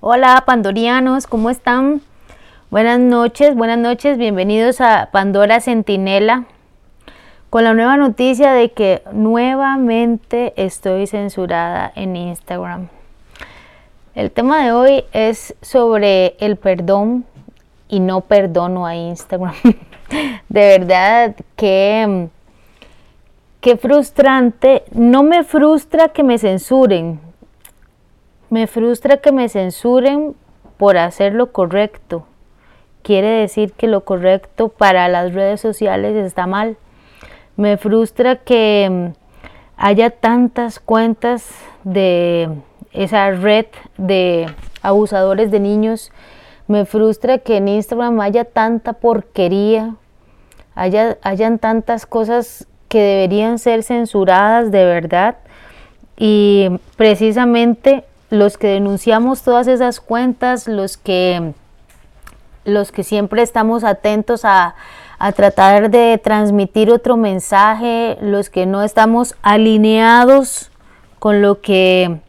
Hola 0.00 0.42
pandorianos, 0.44 1.26
¿cómo 1.26 1.48
están? 1.48 2.02
Buenas 2.70 3.00
noches, 3.00 3.56
buenas 3.56 3.78
noches, 3.78 4.18
bienvenidos 4.18 4.82
a 4.82 5.08
Pandora 5.10 5.58
Centinela 5.60 6.44
con 7.48 7.64
la 7.64 7.72
nueva 7.72 7.96
noticia 7.96 8.52
de 8.52 8.72
que 8.72 9.02
nuevamente 9.12 10.52
estoy 10.56 11.06
censurada 11.06 11.90
en 11.94 12.14
Instagram. 12.14 12.88
El 14.14 14.30
tema 14.30 14.62
de 14.62 14.72
hoy 14.72 15.04
es 15.12 15.54
sobre 15.62 16.36
el 16.40 16.56
perdón 16.56 17.24
y 17.88 18.00
no 18.00 18.20
perdono 18.20 18.84
a 18.84 18.94
Instagram. 18.94 19.54
de 20.50 20.78
verdad 20.78 21.34
que 21.56 22.28
qué 23.62 23.76
frustrante. 23.78 24.84
No 24.92 25.22
me 25.22 25.42
frustra 25.42 26.10
que 26.10 26.22
me 26.22 26.36
censuren. 26.38 27.25
Me 28.56 28.66
frustra 28.66 29.18
que 29.18 29.32
me 29.32 29.50
censuren 29.50 30.34
por 30.78 30.96
hacer 30.96 31.34
lo 31.34 31.52
correcto. 31.52 32.24
Quiere 33.02 33.28
decir 33.28 33.74
que 33.74 33.86
lo 33.86 34.06
correcto 34.06 34.70
para 34.70 35.08
las 35.08 35.34
redes 35.34 35.60
sociales 35.60 36.16
está 36.16 36.46
mal. 36.46 36.78
Me 37.56 37.76
frustra 37.76 38.36
que 38.36 39.12
haya 39.76 40.08
tantas 40.08 40.80
cuentas 40.80 41.50
de 41.84 42.48
esa 42.92 43.30
red 43.32 43.66
de 43.98 44.46
abusadores 44.80 45.50
de 45.50 45.60
niños. 45.60 46.10
Me 46.66 46.86
frustra 46.86 47.36
que 47.36 47.58
en 47.58 47.68
Instagram 47.68 48.18
haya 48.20 48.46
tanta 48.46 48.94
porquería, 48.94 49.96
haya, 50.74 51.18
hayan 51.20 51.58
tantas 51.58 52.06
cosas 52.06 52.66
que 52.88 53.02
deberían 53.02 53.58
ser 53.58 53.82
censuradas 53.82 54.70
de 54.70 54.86
verdad. 54.86 55.36
Y 56.16 56.70
precisamente 56.96 58.04
los 58.30 58.58
que 58.58 58.68
denunciamos 58.68 59.42
todas 59.42 59.66
esas 59.66 60.00
cuentas, 60.00 60.66
los 60.66 60.96
que, 60.96 61.52
los 62.64 62.92
que 62.92 63.04
siempre 63.04 63.42
estamos 63.42 63.84
atentos 63.84 64.44
a, 64.44 64.74
a 65.18 65.32
tratar 65.32 65.90
de 65.90 66.18
transmitir 66.22 66.90
otro 66.90 67.16
mensaje, 67.16 68.18
los 68.20 68.50
que 68.50 68.66
no 68.66 68.82
estamos 68.82 69.34
alineados 69.42 70.70
con 71.18 71.42
lo 71.42 71.60
que 71.60 72.20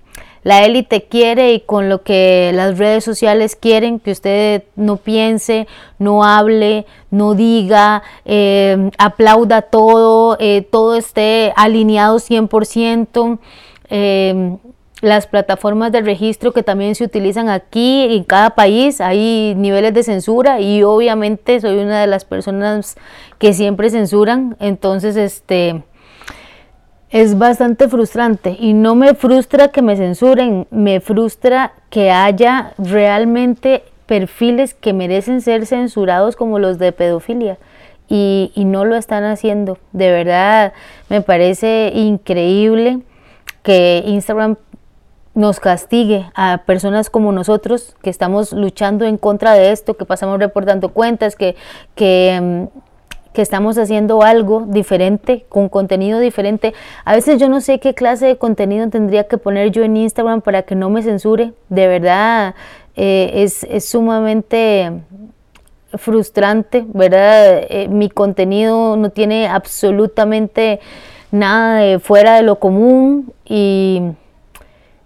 la 0.48 0.64
élite 0.64 1.04
quiere 1.04 1.52
y 1.52 1.59
con 1.59 1.89
lo 1.89 2.04
que 2.04 2.52
las 2.54 2.78
redes 2.78 3.04
sociales 3.04 3.58
quieren, 3.58 4.00
que 4.00 4.11
usted 4.11 4.64
no 4.78 4.95
piense, 4.95 5.67
no 6.00 6.23
hable, 6.23 6.86
no 7.11 7.34
diga, 7.34 8.02
eh, 8.23 8.89
aplauda 8.98 9.64
todo, 9.64 10.38
eh, 10.39 10.61
todo 10.61 10.95
esté 10.95 11.52
alineado 11.58 12.20
100%. 12.20 13.39
Eh, 13.89 14.58
las 15.02 15.28
plataformas 15.28 15.92
de 15.92 16.02
registro 16.02 16.53
que 16.53 16.64
también 16.64 16.95
se 16.95 17.03
utilizan 17.03 17.50
aquí 17.50 18.08
en 18.16 18.23
cada 18.23 18.52
país 18.52 19.00
hay 19.00 19.54
niveles 19.56 19.94
de 19.94 20.04
censura 20.04 20.59
y 20.59 20.84
obviamente 20.84 21.62
soy 21.62 21.78
una 21.78 22.02
de 22.02 22.08
las 22.08 22.26
personas 22.26 22.95
que 23.38 23.54
siempre 23.54 23.89
censuran 23.89 24.56
entonces 24.59 25.16
este 25.16 25.84
es 27.09 27.38
bastante 27.38 27.88
frustrante 27.88 28.58
y 28.59 28.73
no 28.73 28.95
me 28.95 29.14
frustra 29.14 29.70
que 29.70 29.81
me 29.81 29.95
censuren, 29.95 30.67
me 30.72 31.00
frustra 31.00 31.73
que 31.89 32.11
haya 32.11 32.73
realmente 32.78 33.84
perfiles 34.08 34.73
que 34.73 34.94
merecen 34.94 35.42
ser 35.42 35.66
censurados 35.66 36.36
como 36.36 36.59
los 36.59 36.80
de 36.80 36.92
pedofilia 36.92 37.58
y, 38.09 38.52
no 38.56 38.86
lo 38.86 38.95
están 38.95 39.23
haciendo. 39.26 39.78
De 39.92 40.09
verdad, 40.09 40.73
me 41.09 41.22
parece 41.22 41.92
increíble 41.94 43.00
que 43.64 44.04
Instagram 44.06 44.56
nos 45.38 45.60
castigue 45.60 46.26
a 46.34 46.64
personas 46.66 47.12
como 47.12 47.32
nosotros 47.32 47.96
que 48.02 48.10
estamos 48.10 48.54
luchando 48.54 49.06
en 49.06 49.18
contra 49.18 49.54
de 49.54 49.72
esto, 49.72 49.96
que 49.96 50.04
pasamos 50.04 50.40
reportando 50.40 50.90
cuentas, 50.90 51.36
que, 51.36 51.56
que 51.94 52.40
mm, 52.42 52.80
que 53.34 53.44
estamos 53.44 53.78
haciendo 53.78 54.23
algo 54.23 54.66
diferente, 54.67 55.45
con 55.48 55.70
contenido 55.70 56.20
diferente. 56.20 56.73
A 57.06 57.14
veces 57.14 57.39
yo 57.39 57.50
no 57.50 57.61
sé 57.61 57.80
qué 57.80 57.94
clase 57.94 58.26
de 58.26 58.38
contenido 58.38 58.89
tendría 58.89 59.28
que 59.28 59.38
poner 59.38 59.70
yo 59.70 59.84
en 59.84 59.95
Instagram 59.95 60.42
para 60.42 60.64
que 60.64 60.73
no 60.73 60.89
me 60.89 61.04
censure. 61.04 61.54
De 61.70 61.88
verdad, 61.88 62.56
eh, 62.95 63.30
es, 63.36 63.64
es, 63.66 63.88
sumamente 63.88 64.92
frustrante, 65.94 66.84
¿verdad? 66.92 67.60
Eh, 67.70 67.88
mi 67.92 68.10
contenido 68.10 68.98
no 68.98 69.11
tiene 69.11 69.48
absolutamente 69.48 70.80
nada 71.32 71.78
de 71.78 72.00
fuera 72.00 72.38
de 72.38 72.42
lo 72.42 72.58
común 72.58 73.34
y 73.45 74.02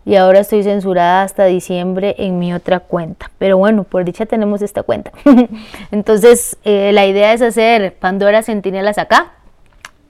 y 0.06 0.16
ahora 0.16 0.39
estoy 0.39 0.63
censurada 0.63 1.23
hasta 1.23 1.45
diciembre 1.45 2.16
en 2.17 2.39
mi 2.39 2.53
otra 2.53 2.79
cuenta. 2.79 3.31
Pero 3.38 3.57
bueno, 3.57 3.84
por 3.84 4.03
dicha 4.03 4.25
tenemos 4.25 4.62
esta 4.62 4.84
cuenta. 4.84 5.12
Entonces, 5.91 6.57
eh, 6.63 6.91
la 6.94 7.06
idea 7.06 7.34
es 7.34 7.41
hacer 7.41 7.94
Pandora 7.95 8.41
Centinelas 8.41 8.97
acá. 8.97 9.34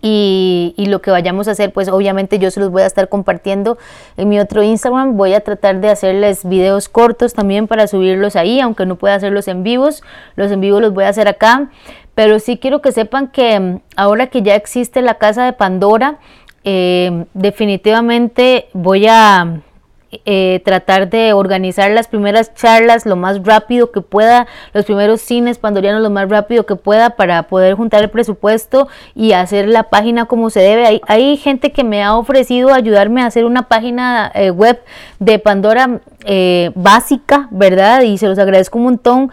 Y, 0.04 0.74
y, 0.78 0.88
lo 0.88 1.00
que 1.00 1.12
vayamos 1.12 1.48
a 1.48 1.52
hacer, 1.52 1.72
pues 1.74 1.88
obviamente 1.88 2.40
yo 2.40 2.50
se 2.50 2.60
los 2.60 2.72
voy 2.72 2.82
a 2.82 2.88
estar 2.88 3.08
compartiendo 3.08 3.78
en 4.18 4.30
mi 4.30 4.40
otro 4.40 4.64
Instagram. 4.64 5.16
Voy 5.16 5.36
a 5.36 5.42
tratar 5.42 5.80
de 5.80 5.90
hacerles 5.90 6.44
videos 6.44 6.90
cortos 6.90 7.36
también 7.36 7.68
para 7.68 7.86
subirlos 7.86 8.36
ahí, 8.36 8.60
aunque 8.62 8.88
no 8.88 8.96
pueda 8.96 9.14
hacerlos 9.14 9.48
en 9.48 9.62
vivos. 9.62 10.02
Los 10.36 10.52
en 10.52 10.60
vivos 10.60 10.82
los 10.82 10.92
voy 10.92 11.04
a 11.04 11.10
hacer 11.10 11.28
acá. 11.28 11.70
Pero 12.16 12.40
sí 12.40 12.58
quiero 12.58 12.82
que 12.82 12.92
sepan 12.92 13.28
que 13.28 13.60
mm, 13.60 13.80
ahora 13.96 14.28
que 14.28 14.42
ya 14.42 14.56
existe 14.56 15.04
la 15.04 15.20
casa 15.20 15.46
de 15.46 15.54
Pandora, 15.54 16.18
eh, 16.64 17.26
definitivamente 17.36 18.70
voy 18.74 19.06
a 19.08 19.62
eh, 20.26 20.62
tratar 20.66 21.10
de 21.10 21.32
organizar 21.32 21.90
las 21.92 22.08
primeras 22.08 22.54
charlas 22.54 23.06
lo 23.06 23.16
más 23.16 23.42
rápido 23.44 23.92
que 23.92 24.02
pueda, 24.02 24.46
los 24.74 24.86
primeros 24.86 25.22
cines 25.22 25.58
pandorianos 25.58 26.02
lo 26.02 26.10
más 26.10 26.30
rápido 26.30 26.66
que 26.66 26.76
pueda 26.76 27.12
para 27.12 27.44
poder 27.44 27.76
juntar 27.76 28.04
el 28.04 28.10
presupuesto 28.10 28.90
y 29.16 29.32
hacer 29.32 29.70
la 29.70 29.84
página 29.84 30.26
como 30.26 30.50
se 30.50 30.60
debe. 30.60 30.86
Hay, 30.86 31.02
hay 31.08 31.38
gente 31.38 31.72
que 31.72 31.84
me 31.84 32.04
ha 32.04 32.16
ofrecido 32.16 32.74
ayudarme 32.74 33.22
a 33.22 33.28
hacer 33.28 33.46
una 33.46 33.70
página 33.70 34.32
eh, 34.36 34.52
web 34.52 34.82
de 35.20 35.40
Pandora 35.40 36.02
eh, 36.26 36.72
básica, 36.76 37.48
¿verdad? 37.50 38.02
Y 38.02 38.18
se 38.18 38.28
los 38.28 38.38
agradezco 38.38 38.78
un 38.78 38.84
montón 38.84 39.32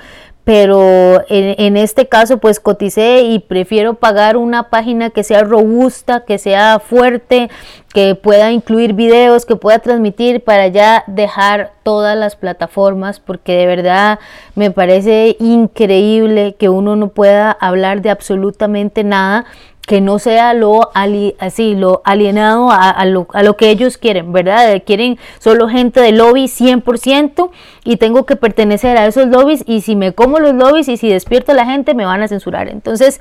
pero 0.48 1.24
en, 1.28 1.76
este 1.76 2.08
caso 2.08 2.38
pues 2.38 2.58
coticé 2.58 3.20
y 3.20 3.38
prefiero 3.38 3.92
pagar 3.92 4.38
una 4.38 4.70
página 4.70 5.10
que 5.10 5.22
sea 5.22 5.42
robusta, 5.44 6.24
que 6.24 6.38
sea 6.38 6.78
fuerte, 6.78 7.50
que 7.92 8.14
pueda 8.14 8.50
incluir 8.50 8.94
videos, 8.94 9.44
que 9.44 9.56
pueda 9.56 9.78
transmitir 9.80 10.42
para 10.42 10.68
ya 10.68 11.04
dejar 11.06 11.72
todas 11.82 12.16
las 12.16 12.34
plataformas, 12.34 13.20
porque 13.20 13.58
de 13.58 13.66
verdad 13.66 14.20
me 14.54 14.70
parece 14.70 15.36
increíble 15.38 16.56
que 16.58 16.70
uno 16.70 16.96
no 16.96 17.08
pueda 17.08 17.50
hablar 17.50 18.00
de 18.00 18.08
absolutamente 18.08 19.04
nada 19.04 19.44
que 19.88 20.02
no 20.02 20.18
sea 20.18 20.52
lo 20.52 20.90
así 21.38 21.74
lo 21.74 22.02
alienado 22.04 22.70
a, 22.70 23.02
lo, 23.06 23.26
a, 23.32 23.42
lo, 23.42 23.56
que 23.56 23.70
ellos 23.70 23.96
quieren, 23.96 24.34
¿verdad? 24.34 24.82
Quieren 24.84 25.18
solo 25.38 25.66
gente 25.66 26.00
de 26.00 26.12
lobby 26.12 26.44
100% 26.44 27.50
y 27.84 27.96
tengo 27.96 28.26
que 28.26 28.36
pertenecer 28.36 28.98
a 28.98 29.06
esos 29.06 29.28
lobbies 29.28 29.64
y 29.66 29.80
si 29.80 29.96
me 29.96 30.12
como 30.12 30.40
los 30.40 30.54
lobbies 30.54 30.88
y 30.88 30.98
si 30.98 31.08
despierto 31.08 31.52
a 31.52 31.54
la 31.54 31.64
gente 31.64 31.94
me 31.94 32.04
van 32.04 32.20
a 32.20 32.28
censurar. 32.28 32.68
Entonces, 32.68 33.18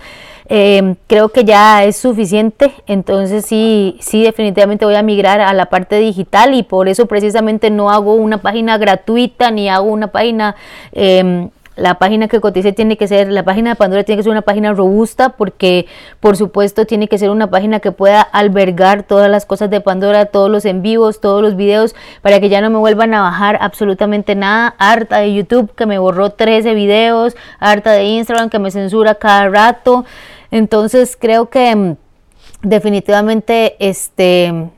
eh, 0.50 0.95
creo 1.07 1.29
que 1.29 1.45
ya 1.45 1.85
es 1.85 1.95
suficiente. 1.95 2.73
Entonces, 2.85 3.45
sí, 3.45 3.95
sí, 4.01 4.23
definitivamente 4.23 4.84
voy 4.84 4.95
a 4.95 5.03
migrar 5.03 5.39
a 5.39 5.53
la 5.53 5.67
parte 5.67 5.99
digital 5.99 6.53
y 6.53 6.63
por 6.63 6.89
eso 6.89 7.05
precisamente 7.05 7.69
no 7.69 7.91
hago 7.91 8.16
una 8.16 8.41
página 8.41 8.78
gratuita 8.78 9.51
ni 9.51 9.69
hago 9.69 9.85
una 9.85 10.07
página... 10.11 10.57
Eh, 10.91 11.47
la 11.78 12.00
página 12.00 12.28
que 12.28 12.42
cotice 12.42 12.74
tiene 12.74 12.98
que 12.98 13.08
ser, 13.08 13.30
la 13.30 13.44
página 13.44 13.70
de 13.70 13.76
Pandora 13.76 14.04
tiene 14.04 14.18
que 14.18 14.24
ser 14.24 14.32
una 14.32 14.42
página 14.42 14.74
robusta 14.74 15.30
porque 15.30 15.86
por 16.20 16.36
supuesto 16.36 16.86
tiene 16.86 17.08
que 17.08 17.18
ser 17.18 17.30
una 17.30 17.50
página 17.50 17.80
que 17.80 17.92
pueda 17.92 18.22
albergar 18.22 19.04
todas 19.04 19.30
las 19.30 19.46
cosas 19.46 19.70
de 19.70 19.80
Pandora, 19.80 20.26
todos 20.26 20.50
los 20.50 20.66
en 20.66 20.82
vivos, 20.82 21.22
todos 21.22 21.42
los 21.42 21.56
videos, 21.56 21.96
para 22.22 22.40
que 22.40 22.50
ya 22.50 22.62
no 22.62 22.70
me 22.70 22.80
vuelvan 22.80 23.14
a 23.14 23.22
bajar 23.22 23.58
absolutamente 23.62 24.36
nada. 24.36 24.76
Harta 24.79 25.20
de 25.20 25.34
YouTube 25.34 25.74
que 25.76 25.85
me 25.85 26.00
borró 26.00 26.32
13 26.32 26.74
videos, 26.74 27.35
harta 27.59 27.91
de 27.91 28.03
Instagram 28.03 28.50
que 28.50 28.59
me 28.59 28.72
censura 28.72 29.16
cada 29.16 29.47
rato. 29.47 30.06
Entonces 30.50 31.16
creo 31.20 31.50
que 31.50 31.76
mm, 31.76 31.96
definitivamente 32.64 33.76
este 33.80 34.72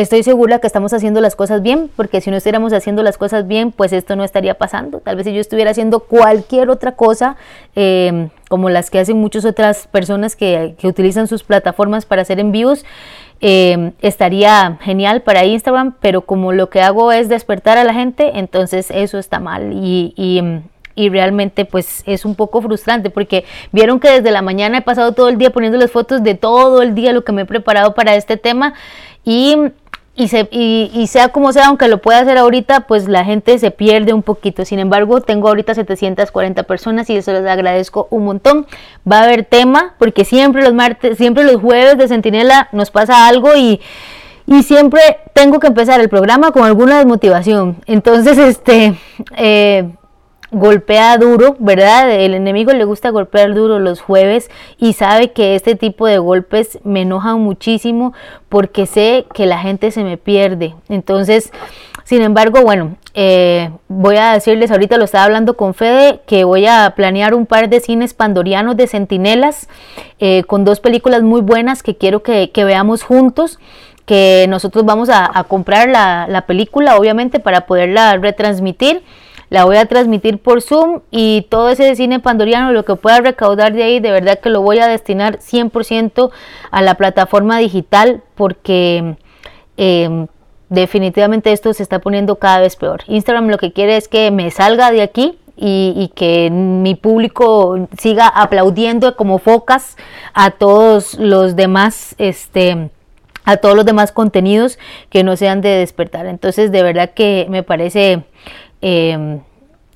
Estoy 0.00 0.22
segura 0.22 0.60
que 0.60 0.66
estamos 0.66 0.94
haciendo 0.94 1.20
las 1.20 1.36
cosas 1.36 1.60
bien, 1.60 1.90
porque 1.94 2.22
si 2.22 2.30
no 2.30 2.38
estuviéramos 2.38 2.72
haciendo 2.72 3.02
las 3.02 3.18
cosas 3.18 3.46
bien, 3.46 3.70
pues 3.70 3.92
esto 3.92 4.16
no 4.16 4.24
estaría 4.24 4.54
pasando. 4.54 5.00
Tal 5.00 5.16
vez 5.16 5.26
si 5.26 5.34
yo 5.34 5.42
estuviera 5.42 5.72
haciendo 5.72 6.00
cualquier 6.00 6.70
otra 6.70 6.92
cosa, 6.92 7.36
em, 7.74 8.30
como 8.48 8.70
las 8.70 8.88
que 8.88 8.98
hacen 8.98 9.18
muchas 9.18 9.44
otras 9.44 9.88
personas 9.88 10.36
que, 10.36 10.74
utilizan 10.84 11.26
sus 11.26 11.42
plataformas 11.42 12.06
para 12.06 12.22
hacer 12.22 12.40
envíos, 12.40 12.86
em, 13.42 13.92
estaría 14.00 14.78
genial 14.80 15.20
para 15.20 15.44
Instagram, 15.44 15.94
pero 16.00 16.22
como 16.22 16.52
lo 16.52 16.70
que 16.70 16.80
hago 16.80 17.12
es 17.12 17.28
despertar 17.28 17.76
a 17.76 17.84
la 17.84 17.92
gente, 17.92 18.38
entonces 18.38 18.90
eso 18.90 19.18
está 19.18 19.38
mal 19.38 19.70
y, 19.74 20.14
y 20.94 21.08
realmente 21.10 21.64
pues 21.66 22.02
es 22.06 22.24
un 22.24 22.34
poco 22.34 22.60
frustrante 22.62 23.10
porque 23.10 23.44
vieron 23.70 24.00
que 24.00 24.10
desde 24.10 24.30
la 24.30 24.42
mañana 24.42 24.78
he 24.78 24.82
pasado 24.82 25.12
todo 25.12 25.28
el 25.28 25.38
día 25.38 25.50
poniéndoles 25.50 25.90
fotos 25.90 26.22
de 26.22 26.34
todo 26.34 26.82
el 26.82 26.94
día 26.94 27.12
lo 27.12 27.22
que 27.22 27.32
me 27.32 27.42
he 27.42 27.46
preparado 27.46 27.94
para 27.94 28.16
este 28.16 28.36
tema 28.36 28.74
y 29.24 29.56
y, 30.20 30.90
y, 30.92 31.06
sea 31.06 31.28
como 31.28 31.52
sea, 31.52 31.66
aunque 31.66 31.88
lo 31.88 32.02
pueda 32.02 32.20
hacer 32.20 32.36
ahorita, 32.36 32.80
pues 32.80 33.08
la 33.08 33.24
gente 33.24 33.58
se 33.58 33.70
pierde 33.70 34.12
un 34.12 34.22
poquito. 34.22 34.64
Sin 34.64 34.78
embargo, 34.78 35.20
tengo 35.20 35.48
ahorita 35.48 35.74
740 35.74 36.62
personas 36.64 37.08
y 37.08 37.16
eso 37.16 37.32
les 37.32 37.46
agradezco 37.46 38.06
un 38.10 38.24
montón. 38.24 38.66
Va 39.10 39.20
a 39.20 39.24
haber 39.24 39.44
tema, 39.44 39.94
porque 39.98 40.24
siempre 40.24 40.62
los 40.62 40.74
martes, 40.74 41.16
siempre 41.16 41.44
los 41.44 41.56
jueves 41.56 41.96
de 41.96 42.08
Centinela 42.08 42.68
nos 42.72 42.90
pasa 42.90 43.26
algo 43.28 43.56
y, 43.56 43.80
y 44.46 44.62
siempre 44.62 45.00
tengo 45.32 45.58
que 45.58 45.68
empezar 45.68 46.00
el 46.00 46.08
programa 46.08 46.50
con 46.50 46.64
alguna 46.64 46.98
desmotivación. 46.98 47.76
Entonces, 47.86 48.36
este, 48.38 48.94
eh, 49.36 49.90
golpea 50.50 51.16
duro, 51.18 51.56
¿verdad? 51.58 52.10
El 52.10 52.34
enemigo 52.34 52.72
le 52.72 52.84
gusta 52.84 53.10
golpear 53.10 53.54
duro 53.54 53.78
los 53.78 54.00
jueves 54.00 54.50
y 54.78 54.94
sabe 54.94 55.32
que 55.32 55.54
este 55.54 55.76
tipo 55.76 56.06
de 56.06 56.18
golpes 56.18 56.78
me 56.82 57.02
enojan 57.02 57.40
muchísimo 57.40 58.12
porque 58.48 58.86
sé 58.86 59.26
que 59.32 59.46
la 59.46 59.58
gente 59.58 59.90
se 59.90 60.02
me 60.02 60.16
pierde. 60.16 60.74
Entonces, 60.88 61.52
sin 62.04 62.22
embargo, 62.22 62.62
bueno, 62.62 62.96
eh, 63.14 63.70
voy 63.86 64.16
a 64.16 64.32
decirles, 64.32 64.72
ahorita 64.72 64.96
lo 64.98 65.04
estaba 65.04 65.24
hablando 65.24 65.56
con 65.56 65.74
Fede, 65.74 66.20
que 66.26 66.42
voy 66.42 66.66
a 66.66 66.94
planear 66.96 67.34
un 67.34 67.46
par 67.46 67.68
de 67.68 67.78
cines 67.78 68.14
pandorianos 68.14 68.76
de 68.76 68.88
Centinelas 68.88 69.68
eh, 70.18 70.42
con 70.44 70.64
dos 70.64 70.80
películas 70.80 71.22
muy 71.22 71.40
buenas 71.40 71.84
que 71.84 71.96
quiero 71.96 72.24
que, 72.24 72.50
veamos 72.56 73.04
juntos 73.04 73.60
que 74.06 74.46
nosotros 74.48 74.84
vamos 74.84 75.08
a, 75.08 75.44
comprar 75.46 75.88
la, 75.88 76.26
la 76.28 76.46
película, 76.46 76.96
obviamente, 76.96 77.38
para 77.38 77.66
poderla 77.66 78.16
retransmitir 78.16 79.04
la 79.50 79.64
voy 79.64 79.76
a 79.76 79.86
transmitir 79.86 80.38
por 80.38 80.62
Zoom 80.62 81.00
y 81.10 81.46
todo 81.50 81.68
ese 81.68 81.94
cine 81.96 82.20
pandoriano, 82.20 82.72
lo 82.72 82.84
que 82.84 82.94
pueda 82.94 83.20
recaudar 83.20 83.72
de 83.72 83.82
ahí, 83.82 84.00
de 84.00 84.12
verdad 84.12 84.38
que 84.38 84.48
lo 84.48 84.62
voy 84.62 84.78
a 84.78 84.86
destinar 84.86 85.38
100% 85.38 86.30
a 86.70 86.82
la 86.82 86.94
plataforma 86.94 87.58
digital 87.58 88.22
porque 88.36 89.16
em, 89.76 90.28
definitivamente 90.68 91.52
esto 91.52 91.74
se 91.74 91.82
está 91.82 91.98
poniendo 91.98 92.36
cada 92.36 92.60
vez 92.60 92.76
peor. 92.76 93.02
Instagram 93.08 93.48
lo 93.48 93.58
que 93.58 93.72
quiere 93.72 93.96
es 93.96 94.06
que 94.06 94.30
me 94.30 94.52
salga 94.52 94.92
de 94.92 95.02
aquí 95.02 95.36
y, 95.56 96.10
que 96.14 96.48
mi 96.50 96.94
público 96.94 97.86
siga 97.98 98.28
aplaudiendo 98.28 99.14
como 99.16 99.38
focas 99.38 99.96
a 100.32 100.52
todos 100.52 101.18
los 101.18 101.54
demás, 101.54 102.14
este, 102.16 102.88
a 103.44 103.58
todos 103.58 103.76
los 103.76 103.84
demás 103.84 104.10
contenidos 104.10 104.78
que 105.10 105.22
no 105.22 105.36
sean 105.36 105.60
de 105.60 105.68
despertar. 105.70 106.24
Entonces, 106.26 106.72
de 106.72 106.82
verdad 106.82 107.10
que 107.10 107.46
me 107.50 107.62
parece 107.62 108.24
Em, 108.80 109.40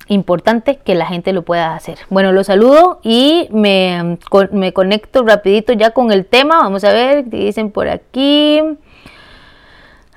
importante 0.07 0.77
que 0.77 0.95
la 0.95 1.05
gente 1.07 1.33
lo 1.33 1.43
pueda 1.43 1.75
hacer. 1.75 1.99
Bueno, 2.09 2.31
los 2.31 2.47
saludo 2.47 2.99
y 3.03 3.47
me, 3.51 4.17
me, 4.51 4.73
conecto 4.73 5.23
rapidito 5.23 5.73
ya 5.73 5.91
con 5.91 6.11
el 6.11 6.25
tema. 6.25 6.59
Vamos 6.59 6.83
a 6.83 6.93
ver, 6.93 7.29
dicen 7.29 7.71
por 7.71 7.87
aquí. 7.89 8.61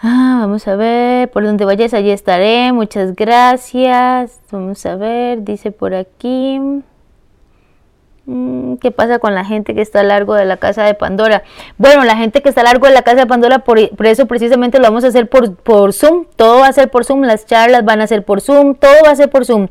Ah, 0.00 0.38
vamos 0.40 0.68
a 0.68 0.76
ver, 0.76 1.30
por 1.30 1.44
donde 1.44 1.64
vayas 1.64 1.94
allí 1.94 2.10
estaré. 2.10 2.72
Muchas 2.72 3.14
gracias. 3.16 4.40
Vamos 4.50 4.84
a 4.86 4.96
ver, 4.96 5.42
dice 5.42 5.72
por 5.72 5.94
aquí. 5.94 6.60
Mm, 8.30 8.75
¿Qué 8.75 8.90
pasa 8.90 9.20
con 9.20 9.34
la 9.34 9.42
gente 9.42 9.75
que 9.75 9.80
está 9.80 10.00
a 10.00 10.02
largo 10.02 10.34
de 10.34 10.44
la 10.44 10.58
casa 10.58 10.84
de 10.84 10.92
Pandora? 10.92 11.44
Bueno, 11.78 12.04
la 12.04 12.14
gente 12.14 12.42
que 12.42 12.50
está 12.50 12.60
a 12.60 12.64
largo 12.64 12.86
de 12.86 12.92
la 12.92 13.00
casa 13.00 13.20
de 13.20 13.26
Pandora, 13.26 13.60
por, 13.60 13.78
eso 13.78 14.26
precisamente 14.26 14.76
lo 14.76 14.84
vamos 14.84 15.02
a 15.04 15.06
hacer 15.06 15.30
por, 15.30 15.56
por, 15.56 15.94
Zoom. 15.94 16.26
Todo 16.36 16.60
va 16.60 16.66
a 16.66 16.72
ser 16.75 16.90
por 16.90 17.06
Zoom, 17.06 17.22
las 17.22 17.46
charlas 17.46 17.86
van 17.86 18.02
a 18.02 18.06
ser 18.06 18.26
por 18.26 18.42
Zoom, 18.42 18.75
todo 18.75 18.92
va 19.02 19.12
a 19.12 19.16
ser 19.16 19.30
por 19.30 19.46
Zoom. 19.46 19.69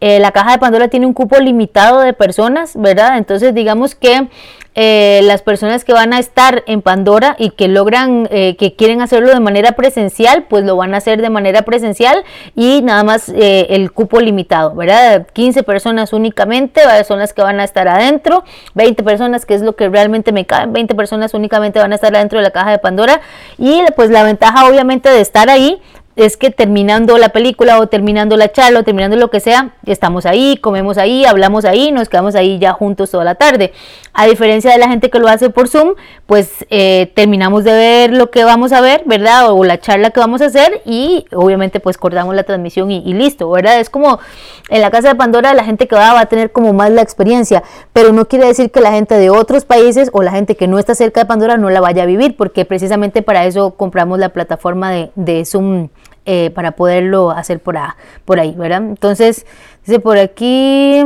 Eh, 0.00 0.18
la 0.20 0.32
caja 0.32 0.52
de 0.52 0.58
Pandora 0.58 0.88
tiene 0.88 1.06
un 1.06 1.14
cupo 1.14 1.38
limitado 1.38 2.00
de 2.00 2.12
personas, 2.12 2.76
¿verdad? 2.76 3.16
Entonces 3.16 3.54
digamos 3.54 3.94
que 3.94 4.28
eh, 4.76 5.20
las 5.22 5.42
personas 5.42 5.84
que 5.84 5.92
van 5.92 6.12
a 6.12 6.18
estar 6.18 6.64
en 6.66 6.82
Pandora 6.82 7.36
y 7.38 7.50
que 7.50 7.68
logran, 7.68 8.28
eh, 8.32 8.56
que 8.56 8.74
quieren 8.74 9.00
hacerlo 9.02 9.28
de 9.28 9.38
manera 9.38 9.72
presencial, 9.72 10.46
pues 10.48 10.64
lo 10.64 10.76
van 10.76 10.94
a 10.94 10.96
hacer 10.96 11.22
de 11.22 11.30
manera 11.30 11.62
presencial 11.62 12.24
y 12.56 12.82
nada 12.82 13.04
más 13.04 13.28
eh, 13.28 13.68
el 13.70 13.92
cupo 13.92 14.20
limitado, 14.20 14.74
¿verdad? 14.74 15.28
15 15.32 15.62
personas 15.62 16.12
únicamente 16.12 16.80
son 17.06 17.20
las 17.20 17.32
que 17.32 17.42
van 17.42 17.60
a 17.60 17.64
estar 17.64 17.86
adentro, 17.86 18.42
20 18.74 19.02
personas 19.04 19.46
que 19.46 19.54
es 19.54 19.62
lo 19.62 19.76
que 19.76 19.88
realmente 19.88 20.32
me 20.32 20.44
caen, 20.44 20.72
20 20.72 20.94
personas 20.96 21.34
únicamente 21.34 21.78
van 21.78 21.92
a 21.92 21.94
estar 21.94 22.14
adentro 22.14 22.40
de 22.40 22.42
la 22.42 22.50
caja 22.50 22.72
de 22.72 22.78
Pandora 22.78 23.20
y 23.58 23.80
pues 23.94 24.10
la 24.10 24.24
ventaja 24.24 24.68
obviamente 24.68 25.08
de 25.08 25.20
estar 25.20 25.50
ahí 25.50 25.80
es 26.16 26.36
que 26.36 26.50
terminando 26.50 27.18
la 27.18 27.30
película 27.30 27.80
o 27.80 27.88
terminando 27.88 28.36
la 28.36 28.52
charla 28.52 28.80
o 28.80 28.84
terminando 28.84 29.16
lo 29.16 29.30
que 29.30 29.40
sea, 29.40 29.74
estamos 29.84 30.26
ahí, 30.26 30.56
comemos 30.60 30.96
ahí, 30.96 31.24
hablamos 31.24 31.64
ahí, 31.64 31.90
nos 31.90 32.08
quedamos 32.08 32.36
ahí 32.36 32.58
ya 32.58 32.72
juntos 32.72 33.10
toda 33.10 33.24
la 33.24 33.34
tarde. 33.34 33.72
A 34.12 34.26
diferencia 34.26 34.70
de 34.70 34.78
la 34.78 34.88
gente 34.88 35.10
que 35.10 35.18
lo 35.18 35.26
hace 35.26 35.50
por 35.50 35.68
Zoom, 35.68 35.94
pues 36.26 36.64
eh, 36.70 37.10
terminamos 37.16 37.64
de 37.64 37.72
ver 37.72 38.12
lo 38.12 38.30
que 38.30 38.44
vamos 38.44 38.72
a 38.72 38.80
ver, 38.80 39.02
¿verdad? 39.06 39.50
O 39.50 39.64
la 39.64 39.80
charla 39.80 40.10
que 40.10 40.20
vamos 40.20 40.40
a 40.40 40.46
hacer 40.46 40.82
y 40.84 41.26
obviamente 41.32 41.80
pues 41.80 41.98
cortamos 41.98 42.34
la 42.36 42.44
transmisión 42.44 42.92
y, 42.92 43.12
listo, 43.12 43.50
¿verdad? 43.50 43.80
Es 43.80 43.90
como 43.90 44.20
en 44.68 44.80
la 44.80 44.92
casa 44.92 45.08
de 45.08 45.14
Pandora 45.16 45.52
la 45.52 45.64
gente 45.64 45.88
que 45.88 45.96
va 45.96 46.12
va 46.12 46.20
a 46.20 46.26
tener 46.26 46.52
como 46.52 46.72
más 46.72 46.92
la 46.92 47.02
experiencia, 47.02 47.64
pero 47.92 48.12
no 48.12 48.28
quiere 48.28 48.46
decir 48.46 48.70
que 48.70 48.80
la 48.80 48.92
gente 48.92 49.16
de 49.16 49.30
otros 49.30 49.64
países 49.64 50.10
o 50.12 50.22
la 50.22 50.30
gente 50.30 50.56
que 50.56 50.68
no 50.68 50.78
está 50.78 50.94
cerca 50.94 51.20
de 51.20 51.26
Pandora 51.26 51.56
no 51.56 51.70
la 51.70 51.80
vaya 51.80 52.04
a 52.04 52.06
vivir, 52.06 52.36
porque 52.36 52.64
precisamente 52.64 53.22
para 53.22 53.46
eso 53.46 53.72
compramos 53.72 54.20
la 54.20 54.28
plataforma 54.28 54.92
de, 54.92 55.10
de 55.16 55.44
Zoom 55.44 55.88
eh, 56.26 56.50
para 56.50 56.72
poderlo 56.72 57.30
hacer 57.30 57.60
por, 57.60 57.76
por 58.24 58.40
ahí, 58.40 58.54
¿verdad? 58.56 58.82
Entonces, 58.82 59.46
dice 59.84 60.00
por 60.00 60.18
aquí, 60.18 61.02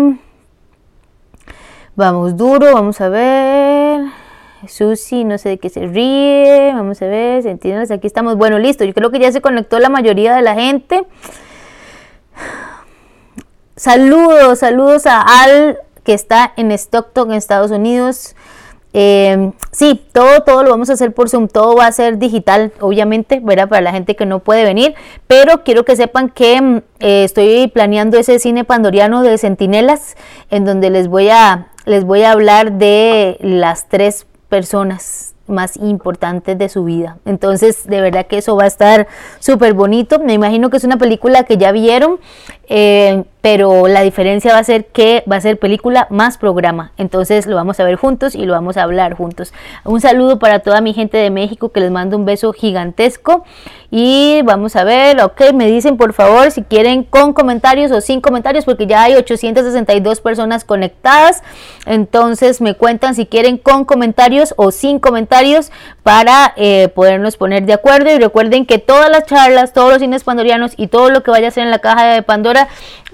vamos 1.96 2.36
duro, 2.36 2.74
vamos 2.74 3.00
a 3.00 3.08
ver. 3.08 4.02
Susi, 4.66 5.24
no 5.24 5.38
sé 5.38 5.50
de 5.50 5.58
qué 5.58 5.68
se 5.68 5.86
ríe, 5.86 6.72
vamos 6.74 7.00
a 7.02 7.06
ver, 7.06 7.46
entiendes? 7.46 7.90
Aquí 7.90 8.06
estamos, 8.06 8.36
bueno, 8.36 8.58
listo, 8.58 8.84
yo 8.84 8.92
creo 8.92 9.10
que 9.10 9.20
ya 9.20 9.30
se 9.30 9.40
conectó 9.40 9.78
la 9.78 9.88
mayoría 9.88 10.34
de 10.34 10.42
la 10.42 10.54
gente. 10.54 11.06
Saludos, 13.76 14.58
saludos 14.58 15.06
a 15.06 15.20
Al 15.20 15.78
que 16.02 16.14
está 16.14 16.52
en 16.56 16.72
Stockton, 16.72 17.30
en 17.30 17.38
Estados 17.38 17.70
Unidos. 17.70 18.34
Eh, 18.94 19.52
sí, 19.70 20.02
todo, 20.12 20.42
todo 20.42 20.62
lo 20.62 20.70
vamos 20.70 20.88
a 20.90 20.94
hacer 20.94 21.12
por 21.12 21.28
Zoom, 21.28 21.48
todo 21.48 21.76
va 21.76 21.86
a 21.86 21.92
ser 21.92 22.18
digital, 22.18 22.72
obviamente, 22.80 23.40
¿verdad? 23.42 23.68
Para 23.68 23.82
la 23.82 23.92
gente 23.92 24.16
que 24.16 24.24
no 24.24 24.38
puede 24.38 24.64
venir, 24.64 24.94
pero 25.26 25.62
quiero 25.62 25.84
que 25.84 25.94
sepan 25.94 26.30
que 26.30 26.60
mm, 26.60 26.76
eh, 27.00 27.24
estoy 27.24 27.68
planeando 27.68 28.18
ese 28.18 28.38
cine 28.38 28.64
pandoriano 28.64 29.22
de 29.22 29.36
Centinelas, 29.36 30.16
en 30.50 30.64
donde 30.64 30.90
les 30.90 31.08
voy 31.08 31.28
a, 31.28 31.68
les 31.84 32.04
voy 32.04 32.22
a 32.22 32.32
hablar 32.32 32.72
de 32.72 33.36
las 33.40 33.88
tres 33.88 34.26
personas 34.48 35.34
más 35.48 35.76
importantes 35.76 36.58
de 36.58 36.68
su 36.68 36.84
vida. 36.84 37.18
Entonces, 37.24 37.86
de 37.86 38.00
verdad 38.00 38.26
que 38.26 38.38
eso 38.38 38.56
va 38.56 38.64
a 38.64 38.66
estar 38.66 39.08
súper 39.38 39.74
bonito. 39.74 40.18
Me 40.18 40.34
imagino 40.34 40.70
que 40.70 40.76
es 40.76 40.84
una 40.84 40.98
película 40.98 41.44
que 41.44 41.56
ya 41.56 41.72
vieron. 41.72 42.20
Eh, 42.68 43.24
pero 43.50 43.88
la 43.88 44.02
diferencia 44.02 44.52
va 44.52 44.58
a 44.58 44.64
ser 44.64 44.84
que 44.88 45.24
va 45.26 45.36
a 45.36 45.40
ser 45.40 45.58
película 45.58 46.06
más 46.10 46.36
programa. 46.36 46.92
Entonces 46.98 47.46
lo 47.46 47.56
vamos 47.56 47.80
a 47.80 47.84
ver 47.84 47.96
juntos 47.96 48.34
y 48.34 48.44
lo 48.44 48.52
vamos 48.52 48.76
a 48.76 48.82
hablar 48.82 49.14
juntos. 49.14 49.54
Un 49.86 50.02
saludo 50.02 50.38
para 50.38 50.58
toda 50.58 50.82
mi 50.82 50.92
gente 50.92 51.16
de 51.16 51.30
México 51.30 51.70
que 51.70 51.80
les 51.80 51.90
mando 51.90 52.18
un 52.18 52.26
beso 52.26 52.52
gigantesco. 52.52 53.44
Y 53.90 54.42
vamos 54.44 54.76
a 54.76 54.84
ver, 54.84 55.22
ok, 55.22 55.54
me 55.54 55.66
dicen 55.66 55.96
por 55.96 56.12
favor 56.12 56.50
si 56.50 56.62
quieren 56.62 57.04
con 57.04 57.32
comentarios 57.32 57.90
o 57.90 58.02
sin 58.02 58.20
comentarios 58.20 58.66
porque 58.66 58.86
ya 58.86 59.04
hay 59.04 59.14
862 59.14 60.20
personas 60.20 60.64
conectadas. 60.64 61.42
Entonces 61.86 62.60
me 62.60 62.74
cuentan 62.74 63.14
si 63.14 63.24
quieren 63.24 63.56
con 63.56 63.86
comentarios 63.86 64.52
o 64.58 64.72
sin 64.72 64.98
comentarios 64.98 65.72
para 66.02 66.52
eh, 66.56 66.88
podernos 66.94 67.38
poner 67.38 67.64
de 67.64 67.72
acuerdo. 67.72 68.10
Y 68.12 68.18
recuerden 68.18 68.66
que 68.66 68.76
todas 68.76 69.08
las 69.08 69.24
charlas, 69.24 69.72
todos 69.72 69.88
los 69.88 70.00
cines 70.00 70.22
pandorianos 70.22 70.74
y 70.76 70.88
todo 70.88 71.08
lo 71.08 71.22
que 71.22 71.30
vaya 71.30 71.48
a 71.48 71.50
ser 71.50 71.64
en 71.64 71.70
la 71.70 71.78
caja 71.78 72.04
de 72.12 72.22
Pandora 72.22 72.68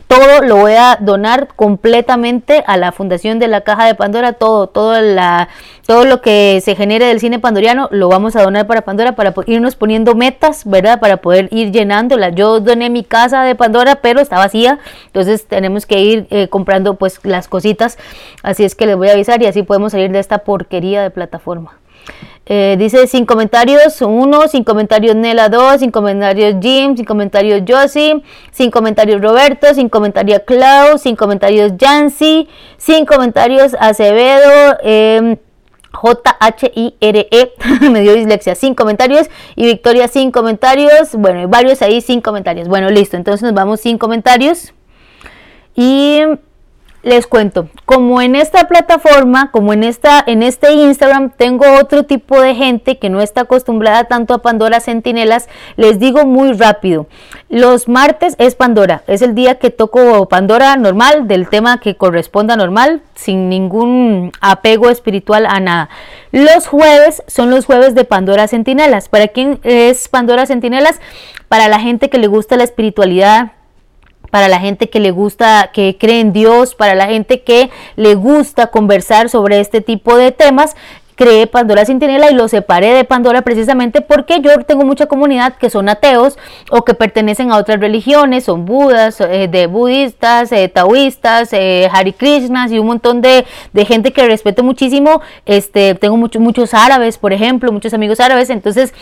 todo 0.07 0.43
lo 0.43 0.57
voy 0.57 0.75
a 0.75 0.99
donar 1.01 1.49
completamente 1.57 2.63
a 2.67 2.77
la 2.77 2.93
fundación 2.93 3.39
de 3.39 3.49
la 3.49 3.63
caja 3.63 3.87
de 3.87 3.95
Pandora, 3.95 4.35
todo, 4.35 4.67
todo, 4.67 5.01
la, 5.01 5.49
todo 5.87 6.05
lo 6.05 6.21
que 6.21 6.61
se 6.63 6.77
genere 6.77 7.07
del 7.07 7.21
cine 7.21 7.39
pandoriano 7.39 7.89
lo 7.91 8.09
vamos 8.09 8.37
a 8.37 8.43
donar 8.43 8.67
para 8.67 8.83
Pandora 8.83 9.13
para 9.13 9.35
irnos 9.47 9.77
poniendo 9.77 10.15
metas, 10.15 10.65
¿verdad? 10.65 11.01
Para 11.01 11.19
poder 11.19 11.49
ir 11.51 11.73
llenándola. 11.73 12.31
Yo 12.31 12.61
doné 12.61 12.91
mi 12.91 13.05
casa 13.05 13.43
de 13.43 13.55
Pandora, 13.55 13.97
pero 13.97 14.21
está 14.21 14.37
vacía, 14.37 14.79
entonces 15.07 15.47
tenemos 15.47 15.87
que 15.87 16.01
ir 16.01 16.27
eh, 16.31 16.49
comprando 16.49 16.95
pues 16.95 17.21
las 17.25 17.49
cositas, 17.49 17.99
así 18.43 18.65
es 18.65 18.75
que 18.75 18.87
les 18.87 18.97
voy 18.97 19.09
a 19.09 19.13
avisar 19.13 19.43
y 19.43 19.47
así 19.47 19.63
podemos 19.63 19.93
salir 19.93 20.13
de 20.13 20.19
esta 20.19 20.39
porquería 20.39 21.03
de 21.03 21.11
plataforma. 21.11 21.79
Eh, 22.47 22.77
dice 22.79 23.07
sin 23.07 23.25
comentarios 23.25 24.03
1, 24.03 24.49
sin 24.49 24.65
comentarios 24.65 25.17
Nela 25.17 25.49
2, 25.49 25.81
sin 25.81 25.91
comentarios 25.91 26.57
Jim, 26.61 26.95
sin 26.95 27.07
comentarios 27.07 27.63
Josie, 27.67 28.23
sin 28.53 28.71
comentarios 28.71 29.23
Roberto, 29.23 29.73
sin 29.73 29.89
comentarios 29.89 30.43
Klaus, 30.47 31.01
sin 31.01 31.17
comentarios 31.17 31.73
Jancy, 31.81 32.49
sin 32.77 33.07
comentarios 33.07 33.75
Acevedo, 33.81 34.77
eh, 34.83 35.39
J-H-I-R-E, 35.95 37.53
me 37.91 38.01
dio 38.01 38.15
dislexia, 38.15 38.55
sin 38.55 38.75
comentarios, 38.75 39.29
y 39.57 39.65
Victoria 39.65 40.09
sin 40.09 40.31
comentarios, 40.31 41.15
bueno, 41.15 41.49
varios 41.49 41.81
ahí 41.81 42.03
sin 42.03 42.21
comentarios. 42.21 42.69
Bueno, 42.69 42.91
listo, 42.91 43.17
entonces 43.17 43.43
nos 43.43 43.55
vamos 43.55 43.81
sin 43.81 43.97
comentarios. 43.97 44.75
Y 45.77 46.21
les 47.05 47.27
cuento, 47.27 47.69
como 47.85 48.23
en 48.23 48.35
esta 48.35 48.67
plataforma, 48.67 49.51
como 49.51 49.75
en 49.75 49.85
esta 49.85 50.25
en 50.27 50.43
este 50.43 50.73
Instagram 50.73 51.31
tengo 51.37 51.67
otro 51.79 52.05
tipo 52.05 52.41
de 52.41 52.55
gente 52.55 52.99
que 52.99 53.11
no 53.11 53.21
está 53.21 53.43
acostumbrada 53.43 54.05
tanto 54.05 54.33
a 54.33 54.41
Pandora 54.43 54.81
Centinelas, 54.81 55.49
les 55.77 55.99
digo 55.99 56.25
muy 56.25 56.53
rápido. 56.55 57.07
Los 57.51 57.89
martes 57.89 58.35
es 58.39 58.55
Pandora, 58.55 59.03
es 59.07 59.21
el 59.21 59.35
día 59.35 59.59
que 59.59 59.71
toco 59.71 60.29
Pandora 60.29 60.77
normal, 60.77 61.29
del 61.29 61.49
tema 61.49 61.79
que 61.79 61.95
corresponda 61.97 62.57
normal, 62.57 63.03
sin 63.15 63.51
ningún 63.51 64.33
apego 64.41 64.89
espiritual 64.89 65.47
a 65.47 65.61
nada. 65.61 65.91
Los 66.33 66.67
jueves 66.67 67.23
son 67.27 67.51
los 67.51 67.67
jueves 67.67 67.95
de 67.95 68.05
Pandora 68.05 68.49
Centinelas. 68.49 69.11
¿Para 69.11 69.29
quién 69.29 69.61
es 69.63 70.09
Pandora 70.09 70.47
Centinelas? 70.47 71.01
Para 71.49 71.69
la 71.69 71.81
gente 71.81 72.09
que 72.09 72.19
le 72.19 72.29
gusta 72.29 72.57
la 72.57 72.65
espiritualidad, 72.65 73.53
para 74.35 74.49
la 74.49 74.59
gente 74.59 74.91
que 74.91 74.99
le 74.99 75.12
gusta, 75.12 75.71
que 75.73 75.97
cree 75.97 76.19
en 76.19 76.33
Dios, 76.33 76.75
para 76.75 76.97
la 76.97 77.07
gente 77.07 77.43
que 77.45 77.71
le 77.95 78.17
gusta 78.17 78.67
conversar 78.67 79.29
sobre 79.29 79.61
este 79.61 79.81
tipo 79.81 80.17
de 80.17 80.33
temas 80.33 80.75
creé 81.16 81.47
Pandora 81.47 81.85
Centinela 81.85 82.30
y 82.30 82.35
lo 82.35 82.49
separé 82.49 82.92
de 82.94 83.04
Pandora 83.04 83.42
precisamente 83.42 84.00
porque 84.00 84.40
yo 84.40 84.59
tengo 84.64 84.85
mucha 84.85 85.06
comunidad 85.06 85.54
que 85.54 85.71
son 85.71 85.88
ateos 85.88 86.38
o 86.71 86.83
que 86.85 86.94
pertenecen 86.94 87.52
a 87.52 87.56
otras 87.56 87.80
religiones, 87.80 88.44
son 88.44 88.64
budas, 88.64 89.21
eh, 89.21 89.49
de 89.49 89.66
budistas, 89.66 90.50
eh, 90.52 90.68
taoístas, 90.68 91.52
eh, 91.52 91.88
Hari 91.92 92.12
Krishnas 92.12 92.73
y 92.73 92.78
un 92.78 92.87
montón 92.87 93.21
de, 93.21 93.44
gente 93.87 94.12
que 94.12 94.26
respeto 94.26 94.62
muchísimo. 94.62 95.21
Este, 95.44 95.94
tengo 95.94 96.16
muchos 96.16 96.40
muchos 96.40 96.75
árabes, 96.75 97.18
por 97.18 97.33
ejemplo, 97.33 97.71
muchos 97.71 97.92
amigos 97.92 98.18
árabes, 98.21 98.50
entonces 98.50 98.94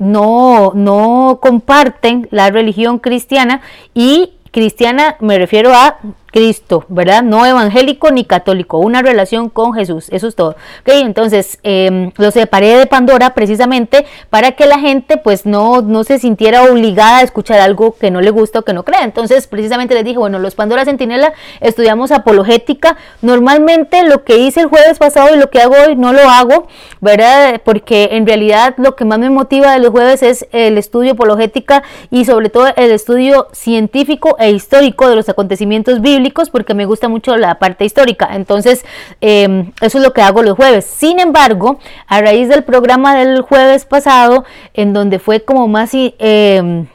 no, 0.00 0.72
no 0.74 1.38
comparten 1.40 2.28
la 2.30 2.50
religión 2.50 2.98
cristiana 2.98 3.60
y 3.94 4.32
cristiana 4.50 5.16
me 5.20 5.38
refiero 5.38 5.72
a 5.72 5.98
Cristo, 6.34 6.84
¿verdad? 6.88 7.22
No 7.22 7.46
evangélico 7.46 8.10
ni 8.10 8.24
católico, 8.24 8.78
una 8.78 9.02
relación 9.02 9.48
con 9.48 9.72
Jesús, 9.72 10.08
eso 10.10 10.26
es 10.26 10.34
todo. 10.34 10.56
Ok, 10.80 10.88
entonces 10.88 11.60
eh, 11.62 12.10
lo 12.16 12.32
separé 12.32 12.76
de 12.76 12.86
Pandora 12.86 13.34
precisamente 13.34 14.04
para 14.30 14.50
que 14.50 14.66
la 14.66 14.80
gente 14.80 15.16
pues 15.16 15.46
no, 15.46 15.80
no 15.80 16.02
se 16.02 16.18
sintiera 16.18 16.64
obligada 16.64 17.18
a 17.18 17.22
escuchar 17.22 17.60
algo 17.60 17.94
que 17.94 18.10
no 18.10 18.20
le 18.20 18.30
gusta 18.30 18.58
o 18.58 18.62
que 18.62 18.72
no 18.72 18.82
crea. 18.84 19.04
Entonces 19.04 19.46
precisamente 19.46 19.94
les 19.94 20.04
dije, 20.04 20.18
bueno, 20.18 20.40
los 20.40 20.56
Pandora 20.56 20.84
Centinela 20.84 21.34
estudiamos 21.60 22.10
apologética. 22.10 22.96
Normalmente 23.22 24.02
lo 24.02 24.24
que 24.24 24.38
hice 24.38 24.62
el 24.62 24.66
jueves 24.66 24.98
pasado 24.98 25.36
y 25.36 25.38
lo 25.38 25.50
que 25.50 25.60
hago 25.60 25.76
hoy 25.86 25.94
no 25.94 26.12
lo 26.12 26.28
hago, 26.28 26.66
¿verdad? 27.00 27.60
Porque 27.64 28.08
en 28.10 28.26
realidad 28.26 28.74
lo 28.78 28.96
que 28.96 29.04
más 29.04 29.20
me 29.20 29.30
motiva 29.30 29.70
de 29.70 29.78
los 29.78 29.90
jueves 29.90 30.24
es 30.24 30.48
el 30.50 30.78
estudio 30.78 31.12
apologética 31.12 31.84
y 32.10 32.24
sobre 32.24 32.50
todo 32.50 32.66
el 32.74 32.90
estudio 32.90 33.46
científico 33.52 34.34
e 34.40 34.50
histórico 34.50 35.08
de 35.08 35.14
los 35.14 35.28
acontecimientos 35.28 36.00
bíblicos 36.00 36.23
porque 36.50 36.74
me 36.74 36.86
gusta 36.86 37.08
mucho 37.08 37.36
la 37.36 37.58
parte 37.58 37.84
histórica. 37.84 38.30
Entonces, 38.32 38.84
em, 39.20 39.72
eso 39.80 39.98
es 39.98 40.04
lo 40.04 40.12
que 40.12 40.22
hago 40.22 40.42
los 40.42 40.56
jueves. 40.56 40.84
Sin 40.84 41.20
embargo, 41.20 41.78
a 42.06 42.20
raíz 42.20 42.48
del 42.48 42.64
programa 42.64 43.16
del 43.16 43.42
jueves 43.42 43.84
pasado, 43.84 44.44
en 44.74 44.92
donde 44.92 45.18
fue 45.18 45.40
como 45.44 45.68
más... 45.68 45.90
Em, 45.94 46.86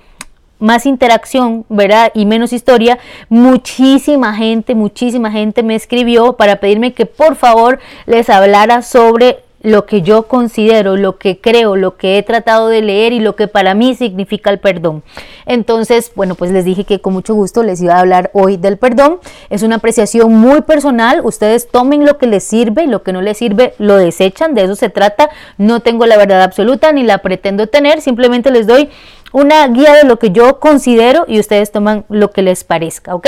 más 0.59 0.85
interacción, 0.85 1.65
¿verdad? 1.69 2.11
Y 2.13 2.25
menos 2.25 2.51
historia, 2.51 2.99
muchísima 3.29 4.33
gente, 4.33 4.75
muchísima 4.75 5.31
gente 5.31 5.63
me 5.63 5.75
escribió 5.75 6.33
para 6.33 6.57
pedirme 6.57 6.93
que 6.93 7.05
por 7.05 7.37
favor 7.37 7.79
les 8.05 8.29
hablara 8.29 8.81
sobre 8.81 9.39
lo 9.61 9.85
que 9.85 10.01
yo 10.01 10.23
considero, 10.23 10.95
lo 10.95 11.17
que 11.17 11.39
creo, 11.39 11.75
lo 11.75 11.97
que 11.97 12.17
he 12.17 12.23
tratado 12.23 12.67
de 12.67 12.81
leer 12.81 13.13
y 13.13 13.19
lo 13.19 13.35
que 13.35 13.47
para 13.47 13.73
mí 13.73 13.95
significa 13.95 14.49
el 14.49 14.59
perdón. 14.59 15.03
Entonces, 15.45 16.11
bueno, 16.15 16.35
pues 16.35 16.51
les 16.51 16.65
dije 16.65 16.83
que 16.83 17.01
con 17.01 17.13
mucho 17.13 17.33
gusto 17.33 17.63
les 17.63 17.81
iba 17.81 17.95
a 17.95 17.99
hablar 17.99 18.31
hoy 18.33 18.57
del 18.57 18.77
perdón. 18.77 19.19
Es 19.49 19.63
una 19.63 19.77
apreciación 19.77 20.33
muy 20.33 20.61
personal. 20.61 21.21
Ustedes 21.23 21.69
tomen 21.69 22.05
lo 22.05 22.17
que 22.17 22.27
les 22.27 22.43
sirve 22.43 22.83
y 22.83 22.87
lo 22.87 23.03
que 23.03 23.11
no 23.11 23.21
les 23.21 23.37
sirve 23.37 23.73
lo 23.79 23.95
desechan. 23.95 24.53
De 24.53 24.63
eso 24.63 24.75
se 24.75 24.89
trata. 24.89 25.29
No 25.57 25.81
tengo 25.81 26.05
la 26.05 26.17
verdad 26.17 26.41
absoluta 26.41 26.91
ni 26.91 27.03
la 27.03 27.19
pretendo 27.19 27.67
tener. 27.67 28.01
Simplemente 28.01 28.51
les 28.51 28.67
doy 28.67 28.89
una 29.31 29.67
guía 29.67 29.93
de 29.93 30.03
lo 30.03 30.19
que 30.19 30.31
yo 30.31 30.59
considero 30.59 31.25
y 31.27 31.39
ustedes 31.39 31.71
toman 31.71 32.05
lo 32.09 32.31
que 32.31 32.41
les 32.41 32.63
parezca, 32.63 33.15
¿ok? 33.15 33.27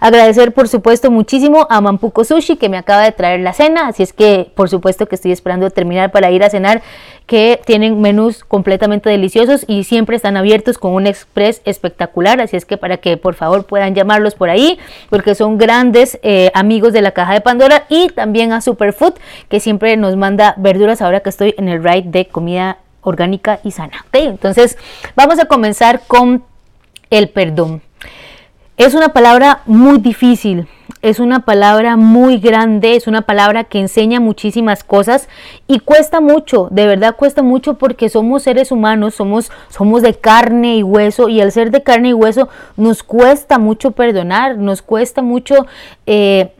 Agradecer 0.00 0.52
por 0.52 0.68
supuesto 0.68 1.10
muchísimo 1.10 1.66
a 1.70 1.80
Mampuco 1.80 2.24
Sushi 2.24 2.56
que 2.56 2.68
me 2.68 2.78
acaba 2.78 3.02
de 3.02 3.12
traer 3.12 3.40
la 3.40 3.52
cena, 3.52 3.88
así 3.88 4.02
es 4.02 4.12
que 4.12 4.50
por 4.54 4.68
supuesto 4.68 5.06
que 5.06 5.14
estoy 5.14 5.32
esperando 5.32 5.70
terminar 5.70 6.10
para 6.12 6.30
ir 6.30 6.42
a 6.42 6.50
cenar, 6.50 6.82
que 7.26 7.60
tienen 7.64 8.00
menús 8.00 8.44
completamente 8.44 9.08
deliciosos 9.08 9.64
y 9.66 9.84
siempre 9.84 10.16
están 10.16 10.36
abiertos 10.36 10.78
con 10.78 10.92
un 10.92 11.06
express 11.06 11.62
espectacular, 11.64 12.40
así 12.40 12.56
es 12.56 12.64
que 12.64 12.76
para 12.76 12.96
que 12.98 13.16
por 13.16 13.34
favor 13.34 13.64
puedan 13.64 13.94
llamarlos 13.94 14.34
por 14.34 14.50
ahí, 14.50 14.78
porque 15.08 15.34
son 15.34 15.58
grandes 15.58 16.18
eh, 16.22 16.50
amigos 16.54 16.92
de 16.92 17.02
la 17.02 17.12
caja 17.12 17.32
de 17.34 17.40
Pandora 17.40 17.84
y 17.88 18.08
también 18.08 18.52
a 18.52 18.60
Superfood 18.60 19.14
que 19.48 19.60
siempre 19.60 19.96
nos 19.96 20.16
manda 20.16 20.54
verduras 20.58 21.02
ahora 21.02 21.20
que 21.20 21.30
estoy 21.30 21.54
en 21.58 21.68
el 21.68 21.82
ride 21.82 22.04
de 22.06 22.26
comida 22.26 22.78
orgánica 23.02 23.60
y 23.62 23.72
sana. 23.72 24.06
Entonces, 24.12 24.78
vamos 25.14 25.38
a 25.38 25.46
comenzar 25.46 26.02
con 26.06 26.44
el 27.10 27.28
perdón. 27.28 27.82
Es 28.78 28.94
una 28.94 29.10
palabra 29.10 29.60
muy 29.66 29.98
difícil, 29.98 30.66
es 31.02 31.20
una 31.20 31.40
palabra 31.40 31.96
muy 31.96 32.38
grande, 32.38 32.96
es 32.96 33.06
una 33.06 33.22
palabra 33.22 33.64
que 33.64 33.78
enseña 33.78 34.18
muchísimas 34.18 34.82
cosas 34.82 35.28
y 35.66 35.80
cuesta 35.80 36.20
mucho, 36.20 36.68
de 36.70 36.86
verdad 36.86 37.16
cuesta 37.16 37.42
mucho 37.42 37.74
porque 37.74 38.08
somos 38.08 38.44
seres 38.44 38.72
humanos, 38.72 39.14
somos, 39.14 39.52
somos 39.68 40.00
de 40.02 40.14
carne 40.14 40.76
y 40.78 40.82
hueso 40.82 41.28
y 41.28 41.40
al 41.40 41.52
ser 41.52 41.70
de 41.70 41.82
carne 41.82 42.10
y 42.10 42.12
hueso 42.14 42.48
nos 42.76 43.02
cuesta 43.02 43.58
mucho 43.58 43.90
perdonar, 43.90 44.56
nos 44.56 44.80
cuesta 44.80 45.20
mucho 45.20 45.66
eh, 46.06 46.52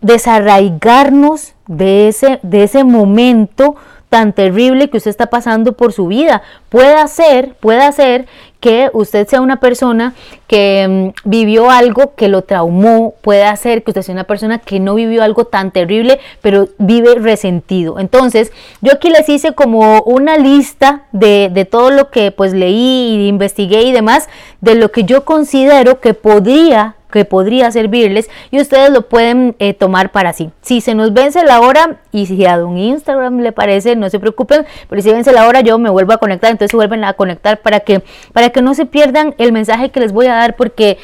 desarraigarnos 0.00 1.54
de 1.66 2.08
ese, 2.08 2.40
de 2.42 2.62
ese 2.62 2.84
momento 2.84 3.76
tan 4.10 4.34
terrible 4.34 4.90
que 4.90 4.98
usted 4.98 5.10
está 5.10 5.26
pasando 5.26 5.72
por 5.72 5.94
su 5.94 6.08
vida. 6.08 6.42
Puede 6.68 7.06
ser, 7.08 7.54
puede 7.54 7.90
ser 7.92 8.26
que 8.58 8.90
usted 8.92 9.26
sea 9.26 9.40
una 9.40 9.60
persona 9.60 10.14
que 10.46 11.12
mm, 11.24 11.28
vivió 11.28 11.70
algo 11.70 12.14
que 12.14 12.28
lo 12.28 12.42
traumó, 12.42 13.14
puede 13.22 13.56
ser 13.56 13.82
que 13.82 13.92
usted 13.92 14.02
sea 14.02 14.12
una 14.12 14.24
persona 14.24 14.58
que 14.58 14.80
no 14.80 14.96
vivió 14.96 15.22
algo 15.22 15.46
tan 15.46 15.70
terrible, 15.70 16.20
pero 16.42 16.68
vive 16.76 17.14
resentido. 17.14 17.98
Entonces, 17.98 18.52
yo 18.82 18.92
aquí 18.92 19.08
les 19.08 19.28
hice 19.28 19.54
como 19.54 20.02
una 20.02 20.36
lista 20.36 21.04
de, 21.12 21.48
de 21.50 21.64
todo 21.64 21.90
lo 21.90 22.10
que 22.10 22.32
pues 22.32 22.52
leí 22.52 23.28
investigué 23.28 23.82
y 23.84 23.92
demás, 23.92 24.28
de 24.60 24.74
lo 24.74 24.90
que 24.90 25.04
yo 25.04 25.24
considero 25.24 26.00
que 26.00 26.14
podría 26.14 26.96
que 27.10 27.24
podría 27.24 27.70
servirles 27.70 28.30
y 28.50 28.60
ustedes 28.60 28.90
lo 28.90 29.08
pueden 29.08 29.56
eh, 29.58 29.74
tomar 29.74 30.10
para 30.12 30.32
sí. 30.32 30.50
Si 30.62 30.80
se 30.80 30.94
nos 30.94 31.12
vence 31.12 31.44
la 31.44 31.60
hora 31.60 32.00
y 32.12 32.26
si 32.26 32.46
a 32.46 32.64
un 32.64 32.78
Instagram 32.78 33.40
le 33.40 33.52
parece, 33.52 33.96
no 33.96 34.08
se 34.10 34.18
preocupen, 34.18 34.64
pero 34.88 35.02
si 35.02 35.10
vence 35.10 35.32
la 35.32 35.46
hora 35.46 35.60
yo 35.60 35.78
me 35.78 35.90
vuelvo 35.90 36.12
a 36.12 36.18
conectar, 36.18 36.50
entonces 36.50 36.74
vuelven 36.74 37.04
a 37.04 37.14
conectar 37.14 37.60
para 37.60 37.80
que, 37.80 38.02
para 38.32 38.50
que 38.50 38.62
no 38.62 38.74
se 38.74 38.86
pierdan 38.86 39.34
el 39.38 39.52
mensaje 39.52 39.90
que 39.90 40.00
les 40.00 40.12
voy 40.12 40.26
a 40.26 40.34
dar 40.34 40.56
porque 40.56 40.98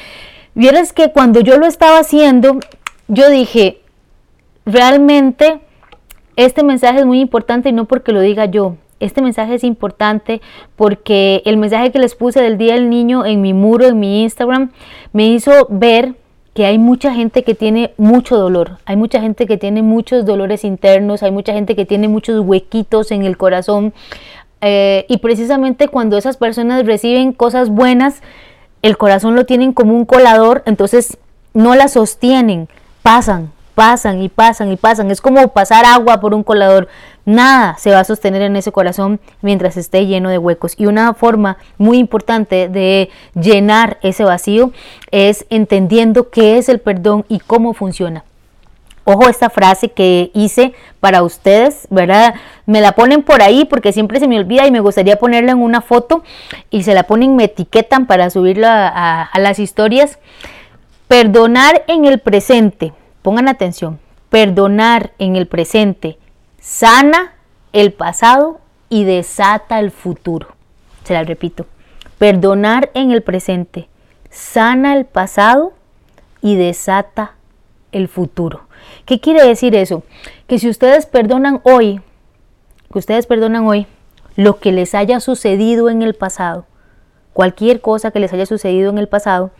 vieras 0.54 0.92
que 0.92 1.12
cuando 1.12 1.40
yo 1.40 1.58
lo 1.58 1.66
estaba 1.66 1.98
haciendo, 1.98 2.60
yo 3.08 3.28
dije, 3.30 3.80
realmente 4.64 5.60
este 6.36 6.62
mensaje 6.62 7.00
es 7.00 7.06
muy 7.06 7.20
importante 7.20 7.68
y 7.68 7.72
no 7.72 7.86
porque 7.86 8.12
lo 8.12 8.20
diga 8.20 8.46
yo, 8.46 8.76
este 9.00 9.22
mensaje 9.22 9.54
es 9.54 9.64
importante 9.64 10.40
porque 10.76 11.42
el 11.44 11.56
mensaje 11.56 11.92
que 11.92 11.98
les 11.98 12.14
puse 12.14 12.40
del 12.40 12.58
Día 12.58 12.74
del 12.74 12.90
Niño 12.90 13.24
en 13.24 13.40
mi 13.40 13.52
muro, 13.52 13.86
en 13.86 13.98
mi 14.00 14.22
Instagram, 14.22 14.70
me 15.12 15.28
hizo 15.28 15.66
ver 15.68 16.14
que 16.54 16.64
hay 16.64 16.78
mucha 16.78 17.12
gente 17.12 17.42
que 17.42 17.54
tiene 17.54 17.92
mucho 17.98 18.38
dolor, 18.38 18.78
hay 18.86 18.96
mucha 18.96 19.20
gente 19.20 19.46
que 19.46 19.58
tiene 19.58 19.82
muchos 19.82 20.24
dolores 20.24 20.64
internos, 20.64 21.22
hay 21.22 21.30
mucha 21.30 21.52
gente 21.52 21.76
que 21.76 21.84
tiene 21.84 22.08
muchos 22.08 22.40
huequitos 22.40 23.10
en 23.10 23.24
el 23.24 23.36
corazón 23.36 23.92
eh, 24.60 25.04
y 25.08 25.18
precisamente 25.18 25.88
cuando 25.88 26.16
esas 26.16 26.36
personas 26.36 26.86
reciben 26.86 27.32
cosas 27.32 27.68
buenas, 27.68 28.22
el 28.82 28.96
corazón 28.96 29.34
lo 29.34 29.44
tienen 29.44 29.72
como 29.72 29.94
un 29.94 30.06
colador, 30.06 30.62
entonces 30.66 31.18
no 31.54 31.74
la 31.74 31.88
sostienen, 31.88 32.68
pasan, 33.02 33.52
pasan 33.74 34.22
y 34.22 34.28
pasan 34.28 34.72
y 34.72 34.76
pasan. 34.76 35.10
Es 35.10 35.20
como 35.20 35.48
pasar 35.48 35.84
agua 35.84 36.20
por 36.20 36.34
un 36.34 36.42
colador. 36.42 36.88
Nada 37.26 37.76
se 37.78 37.90
va 37.90 38.00
a 38.00 38.04
sostener 38.04 38.40
en 38.40 38.56
ese 38.56 38.72
corazón 38.72 39.20
mientras 39.42 39.76
esté 39.76 40.06
lleno 40.06 40.30
de 40.30 40.38
huecos. 40.38 40.74
Y 40.78 40.86
una 40.86 41.12
forma 41.12 41.58
muy 41.76 41.98
importante 41.98 42.68
de 42.68 43.10
llenar 43.34 43.98
ese 44.02 44.24
vacío 44.24 44.72
es 45.10 45.44
entendiendo 45.50 46.30
qué 46.30 46.56
es 46.56 46.70
el 46.70 46.80
perdón 46.80 47.26
y 47.28 47.40
cómo 47.40 47.74
funciona. 47.74 48.24
Ojo 49.04 49.28
esta 49.28 49.50
frase 49.50 49.90
que 49.90 50.30
hice 50.34 50.72
para 50.98 51.22
ustedes, 51.22 51.86
¿verdad? 51.90 52.34
Me 52.64 52.80
la 52.80 52.92
ponen 52.92 53.22
por 53.22 53.42
ahí 53.42 53.64
porque 53.64 53.92
siempre 53.92 54.18
se 54.18 54.26
me 54.26 54.38
olvida 54.38 54.66
y 54.66 54.72
me 54.72 54.80
gustaría 54.80 55.18
ponerla 55.18 55.52
en 55.52 55.58
una 55.58 55.82
foto 55.82 56.24
y 56.70 56.82
se 56.82 56.94
la 56.94 57.04
ponen, 57.04 57.36
me 57.36 57.44
etiquetan 57.44 58.06
para 58.06 58.30
subirla 58.30 58.88
a, 58.88 59.22
a 59.22 59.38
las 59.38 59.58
historias. 59.58 60.18
Perdonar 61.06 61.84
en 61.86 62.04
el 62.04 62.18
presente 62.18 62.92
Pongan 63.26 63.48
atención, 63.48 63.98
perdonar 64.30 65.10
en 65.18 65.34
el 65.34 65.48
presente 65.48 66.16
sana 66.66 67.32
el 67.72 67.92
pasado 67.92 68.60
y 68.88 69.04
desata 69.04 69.78
el 69.78 69.92
futuro. 69.92 70.48
Se 71.04 71.14
la 71.14 71.22
repito, 71.22 71.64
perdonar 72.18 72.90
en 72.94 73.12
el 73.12 73.22
presente 73.22 73.88
sana 74.30 74.96
el 74.96 75.04
pasado 75.04 75.74
y 76.42 76.56
desata 76.56 77.36
el 77.92 78.08
futuro. 78.08 78.66
¿Qué 79.04 79.20
quiere 79.20 79.46
decir 79.46 79.76
eso? 79.76 80.02
Que 80.48 80.58
si 80.58 80.68
ustedes 80.68 81.06
perdonan 81.06 81.60
hoy, 81.62 82.00
que 82.92 82.98
ustedes 82.98 83.26
perdonan 83.26 83.64
hoy 83.68 83.86
lo 84.34 84.58
que 84.58 84.72
les 84.72 84.96
haya 84.96 85.20
sucedido 85.20 85.88
en 85.88 86.02
el 86.02 86.14
pasado, 86.14 86.66
cualquier 87.32 87.80
cosa 87.80 88.10
que 88.10 88.18
les 88.18 88.32
haya 88.32 88.44
sucedido 88.44 88.90
en 88.90 88.98
el 88.98 89.06
pasado, 89.06 89.52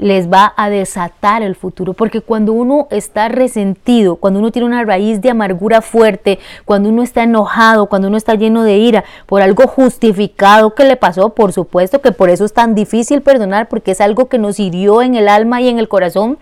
les 0.00 0.32
va 0.32 0.54
a 0.56 0.70
desatar 0.70 1.42
el 1.42 1.54
futuro. 1.54 1.92
Porque 1.92 2.22
cuando 2.22 2.54
uno 2.54 2.88
está 2.90 3.28
resentido, 3.28 4.16
cuando 4.16 4.40
uno 4.40 4.50
tiene 4.50 4.66
una 4.66 4.82
raíz 4.82 5.20
de 5.20 5.28
amargura 5.28 5.82
fuerte, 5.82 6.38
cuando 6.64 6.88
uno 6.88 7.02
está 7.02 7.22
enojado, 7.22 7.86
cuando 7.86 8.08
uno 8.08 8.16
está 8.16 8.34
lleno 8.34 8.64
de 8.64 8.78
ira 8.78 9.04
por 9.26 9.42
algo 9.42 9.66
justificado 9.66 10.74
que 10.74 10.84
le 10.84 10.96
pasó, 10.96 11.34
por 11.34 11.52
supuesto 11.52 12.00
que 12.00 12.12
por 12.12 12.30
eso 12.30 12.46
es 12.46 12.54
tan 12.54 12.74
difícil 12.74 13.20
perdonar, 13.20 13.68
porque 13.68 13.90
es 13.90 14.00
algo 14.00 14.28
que 14.30 14.38
nos 14.38 14.58
hirió 14.58 15.02
en 15.02 15.14
el 15.14 15.28
alma 15.28 15.60
y 15.60 15.68
en 15.68 15.78
el 15.78 15.88
corazón, 15.88 16.38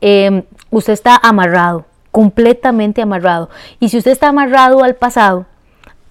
em, 0.00 0.44
usted 0.70 0.92
está 0.92 1.16
amarrado, 1.16 1.84
completamente 2.12 3.02
amarrado. 3.02 3.50
Y 3.80 3.88
si 3.88 3.98
usted 3.98 4.12
está 4.12 4.28
amarrado 4.28 4.84
al 4.84 4.94
pasado, 4.94 5.46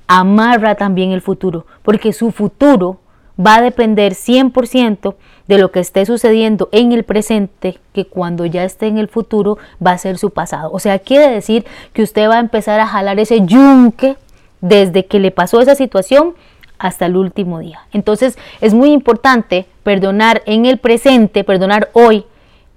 amarra 0.08 0.76
también 0.76 1.12
el 1.12 1.22
futuro, 1.22 1.66
porque 1.84 2.12
su 2.12 2.32
futuro 2.32 3.00
va 3.40 3.56
a 3.56 3.62
depender 3.62 4.14
100% 4.14 5.16
de 5.52 5.58
lo 5.58 5.70
que 5.70 5.82
esté 5.82 6.06
sucediendo 6.06 6.70
en 6.72 6.94
el 6.94 7.04
presente, 7.04 7.78
que 7.92 8.06
cuando 8.06 8.46
ya 8.46 8.64
esté 8.64 8.88
en 8.88 8.98
el 8.98 9.10
futuro 9.10 9.58
va 9.86 9.92
a 9.92 9.98
ser 9.98 10.18
su 10.18 10.30
pasado. 10.30 10.72
O 10.72 10.80
sea, 10.80 11.00
quiere 11.00 11.28
decir 11.30 11.66
que 11.92 12.04
usted 12.04 12.30
va 12.30 12.38
a 12.38 12.40
empezar 12.40 12.80
a 12.80 12.88
jalar 12.88 13.20
ese 13.20 13.46
yunque 13.46 14.16
desde 14.62 15.08
que 15.08 15.20
le 15.20 15.30
pasó 15.30 15.60
esa 15.60 15.76
situación 15.76 16.36
hasta 16.80 17.06
el 17.06 17.18
último 17.18 17.60
día. 17.60 17.82
Entonces 17.92 18.38
es 18.62 18.74
muy 18.74 18.94
importante 18.94 19.66
perdonar 19.84 20.42
en 20.46 20.66
el 20.66 20.78
presente, 20.78 21.44
perdonar 21.44 21.90
hoy, 21.92 22.24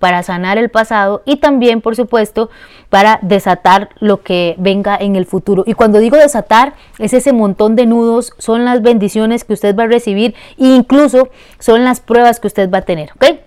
para 0.04 0.22
sanar 0.22 0.58
el 0.58 0.68
pasado 0.68 1.22
y 1.24 1.36
también, 1.36 1.80
por 1.80 1.96
supuesto, 1.96 2.50
para 2.90 3.18
desatar 3.22 3.88
lo 4.00 4.20
que 4.20 4.54
venga 4.58 4.98
en 5.00 5.16
el 5.16 5.24
futuro. 5.24 5.64
Y 5.66 5.72
cuando 5.72 5.98
digo 5.98 6.18
desatar, 6.18 6.74
es 6.98 7.14
ese 7.14 7.32
montón 7.32 7.74
de 7.74 7.86
nudos, 7.86 8.34
son 8.36 8.66
las 8.66 8.82
bendiciones 8.82 9.44
que 9.44 9.54
usted 9.54 9.74
va 9.74 9.84
a 9.84 9.86
recibir 9.86 10.34
e 10.58 10.66
incluso 10.66 11.30
son 11.58 11.84
las 11.84 12.00
pruebas 12.00 12.38
que 12.38 12.48
usted 12.48 12.68
va 12.70 12.78
a 12.80 12.82
tener, 12.82 13.12
¿ok? 13.14 13.38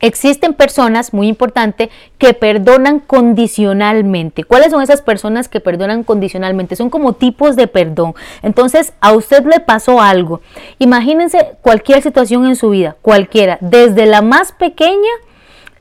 Existen 0.00 0.54
personas, 0.54 1.12
muy 1.12 1.28
importante, 1.28 1.90
que 2.16 2.32
perdonan 2.32 3.00
condicionalmente. 3.00 4.44
¿Cuáles 4.44 4.70
son 4.70 4.80
esas 4.80 5.02
personas 5.02 5.50
que 5.50 5.60
perdonan 5.60 6.02
condicionalmente? 6.02 6.76
Son 6.76 6.88
como 6.88 7.12
tipos 7.12 7.56
de 7.56 7.66
perdón. 7.66 8.14
Entonces, 8.40 8.94
a 9.02 9.12
usted 9.12 9.44
le 9.44 9.60
pasó 9.60 10.00
algo. 10.00 10.40
Imagínense 10.78 11.58
cualquier 11.60 12.00
situación 12.00 12.46
en 12.46 12.56
su 12.56 12.70
vida, 12.70 12.96
cualquiera, 13.02 13.58
desde 13.60 14.06
la 14.06 14.22
más 14.22 14.52
pequeña 14.52 15.10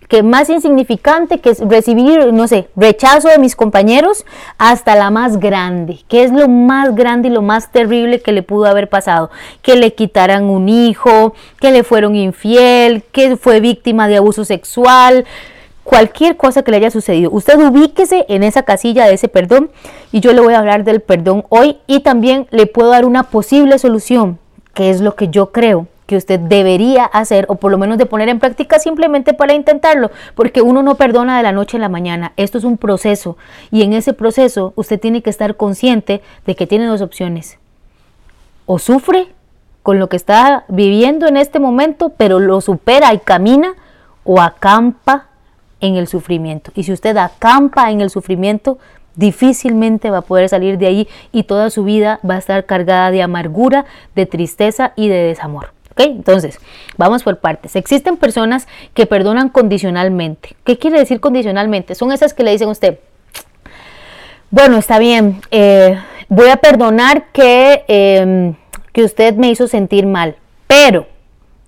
que 0.09 0.23
más 0.23 0.49
insignificante 0.49 1.39
que 1.39 1.51
es 1.51 1.59
recibir, 1.59 2.33
no 2.33 2.47
sé, 2.47 2.67
rechazo 2.75 3.29
de 3.29 3.37
mis 3.37 3.55
compañeros 3.55 4.25
hasta 4.57 4.95
la 4.95 5.11
más 5.11 5.39
grande, 5.39 5.99
que 6.07 6.23
es 6.23 6.31
lo 6.31 6.49
más 6.49 6.95
grande 6.95 7.27
y 7.29 7.31
lo 7.31 7.43
más 7.43 7.71
terrible 7.71 8.19
que 8.19 8.31
le 8.31 8.41
pudo 8.41 8.65
haber 8.65 8.89
pasado, 8.89 9.29
que 9.61 9.75
le 9.75 9.93
quitaran 9.93 10.45
un 10.45 10.67
hijo, 10.67 11.35
que 11.61 11.71
le 11.71 11.83
fueron 11.83 12.15
infiel, 12.15 13.03
que 13.11 13.37
fue 13.37 13.59
víctima 13.59 14.07
de 14.07 14.17
abuso 14.17 14.45
sexual, 14.45 15.25
cualquier 15.83 16.37
cosa 16.37 16.63
que 16.63 16.71
le 16.71 16.77
haya 16.77 16.89
sucedido. 16.89 17.29
Usted 17.29 17.59
ubíquese 17.59 18.25
en 18.29 18.41
esa 18.41 18.63
casilla 18.63 19.05
de 19.05 19.13
ese 19.13 19.27
perdón 19.27 19.69
y 20.11 20.21
yo 20.21 20.33
le 20.33 20.41
voy 20.41 20.55
a 20.55 20.59
hablar 20.59 20.85
del 20.85 21.01
perdón 21.01 21.45
hoy 21.49 21.77
y 21.85 21.99
también 21.99 22.47
le 22.49 22.65
puedo 22.65 22.89
dar 22.89 23.05
una 23.05 23.23
posible 23.29 23.77
solución, 23.77 24.39
que 24.73 24.89
es 24.89 25.01
lo 25.01 25.15
que 25.15 25.27
yo 25.27 25.51
creo 25.51 25.85
que 26.09 26.17
usted 26.17 26.39
debería 26.39 27.05
hacer 27.05 27.45
o 27.49 27.55
por 27.57 27.71
lo 27.71 27.77
menos 27.77 27.99
de 27.99 28.07
poner 28.07 28.29
en 28.29 28.39
práctica 28.39 28.79
simplemente 28.79 29.35
para 29.35 29.53
intentarlo, 29.53 30.09
porque 30.33 30.63
uno 30.63 30.81
no 30.81 30.95
perdona 30.95 31.37
de 31.37 31.43
la 31.43 31.51
noche 31.51 31.77
a 31.77 31.79
la 31.79 31.87
mañana, 31.87 32.33
esto 32.35 32.57
es 32.57 32.63
un 32.63 32.77
proceso 32.77 33.37
y 33.69 33.83
en 33.83 33.93
ese 33.93 34.13
proceso 34.13 34.73
usted 34.75 34.99
tiene 34.99 35.21
que 35.21 35.29
estar 35.29 35.55
consciente 35.55 36.23
de 36.47 36.55
que 36.55 36.65
tiene 36.65 36.87
dos 36.87 37.03
opciones, 37.03 37.59
o 38.65 38.79
sufre 38.79 39.27
con 39.83 39.99
lo 39.99 40.09
que 40.09 40.15
está 40.15 40.65
viviendo 40.67 41.27
en 41.27 41.37
este 41.37 41.59
momento, 41.59 42.09
pero 42.17 42.39
lo 42.39 42.59
supera 42.59 43.13
y 43.13 43.19
camina, 43.19 43.75
o 44.23 44.41
acampa 44.41 45.27
en 45.79 45.95
el 45.95 46.07
sufrimiento. 46.07 46.71
Y 46.73 46.85
si 46.85 46.91
usted 46.91 47.15
acampa 47.17 47.91
en 47.91 48.01
el 48.01 48.09
sufrimiento, 48.09 48.79
difícilmente 49.15 50.09
va 50.09 50.19
a 50.19 50.21
poder 50.21 50.49
salir 50.49 50.79
de 50.79 50.87
ahí 50.87 51.07
y 51.31 51.43
toda 51.43 51.69
su 51.69 51.83
vida 51.83 52.19
va 52.27 52.33
a 52.33 52.39
estar 52.39 52.65
cargada 52.65 53.11
de 53.11 53.21
amargura, 53.21 53.85
de 54.15 54.25
tristeza 54.25 54.93
y 54.95 55.07
de 55.07 55.17
desamor. 55.17 55.78
Entonces, 55.99 56.59
vamos 56.97 57.23
por 57.23 57.39
partes. 57.39 57.75
Existen 57.75 58.17
personas 58.17 58.67
que 58.93 59.05
perdonan 59.05 59.49
condicionalmente. 59.49 60.55
¿Qué 60.63 60.77
quiere 60.77 60.97
decir 60.97 61.19
condicionalmente? 61.19 61.93
Son 61.93 62.11
esas 62.11 62.33
que 62.33 62.43
le 62.43 62.51
dicen 62.51 62.69
a 62.69 62.71
usted, 62.71 62.99
bueno, 64.49 64.77
está 64.77 64.97
bien, 64.97 65.41
eh, 65.51 65.99
voy 66.29 66.49
a 66.49 66.57
perdonar 66.57 67.25
que, 67.31 67.83
em, 67.87 68.55
que 68.93 69.03
usted 69.03 69.35
me 69.35 69.51
hizo 69.51 69.67
sentir 69.67 70.07
mal, 70.07 70.37
pero 70.65 71.05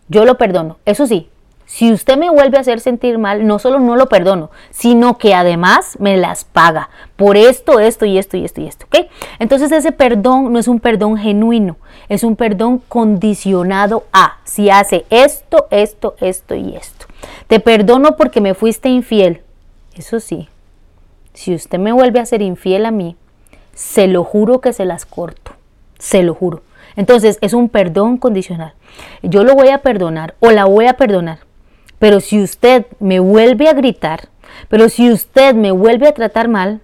yo 0.08 0.26
lo 0.26 0.38
perdono. 0.38 0.80
Eso 0.86 1.06
sí, 1.06 1.30
si 1.66 1.94
usted 1.94 2.18
me 2.18 2.30
vuelve 2.30 2.58
a 2.58 2.62
hacer 2.62 2.80
sentir 2.80 3.18
mal, 3.18 3.48
no 3.48 3.58
solo 3.60 3.80
no 3.80 3.96
lo 3.96 4.10
perdono, 4.10 4.52
sino 4.72 5.18
que 5.18 5.34
además 5.34 5.96
me 6.00 6.18
las 6.18 6.44
paga 6.44 6.90
por 7.16 7.38
esto, 7.38 7.80
esto 7.80 8.06
y 8.06 8.18
esto 8.18 8.36
y 8.36 8.44
esto 8.44 8.62
y 8.62 8.68
esto, 8.68 8.88
¿ok? 8.88 9.08
Entonces 9.40 9.72
ese 9.72 9.92
perdón 9.92 10.52
no 10.52 10.60
es 10.60 10.68
un 10.68 10.80
perdón 10.80 11.18
genuino, 11.18 11.78
es 12.12 12.24
un 12.24 12.36
perdón 12.36 12.82
condicionado 12.88 14.04
a 14.14 14.38
si 14.44 14.70
hace 14.70 15.06
esto, 15.10 15.68
esto, 15.72 16.16
esto 16.20 16.56
y 16.56 16.76
esto. 16.76 17.06
Te 17.48 17.60
perdono 17.60 18.16
porque 18.18 18.42
me 18.42 18.54
fuiste 18.54 18.90
infiel. 18.90 19.42
Eso 19.96 20.20
sí, 20.20 20.50
si 21.34 21.56
usted 21.56 21.80
me 21.80 21.92
vuelve 21.92 22.20
a 22.20 22.26
ser 22.26 22.42
infiel 22.42 22.86
a 22.86 22.92
mí, 22.92 23.16
se 23.74 24.08
lo 24.08 24.24
juro 24.24 24.62
que 24.62 24.74
se 24.74 24.86
las 24.86 25.06
corto, 25.06 25.54
se 25.98 26.24
lo 26.24 26.34
juro. 26.34 26.62
Entonces 26.96 27.38
es 27.42 27.54
un 27.54 27.70
perdón 27.70 28.18
condicional. 28.18 28.74
Yo 29.24 29.44
lo 29.44 29.56
voy 29.56 29.70
a 29.70 29.80
perdonar 29.80 30.36
o 30.40 30.52
la 30.52 30.66
voy 30.66 30.88
a 30.88 30.94
perdonar 30.94 31.40
pero 32.02 32.20
si 32.20 32.42
usted 32.42 32.88
me 33.00 33.20
vuelve 33.20 33.70
a 33.70 33.74
gritar, 33.74 34.30
pero 34.70 34.90
si 34.90 35.12
usted 35.12 35.54
me 35.54 35.70
vuelve 35.70 36.08
a 36.08 36.16
tratar 36.16 36.48
mal, 36.48 36.82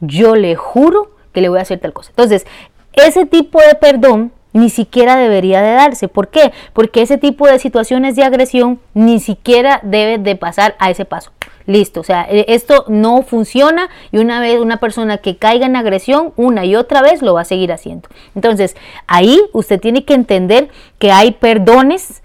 yo 0.00 0.34
le 0.34 0.56
juro 0.56 1.12
que 1.32 1.40
le 1.40 1.48
voy 1.48 1.60
a 1.60 1.62
hacer 1.62 1.78
tal 1.78 1.92
cosa. 1.92 2.10
Entonces, 2.10 2.44
ese 2.92 3.24
tipo 3.24 3.60
de 3.60 3.76
perdón 3.76 4.32
ni 4.58 4.70
siquiera 4.70 5.16
debería 5.16 5.62
de 5.62 5.72
darse. 5.72 6.08
¿Por 6.08 6.28
qué? 6.28 6.52
Porque 6.72 7.02
ese 7.02 7.18
tipo 7.18 7.46
de 7.46 7.58
situaciones 7.58 8.16
de 8.16 8.24
agresión 8.24 8.80
ni 8.94 9.20
siquiera 9.20 9.80
debe 9.82 10.18
de 10.18 10.36
pasar 10.36 10.74
a 10.78 10.90
ese 10.90 11.04
paso. 11.04 11.30
Listo, 11.66 12.00
o 12.00 12.04
sea, 12.04 12.26
e, 12.30 12.46
esto 12.48 12.84
no 12.88 13.22
funciona 13.22 13.88
y 14.10 14.18
una 14.18 14.40
vez 14.40 14.58
una 14.58 14.78
persona 14.78 15.18
que 15.18 15.36
caiga 15.36 15.66
en 15.66 15.76
agresión 15.76 16.32
una 16.36 16.64
y 16.64 16.76
otra 16.76 17.02
vez 17.02 17.20
lo 17.20 17.34
va 17.34 17.42
a 17.42 17.44
seguir 17.44 17.72
haciendo. 17.72 18.08
Entonces, 18.34 18.74
ahí 19.06 19.38
usted 19.52 19.78
tiene 19.78 20.04
que 20.04 20.14
entender 20.14 20.70
que 20.98 21.12
hay 21.12 21.32
perdones 21.32 22.22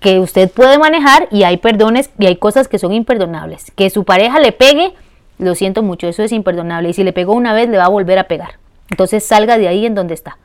que 0.00 0.20
usted 0.20 0.50
puede 0.50 0.78
manejar 0.78 1.28
y 1.30 1.42
hay 1.42 1.58
perdones 1.58 2.10
y 2.18 2.26
hay 2.26 2.36
cosas 2.36 2.66
que 2.66 2.78
son 2.78 2.92
imperdonables. 2.92 3.72
Que 3.76 3.90
su 3.90 4.04
pareja 4.04 4.40
le 4.40 4.52
pegue, 4.52 4.94
lo 5.38 5.54
siento 5.54 5.82
mucho, 5.82 6.08
eso 6.08 6.22
es 6.22 6.32
imperdonable. 6.32 6.88
Y 6.88 6.94
si 6.94 7.04
le 7.04 7.12
pegó 7.12 7.34
una 7.34 7.52
vez, 7.52 7.68
le 7.68 7.78
va 7.78 7.84
a 7.84 7.88
volver 7.88 8.18
a 8.18 8.24
pegar. 8.24 8.58
Entonces 8.90 9.24
salga 9.24 9.58
de 9.58 9.68
ahí 9.68 9.84
en 9.84 9.94
donde 9.94 10.14
está. 10.14 10.38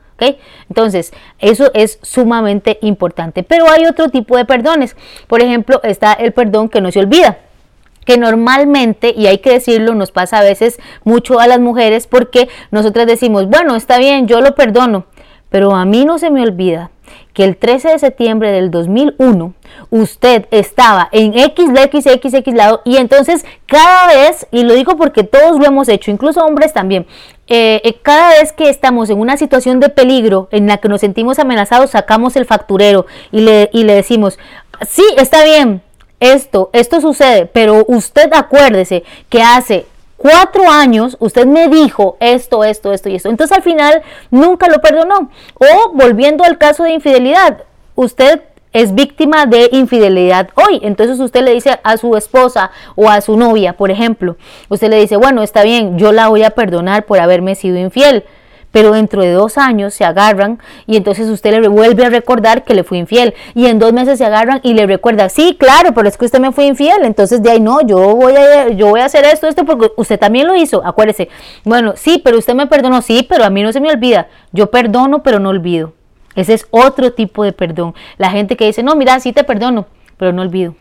Entonces, 0.68 1.12
eso 1.38 1.70
es 1.74 1.98
sumamente 2.02 2.78
importante. 2.82 3.42
Pero 3.42 3.70
hay 3.70 3.86
otro 3.86 4.08
tipo 4.08 4.36
de 4.36 4.44
perdones. 4.44 4.96
Por 5.26 5.42
ejemplo, 5.42 5.80
está 5.82 6.12
el 6.12 6.32
perdón 6.32 6.68
que 6.68 6.80
no 6.80 6.90
se 6.90 7.00
olvida 7.00 7.38
que 8.04 8.18
normalmente, 8.18 9.14
y 9.16 9.28
hay 9.28 9.38
que 9.38 9.50
decirlo, 9.50 9.94
nos 9.94 10.10
pasa 10.10 10.38
a 10.38 10.42
veces 10.42 10.78
mucho 11.04 11.40
a 11.40 11.46
las 11.46 11.58
mujeres 11.58 12.06
porque 12.06 12.50
nosotras 12.70 13.06
decimos, 13.06 13.48
bueno, 13.48 13.76
está 13.76 13.96
bien, 13.98 14.28
yo 14.28 14.42
lo 14.42 14.54
perdono, 14.54 15.06
pero 15.48 15.74
a 15.74 15.86
mí 15.86 16.04
no 16.04 16.18
se 16.18 16.30
me 16.30 16.42
olvida 16.42 16.90
que 17.34 17.44
el 17.44 17.56
13 17.56 17.90
de 17.90 17.98
septiembre 17.98 18.52
del 18.52 18.70
2001 18.70 19.52
usted 19.90 20.46
estaba 20.50 21.08
en 21.12 21.36
X, 21.36 21.68
X, 21.76 22.06
X, 22.06 22.34
X 22.34 22.54
lado 22.54 22.80
y 22.84 22.96
entonces 22.96 23.44
cada 23.66 24.06
vez, 24.06 24.46
y 24.52 24.62
lo 24.62 24.72
digo 24.72 24.96
porque 24.96 25.24
todos 25.24 25.58
lo 25.58 25.66
hemos 25.66 25.88
hecho, 25.88 26.10
incluso 26.10 26.44
hombres 26.44 26.72
también, 26.72 27.06
eh, 27.48 27.82
eh, 27.84 27.98
cada 28.00 28.30
vez 28.30 28.52
que 28.52 28.70
estamos 28.70 29.10
en 29.10 29.18
una 29.18 29.36
situación 29.36 29.80
de 29.80 29.90
peligro 29.90 30.48
en 30.52 30.66
la 30.66 30.78
que 30.78 30.88
nos 30.88 31.00
sentimos 31.00 31.38
amenazados, 31.38 31.90
sacamos 31.90 32.36
el 32.36 32.46
facturero 32.46 33.04
y 33.32 33.40
le, 33.40 33.68
y 33.72 33.82
le 33.82 33.94
decimos, 33.94 34.38
sí, 34.88 35.04
está 35.18 35.44
bien, 35.44 35.82
esto, 36.20 36.70
esto 36.72 37.00
sucede, 37.00 37.46
pero 37.46 37.84
usted 37.88 38.32
acuérdese 38.32 39.02
que 39.28 39.42
hace 39.42 39.86
cuatro 40.24 40.70
años 40.70 41.18
usted 41.20 41.44
me 41.44 41.68
dijo 41.68 42.16
esto, 42.18 42.64
esto, 42.64 42.94
esto 42.94 43.10
y 43.10 43.16
esto. 43.16 43.28
Entonces 43.28 43.54
al 43.54 43.62
final 43.62 44.02
nunca 44.30 44.68
lo 44.68 44.80
perdonó. 44.80 45.30
O 45.58 45.92
volviendo 45.92 46.44
al 46.44 46.56
caso 46.56 46.82
de 46.84 46.92
infidelidad, 46.94 47.64
usted 47.94 48.40
es 48.72 48.94
víctima 48.94 49.44
de 49.44 49.68
infidelidad 49.72 50.48
hoy. 50.54 50.80
Entonces 50.82 51.20
usted 51.20 51.42
le 51.42 51.52
dice 51.52 51.78
a 51.84 51.98
su 51.98 52.16
esposa 52.16 52.70
o 52.96 53.10
a 53.10 53.20
su 53.20 53.36
novia, 53.36 53.74
por 53.74 53.90
ejemplo, 53.90 54.38
usted 54.70 54.88
le 54.88 54.98
dice, 54.98 55.18
bueno, 55.18 55.42
está 55.42 55.62
bien, 55.62 55.98
yo 55.98 56.10
la 56.10 56.28
voy 56.28 56.42
a 56.42 56.50
perdonar 56.50 57.04
por 57.04 57.20
haberme 57.20 57.54
sido 57.54 57.76
infiel. 57.76 58.24
Pero 58.74 58.90
dentro 58.90 59.22
de 59.22 59.30
dos 59.30 59.56
años 59.56 59.94
se 59.94 60.04
agarran 60.04 60.58
y 60.88 60.96
entonces 60.96 61.28
usted 61.28 61.52
le 61.52 61.68
vuelve 61.68 62.04
a 62.04 62.10
recordar 62.10 62.64
que 62.64 62.74
le 62.74 62.82
fue 62.82 62.98
infiel 62.98 63.32
y 63.54 63.66
en 63.66 63.78
dos 63.78 63.92
meses 63.92 64.18
se 64.18 64.24
agarran 64.24 64.58
y 64.64 64.74
le 64.74 64.84
recuerda, 64.84 65.28
sí, 65.28 65.56
claro, 65.56 65.94
pero 65.94 66.08
es 66.08 66.18
que 66.18 66.24
usted 66.24 66.40
me 66.40 66.50
fue 66.50 66.64
infiel, 66.64 67.04
entonces 67.04 67.40
de 67.40 67.52
ahí 67.52 67.60
no, 67.60 67.82
yo 67.82 68.16
voy 68.16 68.34
a, 68.34 68.70
yo 68.70 68.88
voy 68.88 68.98
a 68.98 69.04
hacer 69.04 69.26
esto, 69.26 69.46
esto, 69.46 69.64
porque 69.64 69.92
usted 69.96 70.18
también 70.18 70.48
lo 70.48 70.56
hizo, 70.56 70.84
acuérdese, 70.84 71.28
bueno, 71.62 71.92
sí, 71.94 72.20
pero 72.24 72.36
usted 72.36 72.56
me 72.56 72.66
perdonó, 72.66 73.00
sí, 73.00 73.24
pero 73.28 73.44
a 73.44 73.50
mí 73.50 73.62
no 73.62 73.72
se 73.72 73.80
me 73.80 73.92
olvida, 73.92 74.26
yo 74.50 74.72
perdono, 74.72 75.22
pero 75.22 75.38
no 75.38 75.50
olvido. 75.50 75.92
Ese 76.34 76.54
es 76.54 76.66
otro 76.72 77.12
tipo 77.12 77.44
de 77.44 77.52
perdón. 77.52 77.94
La 78.18 78.30
gente 78.30 78.56
que 78.56 78.66
dice, 78.66 78.82
no, 78.82 78.96
mira, 78.96 79.20
sí 79.20 79.32
te 79.32 79.44
perdono, 79.44 79.86
pero 80.16 80.32
no 80.32 80.42
olvido. 80.42 80.74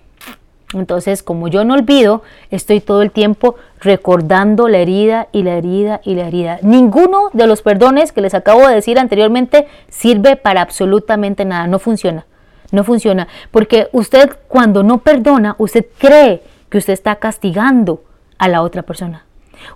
Entonces, 0.73 1.23
como 1.23 1.47
yo 1.47 1.63
no 1.63 1.73
olvido, 1.73 2.23
estoy 2.51 2.79
todo 2.79 3.01
el 3.01 3.11
tiempo 3.11 3.55
recordando 3.79 4.67
la 4.67 4.79
herida 4.79 5.27
y 5.31 5.43
la 5.43 5.55
herida 5.55 6.01
y 6.03 6.15
la 6.15 6.27
herida. 6.27 6.59
Ninguno 6.61 7.29
de 7.33 7.47
los 7.47 7.61
perdones 7.61 8.11
que 8.11 8.21
les 8.21 8.33
acabo 8.33 8.67
de 8.67 8.75
decir 8.75 8.99
anteriormente 8.99 9.67
sirve 9.89 10.35
para 10.35 10.61
absolutamente 10.61 11.45
nada, 11.45 11.67
no 11.67 11.79
funciona. 11.79 12.25
No 12.71 12.83
funciona, 12.83 13.27
porque 13.51 13.87
usted 13.91 14.35
cuando 14.47 14.81
no 14.81 14.97
perdona, 14.97 15.55
usted 15.59 15.85
cree 15.99 16.41
que 16.69 16.79
usted 16.79 16.93
está 16.93 17.17
castigando 17.17 18.03
a 18.39 18.47
la 18.47 18.63
otra 18.63 18.81
persona. 18.81 19.25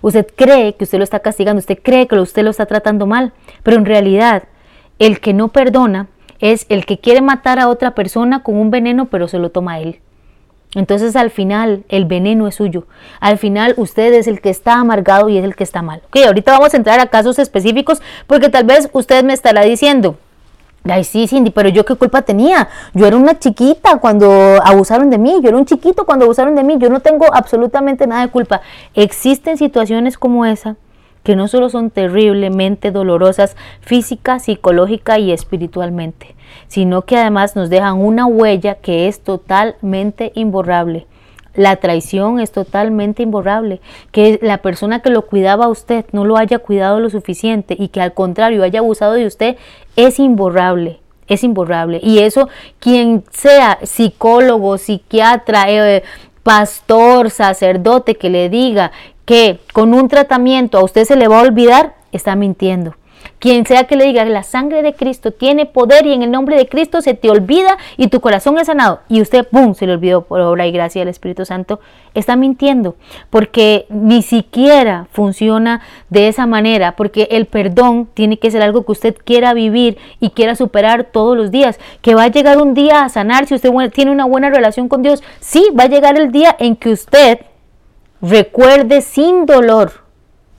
Usted 0.02 0.26
cree 0.34 0.74
que 0.74 0.82
usted 0.82 0.98
lo 0.98 1.04
está 1.04 1.20
castigando, 1.20 1.60
usted 1.60 1.78
cree 1.80 2.08
que 2.08 2.16
usted 2.16 2.42
lo 2.42 2.50
está 2.50 2.66
tratando 2.66 3.06
mal, 3.06 3.32
pero 3.62 3.76
en 3.76 3.84
realidad 3.84 4.44
el 4.98 5.20
que 5.20 5.32
no 5.32 5.48
perdona 5.48 6.08
es 6.40 6.66
el 6.68 6.86
que 6.86 6.98
quiere 6.98 7.20
matar 7.20 7.60
a 7.60 7.68
otra 7.68 7.94
persona 7.94 8.42
con 8.42 8.56
un 8.56 8.70
veneno, 8.70 9.06
pero 9.06 9.28
se 9.28 9.38
lo 9.38 9.50
toma 9.50 9.78
él. 9.78 10.00
Entonces 10.78 11.16
al 11.16 11.30
final 11.30 11.84
el 11.88 12.04
veneno 12.04 12.46
es 12.46 12.54
suyo. 12.54 12.86
Al 13.20 13.36
final 13.36 13.74
usted 13.76 14.12
es 14.14 14.26
el 14.28 14.40
que 14.40 14.50
está 14.50 14.74
amargado 14.74 15.28
y 15.28 15.36
es 15.36 15.44
el 15.44 15.56
que 15.56 15.64
está 15.64 15.82
mal. 15.82 16.02
Ok, 16.06 16.18
ahorita 16.24 16.52
vamos 16.52 16.72
a 16.72 16.76
entrar 16.76 17.00
a 17.00 17.06
casos 17.06 17.38
específicos 17.38 18.00
porque 18.26 18.48
tal 18.48 18.64
vez 18.64 18.88
usted 18.92 19.24
me 19.24 19.32
estará 19.32 19.62
diciendo, 19.62 20.16
Ay, 20.84 21.02
sí, 21.04 21.26
Cindy, 21.26 21.50
pero 21.50 21.68
yo 21.68 21.84
qué 21.84 21.96
culpa 21.96 22.22
tenía. 22.22 22.68
Yo 22.94 23.06
era 23.06 23.16
una 23.16 23.38
chiquita 23.38 23.98
cuando 23.98 24.30
abusaron 24.64 25.10
de 25.10 25.18
mí, 25.18 25.40
yo 25.42 25.48
era 25.48 25.58
un 25.58 25.66
chiquito 25.66 26.06
cuando 26.06 26.24
abusaron 26.24 26.54
de 26.54 26.62
mí, 26.62 26.76
yo 26.78 26.88
no 26.88 27.00
tengo 27.00 27.26
absolutamente 27.34 28.06
nada 28.06 28.22
de 28.22 28.30
culpa. 28.30 28.62
Existen 28.94 29.58
situaciones 29.58 30.16
como 30.16 30.46
esa 30.46 30.76
que 31.28 31.36
no 31.36 31.46
solo 31.46 31.68
son 31.68 31.90
terriblemente 31.90 32.90
dolorosas 32.90 33.54
física, 33.82 34.38
psicológica 34.38 35.18
y 35.18 35.30
espiritualmente, 35.30 36.34
sino 36.68 37.02
que 37.02 37.18
además 37.18 37.54
nos 37.54 37.68
dejan 37.68 37.98
una 38.00 38.24
huella 38.24 38.76
que 38.76 39.08
es 39.08 39.20
totalmente 39.20 40.32
imborrable. 40.34 41.06
La 41.54 41.76
traición 41.76 42.40
es 42.40 42.50
totalmente 42.50 43.24
imborrable. 43.24 43.82
Que 44.10 44.38
la 44.40 44.62
persona 44.62 45.00
que 45.00 45.10
lo 45.10 45.26
cuidaba 45.26 45.66
a 45.66 45.68
usted 45.68 46.06
no 46.12 46.24
lo 46.24 46.38
haya 46.38 46.60
cuidado 46.60 46.98
lo 46.98 47.10
suficiente 47.10 47.76
y 47.78 47.88
que 47.88 48.00
al 48.00 48.14
contrario 48.14 48.62
haya 48.62 48.78
abusado 48.78 49.12
de 49.12 49.26
usted 49.26 49.58
es 49.96 50.18
imborrable. 50.18 50.98
Es 51.26 51.44
imborrable. 51.44 52.00
Y 52.02 52.20
eso, 52.20 52.48
quien 52.80 53.22
sea 53.32 53.80
psicólogo, 53.82 54.78
psiquiatra, 54.78 55.70
eh, 55.70 56.02
pastor, 56.42 57.28
sacerdote 57.28 58.14
que 58.14 58.30
le 58.30 58.48
diga 58.48 58.92
que 59.28 59.60
con 59.74 59.92
un 59.92 60.08
tratamiento 60.08 60.78
a 60.78 60.82
usted 60.82 61.04
se 61.04 61.14
le 61.14 61.28
va 61.28 61.40
a 61.40 61.42
olvidar, 61.42 61.96
está 62.12 62.34
mintiendo. 62.34 62.94
Quien 63.38 63.66
sea 63.66 63.84
que 63.84 63.94
le 63.94 64.06
diga 64.06 64.24
que 64.24 64.30
la 64.30 64.42
sangre 64.42 64.80
de 64.80 64.94
Cristo 64.94 65.32
tiene 65.32 65.66
poder 65.66 66.06
y 66.06 66.14
en 66.14 66.22
el 66.22 66.30
nombre 66.30 66.56
de 66.56 66.66
Cristo 66.66 67.02
se 67.02 67.12
te 67.12 67.28
olvida 67.28 67.76
y 67.98 68.08
tu 68.08 68.22
corazón 68.22 68.56
es 68.56 68.68
sanado 68.68 69.00
y 69.06 69.20
usted, 69.20 69.46
¡pum!, 69.46 69.74
se 69.74 69.86
le 69.86 69.92
olvidó 69.92 70.22
por 70.22 70.40
obra 70.40 70.66
y 70.66 70.72
gracia 70.72 71.02
del 71.02 71.10
Espíritu 71.10 71.44
Santo, 71.44 71.78
está 72.14 72.36
mintiendo 72.36 72.96
porque 73.28 73.84
ni 73.90 74.22
siquiera 74.22 75.08
funciona 75.12 75.82
de 76.08 76.28
esa 76.28 76.46
manera, 76.46 76.96
porque 76.96 77.28
el 77.30 77.44
perdón 77.44 78.08
tiene 78.14 78.38
que 78.38 78.50
ser 78.50 78.62
algo 78.62 78.86
que 78.86 78.92
usted 78.92 79.14
quiera 79.22 79.52
vivir 79.52 79.98
y 80.20 80.30
quiera 80.30 80.54
superar 80.54 81.04
todos 81.04 81.36
los 81.36 81.50
días, 81.50 81.78
que 82.00 82.14
va 82.14 82.22
a 82.22 82.28
llegar 82.28 82.56
un 82.56 82.72
día 82.72 83.04
a 83.04 83.10
sanar 83.10 83.44
si 83.44 83.54
usted 83.54 83.70
tiene 83.92 84.10
una 84.10 84.24
buena 84.24 84.48
relación 84.48 84.88
con 84.88 85.02
Dios, 85.02 85.22
sí, 85.38 85.66
va 85.78 85.84
a 85.84 85.88
llegar 85.88 86.18
el 86.18 86.32
día 86.32 86.56
en 86.58 86.76
que 86.76 86.92
usted 86.92 87.40
Recuerde 88.20 89.00
sin 89.00 89.46
dolor, 89.46 89.92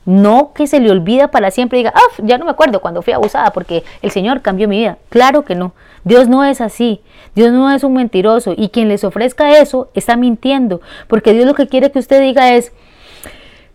no 0.06 0.54
que 0.54 0.68
se 0.68 0.80
le 0.80 0.90
olvida 0.90 1.30
para 1.30 1.52
siempre 1.52 1.78
y 1.78 1.82
diga, 1.82 1.94
ah, 1.96 2.22
ya 2.24 2.38
no 2.38 2.46
me 2.46 2.52
acuerdo 2.52 2.82
cuando 2.82 3.02
fui 3.02 3.14
abusada 3.14 3.52
porque 3.52 3.84
el 4.02 4.12
Señor 4.12 4.42
cambió 4.42 4.68
mi 4.68 4.78
vida. 4.80 4.98
Claro 5.10 5.44
que 5.44 5.56
no. 5.56 5.74
Dios 6.04 6.28
no 6.28 6.44
es 6.46 6.62
así. 6.62 7.02
Dios 7.36 7.52
no 7.52 7.70
es 7.72 7.84
un 7.84 7.94
mentiroso. 7.94 8.54
Y 8.58 8.70
quien 8.70 8.88
les 8.88 9.04
ofrezca 9.04 9.60
eso 9.60 9.90
está 9.94 10.16
mintiendo. 10.16 10.82
Porque 11.08 11.34
Dios 11.34 11.46
lo 11.46 11.54
que 11.54 11.68
quiere 11.68 11.92
que 11.92 12.00
usted 12.00 12.22
diga 12.22 12.54
es, 12.54 12.72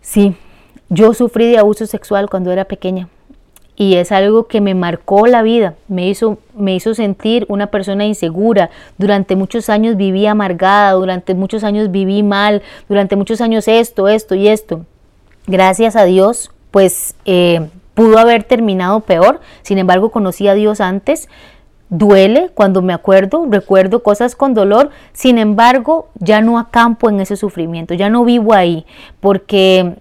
sí, 0.01 0.35
yo 0.89 1.13
sufrí 1.13 1.51
de 1.51 1.59
abuso 1.59 1.85
sexual 1.85 2.29
cuando 2.29 2.51
era 2.51 2.65
pequeña 2.65 3.07
y 3.75 3.95
es 3.95 4.11
algo 4.11 4.47
que 4.47 4.61
me 4.61 4.73
marcó 4.73 5.27
la 5.27 5.41
vida, 5.41 5.75
me 5.87 6.07
hizo, 6.07 6.37
me 6.55 6.75
hizo 6.75 6.93
sentir 6.93 7.45
una 7.49 7.67
persona 7.67 8.05
insegura. 8.05 8.69
Durante 8.97 9.35
muchos 9.35 9.69
años 9.69 9.97
viví 9.97 10.25
amargada, 10.25 10.93
durante 10.93 11.33
muchos 11.33 11.63
años 11.63 11.91
viví 11.91 12.23
mal, 12.23 12.61
durante 12.87 13.15
muchos 13.15 13.41
años 13.41 13.67
esto, 13.67 14.07
esto 14.07 14.35
y 14.35 14.47
esto. 14.47 14.85
Gracias 15.47 15.95
a 15.95 16.05
Dios, 16.05 16.51
pues 16.71 17.15
eh, 17.25 17.67
pudo 17.93 18.17
haber 18.17 18.43
terminado 18.43 19.01
peor, 19.01 19.41
sin 19.61 19.77
embargo 19.77 20.09
conocí 20.09 20.47
a 20.47 20.53
Dios 20.53 20.79
antes. 20.79 21.27
Duele 21.89 22.49
cuando 22.53 22.81
me 22.81 22.93
acuerdo, 22.93 23.45
recuerdo 23.49 24.01
cosas 24.01 24.35
con 24.35 24.53
dolor, 24.53 24.89
sin 25.13 25.37
embargo 25.37 26.07
ya 26.15 26.41
no 26.41 26.57
acampo 26.57 27.09
en 27.09 27.19
ese 27.19 27.35
sufrimiento, 27.35 27.93
ya 27.93 28.09
no 28.09 28.25
vivo 28.25 28.53
ahí, 28.53 28.85
porque 29.19 29.97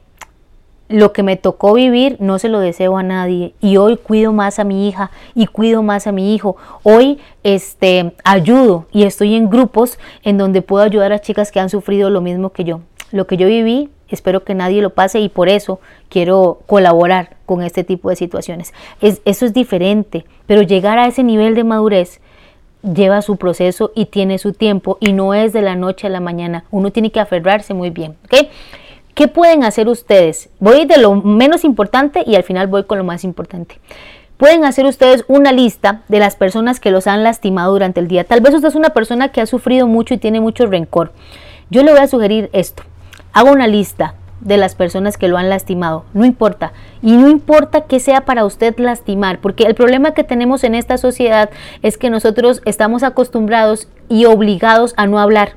lo 0.88 1.12
que 1.12 1.22
me 1.22 1.36
tocó 1.36 1.74
vivir 1.74 2.16
no 2.20 2.38
se 2.38 2.48
lo 2.48 2.60
deseo 2.60 2.96
a 2.96 3.02
nadie 3.02 3.54
y 3.60 3.78
hoy 3.78 3.96
cuido 3.96 4.32
más 4.32 4.58
a 4.58 4.64
mi 4.64 4.88
hija 4.88 5.10
y 5.34 5.46
cuido 5.46 5.82
más 5.82 6.06
a 6.06 6.12
mi 6.12 6.34
hijo. 6.34 6.56
Hoy 6.82 7.18
este 7.42 8.14
ayudo 8.24 8.86
y 8.92 9.04
estoy 9.04 9.34
en 9.34 9.48
grupos 9.48 9.98
en 10.22 10.38
donde 10.38 10.62
puedo 10.62 10.84
ayudar 10.84 11.12
a 11.12 11.20
chicas 11.20 11.50
que 11.50 11.60
han 11.60 11.70
sufrido 11.70 12.10
lo 12.10 12.20
mismo 12.20 12.50
que 12.50 12.64
yo. 12.64 12.80
Lo 13.12 13.26
que 13.26 13.36
yo 13.36 13.46
viví, 13.46 13.90
espero 14.08 14.44
que 14.44 14.54
nadie 14.54 14.82
lo 14.82 14.90
pase 14.90 15.20
y 15.20 15.28
por 15.28 15.48
eso 15.48 15.80
quiero 16.08 16.60
colaborar 16.66 17.36
con 17.46 17.62
este 17.62 17.84
tipo 17.84 18.10
de 18.10 18.16
situaciones. 18.16 18.74
Es, 19.00 19.22
eso 19.24 19.46
es 19.46 19.54
diferente, 19.54 20.24
pero 20.46 20.62
llegar 20.62 20.98
a 20.98 21.06
ese 21.06 21.22
nivel 21.22 21.54
de 21.54 21.64
madurez 21.64 22.20
lleva 22.82 23.22
su 23.22 23.36
proceso 23.36 23.92
y 23.94 24.06
tiene 24.06 24.38
su 24.38 24.52
tiempo 24.52 24.98
y 25.00 25.12
no 25.12 25.32
es 25.32 25.52
de 25.52 25.62
la 25.62 25.76
noche 25.76 26.06
a 26.06 26.10
la 26.10 26.20
mañana. 26.20 26.64
Uno 26.70 26.90
tiene 26.90 27.10
que 27.10 27.20
aferrarse 27.20 27.72
muy 27.72 27.90
bien, 27.90 28.16
¿ok? 28.24 28.48
¿Qué 29.14 29.28
pueden 29.28 29.62
hacer 29.62 29.86
ustedes? 29.86 30.48
Voy 30.58 30.86
de 30.86 30.98
lo 30.98 31.14
menos 31.14 31.62
importante 31.62 32.24
y 32.26 32.34
al 32.34 32.42
final 32.42 32.66
voy 32.66 32.82
con 32.82 32.98
lo 32.98 33.04
más 33.04 33.22
importante. 33.22 33.78
Pueden 34.36 34.64
hacer 34.64 34.86
ustedes 34.86 35.24
una 35.28 35.52
lista 35.52 36.02
de 36.08 36.18
las 36.18 36.34
personas 36.34 36.80
que 36.80 36.90
los 36.90 37.06
han 37.06 37.22
lastimado 37.22 37.70
durante 37.72 38.00
el 38.00 38.08
día. 38.08 38.24
Tal 38.24 38.40
vez 38.40 38.52
usted 38.54 38.66
es 38.66 38.74
una 38.74 38.90
persona 38.90 39.28
que 39.28 39.40
ha 39.40 39.46
sufrido 39.46 39.86
mucho 39.86 40.14
y 40.14 40.18
tiene 40.18 40.40
mucho 40.40 40.66
rencor. 40.66 41.12
Yo 41.70 41.84
le 41.84 41.92
voy 41.92 42.00
a 42.00 42.08
sugerir 42.08 42.50
esto. 42.52 42.82
Haga 43.32 43.52
una 43.52 43.68
lista 43.68 44.16
de 44.40 44.56
las 44.56 44.74
personas 44.74 45.16
que 45.16 45.28
lo 45.28 45.38
han 45.38 45.48
lastimado. 45.48 46.04
No 46.12 46.24
importa. 46.24 46.72
Y 47.00 47.12
no 47.12 47.28
importa 47.28 47.82
que 47.82 48.00
sea 48.00 48.24
para 48.24 48.44
usted 48.44 48.76
lastimar, 48.78 49.38
porque 49.38 49.62
el 49.62 49.76
problema 49.76 50.10
que 50.10 50.24
tenemos 50.24 50.64
en 50.64 50.74
esta 50.74 50.98
sociedad 50.98 51.50
es 51.82 51.98
que 51.98 52.10
nosotros 52.10 52.62
estamos 52.64 53.04
acostumbrados 53.04 53.86
y 54.08 54.24
obligados 54.24 54.92
a 54.96 55.06
no 55.06 55.20
hablar, 55.20 55.52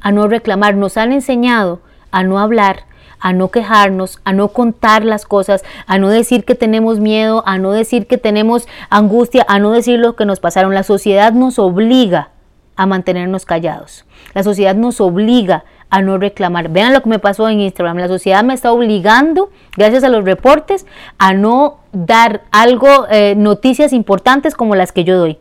a 0.00 0.12
no 0.12 0.28
reclamar. 0.28 0.76
Nos 0.76 0.96
han 0.96 1.12
enseñado 1.12 1.80
a 2.10 2.22
no 2.22 2.38
hablar, 2.38 2.84
a 3.20 3.32
no 3.32 3.50
quejarnos, 3.50 4.20
a 4.24 4.32
no 4.32 4.48
contar 4.48 5.04
las 5.04 5.24
cosas, 5.24 5.64
a 5.86 5.98
no 5.98 6.08
decir 6.08 6.44
que 6.44 6.54
tenemos 6.54 7.00
miedo, 7.00 7.42
a 7.46 7.58
no 7.58 7.72
decir 7.72 8.06
que 8.06 8.18
tenemos 8.18 8.68
angustia, 8.90 9.44
a 9.48 9.58
no 9.58 9.72
decir 9.72 9.98
lo 9.98 10.16
que 10.16 10.26
nos 10.26 10.40
pasaron. 10.40 10.74
La 10.74 10.82
sociedad 10.82 11.32
nos 11.32 11.58
obliga 11.58 12.30
a 12.76 12.86
mantenernos 12.86 13.46
callados. 13.46 14.04
La 14.34 14.42
sociedad 14.42 14.74
nos 14.74 15.00
obliga 15.00 15.64
a 15.88 16.02
no 16.02 16.18
reclamar. 16.18 16.68
Vean 16.68 16.92
lo 16.92 17.02
que 17.02 17.08
me 17.08 17.18
pasó 17.18 17.48
en 17.48 17.60
Instagram. 17.60 17.96
La 17.98 18.08
sociedad 18.08 18.44
me 18.44 18.54
está 18.54 18.72
obligando, 18.72 19.50
gracias 19.76 20.04
a 20.04 20.08
los 20.08 20.24
reportes, 20.24 20.86
a 21.18 21.32
no 21.32 21.78
dar 21.92 22.42
algo, 22.50 23.06
eh, 23.10 23.34
noticias 23.36 23.92
importantes 23.92 24.54
como 24.54 24.74
las 24.74 24.92
que 24.92 25.04
yo 25.04 25.16
doy. 25.16 25.38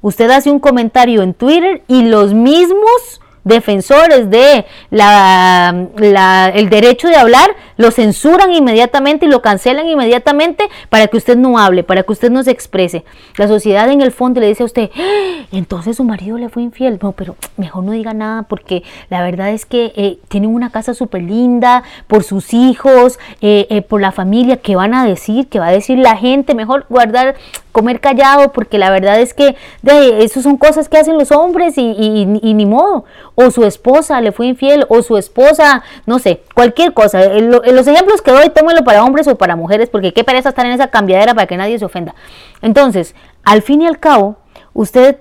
Usted 0.00 0.30
hace 0.30 0.50
un 0.50 0.60
comentario 0.60 1.22
en 1.22 1.34
Twitter 1.34 1.82
y 1.88 2.02
los 2.02 2.32
mismos 2.32 3.20
defensores 3.48 4.30
de 4.30 4.64
la, 4.90 6.52
el 6.54 6.68
derecho 6.68 7.08
de 7.08 7.16
hablar 7.16 7.50
lo 7.78 7.90
censuran 7.90 8.52
inmediatamente 8.52 9.24
y 9.24 9.28
lo 9.30 9.40
cancelan 9.40 9.88
inmediatamente 9.88 10.68
para 10.90 11.06
que 11.06 11.16
usted 11.16 11.38
no 11.38 11.58
hable, 11.58 11.84
para 11.84 12.02
que 12.02 12.12
usted 12.12 12.30
no 12.30 12.42
se 12.42 12.50
exprese. 12.50 13.04
La 13.36 13.48
sociedad 13.48 13.88
en 13.90 14.02
el 14.02 14.12
fondo 14.12 14.40
le 14.40 14.48
dice 14.48 14.64
a 14.64 14.66
usted, 14.66 14.90
¡Ah! 14.94 15.46
entonces 15.52 15.96
su 15.96 16.04
marido 16.04 16.36
le 16.36 16.48
fue 16.50 16.62
infiel. 16.62 16.98
No, 17.00 17.12
pero 17.12 17.36
mejor 17.56 17.84
no 17.84 17.92
diga 17.92 18.12
nada 18.12 18.42
porque 18.42 18.82
la 19.08 19.22
verdad 19.22 19.50
es 19.50 19.64
que 19.64 19.92
eh, 19.96 20.18
tienen 20.28 20.54
una 20.54 20.70
casa 20.70 20.92
súper 20.92 21.22
linda 21.22 21.84
por 22.08 22.24
sus 22.24 22.52
hijos, 22.52 23.18
eh, 23.40 23.66
eh, 23.70 23.82
por 23.82 24.00
la 24.00 24.12
familia. 24.12 24.56
¿Qué 24.56 24.76
van 24.76 24.92
a 24.92 25.06
decir? 25.06 25.48
¿Qué 25.48 25.60
va 25.60 25.68
a 25.68 25.72
decir 25.72 25.98
la 25.98 26.16
gente? 26.16 26.54
Mejor 26.54 26.84
guardar 26.88 27.36
comer 27.78 28.00
callado, 28.00 28.50
porque 28.50 28.76
la 28.76 28.90
verdad 28.90 29.20
es 29.20 29.34
que 29.34 29.54
eso 29.84 30.42
son 30.42 30.56
cosas 30.56 30.88
que 30.88 30.96
hacen 30.96 31.16
los 31.16 31.30
hombres 31.30 31.78
y, 31.78 32.26
ni 32.26 32.66
modo. 32.66 33.04
O 33.36 33.52
su 33.52 33.64
esposa 33.64 34.20
le 34.20 34.32
fue 34.32 34.46
infiel, 34.46 34.84
o 34.88 35.02
su 35.02 35.16
esposa, 35.16 35.84
no 36.04 36.18
sé, 36.18 36.42
cualquier 36.54 36.92
cosa. 36.92 37.22
Los 37.72 37.86
ejemplos 37.86 38.22
que 38.22 38.30
doy, 38.30 38.50
tómenlo 38.50 38.84
para 38.84 39.04
hombres 39.04 39.26
o 39.28 39.36
para 39.36 39.56
mujeres, 39.56 39.90
porque 39.90 40.12
qué 40.12 40.24
pereza 40.24 40.50
estar 40.50 40.66
en 40.66 40.72
esa 40.72 40.88
cambiadera 40.88 41.34
para 41.34 41.46
que 41.46 41.56
nadie 41.56 41.78
se 41.78 41.84
ofenda. 41.84 42.14
Entonces, 42.62 43.14
al 43.44 43.62
fin 43.62 43.82
y 43.82 43.86
al 43.86 43.98
cabo, 43.98 44.36
usted 44.74 45.18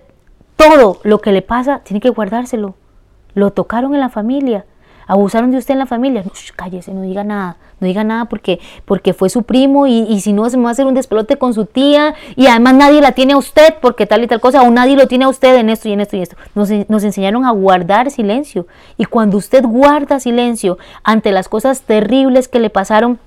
todo 0.55 0.99
lo 1.03 1.21
que 1.21 1.31
le 1.31 1.41
pasa 1.41 1.79
tiene 1.83 1.99
que 1.99 2.09
guardárselo. 2.09 2.75
Lo 3.33 3.51
tocaron 3.51 3.93
en 3.93 4.01
la 4.01 4.09
familia, 4.09 4.65
abusaron 5.07 5.51
de 5.51 5.57
usted 5.57 5.73
en 5.73 5.79
la 5.79 5.85
familia. 5.85 6.23
No, 6.23 6.31
cállese, 6.55 6.93
no 6.93 7.01
diga 7.01 7.23
nada, 7.23 7.57
no 7.79 7.87
diga 7.87 8.03
nada 8.03 8.25
porque, 8.25 8.59
porque 8.85 9.13
fue 9.13 9.29
su 9.29 9.43
primo 9.43 9.87
y, 9.87 10.19
si 10.21 10.33
no 10.33 10.49
se 10.49 10.57
me 10.57 10.63
va 10.63 10.69
a 10.69 10.71
hacer 10.73 10.85
un 10.85 10.93
despelote 10.93 11.37
con 11.37 11.53
su 11.53 11.65
tía 11.65 12.13
y 12.35 12.47
además 12.47 12.75
nadie 12.75 13.01
la 13.01 13.13
tiene 13.13 13.33
a 13.33 13.37
usted 13.37 13.75
porque 13.81 14.05
tal 14.05 14.23
y 14.23 14.27
tal 14.27 14.39
cosa 14.39 14.61
o 14.61 14.69
nadie 14.69 14.95
lo 14.95 15.07
tiene 15.07 15.25
a 15.25 15.29
usted 15.29 15.55
en 15.55 15.69
esto 15.69 15.89
y 15.89 15.93
en 15.93 16.01
esto 16.01 16.17
y 16.17 16.21
esto. 16.21 16.35
Nos, 16.53 16.69
nos 16.89 17.03
enseñaron 17.03 17.45
a 17.45 17.51
guardar 17.51 18.11
silencio 18.11 18.67
y 18.97 19.05
cuando 19.05 19.37
usted 19.37 19.63
guarda 19.63 20.19
silencio 20.19 20.77
ante 21.03 21.31
las 21.31 21.49
cosas 21.49 21.81
terribles 21.81 22.47
que 22.47 22.59
le 22.59 22.69
pasaron, 22.69 23.19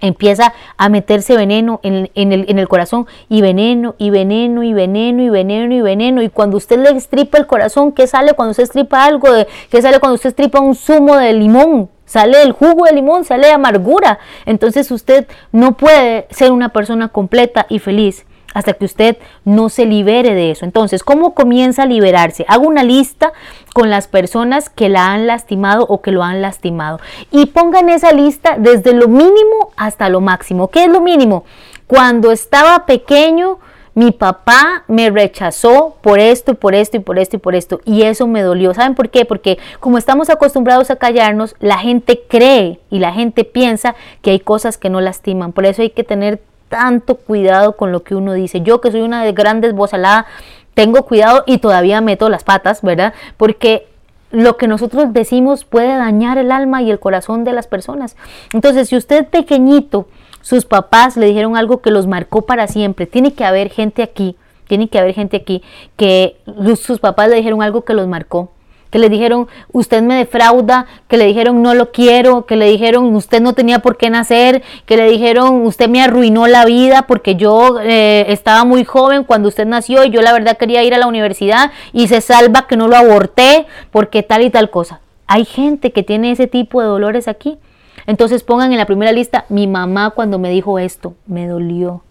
empieza 0.00 0.52
a 0.76 0.88
meterse 0.88 1.36
veneno 1.36 1.80
en, 1.82 1.94
el, 1.94 2.10
en, 2.14 2.58
el, 2.58 2.68
corazón 2.68 3.06
y 3.28 3.40
veneno 3.40 3.94
y 3.98 4.10
veneno 4.10 4.62
y 4.62 4.72
veneno 4.72 5.22
y 5.22 5.30
veneno 5.30 5.74
y 5.74 5.80
veneno 5.80 6.22
y 6.22 6.28
cuando 6.28 6.56
usted 6.56 6.78
le 6.78 6.90
estripa 6.90 7.38
el 7.38 7.46
corazón, 7.46 7.92
¿qué 7.92 8.06
sale 8.06 8.34
cuando 8.34 8.50
usted 8.50 8.64
estripa 8.64 9.04
algo? 9.04 9.28
¿Qué 9.70 9.82
sale 9.82 9.98
cuando 9.98 10.14
usted 10.14 10.30
estripa 10.30 10.60
un 10.60 10.74
zumo 10.74 11.16
de 11.16 11.32
limón? 11.32 11.88
Sale 12.04 12.42
el 12.42 12.52
jugo 12.52 12.84
de 12.84 12.92
limón, 12.92 13.24
sale 13.24 13.50
amargura. 13.50 14.18
Entonces 14.44 14.90
usted 14.90 15.26
no 15.50 15.76
puede 15.76 16.28
ser 16.30 16.52
una 16.52 16.68
persona 16.68 17.08
completa 17.08 17.66
y 17.68 17.80
feliz 17.80 18.25
hasta 18.56 18.72
que 18.72 18.86
usted 18.86 19.18
no 19.44 19.68
se 19.68 19.84
libere 19.84 20.34
de 20.34 20.50
eso. 20.50 20.64
Entonces, 20.64 21.04
¿cómo 21.04 21.34
comienza 21.34 21.82
a 21.82 21.86
liberarse? 21.86 22.46
Hago 22.48 22.66
una 22.66 22.84
lista 22.84 23.34
con 23.74 23.90
las 23.90 24.08
personas 24.08 24.70
que 24.70 24.88
la 24.88 25.12
han 25.12 25.26
lastimado 25.26 25.84
o 25.86 26.00
que 26.00 26.10
lo 26.10 26.22
han 26.22 26.40
lastimado 26.40 26.98
y 27.30 27.46
pongan 27.46 27.90
esa 27.90 28.12
lista 28.12 28.56
desde 28.58 28.94
lo 28.94 29.08
mínimo 29.08 29.72
hasta 29.76 30.08
lo 30.08 30.22
máximo. 30.22 30.68
¿Qué 30.68 30.84
es 30.84 30.90
lo 30.90 31.02
mínimo? 31.02 31.44
Cuando 31.86 32.32
estaba 32.32 32.86
pequeño, 32.86 33.58
mi 33.92 34.10
papá 34.10 34.84
me 34.88 35.10
rechazó 35.10 35.98
por 36.00 36.18
esto, 36.18 36.54
por 36.54 36.74
esto 36.74 36.96
y 36.96 37.00
por 37.00 37.18
esto 37.18 37.36
y 37.36 37.38
por 37.38 37.54
esto. 37.54 37.80
Y 37.84 38.04
eso 38.04 38.26
me 38.26 38.40
dolió. 38.40 38.72
¿Saben 38.72 38.94
por 38.94 39.10
qué? 39.10 39.26
Porque 39.26 39.58
como 39.80 39.98
estamos 39.98 40.30
acostumbrados 40.30 40.90
a 40.90 40.96
callarnos, 40.96 41.56
la 41.60 41.76
gente 41.76 42.22
cree 42.26 42.80
y 42.88 43.00
la 43.00 43.12
gente 43.12 43.44
piensa 43.44 43.96
que 44.22 44.30
hay 44.30 44.40
cosas 44.40 44.78
que 44.78 44.88
no 44.88 45.02
lastiman. 45.02 45.52
Por 45.52 45.66
eso 45.66 45.82
hay 45.82 45.90
que 45.90 46.04
tener 46.04 46.40
tanto 46.68 47.16
cuidado 47.16 47.76
con 47.76 47.92
lo 47.92 48.02
que 48.02 48.14
uno 48.14 48.32
dice. 48.32 48.60
Yo 48.60 48.80
que 48.80 48.90
soy 48.90 49.02
una 49.02 49.24
de 49.24 49.32
grandes 49.32 49.72
bozaladas, 49.72 50.26
tengo 50.74 51.04
cuidado 51.04 51.44
y 51.46 51.58
todavía 51.58 52.00
meto 52.00 52.28
las 52.28 52.44
patas, 52.44 52.82
¿verdad? 52.82 53.14
Porque 53.36 53.86
lo 54.30 54.56
que 54.56 54.68
nosotros 54.68 55.12
decimos 55.12 55.64
puede 55.64 55.96
dañar 55.96 56.38
el 56.38 56.52
alma 56.52 56.82
y 56.82 56.90
el 56.90 56.98
corazón 56.98 57.44
de 57.44 57.52
las 57.52 57.66
personas. 57.66 58.16
Entonces, 58.52 58.88
si 58.88 58.96
usted 58.96 59.26
pequeñito, 59.26 60.08
sus 60.42 60.64
papás 60.64 61.16
le 61.16 61.26
dijeron 61.26 61.56
algo 61.56 61.80
que 61.80 61.90
los 61.90 62.06
marcó 62.06 62.42
para 62.42 62.66
siempre, 62.66 63.06
tiene 63.06 63.32
que 63.32 63.44
haber 63.44 63.70
gente 63.70 64.02
aquí, 64.02 64.36
tiene 64.68 64.88
que 64.88 64.98
haber 64.98 65.14
gente 65.14 65.38
aquí 65.38 65.62
que 65.96 66.36
sus 66.76 66.98
papás 66.98 67.30
le 67.30 67.36
dijeron 67.36 67.62
algo 67.62 67.84
que 67.84 67.94
los 67.94 68.06
marcó 68.06 68.50
que 68.90 68.98
le 68.98 69.08
dijeron 69.08 69.48
usted 69.72 70.02
me 70.02 70.16
defrauda, 70.16 70.86
que 71.08 71.16
le 71.16 71.26
dijeron 71.26 71.62
no 71.62 71.74
lo 71.74 71.92
quiero, 71.92 72.46
que 72.46 72.56
le 72.56 72.66
dijeron 72.66 73.14
usted 73.14 73.40
no 73.40 73.52
tenía 73.52 73.80
por 73.80 73.96
qué 73.96 74.10
nacer, 74.10 74.62
que 74.84 74.96
le 74.96 75.08
dijeron 75.10 75.66
usted 75.66 75.88
me 75.88 76.02
arruinó 76.02 76.46
la 76.46 76.64
vida 76.64 77.02
porque 77.02 77.36
yo 77.36 77.80
eh, 77.80 78.26
estaba 78.28 78.64
muy 78.64 78.84
joven 78.84 79.24
cuando 79.24 79.48
usted 79.48 79.66
nació 79.66 80.04
y 80.04 80.10
yo 80.10 80.22
la 80.22 80.32
verdad 80.32 80.56
quería 80.56 80.82
ir 80.84 80.94
a 80.94 80.98
la 80.98 81.06
universidad 81.06 81.72
y 81.92 82.08
se 82.08 82.20
salva 82.20 82.66
que 82.66 82.76
no 82.76 82.88
lo 82.88 82.96
aborté 82.96 83.66
porque 83.90 84.22
tal 84.22 84.42
y 84.42 84.50
tal 84.50 84.70
cosa. 84.70 85.00
Hay 85.26 85.44
gente 85.44 85.92
que 85.92 86.02
tiene 86.02 86.30
ese 86.30 86.46
tipo 86.46 86.80
de 86.80 86.86
dolores 86.86 87.28
aquí. 87.28 87.58
Entonces 88.06 88.44
pongan 88.44 88.70
en 88.70 88.78
la 88.78 88.86
primera 88.86 89.10
lista, 89.10 89.46
mi 89.48 89.66
mamá 89.66 90.10
cuando 90.10 90.38
me 90.38 90.50
dijo 90.50 90.78
esto, 90.78 91.14
me 91.26 91.48
dolió, 91.48 92.02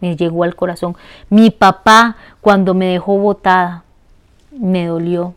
me 0.00 0.16
llegó 0.16 0.42
al 0.42 0.56
corazón. 0.56 0.96
Mi 1.30 1.50
papá 1.50 2.16
cuando 2.40 2.74
me 2.74 2.86
dejó 2.86 3.16
botada, 3.18 3.84
me 4.50 4.86
dolió, 4.86 5.34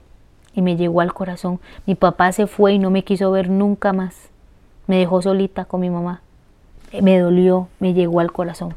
y 0.58 0.64
me 0.64 0.76
llegó 0.76 1.02
al 1.02 1.14
corazón. 1.14 1.60
Mi 1.86 1.94
papá 1.94 2.32
se 2.32 2.48
fue 2.48 2.74
y 2.74 2.80
no 2.80 2.90
me 2.90 3.04
quiso 3.04 3.30
ver 3.30 3.48
nunca 3.48 3.94
más. 3.94 4.30
Me 4.88 4.98
dejó 4.98 5.22
solita 5.22 5.66
con 5.66 5.82
mi 5.82 5.92
mamá. 5.92 6.22
Me 7.00 7.20
dolió, 7.20 7.68
me 7.80 7.94
llegó 7.94 8.22
al 8.22 8.32
corazón. 8.32 8.74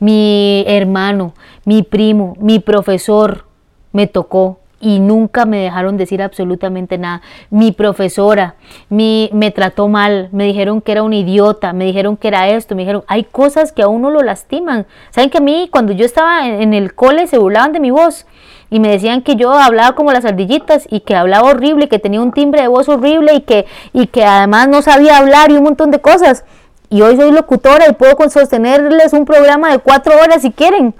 Mi 0.00 0.64
hermano, 0.66 1.34
mi 1.66 1.82
primo, 1.82 2.36
mi 2.40 2.58
profesor 2.58 3.44
me 3.92 4.06
tocó, 4.06 4.60
y 4.84 4.98
nunca 4.98 5.46
me 5.46 5.58
dejaron 5.58 5.96
decir 5.96 6.20
absolutamente 6.20 6.98
nada. 6.98 7.22
Mi 7.48 7.72
profesora 7.72 8.56
mi, 8.90 9.30
me 9.32 9.50
trató 9.50 9.88
mal, 9.88 10.28
me 10.30 10.44
dijeron 10.44 10.82
que 10.82 10.92
era 10.92 11.02
un 11.02 11.14
idiota, 11.14 11.72
me 11.72 11.86
dijeron 11.86 12.18
que 12.18 12.28
era 12.28 12.48
esto, 12.50 12.74
me 12.74 12.82
dijeron, 12.82 13.02
hay 13.06 13.24
cosas 13.24 13.72
que 13.72 13.80
a 13.80 13.88
uno 13.88 14.10
lo 14.10 14.22
lastiman. 14.22 14.86
¿Saben 15.08 15.30
que 15.30 15.38
a 15.38 15.40
mí 15.40 15.68
cuando 15.72 15.94
yo 15.94 16.04
estaba 16.04 16.46
en, 16.46 16.74
el 16.74 16.94
cole 16.94 17.26
se 17.26 17.38
burlaban 17.38 17.72
de 17.72 17.80
mi 17.80 17.90
voz? 17.90 18.26
Y 18.74 18.80
me 18.80 18.88
decían 18.88 19.22
que 19.22 19.36
yo 19.36 19.52
hablaba 19.52 19.94
como 19.94 20.12
las 20.12 20.24
ardillitas 20.24 20.86
y 20.90 21.00
que 21.00 21.14
hablaba 21.14 21.48
horrible, 21.48 21.88
que 21.88 21.98
tenía 21.98 22.20
un 22.20 22.32
timbre 22.32 22.62
de 22.62 22.68
voz 22.68 22.88
horrible 22.88 23.34
y 23.34 23.40
que, 23.42 23.66
y 23.92 24.08
que 24.08 24.24
además 24.24 24.68
no 24.68 24.82
sabía 24.82 25.18
hablar 25.18 25.50
y 25.50 25.56
un 25.56 25.62
montón 25.62 25.90
de 25.92 26.00
cosas. 26.00 26.44
Y 26.90 27.02
hoy 27.02 27.16
soy 27.16 27.30
locutora 27.30 27.86
y 27.88 27.92
puedo 27.92 28.16
sostenerles 28.28 29.12
un 29.12 29.26
programa 29.26 29.70
de 29.70 29.78
cuatro 29.78 30.14
horas 30.20 30.42
si 30.42 30.50
quieren, 30.50 30.94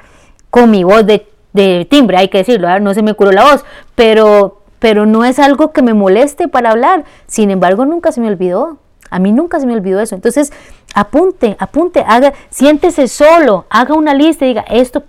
con 0.50 0.70
mi 0.70 0.84
voz 0.84 1.04
de 1.04 1.26
de 1.54 1.86
timbre, 1.88 2.18
hay 2.18 2.28
que 2.28 2.38
decirlo, 2.38 2.78
no 2.80 2.92
se 2.92 3.02
me 3.02 3.14
curó 3.14 3.32
la 3.32 3.44
voz, 3.44 3.64
pero, 3.94 4.60
pero 4.80 5.06
no 5.06 5.24
es 5.24 5.38
algo 5.38 5.72
que 5.72 5.82
me 5.82 5.94
moleste 5.94 6.48
para 6.48 6.72
hablar. 6.72 7.04
Sin 7.26 7.50
embargo, 7.50 7.86
nunca 7.86 8.12
se 8.12 8.20
me 8.20 8.28
olvidó. 8.28 8.78
A 9.08 9.20
mí 9.20 9.32
nunca 9.32 9.60
se 9.60 9.66
me 9.66 9.74
olvidó 9.74 10.00
eso. 10.00 10.16
Entonces, 10.16 10.52
apunte, 10.94 11.56
apunte, 11.60 12.04
haga, 12.06 12.34
siéntese 12.50 13.06
solo, 13.06 13.66
haga 13.70 13.94
una 13.94 14.14
lista 14.14 14.44
y 14.44 14.48
diga, 14.48 14.64
esto 14.68 15.04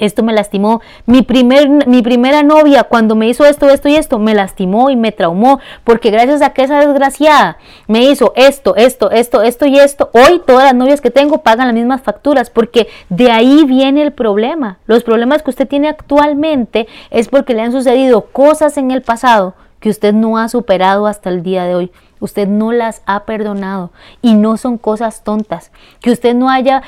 esto 0.00 0.22
me 0.22 0.32
lastimó. 0.32 0.80
Mi, 1.06 1.22
primer, 1.22 1.86
mi 1.86 2.02
primera 2.02 2.42
novia, 2.42 2.84
cuando 2.84 3.14
me 3.14 3.28
hizo 3.28 3.44
esto, 3.44 3.68
esto 3.70 3.88
y 3.88 3.94
esto, 3.94 4.18
me 4.18 4.34
lastimó 4.34 4.90
y 4.90 4.96
me 4.96 5.12
traumó, 5.12 5.60
porque 5.84 6.10
gracias 6.10 6.42
a 6.42 6.50
que 6.50 6.64
esa 6.64 6.80
desgraciada 6.80 7.58
me 7.86 8.02
hizo 8.04 8.32
esto, 8.34 8.74
esto, 8.76 9.10
esto, 9.10 9.42
esto 9.42 9.66
y 9.66 9.78
esto, 9.78 10.10
hoy 10.12 10.40
todas 10.44 10.64
las 10.64 10.74
novias 10.74 11.00
que 11.00 11.10
tengo 11.10 11.42
pagan 11.42 11.68
las 11.68 11.74
mismas 11.74 12.02
facturas, 12.02 12.50
porque 12.50 12.88
de 13.08 13.30
ahí 13.30 13.64
viene 13.64 14.02
el 14.02 14.12
problema. 14.12 14.78
Los 14.86 15.04
problemas 15.04 15.42
que 15.42 15.50
usted 15.50 15.68
tiene 15.68 15.88
actualmente 15.88 16.88
es 17.10 17.28
porque 17.28 17.54
le 17.54 17.62
han 17.62 17.72
sucedido 17.72 18.22
cosas 18.22 18.76
en 18.76 18.90
el 18.90 19.02
pasado 19.02 19.54
que 19.80 19.90
usted 19.90 20.12
no 20.12 20.38
ha 20.38 20.48
superado 20.48 21.06
hasta 21.06 21.30
el 21.30 21.42
día 21.42 21.64
de 21.64 21.74
hoy. 21.74 21.92
Usted 22.20 22.46
no 22.46 22.72
las 22.72 23.02
ha 23.06 23.24
perdonado 23.24 23.90
y 24.22 24.34
no 24.34 24.56
son 24.56 24.78
cosas 24.78 25.24
tontas. 25.24 25.72
Que 26.00 26.10
usted 26.10 26.34
no 26.34 26.50
haya, 26.50 26.82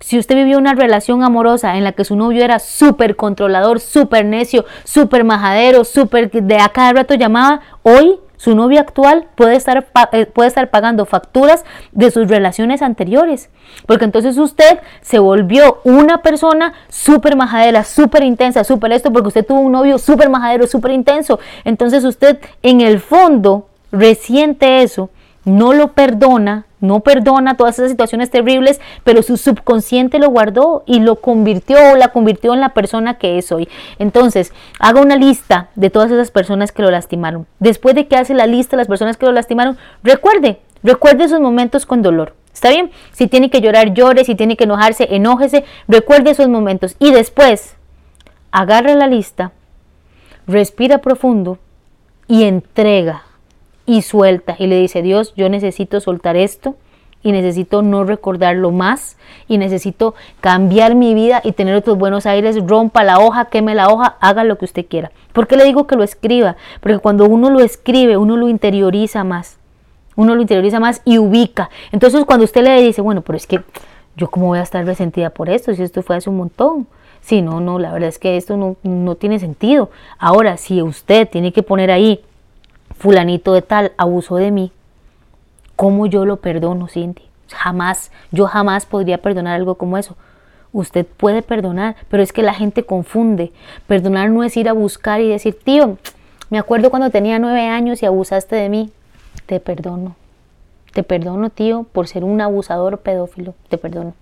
si 0.00 0.18
usted 0.18 0.34
vivió 0.36 0.58
una 0.58 0.74
relación 0.74 1.22
amorosa 1.22 1.76
en 1.76 1.84
la 1.84 1.92
que 1.92 2.04
su 2.04 2.16
novio 2.16 2.44
era 2.44 2.58
súper 2.58 3.16
controlador, 3.16 3.80
súper 3.80 4.24
necio, 4.24 4.64
súper 4.84 5.24
majadero, 5.24 5.84
súper 5.84 6.30
de 6.30 6.58
a 6.58 6.68
cada 6.68 6.92
rato 6.92 7.14
llamaba, 7.14 7.60
hoy 7.82 8.18
su 8.36 8.54
novio 8.54 8.80
actual 8.80 9.26
puede 9.34 9.56
estar, 9.56 9.86
eh, 10.12 10.26
puede 10.26 10.48
estar 10.48 10.70
pagando 10.70 11.06
facturas 11.06 11.64
de 11.92 12.10
sus 12.10 12.28
relaciones 12.28 12.82
anteriores. 12.82 13.48
Porque 13.86 14.04
entonces 14.04 14.36
usted 14.38 14.80
se 15.00 15.18
volvió 15.18 15.80
una 15.84 16.22
persona 16.22 16.74
súper 16.88 17.36
majadera, 17.36 17.84
súper 17.84 18.22
intensa, 18.22 18.64
súper 18.64 18.92
esto, 18.92 19.12
porque 19.12 19.28
usted 19.28 19.46
tuvo 19.46 19.60
un 19.60 19.72
novio 19.72 19.98
súper 19.98 20.28
majadero, 20.28 20.66
súper 20.66 20.92
intenso. 20.92 21.38
Entonces 21.64 22.04
usted 22.04 22.38
en 22.62 22.80
el 22.80 23.00
fondo 23.00 23.68
resiente 23.98 24.82
eso, 24.82 25.10
no 25.46 25.72
lo 25.72 25.92
perdona, 25.92 26.66
no 26.80 27.00
perdona 27.00 27.56
todas 27.56 27.78
esas 27.78 27.90
situaciones 27.90 28.30
terribles, 28.30 28.80
pero 29.04 29.22
su 29.22 29.36
subconsciente 29.36 30.18
lo 30.18 30.28
guardó 30.28 30.82
y 30.86 30.98
lo 30.98 31.16
convirtió 31.16 31.78
o 31.92 31.96
la 31.96 32.08
convirtió 32.08 32.52
en 32.52 32.60
la 32.60 32.70
persona 32.70 33.14
que 33.14 33.38
es 33.38 33.52
hoy. 33.52 33.68
Entonces, 33.98 34.52
haga 34.80 35.00
una 35.00 35.16
lista 35.16 35.68
de 35.76 35.88
todas 35.88 36.10
esas 36.10 36.30
personas 36.30 36.72
que 36.72 36.82
lo 36.82 36.90
lastimaron. 36.90 37.46
Después 37.60 37.94
de 37.94 38.08
que 38.08 38.16
hace 38.16 38.34
la 38.34 38.46
lista 38.46 38.76
de 38.76 38.80
las 38.80 38.88
personas 38.88 39.16
que 39.16 39.26
lo 39.26 39.32
lastimaron, 39.32 39.78
recuerde, 40.02 40.58
recuerde 40.82 41.24
esos 41.24 41.40
momentos 41.40 41.86
con 41.86 42.02
dolor. 42.02 42.34
¿Está 42.52 42.70
bien? 42.70 42.90
Si 43.12 43.28
tiene 43.28 43.50
que 43.50 43.60
llorar, 43.60 43.94
llore, 43.94 44.24
si 44.24 44.34
tiene 44.34 44.56
que 44.56 44.64
enojarse, 44.64 45.14
enójese, 45.14 45.64
recuerde 45.86 46.30
esos 46.30 46.48
momentos 46.48 46.96
y 46.98 47.12
después 47.12 47.76
agarre 48.50 48.94
la 48.94 49.06
lista, 49.06 49.52
respira 50.46 50.98
profundo 50.98 51.58
y 52.26 52.44
entrega 52.44 53.24
y 53.86 54.02
suelta 54.02 54.56
y 54.58 54.66
le 54.66 54.78
dice, 54.80 55.02
Dios, 55.02 55.32
yo 55.36 55.48
necesito 55.48 56.00
soltar 56.00 56.36
esto 56.36 56.74
y 57.22 57.32
necesito 57.32 57.82
no 57.82 58.04
recordarlo 58.04 58.70
más 58.70 59.16
y 59.48 59.58
necesito 59.58 60.14
cambiar 60.40 60.94
mi 60.94 61.14
vida 61.14 61.40
y 61.42 61.52
tener 61.52 61.74
otros 61.74 61.96
buenos 61.98 62.26
aires, 62.26 62.56
rompa 62.66 63.04
la 63.04 63.18
hoja, 63.18 63.46
queme 63.46 63.74
la 63.74 63.88
hoja, 63.88 64.16
haga 64.20 64.44
lo 64.44 64.58
que 64.58 64.64
usted 64.64 64.86
quiera. 64.86 65.10
¿Por 65.32 65.46
qué 65.46 65.56
le 65.56 65.64
digo 65.64 65.86
que 65.86 65.96
lo 65.96 66.02
escriba? 66.02 66.56
Porque 66.80 66.98
cuando 66.98 67.24
uno 67.24 67.50
lo 67.50 67.60
escribe, 67.60 68.16
uno 68.16 68.36
lo 68.36 68.48
interioriza 68.48 69.24
más, 69.24 69.58
uno 70.14 70.34
lo 70.34 70.42
interioriza 70.42 70.78
más 70.80 71.02
y 71.04 71.18
ubica. 71.18 71.70
Entonces 71.92 72.24
cuando 72.24 72.44
usted 72.44 72.62
le 72.62 72.80
dice, 72.80 73.00
bueno, 73.00 73.22
pero 73.22 73.36
es 73.36 73.46
que 73.46 73.60
yo 74.16 74.30
cómo 74.30 74.46
voy 74.46 74.58
a 74.58 74.62
estar 74.62 74.84
resentida 74.84 75.30
por 75.30 75.48
esto, 75.48 75.74
si 75.74 75.82
esto 75.82 76.02
fue 76.02 76.16
hace 76.16 76.30
un 76.30 76.36
montón. 76.36 76.86
Si 77.22 77.42
no, 77.42 77.60
no, 77.60 77.80
la 77.80 77.92
verdad 77.92 78.08
es 78.08 78.20
que 78.20 78.36
esto 78.36 78.56
no, 78.56 78.76
no 78.84 79.16
tiene 79.16 79.40
sentido. 79.40 79.90
Ahora, 80.16 80.56
si 80.56 80.80
usted 80.80 81.28
tiene 81.28 81.52
que 81.52 81.64
poner 81.64 81.90
ahí 81.90 82.20
fulanito 82.98 83.52
de 83.52 83.62
tal 83.62 83.92
abusó 83.96 84.36
de 84.36 84.50
mí, 84.50 84.72
¿Cómo 85.76 86.06
yo 86.06 86.24
lo 86.24 86.38
perdono, 86.38 86.88
Cindy? 86.88 87.22
Jamás, 87.52 88.10
yo 88.32 88.46
jamás 88.46 88.86
podría 88.86 89.18
perdonar 89.18 89.54
algo 89.54 89.74
como 89.74 89.98
eso. 89.98 90.16
Usted 90.72 91.06
puede 91.06 91.42
perdonar, 91.42 91.96
pero 92.08 92.22
es 92.22 92.32
que 92.32 92.42
la 92.42 92.54
gente 92.54 92.84
confunde. 92.84 93.52
Perdonar 93.86 94.30
no 94.30 94.42
es 94.42 94.56
ir 94.56 94.70
a 94.70 94.72
buscar 94.72 95.20
y 95.20 95.28
decir, 95.28 95.56
tío, 95.62 95.98
me 96.48 96.58
acuerdo 96.58 96.88
cuando 96.88 97.10
tenía 97.10 97.38
nueve 97.38 97.66
años 97.66 98.02
y 98.02 98.06
abusaste 98.06 98.56
de 98.56 98.70
mí. 98.70 98.90
Te 99.44 99.60
perdono. 99.60 100.16
Te 100.94 101.02
perdono, 101.02 101.50
tío, 101.50 101.84
por 101.92 102.08
ser 102.08 102.24
un 102.24 102.40
abusador 102.40 102.98
pedófilo. 102.98 103.54
Te 103.68 103.76
perdono. 103.76 104.14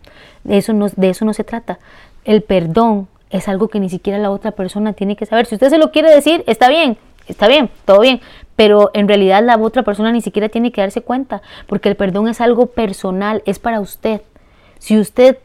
De 0.42 0.58
eso, 0.58 0.72
no, 0.72 0.88
de 0.88 1.08
eso 1.08 1.24
no 1.24 1.34
se 1.34 1.44
trata. 1.44 1.78
El 2.24 2.42
perdón 2.42 3.06
es 3.30 3.46
algo 3.46 3.68
que 3.68 3.78
ni 3.78 3.88
siquiera 3.88 4.18
la 4.18 4.32
otra 4.32 4.50
persona 4.50 4.92
tiene 4.92 5.14
que 5.14 5.26
saber. 5.26 5.46
Si 5.46 5.54
usted 5.54 5.70
se 5.70 5.78
lo 5.78 5.92
quiere 5.92 6.12
decir, 6.12 6.42
está 6.48 6.68
bien, 6.68 6.98
está 7.28 7.46
bien, 7.46 7.70
todo 7.84 8.00
bien, 8.00 8.20
pero 8.56 8.90
en 8.94 9.08
realidad 9.08 9.42
la 9.42 9.56
otra 9.56 9.82
persona 9.82 10.12
ni 10.12 10.20
siquiera 10.20 10.48
tiene 10.48 10.72
que 10.72 10.80
darse 10.80 11.02
cuenta, 11.02 11.42
porque 11.66 11.88
el 11.88 11.96
perdón 11.96 12.28
es 12.28 12.40
algo 12.40 12.66
personal, 12.66 13.42
es 13.46 13.58
para 13.58 13.80
usted. 13.80 14.22
Si 14.78 14.98
usted 14.98 15.38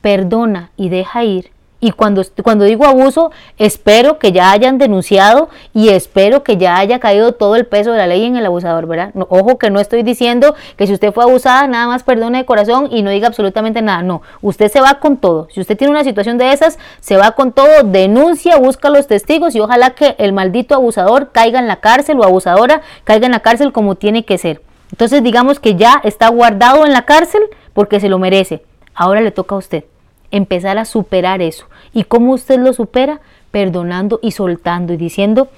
perdona 0.00 0.70
y 0.76 0.88
deja 0.88 1.24
ir, 1.24 1.50
y 1.78 1.90
cuando, 1.90 2.22
cuando 2.42 2.64
digo 2.64 2.86
abuso, 2.86 3.32
espero 3.58 4.18
que 4.18 4.32
ya 4.32 4.50
hayan 4.50 4.78
denunciado 4.78 5.50
y 5.74 5.90
espero 5.90 6.42
que 6.42 6.56
ya 6.56 6.78
haya 6.78 7.00
caído 7.00 7.32
todo 7.32 7.54
el 7.54 7.66
peso 7.66 7.92
de 7.92 7.98
la 7.98 8.06
ley 8.06 8.24
en 8.24 8.36
el 8.36 8.46
abusador, 8.46 8.86
¿verdad? 8.86 9.12
ojo 9.28 9.58
que 9.58 9.70
no 9.70 9.78
estoy 9.78 10.02
diciendo 10.02 10.54
que 10.76 10.86
si 10.86 10.94
usted 10.94 11.12
fue 11.12 11.24
abusada, 11.24 11.66
nada 11.66 11.86
más 11.86 12.02
perdone 12.02 12.38
de 12.38 12.44
corazón 12.46 12.88
y 12.90 13.02
no 13.02 13.10
diga 13.10 13.28
absolutamente 13.28 13.82
nada. 13.82 14.02
No, 14.02 14.22
usted 14.40 14.70
se 14.70 14.80
va 14.80 15.00
con 15.00 15.18
todo. 15.18 15.48
Si 15.50 15.60
usted 15.60 15.76
tiene 15.76 15.90
una 15.90 16.04
situación 16.04 16.38
de 16.38 16.52
esas, 16.52 16.78
se 17.00 17.18
va 17.18 17.32
con 17.32 17.52
todo, 17.52 17.82
denuncia, 17.84 18.56
busca 18.56 18.88
los 18.88 19.06
testigos 19.06 19.54
y 19.54 19.60
ojalá 19.60 19.90
que 19.90 20.14
el 20.18 20.32
maldito 20.32 20.74
abusador 20.74 21.30
caiga 21.30 21.58
en 21.58 21.68
la 21.68 21.76
cárcel 21.76 22.18
o 22.18 22.24
abusadora 22.24 22.80
caiga 23.04 23.26
en 23.26 23.32
la 23.32 23.40
cárcel 23.40 23.72
como 23.72 23.96
tiene 23.96 24.24
que 24.24 24.38
ser. 24.38 24.62
Entonces 24.92 25.22
digamos 25.22 25.60
que 25.60 25.74
ya 25.74 26.00
está 26.04 26.28
guardado 26.28 26.86
en 26.86 26.92
la 26.92 27.04
cárcel 27.04 27.42
porque 27.74 28.00
se 28.00 28.08
lo 28.08 28.18
merece. 28.18 28.64
Ahora 28.94 29.20
le 29.20 29.30
toca 29.30 29.54
a 29.54 29.58
usted 29.58 29.84
empezar 30.30 30.78
a 30.78 30.84
superar 30.84 31.42
eso. 31.42 31.66
¿Y 31.92 32.04
cómo 32.04 32.32
usted 32.32 32.58
lo 32.58 32.72
supera? 32.72 33.20
Perdonando 33.50 34.18
y 34.22 34.32
soltando 34.32 34.92
y 34.92 34.96
diciendo, 34.96 35.48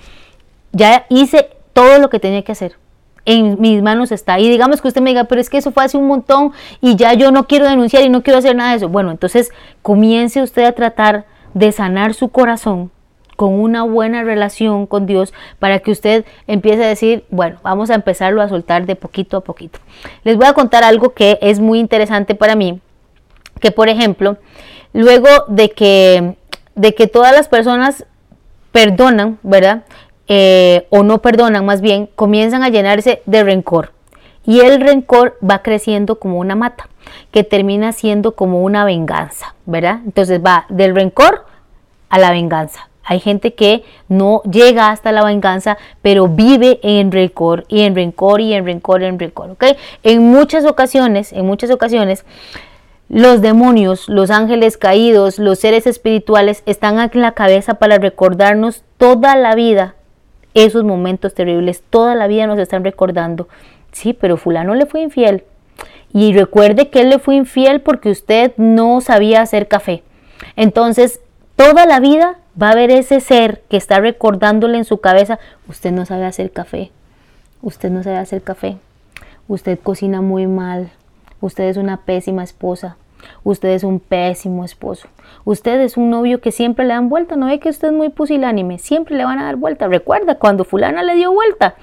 ya 0.72 1.06
hice 1.08 1.50
todo 1.72 1.98
lo 1.98 2.10
que 2.10 2.20
tenía 2.20 2.42
que 2.42 2.52
hacer. 2.52 2.76
En 3.24 3.60
mis 3.60 3.82
manos 3.82 4.12
está. 4.12 4.38
Y 4.38 4.48
digamos 4.48 4.80
que 4.80 4.88
usted 4.88 5.02
me 5.02 5.10
diga, 5.10 5.24
pero 5.24 5.40
es 5.40 5.50
que 5.50 5.58
eso 5.58 5.70
fue 5.70 5.84
hace 5.84 5.96
un 5.96 6.06
montón 6.06 6.52
y 6.80 6.96
ya 6.96 7.12
yo 7.12 7.30
no 7.30 7.46
quiero 7.46 7.68
denunciar 7.68 8.02
y 8.02 8.08
no 8.08 8.22
quiero 8.22 8.38
hacer 8.38 8.56
nada 8.56 8.70
de 8.70 8.76
eso. 8.76 8.88
Bueno, 8.88 9.10
entonces 9.10 9.50
comience 9.82 10.42
usted 10.42 10.64
a 10.64 10.72
tratar 10.72 11.26
de 11.54 11.72
sanar 11.72 12.14
su 12.14 12.28
corazón 12.28 12.90
con 13.36 13.52
una 13.54 13.84
buena 13.84 14.24
relación 14.24 14.86
con 14.86 15.06
Dios 15.06 15.32
para 15.60 15.78
que 15.78 15.92
usted 15.92 16.24
empiece 16.48 16.84
a 16.84 16.88
decir, 16.88 17.24
bueno, 17.30 17.58
vamos 17.62 17.88
a 17.90 17.94
empezarlo 17.94 18.42
a 18.42 18.48
soltar 18.48 18.84
de 18.84 18.96
poquito 18.96 19.36
a 19.36 19.42
poquito. 19.42 19.78
Les 20.24 20.36
voy 20.36 20.46
a 20.46 20.54
contar 20.54 20.82
algo 20.82 21.14
que 21.14 21.38
es 21.40 21.60
muy 21.60 21.78
interesante 21.78 22.34
para 22.34 22.56
mí 22.56 22.80
que 23.58 23.70
por 23.70 23.88
ejemplo, 23.88 24.36
luego 24.92 25.28
de 25.48 25.70
que, 25.70 26.36
de 26.74 26.94
que 26.94 27.06
todas 27.06 27.32
las 27.32 27.48
personas 27.48 28.04
perdonan, 28.72 29.38
¿verdad? 29.42 29.84
Eh, 30.28 30.86
o 30.90 31.02
no 31.02 31.22
perdonan 31.22 31.64
más 31.64 31.80
bien, 31.80 32.08
comienzan 32.14 32.62
a 32.62 32.68
llenarse 32.68 33.22
de 33.26 33.44
rencor. 33.44 33.92
Y 34.44 34.60
el 34.60 34.80
rencor 34.80 35.38
va 35.48 35.62
creciendo 35.62 36.18
como 36.18 36.38
una 36.38 36.54
mata, 36.54 36.88
que 37.30 37.44
termina 37.44 37.92
siendo 37.92 38.34
como 38.34 38.62
una 38.62 38.84
venganza, 38.84 39.54
¿verdad? 39.66 40.00
Entonces 40.04 40.40
va 40.44 40.66
del 40.68 40.94
rencor 40.94 41.44
a 42.08 42.18
la 42.18 42.30
venganza. 42.30 42.88
Hay 43.04 43.20
gente 43.20 43.54
que 43.54 43.84
no 44.08 44.42
llega 44.42 44.90
hasta 44.90 45.12
la 45.12 45.24
venganza, 45.24 45.78
pero 46.02 46.28
vive 46.28 46.78
en 46.82 47.10
rencor 47.10 47.64
y 47.68 47.80
en 47.80 47.94
rencor 47.94 48.42
y 48.42 48.52
en 48.52 48.66
rencor 48.66 49.00
y 49.00 49.06
en 49.06 49.18
rencor, 49.18 49.50
¿ok? 49.50 49.64
En 50.02 50.28
muchas 50.28 50.66
ocasiones, 50.66 51.32
en 51.32 51.46
muchas 51.46 51.70
ocasiones, 51.70 52.26
los 53.08 53.40
demonios, 53.40 54.08
los 54.08 54.30
ángeles 54.30 54.76
caídos, 54.76 55.38
los 55.38 55.58
seres 55.58 55.86
espirituales 55.86 56.62
están 56.66 56.98
aquí 56.98 57.18
en 57.18 57.22
la 57.22 57.32
cabeza 57.32 57.74
para 57.74 57.98
recordarnos 57.98 58.84
toda 58.98 59.34
la 59.36 59.54
vida 59.54 59.94
esos 60.52 60.84
momentos 60.84 61.34
terribles. 61.34 61.82
Toda 61.88 62.14
la 62.14 62.26
vida 62.26 62.46
nos 62.46 62.58
están 62.58 62.84
recordando. 62.84 63.48
Sí, 63.92 64.12
pero 64.12 64.36
fulano 64.36 64.74
le 64.74 64.86
fue 64.86 65.00
infiel. 65.00 65.44
Y 66.12 66.32
recuerde 66.34 66.88
que 66.88 67.00
él 67.00 67.10
le 67.10 67.18
fue 67.18 67.36
infiel 67.36 67.80
porque 67.80 68.10
usted 68.10 68.52
no 68.56 69.00
sabía 69.00 69.40
hacer 69.40 69.68
café. 69.68 70.02
Entonces, 70.56 71.20
toda 71.56 71.86
la 71.86 72.00
vida 72.00 72.38
va 72.60 72.68
a 72.68 72.72
haber 72.72 72.90
ese 72.90 73.20
ser 73.20 73.62
que 73.68 73.76
está 73.76 74.00
recordándole 74.00 74.78
en 74.78 74.84
su 74.84 74.98
cabeza, 74.98 75.38
usted 75.68 75.92
no 75.92 76.04
sabe 76.06 76.24
hacer 76.24 76.50
café. 76.50 76.90
Usted 77.62 77.90
no 77.90 78.02
sabe 78.02 78.16
hacer 78.16 78.42
café. 78.42 78.76
Usted 79.48 79.78
cocina 79.78 80.20
muy 80.20 80.46
mal 80.46 80.90
Usted 81.40 81.64
es 81.64 81.76
una 81.76 81.98
pésima 81.98 82.42
esposa. 82.42 82.96
Usted 83.44 83.70
es 83.70 83.84
un 83.84 84.00
pésimo 84.00 84.64
esposo. 84.64 85.08
Usted 85.44 85.80
es 85.80 85.96
un 85.96 86.10
novio 86.10 86.40
que 86.40 86.52
siempre 86.52 86.84
le 86.84 86.94
dan 86.94 87.08
vuelta. 87.08 87.36
No 87.36 87.46
ve 87.46 87.58
que 87.58 87.68
usted 87.68 87.88
es 87.88 87.94
muy 87.94 88.08
pusilánime. 88.08 88.78
Siempre 88.78 89.16
le 89.16 89.24
van 89.24 89.38
a 89.38 89.44
dar 89.44 89.56
vuelta. 89.56 89.88
Recuerda, 89.88 90.36
cuando 90.36 90.64
fulana 90.64 91.02
le 91.02 91.14
dio 91.14 91.32
vuelta, 91.32 91.74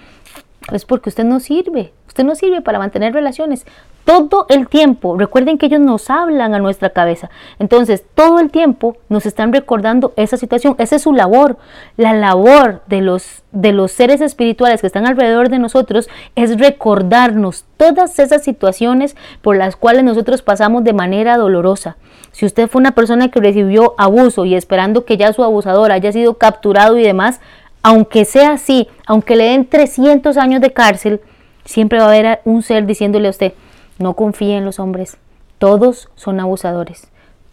es 0.71 0.85
porque 0.85 1.09
usted 1.09 1.25
no 1.25 1.39
sirve. 1.39 1.93
Usted 2.07 2.23
no 2.23 2.35
sirve 2.35 2.61
para 2.61 2.79
mantener 2.79 3.13
relaciones 3.13 3.65
todo 4.05 4.45
el 4.49 4.67
tiempo. 4.67 5.17
Recuerden 5.17 5.57
que 5.57 5.65
ellos 5.65 5.81
nos 5.81 6.09
hablan 6.09 6.53
a 6.53 6.59
nuestra 6.59 6.91
cabeza. 6.91 7.29
Entonces, 7.59 8.05
todo 8.13 8.39
el 8.39 8.51
tiempo 8.51 8.95
nos 9.09 9.25
están 9.25 9.51
recordando 9.51 10.13
esa 10.15 10.37
situación. 10.37 10.75
Esa 10.77 10.95
es 10.95 11.01
su 11.01 11.11
labor. 11.11 11.57
La 11.97 12.13
labor 12.13 12.83
de 12.87 13.01
los, 13.01 13.43
de 13.51 13.73
los 13.73 13.91
seres 13.91 14.21
espirituales 14.21 14.81
que 14.81 14.87
están 14.87 15.07
alrededor 15.07 15.49
de 15.49 15.59
nosotros 15.59 16.07
es 16.35 16.59
recordarnos 16.59 17.65
todas 17.77 18.19
esas 18.19 18.43
situaciones 18.43 19.17
por 19.41 19.57
las 19.57 19.75
cuales 19.75 20.03
nosotros 20.03 20.43
pasamos 20.43 20.83
de 20.83 20.93
manera 20.93 21.37
dolorosa. 21.37 21.97
Si 22.31 22.45
usted 22.45 22.67
fue 22.67 22.79
una 22.81 22.91
persona 22.91 23.29
que 23.29 23.39
recibió 23.39 23.95
abuso 23.97 24.45
y 24.45 24.55
esperando 24.55 25.05
que 25.05 25.17
ya 25.17 25.33
su 25.33 25.43
abusador 25.43 25.91
haya 25.91 26.11
sido 26.11 26.35
capturado 26.37 26.97
y 26.97 27.03
demás, 27.03 27.41
aunque 27.81 28.25
sea 28.25 28.53
así, 28.53 28.87
aunque 29.07 29.35
le 29.35 29.45
den 29.45 29.67
300 29.67 30.37
años 30.37 30.61
de 30.61 30.73
cárcel, 30.73 31.21
siempre 31.65 31.99
va 31.99 32.05
a 32.05 32.09
haber 32.09 32.41
un 32.45 32.61
ser 32.61 32.85
diciéndole 32.85 33.27
a 33.27 33.31
usted, 33.31 33.53
no 33.97 34.13
confíe 34.15 34.57
en 34.57 34.65
los 34.65 34.79
hombres. 34.79 35.17
Todos 35.57 36.09
son 36.15 36.39
abusadores. 36.39 37.07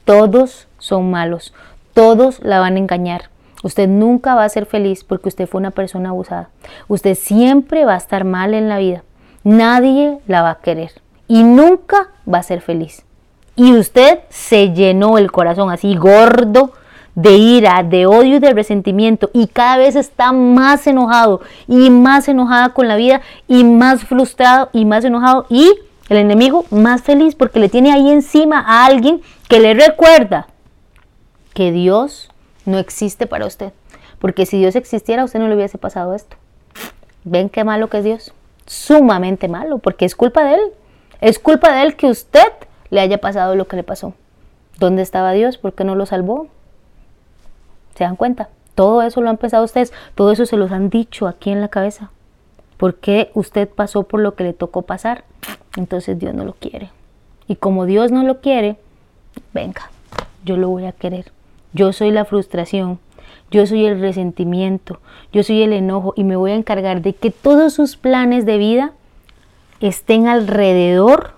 Todos 0.05 0.69
son 0.79 1.11
malos. 1.11 1.55
Todos 1.95 2.41
la 2.43 2.61
van 2.61 2.77
a 2.77 2.79
engañar. 2.79 3.31
Usted 3.63 3.89
nunca 3.89 4.35
va 4.35 4.45
a 4.45 4.49
ser 4.49 4.67
feliz 4.67 5.05
porque 5.05 5.29
usted 5.29 5.47
fue 5.47 5.61
una 5.61 5.71
persona 5.71 6.09
abusada. 6.09 6.51
Usted 6.89 7.15
siempre 7.15 7.85
va 7.85 7.95
a 7.95 7.99
estar 7.99 8.25
mal 8.25 8.55
en 8.55 8.69
la 8.69 8.79
vida. 8.79 9.05
Nadie 9.45 10.19
la 10.27 10.43
va 10.43 10.51
a 10.51 10.59
querer. 10.61 10.91
Y 11.29 11.45
nunca 11.45 12.09
va 12.33 12.39
a 12.39 12.43
ser 12.43 12.61
feliz. 12.61 13.05
Y 13.55 13.75
usted 13.77 14.21
se 14.31 14.73
llenó 14.73 15.19
el 15.19 15.31
corazón 15.31 15.71
así 15.71 15.95
gordo 15.95 16.73
de 17.15 17.37
ira, 17.37 17.83
de 17.83 18.07
odio 18.07 18.37
y 18.37 18.39
de 18.39 18.55
resentimiento 18.55 19.31
y 19.35 19.47
cada 19.47 19.77
vez 19.77 19.97
está 19.97 20.33
más 20.33 20.87
enojado 20.87 21.43
y 21.69 21.91
más 21.91 22.29
enojada 22.29 22.71
con 22.71 22.89
la 22.89 22.97
vida 22.97 23.21
y 23.49 23.65
más 23.65 24.05
frustrado 24.05 24.71
y 24.73 24.87
más 24.87 25.05
enojado 25.05 25.47
y 25.51 25.75
el 26.09 26.17
enemigo 26.17 26.65
más 26.71 27.03
feliz 27.03 27.35
porque 27.35 27.59
le 27.59 27.69
tiene 27.69 27.93
ahí 27.93 28.11
encima 28.11 28.61
a 28.61 28.85
alguien 28.87 29.23
que 29.49 29.61
le 29.61 29.75
recuerda 29.75 30.47
que 31.55 31.73
Dios 31.73 32.31
no 32.65 32.79
existe 32.79 33.27
para 33.27 33.47
usted. 33.47 33.73
Porque 34.19 34.47
si 34.47 34.59
Dios 34.59 34.77
existiera, 34.77 35.25
usted 35.25 35.41
no 35.41 35.49
le 35.49 35.57
hubiese 35.57 35.79
pasado 35.79 36.15
esto. 36.15 36.37
¿Ven 37.25 37.49
qué 37.49 37.65
malo 37.65 37.89
que 37.89 37.99
es 37.99 38.05
Dios? 38.05 38.33
Sumamente 38.67 39.49
malo, 39.49 39.79
porque 39.79 40.05
es 40.05 40.15
culpa 40.15 40.45
de 40.45 40.55
Él. 40.55 40.61
Es 41.21 41.39
culpa 41.39 41.73
de 41.73 41.83
Él 41.83 41.97
que 41.97 42.07
usted 42.07 42.53
le 42.91 43.01
haya 43.01 43.19
pasado 43.19 43.55
lo 43.55 43.67
que 43.67 43.77
le 43.77 43.83
pasó. 43.83 44.15
¿Dónde 44.79 45.03
estaba 45.03 45.33
Dios? 45.33 45.59
¿Por 45.59 45.75
qué 45.75 45.85
no 45.85 45.95
lo 45.95 46.07
salvó? 46.07 46.49
¿Se 47.95 48.05
dan 48.05 48.17
cuenta? 48.17 48.49
Todo 48.75 49.03
eso 49.03 49.21
lo 49.21 49.29
han 49.29 49.37
pensado 49.37 49.65
ustedes, 49.65 49.93
todo 50.15 50.33
eso 50.33 50.47
se 50.47 50.57
los 50.57 50.73
han 50.73 50.89
dicho 50.89 51.27
aquí 51.27 51.51
en 51.51 51.61
la 51.61 51.69
cabeza. 51.69 52.11
¿Por 52.77 52.97
qué 52.97 53.31
usted 53.35 53.69
pasó 53.69 54.05
por 54.05 54.21
lo 54.21 54.35
que 54.35 54.45
le 54.45 54.53
tocó 54.53 54.83
pasar? 54.83 55.25
Entonces 55.77 56.19
Dios 56.19 56.35
no 56.35 56.45
lo 56.45 56.55
quiere. 56.55 56.91
Y 57.49 57.57
como 57.57 57.87
Dios 57.87 58.13
no 58.13 58.23
lo 58.23 58.41
quiere, 58.41 58.77
venga, 59.53 59.91
yo 60.45 60.57
lo 60.57 60.69
voy 60.69 60.87
a 60.87 60.93
querer. 60.93 61.33
Yo 61.73 61.93
soy 61.93 62.11
la 62.11 62.25
frustración, 62.25 62.99
yo 63.51 63.67
soy 63.67 63.87
el 63.87 64.01
resentimiento, 64.01 65.01
yo 65.33 65.43
soy 65.43 65.63
el 65.63 65.73
enojo 65.73 66.15
y 66.17 66.25
me 66.25 66.37
voy 66.37 66.53
a 66.53 66.57
encargar 66.57 67.03
de 67.03 67.15
que 67.15 67.31
todos 67.31 67.73
sus 67.73 67.97
planes 67.97 68.45
de 68.45 68.59
vida 68.59 68.93
estén 69.81 70.29
alrededor 70.29 71.33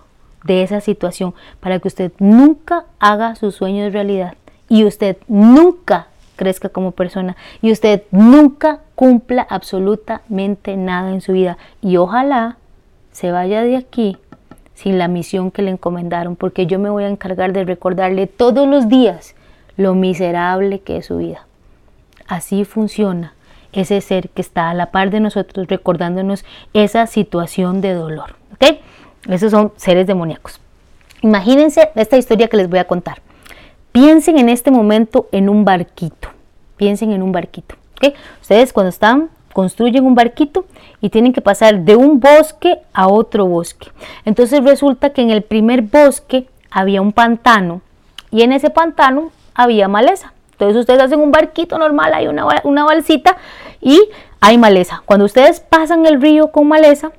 de 0.44 0.62
esa 0.62 0.80
situación 0.80 1.34
para 1.60 1.78
que 1.78 1.88
usted 1.88 2.12
nunca 2.18 2.84
haga 2.98 3.34
sus 3.34 3.54
sueños 3.54 3.92
realidad 3.92 4.34
y 4.68 4.84
usted 4.84 5.16
nunca 5.28 6.08
crezca 6.36 6.68
como 6.68 6.90
persona 6.90 7.36
y 7.62 7.72
usted 7.72 8.02
nunca 8.10 8.80
cumpla 8.94 9.46
absolutamente 9.48 10.76
nada 10.76 11.10
en 11.10 11.20
su 11.20 11.32
vida 11.32 11.58
y 11.80 11.96
ojalá 11.96 12.58
se 13.14 13.30
vaya 13.30 13.62
de 13.62 13.76
aquí 13.76 14.18
sin 14.74 14.98
la 14.98 15.06
misión 15.06 15.52
que 15.52 15.62
le 15.62 15.70
encomendaron, 15.70 16.34
porque 16.34 16.66
yo 16.66 16.80
me 16.80 16.90
voy 16.90 17.04
a 17.04 17.08
encargar 17.08 17.52
de 17.52 17.64
recordarle 17.64 18.26
todos 18.26 18.66
los 18.68 18.88
días 18.88 19.36
lo 19.76 19.94
miserable 19.94 20.80
que 20.80 20.96
es 20.96 21.06
su 21.06 21.18
vida. 21.18 21.46
Así 22.26 22.64
funciona 22.64 23.34
ese 23.72 24.00
ser 24.00 24.30
que 24.30 24.42
está 24.42 24.70
a 24.70 24.74
la 24.74 24.90
par 24.90 25.10
de 25.10 25.20
nosotros 25.20 25.68
recordándonos 25.68 26.44
esa 26.72 27.06
situación 27.06 27.80
de 27.80 27.94
dolor. 27.94 28.34
Esos 29.28 29.52
son 29.52 29.72
seres 29.76 30.06
demoníacos. 30.06 30.60
Imagínense 31.22 31.90
esta 31.94 32.16
historia 32.16 32.48
que 32.48 32.56
les 32.56 32.68
voy 32.68 32.80
a 32.80 32.86
contar. 32.86 33.22
Piensen 33.92 34.38
en 34.38 34.48
este 34.48 34.70
momento 34.70 35.28
en 35.32 35.48
un 35.48 35.64
barquito. 35.64 36.28
Piensen 36.76 37.12
en 37.12 37.22
un 37.22 37.32
barquito. 37.32 37.76
Ustedes 38.42 38.72
cuando 38.72 38.90
están 38.90 39.30
construyen 39.52 40.04
un 40.04 40.14
barquito 40.14 40.66
y 41.04 41.10
tienen 41.10 41.34
que 41.34 41.42
pasar 41.42 41.80
de 41.80 41.96
un 41.96 42.18
bosque 42.18 42.78
a 42.94 43.08
otro 43.08 43.44
bosque. 43.44 43.88
Entonces 44.24 44.64
resulta 44.64 45.10
que 45.10 45.20
en 45.20 45.28
el 45.28 45.42
primer 45.42 45.82
bosque 45.82 46.48
había 46.70 47.02
un 47.02 47.12
pantano 47.12 47.82
y 48.30 48.40
en 48.40 48.54
ese 48.54 48.70
pantano 48.70 49.30
había 49.54 49.86
maleza. 49.86 50.32
Entonces 50.52 50.80
ustedes 50.80 51.02
hacen 51.02 51.20
un 51.20 51.30
barquito 51.30 51.76
normal, 51.76 52.14
hay 52.14 52.26
una, 52.26 52.46
una 52.64 52.84
balsita 52.84 53.36
y 53.82 54.00
hay 54.40 54.56
maleza. 54.56 55.02
Cuando 55.04 55.26
ustedes 55.26 55.60
pasan 55.60 56.06
el 56.06 56.22
río 56.22 56.50
con 56.52 56.68
maleza, 56.68 57.12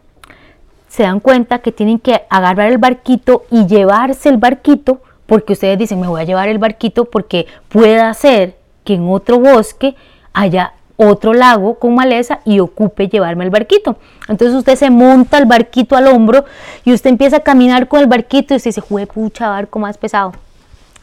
se 0.87 1.03
dan 1.03 1.19
cuenta 1.19 1.59
que 1.59 1.71
tienen 1.71 1.99
que 1.99 2.23
agarrar 2.27 2.71
el 2.71 2.79
barquito 2.79 3.43
y 3.51 3.67
llevarse 3.67 4.29
el 4.29 4.37
barquito 4.37 5.01
porque 5.27 5.53
ustedes 5.53 5.77
dicen, 5.77 6.01
me 6.01 6.07
voy 6.07 6.21
a 6.21 6.25
llevar 6.25 6.49
el 6.49 6.57
barquito 6.57 7.05
porque 7.05 7.45
pueda 7.69 8.11
ser 8.15 8.57
que 8.83 8.95
en 8.95 9.07
otro 9.07 9.37
bosque 9.37 9.95
haya 10.33 10.73
otro 10.97 11.33
lago 11.33 11.77
con 11.79 11.95
maleza 11.95 12.39
y 12.45 12.59
ocupe 12.59 13.07
llevarme 13.07 13.43
el 13.43 13.49
barquito. 13.49 13.97
Entonces 14.27 14.55
usted 14.55 14.75
se 14.75 14.89
monta 14.89 15.37
el 15.37 15.45
barquito 15.45 15.95
al 15.95 16.07
hombro 16.07 16.45
y 16.83 16.93
usted 16.93 17.09
empieza 17.09 17.37
a 17.37 17.39
caminar 17.41 17.87
con 17.87 17.99
el 17.99 18.07
barquito 18.07 18.53
y 18.53 18.57
usted 18.57 18.69
dice, 18.69 18.81
jue 18.81 19.05
pucha, 19.07 19.49
barco 19.49 19.79
más 19.79 19.97
pesado. 19.97 20.33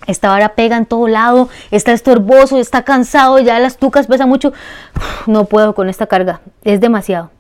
Esta 0.07 0.28
vara 0.28 0.51
pega 0.51 0.76
en 0.76 0.86
todo 0.86 1.07
lado, 1.07 1.49
está 1.70 1.93
estorboso, 1.93 2.59
está 2.59 2.82
cansado, 2.82 3.38
ya 3.38 3.59
las 3.59 3.76
tucas 3.76 4.07
pesan 4.07 4.28
mucho. 4.28 4.53
No 5.26 5.45
puedo 5.45 5.74
con 5.74 5.88
esta 5.88 6.07
carga, 6.07 6.40
es 6.64 6.80
demasiado. 6.80 7.30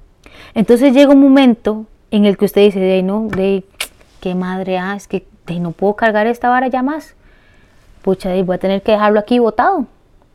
Entonces 0.54 0.92
llega 0.92 1.12
un 1.12 1.20
momento 1.20 1.86
en 2.12 2.26
el 2.26 2.36
que 2.36 2.44
usted 2.44 2.60
dice, 2.60 2.78
de 2.78 3.02
no, 3.02 3.26
de 3.28 3.64
qué 4.20 4.36
madre, 4.36 4.78
ah, 4.78 4.94
es 4.94 5.08
que 5.08 5.24
no 5.58 5.72
puedo 5.72 5.94
cargar 5.96 6.26
esta 6.26 6.48
vara 6.48 6.68
ya 6.68 6.82
más. 6.82 7.14
Pucha, 8.02 8.30
voy 8.42 8.54
a 8.54 8.58
tener 8.58 8.82
que 8.82 8.92
dejarlo 8.92 9.20
aquí 9.20 9.38
botado. 9.38 9.86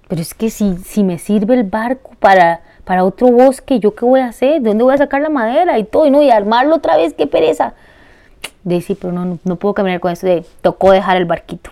Pero 0.08 0.22
es 0.22 0.34
que 0.34 0.50
si, 0.50 0.78
si 0.78 1.04
me 1.04 1.18
sirve 1.18 1.56
el 1.56 1.64
barco 1.64 2.12
para, 2.20 2.62
para 2.86 3.04
otro 3.04 3.28
bosque, 3.28 3.80
¿yo 3.80 3.94
qué 3.96 4.06
voy 4.06 4.22
a 4.22 4.28
hacer? 4.28 4.62
¿De 4.62 4.70
dónde 4.70 4.84
voy 4.84 4.94
a 4.94 4.98
sacar 4.98 5.22
la 5.22 5.30
madera 5.30 5.78
y 5.78 5.84
todo? 5.84 6.06
Y, 6.06 6.12
no, 6.12 6.22
y 6.22 6.30
armarlo 6.30 6.76
otra 6.76 6.98
vez, 6.98 7.14
qué 7.14 7.28
pereza. 7.28 7.74
De 8.64 8.84
pero 9.00 9.14
no, 9.14 9.40
no, 9.44 9.56
puedo 9.56 9.74
caminar 9.74 10.00
con 10.00 10.12
esto. 10.12 10.28
De, 10.28 10.46
tocó 10.62 10.92
dejar 10.92 11.18
el 11.18 11.26
barquito. 11.26 11.72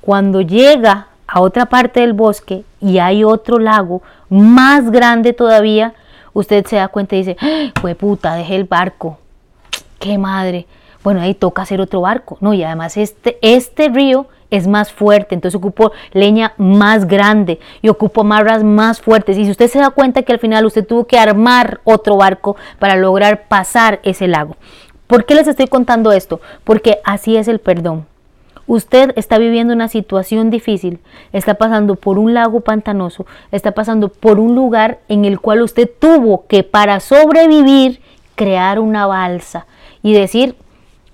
Cuando 0.00 0.40
llega 0.40 1.08
a 1.26 1.40
otra 1.40 1.66
parte 1.66 2.00
del 2.00 2.12
bosque 2.12 2.64
y 2.80 2.98
hay 2.98 3.24
otro 3.24 3.58
lago 3.58 4.02
más 4.28 4.90
grande 4.90 5.32
todavía, 5.32 5.94
usted 6.32 6.66
se 6.66 6.76
da 6.76 6.88
cuenta 6.88 7.16
y 7.16 7.18
dice, 7.18 7.36
fue 7.80 7.94
puta, 7.94 8.34
dejé 8.34 8.56
el 8.56 8.64
barco. 8.64 9.18
Qué 9.98 10.16
madre. 10.18 10.66
Bueno, 11.02 11.20
ahí 11.20 11.34
toca 11.34 11.62
hacer 11.62 11.80
otro 11.80 12.02
barco. 12.02 12.36
No, 12.40 12.54
y 12.54 12.62
además 12.62 12.96
este, 12.96 13.38
este 13.42 13.88
río 13.88 14.26
es 14.50 14.66
más 14.66 14.92
fuerte, 14.92 15.34
entonces 15.34 15.56
ocupo 15.56 15.92
leña 16.12 16.54
más 16.56 17.06
grande 17.06 17.60
y 17.82 17.88
ocupo 17.88 18.22
amarras 18.22 18.64
más 18.64 19.00
fuertes. 19.00 19.38
Y 19.38 19.44
si 19.44 19.50
usted 19.52 19.68
se 19.68 19.78
da 19.78 19.90
cuenta 19.90 20.22
que 20.22 20.32
al 20.32 20.38
final 20.38 20.66
usted 20.66 20.86
tuvo 20.86 21.06
que 21.06 21.18
armar 21.18 21.80
otro 21.84 22.16
barco 22.16 22.56
para 22.78 22.96
lograr 22.96 23.48
pasar 23.48 24.00
ese 24.02 24.28
lago. 24.28 24.56
¿Por 25.06 25.24
qué 25.24 25.34
les 25.34 25.48
estoy 25.48 25.66
contando 25.66 26.12
esto? 26.12 26.40
Porque 26.64 26.98
así 27.04 27.36
es 27.36 27.48
el 27.48 27.58
perdón. 27.58 28.06
Usted 28.66 29.12
está 29.16 29.38
viviendo 29.38 29.74
una 29.74 29.88
situación 29.88 30.50
difícil, 30.50 31.00
está 31.32 31.54
pasando 31.54 31.96
por 31.96 32.20
un 32.20 32.34
lago 32.34 32.60
pantanoso, 32.60 33.26
está 33.50 33.72
pasando 33.72 34.08
por 34.10 34.38
un 34.38 34.54
lugar 34.54 35.00
en 35.08 35.24
el 35.24 35.40
cual 35.40 35.62
usted 35.62 35.90
tuvo 35.98 36.46
que 36.46 36.62
para 36.62 37.00
sobrevivir 37.00 38.00
crear 38.36 38.78
una 38.78 39.08
balsa 39.08 39.66
y 40.04 40.12
decir, 40.12 40.54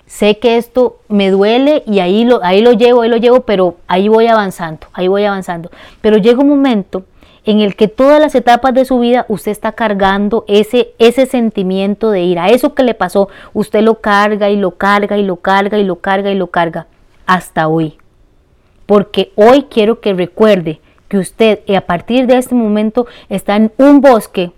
sé 0.07 0.39
que 0.39 0.57
esto 0.57 0.99
me 1.09 1.31
duele 1.31 1.83
y 1.87 1.99
ahí 2.01 2.25
lo, 2.25 2.43
ahí 2.45 2.63
lo 2.63 2.73
llevo, 2.73 3.03
ahí 3.03 3.11
lo 3.11 3.17
llevo, 3.17 3.41
pero 3.41 3.77
ahí 3.87 4.09
voy 4.09 4.27
avanzando, 4.27 4.87
ahí 4.93 5.09
voy 5.09 5.25
avanzando. 5.25 5.71
Pero 6.01 6.17
llega 6.17 6.41
un 6.41 6.49
momento 6.49 7.05
en 7.45 7.61
el 7.61 7.77
que 7.77 7.89
todas 7.89 8.21
las 8.21 8.35
etapas 8.35 8.75
de 8.75 8.85
su 8.85 8.99
vida 8.99 9.25
usted 9.29 9.53
está 9.53 9.73
cargando 9.73 10.45
ese, 10.49 10.95
ese 10.99 11.27
sentimiento 11.27 12.11
de 12.11 12.23
ira, 12.23 12.49
eso 12.49 12.75
que 12.75 12.83
le 12.83 12.95
pasó, 12.95 13.29
usted 13.53 13.83
lo 13.83 14.01
carga 14.01 14.51
y 14.51 14.57
lo 14.57 14.73
carga 14.73 15.17
y 15.17 15.23
lo 15.23 15.37
carga 15.37 15.79
y 15.79 15.85
lo 15.85 16.01
carga 16.01 16.31
y 16.31 16.35
lo 16.35 16.49
carga 16.49 16.87
hasta 17.25 17.69
hoy. 17.69 17.99
Porque 18.85 19.33
hoy 19.37 19.67
quiero 19.71 20.01
que 20.01 20.13
recuerde 20.13 20.81
que 21.09 21.19
usted 21.19 21.61
a 21.75 21.81
partir 21.83 22.27
de 22.27 22.37
este 22.37 22.55
momento 22.55 23.07
está 23.29 23.57
en 23.57 23.73
un 23.79 24.01
bosque 24.01 24.53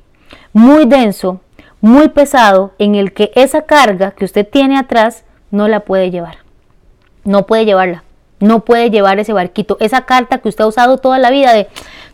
muy 0.52 0.86
denso, 0.86 1.40
muy 1.80 2.08
pesado, 2.08 2.72
en 2.78 2.94
el 2.94 3.12
que 3.12 3.30
esa 3.34 3.62
carga 3.62 4.12
que 4.12 4.24
usted 4.24 4.48
tiene 4.48 4.78
atrás 4.78 5.24
no 5.50 5.68
la 5.68 5.80
puede 5.80 6.10
llevar. 6.10 6.38
No 7.24 7.46
puede 7.46 7.64
llevarla. 7.64 8.04
No 8.40 8.60
puede 8.60 8.90
llevar 8.90 9.18
ese 9.18 9.32
barquito. 9.32 9.76
Esa 9.80 10.02
carta 10.02 10.38
que 10.38 10.48
usted 10.48 10.64
ha 10.64 10.68
usado 10.68 10.98
toda 10.98 11.18
la 11.18 11.30
vida 11.30 11.52
de 11.52 11.68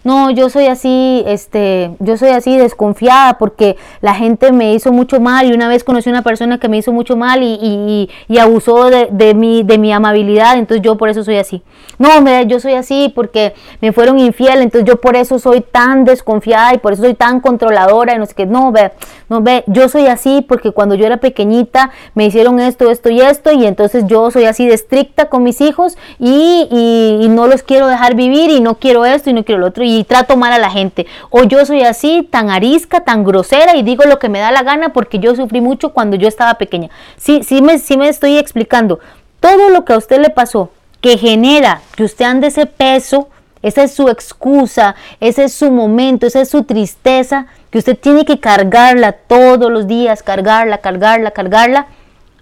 no, 0.04 0.30
yo 0.30 0.50
soy 0.50 0.66
así, 0.66 1.24
este, 1.26 1.96
yo 1.98 2.18
soy 2.18 2.28
así 2.28 2.58
desconfiada 2.58 3.38
porque 3.38 3.76
la 4.02 4.14
gente 4.14 4.52
me 4.52 4.74
hizo 4.74 4.92
mucho 4.92 5.18
mal 5.18 5.46
y 5.50 5.54
una 5.54 5.66
vez 5.66 5.82
conocí 5.82 6.10
a 6.10 6.12
una 6.12 6.22
persona 6.22 6.60
que 6.60 6.68
me 6.68 6.76
hizo 6.76 6.92
mucho 6.92 7.16
mal 7.16 7.42
y, 7.42 8.10
y, 8.28 8.38
abusó 8.38 8.90
de, 8.90 9.08
de, 9.10 9.32
mi, 9.32 9.62
de 9.62 9.78
mi 9.78 9.92
amabilidad, 9.92 10.58
entonces 10.58 10.84
yo 10.84 10.98
por 10.98 11.08
eso 11.08 11.24
soy 11.24 11.38
así. 11.38 11.62
No, 11.98 12.08
yo 12.42 12.60
soy 12.60 12.74
así 12.74 13.10
porque 13.14 13.54
me 13.80 13.92
fueron 13.92 14.18
infiel, 14.18 14.60
entonces 14.60 14.86
yo 14.86 15.00
por 15.00 15.16
eso 15.16 15.38
soy 15.38 15.62
tan 15.62 16.04
desconfiada 16.04 16.74
y 16.74 16.78
por 16.78 16.92
eso 16.92 17.02
soy 17.02 17.14
tan 17.14 17.40
controladora 17.40 18.14
y 18.14 18.18
no 18.18 18.26
sé 18.26 18.34
qué. 18.34 18.44
No, 18.44 18.72
ve, 18.72 18.92
no, 19.30 19.40
ve, 19.40 19.64
yo 19.68 19.88
soy 19.88 20.06
así 20.06 20.44
porque 20.46 20.72
cuando 20.72 20.96
yo 20.96 21.06
era 21.06 21.16
pequeñita 21.16 21.90
me 22.14 22.26
hicieron 22.26 22.60
esto, 22.60 22.90
esto 22.90 23.08
y 23.08 23.20
esto 23.22 23.52
y 23.52 23.64
entonces 23.64 24.04
yo 24.06 24.30
soy 24.30 24.44
así 24.44 24.66
de 24.66 24.74
estricta 24.74 25.30
con 25.30 25.42
mis 25.44 25.62
hijos 25.62 25.96
y, 26.18 26.68
y, 26.70 27.24
y 27.24 27.28
no 27.28 27.46
los 27.46 27.62
quiero 27.62 27.86
dejar 27.86 28.16
vivir 28.16 28.50
y 28.50 28.60
no 28.60 28.74
quiero 28.74 29.06
esto 29.06 29.30
y 29.30 29.32
no 29.32 29.44
quiero 29.44 29.60
lo 29.60 29.68
otro. 29.68 29.84
Y 29.84 29.93
y 29.98 30.04
trato 30.04 30.36
mal 30.36 30.52
a 30.52 30.58
la 30.58 30.70
gente. 30.70 31.06
O 31.30 31.44
yo 31.44 31.64
soy 31.66 31.82
así, 31.82 32.26
tan 32.30 32.50
arisca, 32.50 33.00
tan 33.00 33.24
grosera 33.24 33.76
y 33.76 33.82
digo 33.82 34.04
lo 34.04 34.18
que 34.18 34.28
me 34.28 34.40
da 34.40 34.50
la 34.50 34.62
gana 34.62 34.92
porque 34.92 35.18
yo 35.18 35.34
sufrí 35.34 35.60
mucho 35.60 35.90
cuando 35.90 36.16
yo 36.16 36.28
estaba 36.28 36.54
pequeña. 36.54 36.90
Sí, 37.16 37.42
sí 37.44 37.62
me, 37.62 37.78
sí 37.78 37.96
me 37.96 38.08
estoy 38.08 38.38
explicando. 38.38 39.00
Todo 39.40 39.70
lo 39.70 39.84
que 39.84 39.92
a 39.92 39.98
usted 39.98 40.20
le 40.20 40.30
pasó 40.30 40.70
que 41.00 41.18
genera 41.18 41.82
que 41.96 42.04
usted 42.04 42.24
ande 42.24 42.46
ese 42.46 42.66
peso, 42.66 43.28
esa 43.62 43.82
es 43.82 43.92
su 43.92 44.08
excusa, 44.08 44.94
ese 45.20 45.44
es 45.44 45.52
su 45.52 45.70
momento, 45.70 46.26
esa 46.26 46.40
es 46.40 46.48
su 46.48 46.64
tristeza, 46.64 47.46
que 47.70 47.78
usted 47.78 47.98
tiene 47.98 48.24
que 48.24 48.40
cargarla 48.40 49.12
todos 49.12 49.70
los 49.70 49.86
días, 49.86 50.22
cargarla, 50.22 50.78
cargarla, 50.78 51.30
cargarla, 51.30 51.86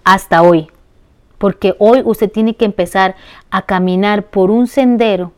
hasta 0.04 0.42
hoy. 0.42 0.68
Porque 1.38 1.74
hoy 1.78 2.02
usted 2.04 2.30
tiene 2.30 2.54
que 2.54 2.64
empezar 2.64 3.16
a 3.50 3.62
caminar 3.62 4.24
por 4.24 4.50
un 4.50 4.68
sendero 4.68 5.32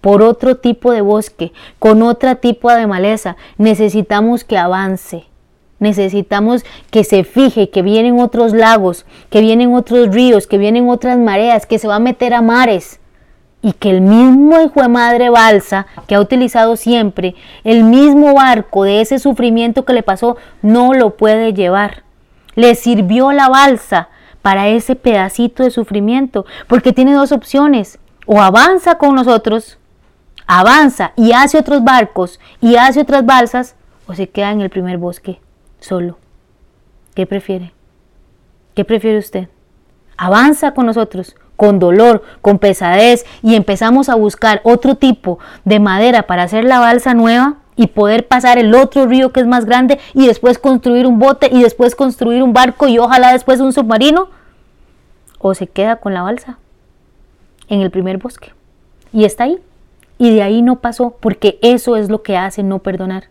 por 0.00 0.22
otro 0.22 0.56
tipo 0.56 0.92
de 0.92 1.00
bosque, 1.00 1.52
con 1.78 2.02
otro 2.02 2.36
tipo 2.36 2.70
de 2.70 2.86
maleza. 2.86 3.36
Necesitamos 3.58 4.44
que 4.44 4.58
avance. 4.58 5.24
Necesitamos 5.78 6.64
que 6.90 7.04
se 7.04 7.24
fije 7.24 7.68
que 7.70 7.82
vienen 7.82 8.18
otros 8.18 8.52
lagos, 8.52 9.04
que 9.30 9.40
vienen 9.40 9.74
otros 9.74 10.14
ríos, 10.14 10.46
que 10.46 10.58
vienen 10.58 10.88
otras 10.88 11.18
mareas, 11.18 11.66
que 11.66 11.78
se 11.78 11.88
va 11.88 11.96
a 11.96 12.00
meter 12.00 12.32
a 12.32 12.40
mares. 12.40 13.00
Y 13.62 13.72
que 13.72 13.90
el 13.90 14.00
mismo 14.00 14.60
hijo 14.60 14.80
de 14.80 14.88
madre 14.88 15.28
balsa 15.28 15.86
que 16.06 16.14
ha 16.14 16.20
utilizado 16.20 16.76
siempre, 16.76 17.34
el 17.64 17.84
mismo 17.84 18.34
barco 18.34 18.84
de 18.84 19.00
ese 19.00 19.18
sufrimiento 19.18 19.84
que 19.84 19.92
le 19.92 20.02
pasó, 20.02 20.36
no 20.62 20.94
lo 20.94 21.16
puede 21.16 21.52
llevar. 21.52 22.04
Le 22.54 22.74
sirvió 22.74 23.32
la 23.32 23.48
balsa 23.48 24.08
para 24.40 24.68
ese 24.68 24.94
pedacito 24.94 25.64
de 25.64 25.70
sufrimiento, 25.70 26.46
porque 26.68 26.92
tiene 26.92 27.12
dos 27.12 27.32
opciones. 27.32 27.98
O 28.26 28.40
avanza 28.40 28.96
con 28.96 29.14
nosotros 29.14 29.78
avanza 30.46 31.12
y 31.16 31.32
hace 31.32 31.58
otros 31.58 31.82
barcos 31.82 32.40
y 32.60 32.76
hace 32.76 33.00
otras 33.00 33.26
balsas 33.26 33.74
o 34.06 34.14
se 34.14 34.28
queda 34.28 34.52
en 34.52 34.60
el 34.60 34.70
primer 34.70 34.98
bosque 34.98 35.40
solo. 35.80 36.18
¿Qué 37.14 37.26
prefiere? 37.26 37.72
¿Qué 38.74 38.84
prefiere 38.84 39.18
usted? 39.18 39.48
Avanza 40.16 40.72
con 40.72 40.86
nosotros, 40.86 41.34
con 41.56 41.78
dolor, 41.78 42.22
con 42.42 42.58
pesadez 42.58 43.24
y 43.42 43.54
empezamos 43.54 44.08
a 44.08 44.14
buscar 44.14 44.60
otro 44.64 44.94
tipo 44.96 45.38
de 45.64 45.80
madera 45.80 46.22
para 46.22 46.44
hacer 46.44 46.64
la 46.64 46.78
balsa 46.78 47.14
nueva 47.14 47.56
y 47.74 47.88
poder 47.88 48.26
pasar 48.26 48.58
el 48.58 48.74
otro 48.74 49.06
río 49.06 49.32
que 49.32 49.40
es 49.40 49.46
más 49.46 49.66
grande 49.66 49.98
y 50.14 50.26
después 50.26 50.58
construir 50.58 51.06
un 51.06 51.18
bote 51.18 51.48
y 51.52 51.62
después 51.62 51.94
construir 51.94 52.42
un 52.42 52.52
barco 52.52 52.88
y 52.88 52.98
ojalá 52.98 53.32
después 53.32 53.60
un 53.60 53.72
submarino. 53.72 54.28
O 55.38 55.54
se 55.54 55.66
queda 55.66 55.96
con 55.96 56.14
la 56.14 56.22
balsa 56.22 56.58
en 57.68 57.80
el 57.80 57.90
primer 57.90 58.16
bosque 58.18 58.52
y 59.12 59.24
está 59.24 59.44
ahí 59.44 59.58
y 60.18 60.34
de 60.34 60.42
ahí 60.42 60.62
no 60.62 60.80
pasó, 60.80 61.16
porque 61.20 61.58
eso 61.62 61.96
es 61.96 62.08
lo 62.08 62.22
que 62.22 62.36
hace 62.36 62.62
no 62.62 62.78
perdonar. 62.78 63.24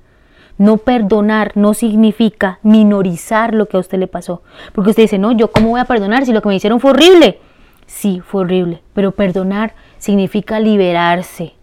No 0.58 0.78
perdonar 0.78 1.52
no 1.56 1.74
significa 1.74 2.60
minorizar 2.64 3.54
lo 3.54 3.68
que 3.68 3.78
a 3.78 3.80
usted 3.82 3.98
le 3.98 4.08
pasó. 4.08 4.42
Porque 4.74 4.92
usted 4.92 5.04
dice, 5.04 5.18
no, 5.18 5.32
yo 5.34 5.52
cómo 5.52 5.70
voy 5.70 5.82
a 5.82 5.86
perdonar 5.86 6.26
si 6.26 6.32
lo 6.32 6.42
que 6.42 6.50
me 6.50 6.56
hicieron 6.56 6.80
fue 6.80 6.92
horrible. 6.92 7.40
Sí, 7.88 8.22
fue 8.26 8.42
horrible, 8.42 8.82
pero 8.94 9.12
perdonar 9.12 9.76
significa 9.98 10.60
liberarse. 10.60 11.54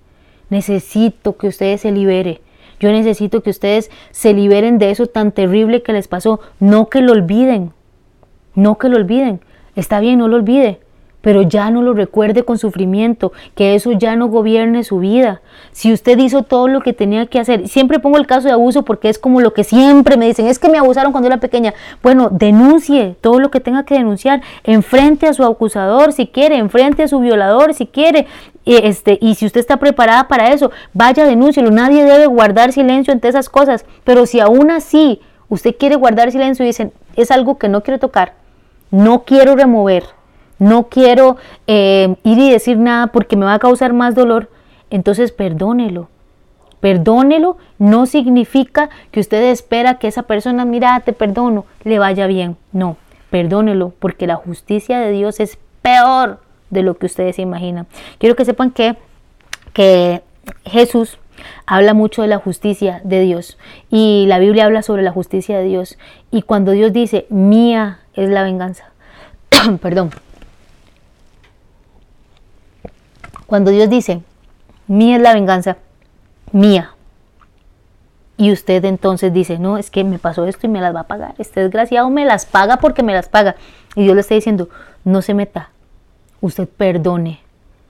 Necesito 0.50 1.36
que 1.36 1.48
ustedes 1.48 1.80
se 1.80 1.92
liberen. 1.92 2.38
Yo 2.78 2.90
necesito 2.90 3.42
que 3.42 3.50
ustedes 3.50 3.90
se 4.10 4.34
liberen 4.34 4.78
de 4.78 4.90
eso 4.90 5.06
tan 5.06 5.32
terrible 5.32 5.82
que 5.82 5.92
les 5.92 6.08
pasó. 6.08 6.40
No 6.58 6.88
que 6.88 7.00
lo 7.00 7.12
olviden. 7.12 7.72
No 8.54 8.76
que 8.76 8.88
lo 8.88 8.96
olviden. 8.96 9.40
está 9.76 10.00
bien, 10.00 10.18
no 10.18 10.28
lo 10.28 10.36
olvide, 10.36 10.80
pero 11.22 11.42
ya 11.42 11.70
no 11.70 11.80
lo 11.80 11.94
recuerde 11.94 12.44
con 12.44 12.58
sufrimiento, 12.58 13.32
que 13.54 13.74
eso 13.74 13.92
ya 13.92 14.14
no 14.16 14.26
gobierne 14.26 14.84
su 14.84 14.98
vida. 14.98 15.40
Si 15.70 15.92
usted 15.92 16.18
hizo 16.18 16.42
todo 16.42 16.68
lo 16.68 16.82
que 16.82 16.92
tenía 16.92 17.26
que 17.26 17.38
hacer, 17.38 17.68
siempre 17.68 17.98
pongo 17.98 18.18
el 18.18 18.26
caso 18.26 18.48
de 18.48 18.52
abuso 18.52 18.84
porque 18.84 19.08
es 19.08 19.18
como 19.18 19.40
lo 19.40 19.54
que 19.54 19.64
siempre 19.64 20.16
me 20.16 20.26
dicen, 20.26 20.46
es 20.46 20.58
que 20.58 20.68
me 20.68 20.78
abusaron 20.78 21.12
cuando 21.12 21.28
era 21.28 21.38
pequeña. 21.38 21.72
Bueno, 22.02 22.28
denuncie 22.30 23.16
todo 23.20 23.38
lo 23.38 23.50
que 23.50 23.60
tenga 23.60 23.84
que 23.84 23.94
denunciar, 23.94 24.42
enfrente 24.64 25.26
a 25.26 25.32
su 25.32 25.44
acusador 25.44 26.12
si 26.12 26.26
quiere, 26.26 26.58
enfrente 26.58 27.04
a 27.04 27.08
su 27.08 27.20
violador 27.20 27.72
si 27.72 27.86
quiere, 27.86 28.26
este, 28.64 29.18
y 29.20 29.34
si 29.34 29.46
usted 29.46 29.60
está 29.60 29.78
preparada 29.78 30.28
para 30.28 30.52
eso, 30.52 30.70
vaya, 30.92 31.24
denúncielo. 31.24 31.70
Nadie 31.70 32.04
debe 32.04 32.26
guardar 32.26 32.72
silencio 32.72 33.12
ante 33.12 33.28
esas 33.28 33.48
cosas, 33.48 33.84
pero 34.04 34.26
si 34.26 34.40
aún 34.40 34.70
así 34.70 35.20
usted 35.48 35.76
quiere 35.76 35.96
guardar 35.96 36.30
silencio 36.32 36.64
y 36.64 36.68
dicen, 36.68 36.92
es 37.16 37.30
algo 37.30 37.58
que 37.58 37.68
no 37.68 37.82
quiero 37.82 38.00
tocar, 38.00 38.34
no 38.90 39.24
quiero 39.24 39.54
remover, 39.54 40.04
no 40.62 40.84
quiero 40.84 41.36
eh, 41.66 42.14
ir 42.22 42.38
y 42.38 42.50
decir 42.50 42.78
nada 42.78 43.08
porque 43.08 43.36
me 43.36 43.44
va 43.44 43.54
a 43.54 43.58
causar 43.58 43.92
más 43.92 44.14
dolor, 44.14 44.48
entonces 44.90 45.32
perdónelo. 45.32 46.08
Perdónelo 46.78 47.58
no 47.78 48.06
significa 48.06 48.88
que 49.10 49.20
usted 49.20 49.42
espera 49.50 49.98
que 49.98 50.08
esa 50.08 50.22
persona, 50.22 50.64
mira, 50.64 51.00
te 51.00 51.12
perdono, 51.12 51.64
le 51.82 51.98
vaya 51.98 52.28
bien. 52.28 52.56
No, 52.72 52.96
perdónelo 53.30 53.92
porque 53.98 54.28
la 54.28 54.36
justicia 54.36 55.00
de 55.00 55.10
Dios 55.10 55.40
es 55.40 55.58
peor 55.82 56.40
de 56.70 56.82
lo 56.82 56.94
que 56.94 57.06
ustedes 57.06 57.36
se 57.36 57.42
imaginan. 57.42 57.86
Quiero 58.18 58.36
que 58.36 58.44
sepan 58.44 58.70
que, 58.70 58.96
que 59.72 60.22
Jesús 60.64 61.18
habla 61.66 61.92
mucho 61.92 62.22
de 62.22 62.28
la 62.28 62.38
justicia 62.38 63.00
de 63.02 63.20
Dios 63.20 63.58
y 63.90 64.26
la 64.28 64.38
Biblia 64.38 64.66
habla 64.66 64.82
sobre 64.82 65.02
la 65.02 65.10
justicia 65.10 65.58
de 65.58 65.64
Dios. 65.64 65.98
Y 66.30 66.42
cuando 66.42 66.70
Dios 66.70 66.92
dice, 66.92 67.26
mía 67.30 67.98
es 68.14 68.28
la 68.28 68.44
venganza, 68.44 68.90
perdón, 69.82 70.10
Cuando 73.52 73.70
Dios 73.70 73.90
dice, 73.90 74.22
mía 74.86 75.16
es 75.16 75.22
la 75.22 75.34
venganza, 75.34 75.76
mía. 76.52 76.94
Y 78.38 78.50
usted 78.50 78.82
entonces 78.86 79.30
dice, 79.30 79.58
no, 79.58 79.76
es 79.76 79.90
que 79.90 80.04
me 80.04 80.18
pasó 80.18 80.46
esto 80.46 80.66
y 80.66 80.70
me 80.70 80.80
las 80.80 80.94
va 80.94 81.00
a 81.00 81.06
pagar. 81.06 81.34
Este 81.36 81.60
desgraciado 81.60 82.08
me 82.08 82.24
las 82.24 82.46
paga 82.46 82.78
porque 82.78 83.02
me 83.02 83.12
las 83.12 83.28
paga. 83.28 83.56
Y 83.94 84.04
Dios 84.04 84.14
le 84.14 84.22
está 84.22 84.34
diciendo, 84.34 84.70
no 85.04 85.20
se 85.20 85.34
meta. 85.34 85.68
Usted 86.40 86.66
perdone, 86.66 87.40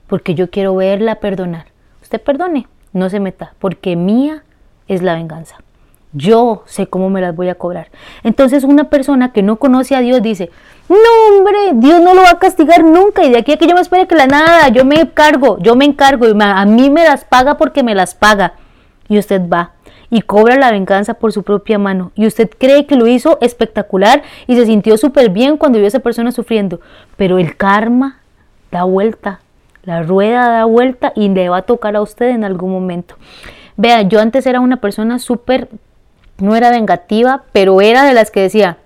porque 0.07 0.35
yo 0.35 0.49
quiero 0.49 0.75
verla 0.75 1.21
perdonar. 1.21 1.67
Usted 2.01 2.21
perdone, 2.21 2.67
no 2.91 3.09
se 3.09 3.21
meta, 3.21 3.53
porque 3.59 3.95
mía 3.95 4.43
es 4.89 5.01
la 5.01 5.15
venganza. 5.15 5.55
Yo 6.11 6.63
sé 6.65 6.87
cómo 6.87 7.09
me 7.09 7.21
las 7.21 7.37
voy 7.37 7.47
a 7.47 7.55
cobrar. 7.55 7.87
Entonces 8.23 8.65
una 8.65 8.89
persona 8.89 9.31
que 9.31 9.43
no 9.43 9.55
conoce 9.59 9.95
a 9.95 10.01
Dios 10.01 10.21
dice, 10.21 10.51
no 10.89 11.37
hombre, 11.37 11.57
Dios 11.73 12.01
no 12.01 12.13
lo 12.13 12.23
va 12.23 12.31
a 12.31 12.39
castigar 12.39 12.83
nunca 12.83 13.23
y 13.23 13.31
de 13.31 13.37
aquí 13.37 13.53
a 13.53 13.57
que 13.57 13.67
yo 13.67 13.75
me 13.75 13.81
espere 13.81 14.07
que 14.07 14.15
la 14.15 14.27
nada, 14.27 14.69
yo 14.69 14.85
me 14.85 15.11
cargo, 15.11 15.57
yo 15.59 15.75
me 15.75 15.85
encargo 15.85 16.27
y 16.27 16.33
a 16.39 16.65
mí 16.65 16.89
me 16.89 17.03
las 17.03 17.23
paga 17.23 17.57
porque 17.57 17.83
me 17.83 17.95
las 17.95 18.15
paga. 18.15 18.53
Y 19.07 19.17
usted 19.17 19.41
va 19.47 19.71
y 20.09 20.21
cobra 20.21 20.57
la 20.57 20.71
venganza 20.71 21.15
por 21.15 21.33
su 21.33 21.41
propia 21.43 21.79
mano. 21.79 22.11
Y 22.15 22.27
usted 22.27 22.49
cree 22.57 22.85
que 22.85 22.95
lo 22.95 23.07
hizo 23.07 23.39
espectacular 23.41 24.21
y 24.45 24.55
se 24.55 24.65
sintió 24.65 24.97
súper 24.97 25.29
bien 25.29 25.57
cuando 25.57 25.79
vio 25.79 25.85
a 25.85 25.87
esa 25.87 25.99
persona 25.99 26.31
sufriendo. 26.31 26.81
Pero 27.17 27.39
el 27.39 27.57
karma 27.57 28.19
da 28.71 28.83
vuelta, 28.83 29.39
la 29.83 30.03
rueda 30.03 30.49
da 30.49 30.65
vuelta 30.65 31.13
y 31.15 31.29
le 31.29 31.49
va 31.49 31.57
a 31.57 31.61
tocar 31.63 31.95
a 31.95 32.01
usted 32.01 32.27
en 32.27 32.43
algún 32.43 32.71
momento. 32.71 33.15
Vea, 33.75 34.03
yo 34.03 34.21
antes 34.21 34.45
era 34.45 34.59
una 34.59 34.77
persona 34.77 35.17
súper 35.17 35.69
no 36.37 36.55
era 36.55 36.69
vengativa, 36.69 37.43
pero 37.51 37.81
era 37.81 38.03
de 38.03 38.13
las 38.13 38.29
que 38.29 38.41
decía, 38.41 38.77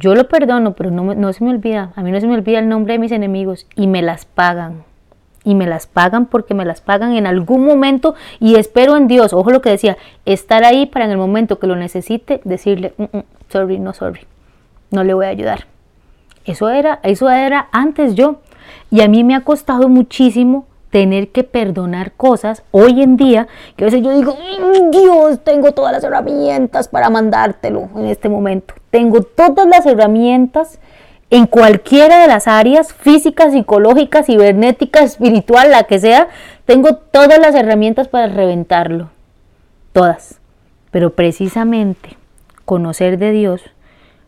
yo 0.00 0.14
lo 0.14 0.28
perdono, 0.28 0.72
pero 0.72 0.90
no, 0.90 1.14
no 1.14 1.32
se 1.32 1.44
me 1.44 1.50
olvida, 1.50 1.92
a 1.94 2.02
mí 2.02 2.10
no 2.10 2.20
se 2.20 2.26
me 2.26 2.34
olvida 2.34 2.58
el 2.58 2.68
nombre 2.68 2.94
de 2.94 2.98
mis 2.98 3.12
enemigos 3.12 3.66
y 3.76 3.86
me 3.86 4.00
las 4.00 4.24
pagan. 4.24 4.82
Y 5.44 5.54
me 5.54 5.66
las 5.66 5.86
pagan 5.86 6.26
porque 6.26 6.54
me 6.54 6.64
las 6.64 6.80
pagan 6.80 7.14
en 7.14 7.26
algún 7.26 7.64
momento 7.64 8.14
y 8.40 8.56
espero 8.56 8.96
en 8.96 9.08
Dios, 9.08 9.32
ojo 9.32 9.50
lo 9.50 9.60
que 9.60 9.70
decía, 9.70 9.96
estar 10.24 10.64
ahí 10.64 10.86
para 10.86 11.04
en 11.04 11.12
el 11.12 11.18
momento 11.18 11.58
que 11.58 11.66
lo 11.66 11.76
necesite 11.76 12.40
decirle, 12.44 12.94
mm, 12.96 13.04
mm, 13.04 13.22
sorry, 13.48 13.78
no 13.78 13.92
sorry, 13.92 14.20
no 14.90 15.04
le 15.04 15.14
voy 15.14 15.26
a 15.26 15.30
ayudar. 15.30 15.66
Eso 16.44 16.70
era, 16.70 17.00
eso 17.02 17.30
era 17.30 17.68
antes 17.70 18.14
yo. 18.14 18.40
Y 18.90 19.02
a 19.02 19.08
mí 19.08 19.22
me 19.22 19.34
ha 19.34 19.42
costado 19.42 19.88
muchísimo 19.88 20.66
tener 20.90 21.28
que 21.28 21.44
perdonar 21.44 22.12
cosas 22.12 22.62
hoy 22.70 23.02
en 23.02 23.16
día, 23.16 23.48
que 23.76 23.84
a 23.84 23.86
veces 23.86 24.02
yo 24.02 24.16
digo, 24.16 24.34
mm, 24.34 24.90
Dios, 24.90 25.44
tengo 25.44 25.72
todas 25.72 25.92
las 25.92 26.04
herramientas 26.04 26.88
para 26.88 27.10
mandártelo 27.10 27.88
en 27.96 28.06
este 28.06 28.28
momento. 28.28 28.74
Tengo 28.90 29.22
todas 29.22 29.66
las 29.66 29.86
herramientas 29.86 30.78
en 31.30 31.46
cualquiera 31.46 32.20
de 32.20 32.26
las 32.26 32.48
áreas, 32.48 32.92
física, 32.92 33.50
psicológica, 33.50 34.22
cibernética, 34.22 35.00
espiritual, 35.02 35.70
la 35.70 35.84
que 35.84 36.00
sea, 36.00 36.28
tengo 36.64 36.96
todas 36.96 37.38
las 37.38 37.54
herramientas 37.54 38.08
para 38.08 38.26
reventarlo. 38.26 39.10
Todas. 39.92 40.40
Pero 40.90 41.14
precisamente 41.14 42.16
conocer 42.64 43.18
de 43.18 43.30
Dios 43.30 43.62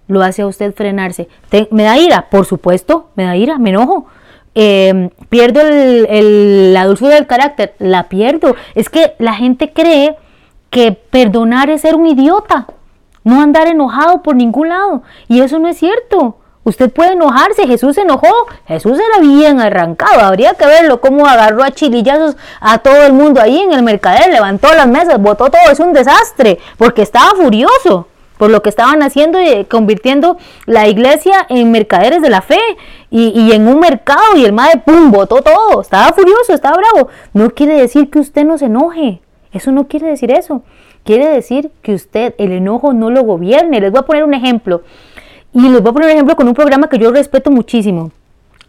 lo 0.06 0.22
hace 0.22 0.42
a 0.42 0.46
usted 0.46 0.74
frenarse. 0.74 1.28
¿Me 1.70 1.82
da 1.82 1.98
ira? 1.98 2.28
Por 2.30 2.46
supuesto, 2.46 3.10
me 3.16 3.24
da 3.24 3.36
ira, 3.36 3.58
me 3.58 3.70
enojo 3.70 4.06
Em, 4.54 5.08
pierdo 5.30 5.60
la 5.64 6.84
dulzura 6.84 7.14
del 7.14 7.26
carácter, 7.26 7.74
la 7.78 8.08
pierdo. 8.08 8.54
Es 8.74 8.90
que 8.90 9.14
la 9.18 9.34
gente 9.34 9.72
cree 9.72 10.16
que 10.70 10.92
perdonar 10.92 11.70
es 11.70 11.82
ser 11.82 11.94
un 11.94 12.06
idiota, 12.06 12.66
no 13.24 13.40
andar 13.40 13.66
enojado 13.66 14.22
por 14.22 14.36
ningún 14.36 14.68
lado. 14.68 15.02
Y 15.28 15.40
eso 15.40 15.58
no 15.58 15.68
es 15.68 15.78
cierto. 15.78 16.36
Usted 16.64 16.92
puede 16.92 17.12
enojarse, 17.12 17.66
Jesús 17.66 17.96
se 17.96 18.02
enojó, 18.02 18.32
Jesús 18.66 18.96
era 18.96 19.20
bien 19.20 19.60
arrancado, 19.60 20.20
habría 20.20 20.54
que 20.54 20.64
verlo 20.64 21.00
cómo 21.00 21.26
agarró 21.26 21.64
a 21.64 21.72
chilillazos 21.72 22.36
a 22.60 22.78
todo 22.78 23.02
el 23.02 23.12
mundo 23.12 23.40
ahí 23.40 23.58
en 23.58 23.72
el 23.72 23.82
mercader, 23.82 24.32
levantó 24.32 24.72
las 24.72 24.86
mesas, 24.86 25.20
botó 25.20 25.50
todo, 25.50 25.72
es 25.72 25.80
un 25.80 25.92
desastre, 25.92 26.60
porque 26.78 27.02
estaba 27.02 27.32
furioso 27.34 28.06
por 28.42 28.50
lo 28.50 28.62
que 28.62 28.70
estaban 28.70 29.02
haciendo 29.02 29.40
y 29.40 29.64
convirtiendo 29.66 30.36
la 30.66 30.88
iglesia 30.88 31.46
en 31.48 31.70
mercaderes 31.70 32.22
de 32.22 32.30
la 32.30 32.42
fe 32.42 32.58
y, 33.08 33.52
en 33.52 33.68
un 33.68 33.78
mercado 33.78 34.36
y 34.36 34.44
el 34.44 34.52
madre 34.52 34.82
pum, 34.84 35.10
botó 35.10 35.42
todo, 35.42 35.80
estaba 35.80 36.12
furioso, 36.12 36.52
estaba 36.52 36.76
bravo. 36.76 37.08
No 37.34 37.50
quiere 37.50 37.74
decir 37.74 38.10
que 38.10 38.18
usted 38.18 38.44
no 38.44 38.58
se 38.58 38.66
enoje, 38.66 39.20
eso 39.52 39.70
no 39.70 39.86
quiere 39.86 40.08
decir 40.08 40.30
eso. 40.32 40.62
Quiere 41.04 41.28
decir 41.28 41.70
que 41.82 41.94
usted 41.94 42.34
el 42.38 42.52
enojo 42.52 42.92
no 42.92 43.10
lo 43.10 43.22
gobierne. 43.22 43.80
Les 43.80 43.90
voy 43.90 44.00
a 44.00 44.06
poner 44.06 44.24
un 44.24 44.34
ejemplo. 44.34 44.82
Y 45.52 45.68
les 45.68 45.82
voy 45.82 45.90
a 45.90 45.92
poner 45.92 46.08
un 46.08 46.12
ejemplo 46.12 46.36
con 46.36 46.48
un 46.48 46.54
programa 46.54 46.88
que 46.88 46.98
yo 46.98 47.10
respeto 47.10 47.50
muchísimo. 47.50 48.10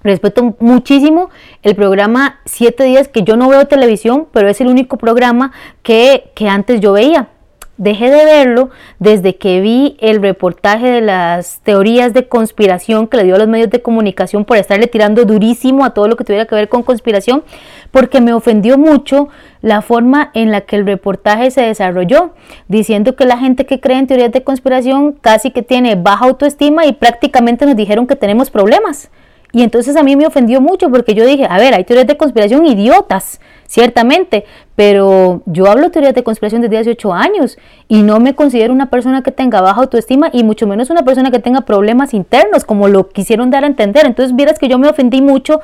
Respeto 0.03 0.55
muchísimo 0.59 1.29
el 1.61 1.75
programa 1.75 2.39
Siete 2.45 2.83
días 2.83 3.07
que 3.07 3.23
yo 3.23 3.37
no 3.37 3.47
veo 3.47 3.67
televisión, 3.67 4.27
pero 4.33 4.49
es 4.49 4.59
el 4.59 4.67
único 4.67 4.97
programa 4.97 5.53
que, 5.81 6.31
que 6.35 6.49
antes 6.49 6.81
yo 6.81 6.91
veía 6.91 7.29
dejé 7.77 8.11
de 8.11 8.23
verlo 8.23 8.69
desde 8.99 9.35
que 9.35 9.59
vi 9.61 9.97
el 9.99 10.21
reportaje 10.21 10.87
de 10.87 11.01
las 11.01 11.59
teorías 11.61 12.13
de 12.13 12.27
conspiración 12.27 13.07
que 13.07 13.17
le 13.17 13.23
dio 13.23 13.35
a 13.35 13.39
los 13.39 13.47
medios 13.47 13.69
de 13.69 13.81
comunicación 13.81 14.45
por 14.45 14.57
estarle 14.57 14.87
tirando 14.87 15.25
durísimo 15.25 15.83
a 15.83 15.91
todo 15.91 16.07
lo 16.07 16.15
que 16.15 16.23
tuviera 16.23 16.45
que 16.45 16.55
ver 16.55 16.69
con 16.69 16.83
conspiración, 16.83 17.43
porque 17.91 18.21
me 18.21 18.33
ofendió 18.33 18.77
mucho 18.77 19.29
la 19.61 19.81
forma 19.81 20.29
en 20.33 20.51
la 20.51 20.61
que 20.61 20.75
el 20.75 20.85
reportaje 20.85 21.49
se 21.51 21.61
desarrolló, 21.61 22.33
diciendo 22.67 23.15
que 23.15 23.25
la 23.25 23.37
gente 23.37 23.65
que 23.65 23.79
cree 23.79 23.97
en 23.97 24.07
teorías 24.07 24.31
de 24.31 24.43
conspiración 24.43 25.13
casi 25.13 25.51
que 25.51 25.63
tiene 25.63 25.95
baja 25.95 26.25
autoestima 26.25 26.85
y 26.85 26.93
prácticamente 26.93 27.65
nos 27.65 27.75
dijeron 27.75 28.07
que 28.07 28.15
tenemos 28.15 28.49
problemas. 28.49 29.09
Y 29.55 29.61
entonces 29.61 29.95
a 29.95 30.01
mí 30.01 30.15
me 30.15 30.25
ofendió 30.25 30.61
mucho 30.61 30.89
porque 30.89 31.13
yo 31.13 31.27
dije, 31.27 31.45
a 31.47 31.57
ver, 31.59 31.75
hay 31.75 31.83
teorías 31.83 32.07
de 32.07 32.17
conspiración 32.17 32.65
idiotas, 32.65 33.39
ciertamente, 33.67 34.45
pero 34.75 35.43
yo 35.45 35.67
hablo 35.67 35.91
teorías 35.91 36.15
de 36.15 36.23
conspiración 36.23 36.63
desde 36.63 36.79
hace 36.79 36.97
años 37.13 37.59
y 37.87 38.01
no 38.01 38.19
me 38.19 38.33
considero 38.33 38.73
una 38.73 38.89
persona 38.89 39.21
que 39.21 39.31
tenga 39.31 39.61
baja 39.61 39.81
autoestima 39.81 40.31
y 40.33 40.43
mucho 40.43 40.65
menos 40.65 40.89
una 40.89 41.03
persona 41.03 41.29
que 41.29 41.37
tenga 41.37 41.61
problemas 41.61 42.15
internos, 42.15 42.65
como 42.65 42.87
lo 42.87 43.09
quisieron 43.09 43.51
dar 43.51 43.63
a 43.63 43.67
entender. 43.67 44.07
Entonces, 44.07 44.35
vieras 44.35 44.57
que 44.57 44.67
yo 44.67 44.79
me 44.79 44.89
ofendí 44.89 45.21
mucho 45.21 45.61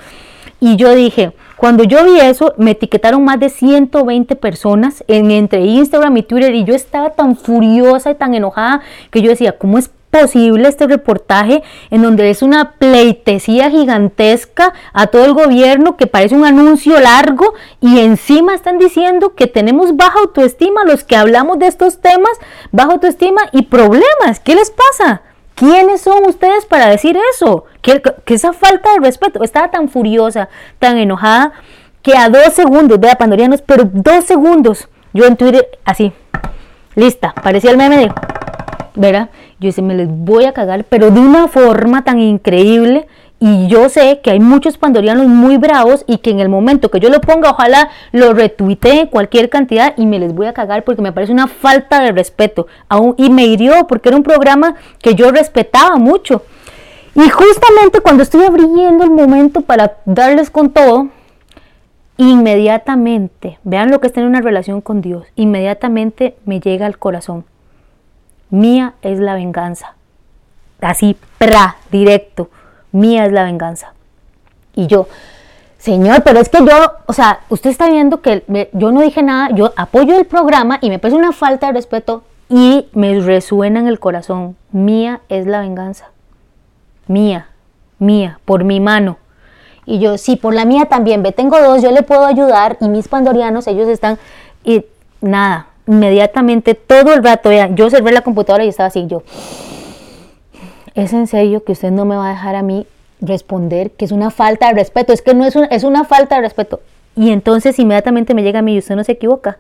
y 0.60 0.76
yo 0.76 0.94
dije, 0.94 1.32
cuando 1.56 1.84
yo 1.84 2.06
vi 2.06 2.20
eso, 2.20 2.54
me 2.58 2.72
etiquetaron 2.72 3.24
más 3.24 3.40
de 3.40 3.50
120 3.50 4.36
personas 4.36 5.04
en, 5.08 5.32
entre 5.32 5.62
Instagram 5.62 6.16
y 6.18 6.24
Twitter 6.24 6.54
y 6.54 6.64
yo 6.64 6.76
estaba 6.76 7.10
tan 7.10 7.36
furiosa 7.36 8.12
y 8.12 8.16
tan 8.16 8.36
enojada 8.36 8.82
que 9.10 9.24
yo 9.24 9.30
decía, 9.30 9.58
¿cómo 9.58 9.80
es 9.80 9.90
posible 10.10 10.68
este 10.68 10.88
reportaje 10.88 11.64
en 11.92 12.02
donde 12.02 12.30
es 12.30 12.42
una 12.42 12.72
pleitesía 12.74 13.70
gigantesca 13.70 14.74
a 14.94 15.08
todo 15.08 15.26
el 15.26 15.34
gobierno 15.34 15.98
que 15.98 16.08
parece 16.08 16.36
un 16.36 16.46
anuncio 16.46 17.00
largo 17.00 17.54
y 17.80 18.00
encima 18.00 18.56
están 18.56 18.80
diciendo 18.80 19.36
que 19.36 19.48
tenemos 19.48 19.96
baja 19.96 20.20
autoestima 20.20 20.84
los 20.84 21.04
que 21.04 21.16
hablamos 21.16 21.60
de 21.60 21.68
estos 21.68 22.00
temas, 22.02 22.32
baja 22.72 22.92
autoestima 22.92 23.42
y 23.52 23.64
problemas. 23.64 24.40
¿Qué 24.44 24.56
les 24.56 24.72
pasa? 24.72 25.22
¿Quiénes 25.56 26.02
son 26.02 26.26
ustedes 26.26 26.66
para 26.66 26.88
decir 26.88 27.18
eso? 27.34 27.66
Que, 27.82 28.02
esa 28.28 28.54
falta 28.54 28.94
de 28.94 29.00
respeto, 29.00 29.44
estaba 29.44 29.70
tan 29.70 29.90
furiosa, 29.90 30.48
tan 30.80 30.98
enojada, 30.98 31.52
que 32.02 32.16
a 32.16 32.30
dos 32.30 32.54
segundos, 32.54 33.00
vea 33.00 33.16
pandorianos, 33.16 33.62
pero 33.62 33.84
dos 33.92 34.24
segundos, 34.24 34.88
yo 35.14 35.26
en 35.26 35.36
Twitter 35.36 35.68
así, 35.84 36.14
lista, 36.96 37.34
parecía 37.44 37.72
el 37.72 37.78
meme 37.78 37.98
de, 37.98 38.14
¿verdad? 39.00 39.30
Yo 39.60 39.68
dije, 39.68 39.82
me 39.82 39.96
les 39.96 40.10
voy 40.10 40.44
a 40.44 40.52
cagar, 40.52 40.84
pero 40.84 41.10
de 41.10 41.20
una 41.22 41.48
forma 41.48 42.04
tan 42.04 42.20
increíble. 42.20 43.08
Y 43.42 43.68
yo 43.68 43.88
sé 43.88 44.20
que 44.22 44.32
hay 44.32 44.42
muchos 44.42 44.78
pandorianos 44.78 45.28
muy 45.28 45.56
bravos 45.56 46.04
y 46.06 46.18
que 46.18 46.30
en 46.30 46.42
el 46.42 46.50
momento 46.50 46.92
que 46.92 47.00
yo 47.00 47.10
lo 47.10 47.22
ponga, 47.22 47.52
ojalá 47.52 47.90
lo 48.12 48.34
retuitee 48.34 49.10
cualquier 49.10 49.50
cantidad 49.50 49.94
y 49.96 50.06
me 50.06 50.20
les 50.20 50.36
voy 50.36 50.48
a 50.48 50.54
cagar 50.54 50.84
porque 50.84 51.02
me 51.02 51.14
parece 51.14 51.32
una 51.32 51.48
falta 51.48 52.02
de 52.02 52.12
respeto. 52.12 52.68
Aún, 52.90 53.16
y 53.18 53.30
me 53.30 53.46
hirió 53.46 53.88
porque 53.88 54.10
era 54.10 54.18
un 54.18 54.24
programa 54.24 54.76
que 55.02 55.16
yo 55.16 55.32
respetaba 55.32 55.96
mucho. 55.96 56.44
Y 57.16 57.30
justamente 57.30 58.02
cuando 58.02 58.24
estoy 58.24 58.44
abriendo 58.44 59.06
el 59.06 59.12
momento 59.12 59.62
para 59.62 59.96
darles 60.04 60.50
con 60.50 60.72
todo, 60.72 61.08
inmediatamente, 62.18 63.60
vean 63.64 63.92
lo 63.92 64.02
que 64.02 64.08
es 64.08 64.14
tener 64.14 64.28
una 64.28 64.42
relación 64.42 64.82
con 64.82 65.00
Dios, 65.00 65.26
inmediatamente 65.38 66.36
me 66.44 66.60
llega 66.60 66.86
al 66.86 66.98
corazón. 66.98 67.46
Mía 68.50 68.96
es 69.02 69.20
la 69.20 69.36
venganza. 69.36 69.96
Así, 70.82 71.18
pra, 71.38 71.78
directo. 71.92 72.50
Mía 72.92 73.26
es 73.26 73.32
la 73.32 73.44
venganza. 73.44 73.94
Y 74.76 74.88
yo, 74.88 75.08
Señor, 75.78 76.24
pero 76.24 76.40
es 76.40 76.50
que 76.50 76.60
yo, 76.60 76.92
o 77.06 77.14
sea, 77.14 77.40
usted 77.50 77.70
está 77.70 77.90
viendo 77.90 78.22
que 78.22 78.44
yo 78.74 78.92
no 78.92 79.02
dije 79.02 79.24
nada, 79.24 79.50
yo 79.54 79.72
apoyo 79.78 80.18
el 80.18 80.26
programa 80.26 80.78
y 80.82 80.90
me 80.90 81.00
parece 81.00 81.18
una 81.18 81.32
falta 81.32 81.68
de 81.68 81.74
respeto 81.74 82.24
y 82.50 82.88
me 82.94 83.20
resuena 83.22 83.80
en 83.80 83.88
el 83.88 84.00
corazón. 84.00 84.58
Mía 84.72 85.22
es 85.30 85.46
la 85.46 85.62
venganza. 85.62 86.10
Mía, 87.08 87.48
mía, 87.98 88.40
por 88.44 88.66
mi 88.66 88.80
mano. 88.80 89.18
Y 89.86 90.00
yo, 90.00 90.18
sí, 90.18 90.36
por 90.36 90.54
la 90.54 90.66
mía 90.66 90.86
también, 90.86 91.24
ve, 91.24 91.32
tengo 91.32 91.60
dos, 91.60 91.82
yo 91.82 91.92
le 91.92 92.04
puedo 92.04 92.26
ayudar 92.26 92.78
y 92.82 92.90
mis 92.90 93.08
pandorianos, 93.08 93.66
ellos 93.66 93.88
están, 93.88 94.20
y 94.64 94.86
nada, 95.22 95.68
inmediatamente, 95.90 96.76
todo 96.76 97.14
el 97.14 97.24
rato, 97.24 97.50
yo 97.74 97.90
cerré 97.90 98.12
la 98.12 98.22
computadora 98.22 98.64
y 98.64 98.70
estaba 98.70 98.88
así, 98.88 99.08
yo, 99.08 99.24
es 100.94 101.14
en 101.14 101.26
serio 101.26 101.64
que 101.64 101.72
usted 101.72 101.90
no 101.90 102.06
me 102.06 102.16
va 102.16 102.28
a 102.28 102.32
dejar 102.32 102.56
a 102.56 102.62
mí 102.62 102.86
responder 103.22 103.92
que 103.92 104.06
es 104.06 104.12
una 104.12 104.30
falta 104.30 104.68
de 104.68 104.76
respeto, 104.76 105.14
es 105.14 105.24
que 105.24 105.34
no 105.34 105.46
es 105.46 105.56
es 105.56 105.84
una 105.84 106.06
falta 106.06 106.36
de 106.36 106.42
respeto. 106.42 106.80
Y 107.16 107.32
entonces 107.32 107.80
inmediatamente 107.80 108.34
me 108.34 108.44
llega 108.44 108.60
a 108.60 108.62
mí 108.62 108.76
y 108.76 108.78
usted 108.78 108.96
no 108.96 109.04
se 109.04 109.14
equivoca, 109.14 109.58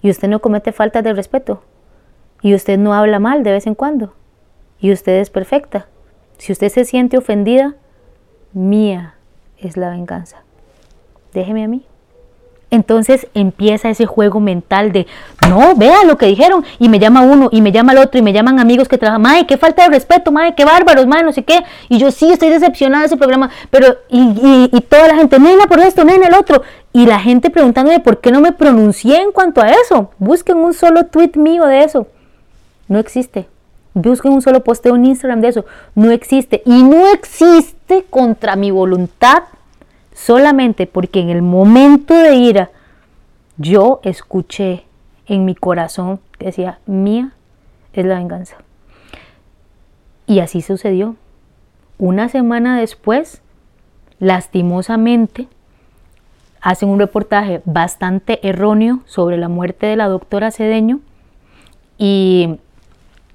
y 0.00 0.08
usted 0.10 0.28
no 0.28 0.40
comete 0.40 0.72
falta 0.72 1.02
de 1.02 1.12
respeto, 1.12 1.62
y 2.40 2.54
usted 2.54 2.78
no 2.78 2.94
habla 2.94 3.18
mal 3.18 3.42
de 3.42 3.52
vez 3.52 3.66
en 3.66 3.74
cuando, 3.74 4.14
y 4.80 4.92
usted 4.92 5.20
es 5.20 5.28
perfecta. 5.28 5.88
Si 6.38 6.52
usted 6.52 6.70
se 6.70 6.86
siente 6.86 7.18
ofendida, 7.18 7.74
mía 8.54 9.14
es 9.58 9.76
la 9.76 9.90
venganza. 9.90 10.42
Déjeme 11.34 11.64
a 11.64 11.68
mí. 11.68 11.84
Entonces 12.74 13.28
empieza 13.34 13.88
ese 13.88 14.04
juego 14.04 14.40
mental 14.40 14.90
de, 14.90 15.06
no, 15.48 15.76
vea 15.76 16.02
lo 16.04 16.18
que 16.18 16.26
dijeron, 16.26 16.64
y 16.80 16.88
me 16.88 16.98
llama 16.98 17.20
uno, 17.20 17.48
y 17.52 17.62
me 17.62 17.70
llama 17.70 17.92
el 17.92 17.98
otro, 17.98 18.18
y 18.18 18.22
me 18.22 18.32
llaman 18.32 18.58
amigos 18.58 18.88
que 18.88 18.98
trabajan, 18.98 19.22
madre, 19.22 19.46
qué 19.46 19.56
falta 19.56 19.84
de 19.84 19.90
respeto, 19.90 20.32
madre, 20.32 20.54
qué 20.56 20.64
bárbaros, 20.64 21.06
madre, 21.06 21.22
no 21.22 21.32
sé 21.32 21.44
qué, 21.44 21.62
y 21.88 21.98
yo 21.98 22.10
sí 22.10 22.32
estoy 22.32 22.48
decepcionada 22.48 23.02
de 23.02 23.06
ese 23.06 23.16
programa, 23.16 23.50
pero, 23.70 23.96
y, 24.08 24.70
y, 24.72 24.80
toda 24.80 25.06
la 25.06 25.14
gente, 25.14 25.38
nena 25.38 25.66
por 25.68 25.78
esto, 25.78 26.04
nena 26.04 26.26
el 26.26 26.34
otro, 26.34 26.62
y 26.92 27.06
la 27.06 27.20
gente 27.20 27.48
preguntándome 27.48 28.00
por 28.00 28.20
qué 28.20 28.32
no 28.32 28.40
me 28.40 28.50
pronuncié 28.50 29.22
en 29.22 29.30
cuanto 29.30 29.60
a 29.60 29.70
eso, 29.70 30.10
busquen 30.18 30.56
un 30.56 30.74
solo 30.74 31.06
tweet 31.06 31.32
mío 31.36 31.66
de 31.66 31.84
eso, 31.84 32.08
no 32.88 32.98
existe, 32.98 33.46
busquen 33.94 34.32
un 34.32 34.42
solo 34.42 34.64
posteo 34.64 34.96
en 34.96 35.04
Instagram 35.04 35.40
de 35.40 35.48
eso, 35.48 35.64
no 35.94 36.10
existe, 36.10 36.60
y 36.66 36.82
no 36.82 37.06
existe 37.12 38.04
contra 38.10 38.56
mi 38.56 38.72
voluntad, 38.72 39.44
solamente 40.14 40.86
porque 40.86 41.20
en 41.20 41.28
el 41.28 41.42
momento 41.42 42.14
de 42.14 42.36
ira 42.36 42.70
yo 43.58 44.00
escuché 44.02 44.84
en 45.26 45.44
mi 45.44 45.54
corazón 45.54 46.20
que 46.38 46.46
decía, 46.46 46.78
mía 46.86 47.32
es 47.92 48.06
la 48.06 48.16
venganza. 48.16 48.56
Y 50.26 50.40
así 50.40 50.62
sucedió. 50.62 51.16
Una 51.98 52.28
semana 52.28 52.78
después, 52.78 53.42
lastimosamente, 54.18 55.48
hacen 56.60 56.88
un 56.88 56.98
reportaje 56.98 57.60
bastante 57.64 58.46
erróneo 58.46 59.00
sobre 59.04 59.36
la 59.36 59.48
muerte 59.48 59.86
de 59.86 59.96
la 59.96 60.08
doctora 60.08 60.50
Cedeño 60.50 61.00
y 61.98 62.58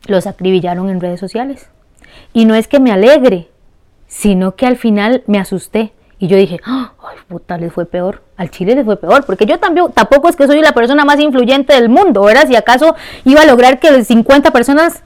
los 0.07 0.27
acribillaron 0.27 0.89
en 0.89 0.99
redes 0.99 1.19
sociales. 1.19 1.69
Y 2.33 2.45
no 2.45 2.55
es 2.55 2.67
que 2.67 2.79
me 2.79 2.91
alegre, 2.91 3.49
sino 4.07 4.55
que 4.55 4.65
al 4.65 4.77
final 4.77 5.23
me 5.27 5.39
asusté 5.39 5.93
y 6.19 6.27
yo 6.27 6.35
dije, 6.35 6.59
¡Ah! 6.65 6.91
ay, 7.09 7.17
puta, 7.27 7.57
les 7.57 7.71
fue 7.71 7.85
peor. 7.85 8.21
Al 8.35 8.51
Chile 8.51 8.75
les 8.75 8.83
fue 8.83 8.97
peor, 8.97 9.25
porque 9.25 9.45
yo 9.45 9.57
también, 9.57 9.91
tampoco 9.93 10.27
es 10.27 10.35
que 10.35 10.47
soy 10.47 10.61
la 10.61 10.73
persona 10.73 11.05
más 11.05 11.19
influyente 11.19 11.73
del 11.73 11.87
mundo, 11.87 12.23
¿verdad? 12.23 12.45
Si 12.47 12.55
acaso 12.57 12.95
iba 13.23 13.41
a 13.41 13.45
lograr 13.45 13.79
que 13.79 14.03
50 14.03 14.51
personas 14.51 15.01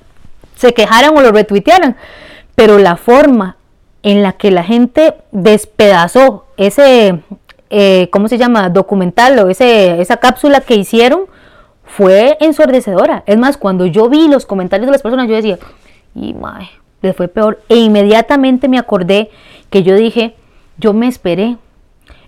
se 0.56 0.74
quejaran 0.74 1.16
o 1.16 1.22
lo 1.22 1.32
retuitearan. 1.32 1.98
Pero 2.56 2.80
la 2.80 2.98
forma 2.98 3.58
en 4.02 4.24
la 4.24 4.34
que 4.34 4.50
la 4.50 4.64
gente 4.64 5.14
despedazó 5.32 6.46
ese, 6.58 7.22
eh, 7.70 8.10
¿cómo 8.12 8.28
se 8.28 8.40
llama? 8.40 8.70
Documental 8.70 9.38
o 9.40 9.50
ese, 9.50 10.02
esa 10.02 10.18
cápsula 10.18 10.62
que 10.62 10.76
hicieron 10.76 11.26
fue 11.84 12.38
ensordecedora. 12.40 13.24
Es 13.28 13.38
más, 13.38 13.58
cuando 13.58 13.86
yo 13.86 14.10
vi 14.10 14.28
los 14.28 14.48
comentarios 14.48 14.88
de 14.88 14.92
las 14.94 15.04
personas, 15.04 15.30
yo 15.30 15.36
decía, 15.36 15.60
y 16.16 16.34
mae, 16.34 16.70
les 17.02 17.16
fue 17.16 17.28
peor. 17.28 17.62
E 17.70 17.76
inmediatamente 17.76 18.68
me 18.68 18.80
acordé 18.80 19.30
que 19.70 19.84
yo 19.84 19.96
dije, 19.96 20.36
yo 20.78 20.94
me 20.94 21.08
esperé. 21.08 21.58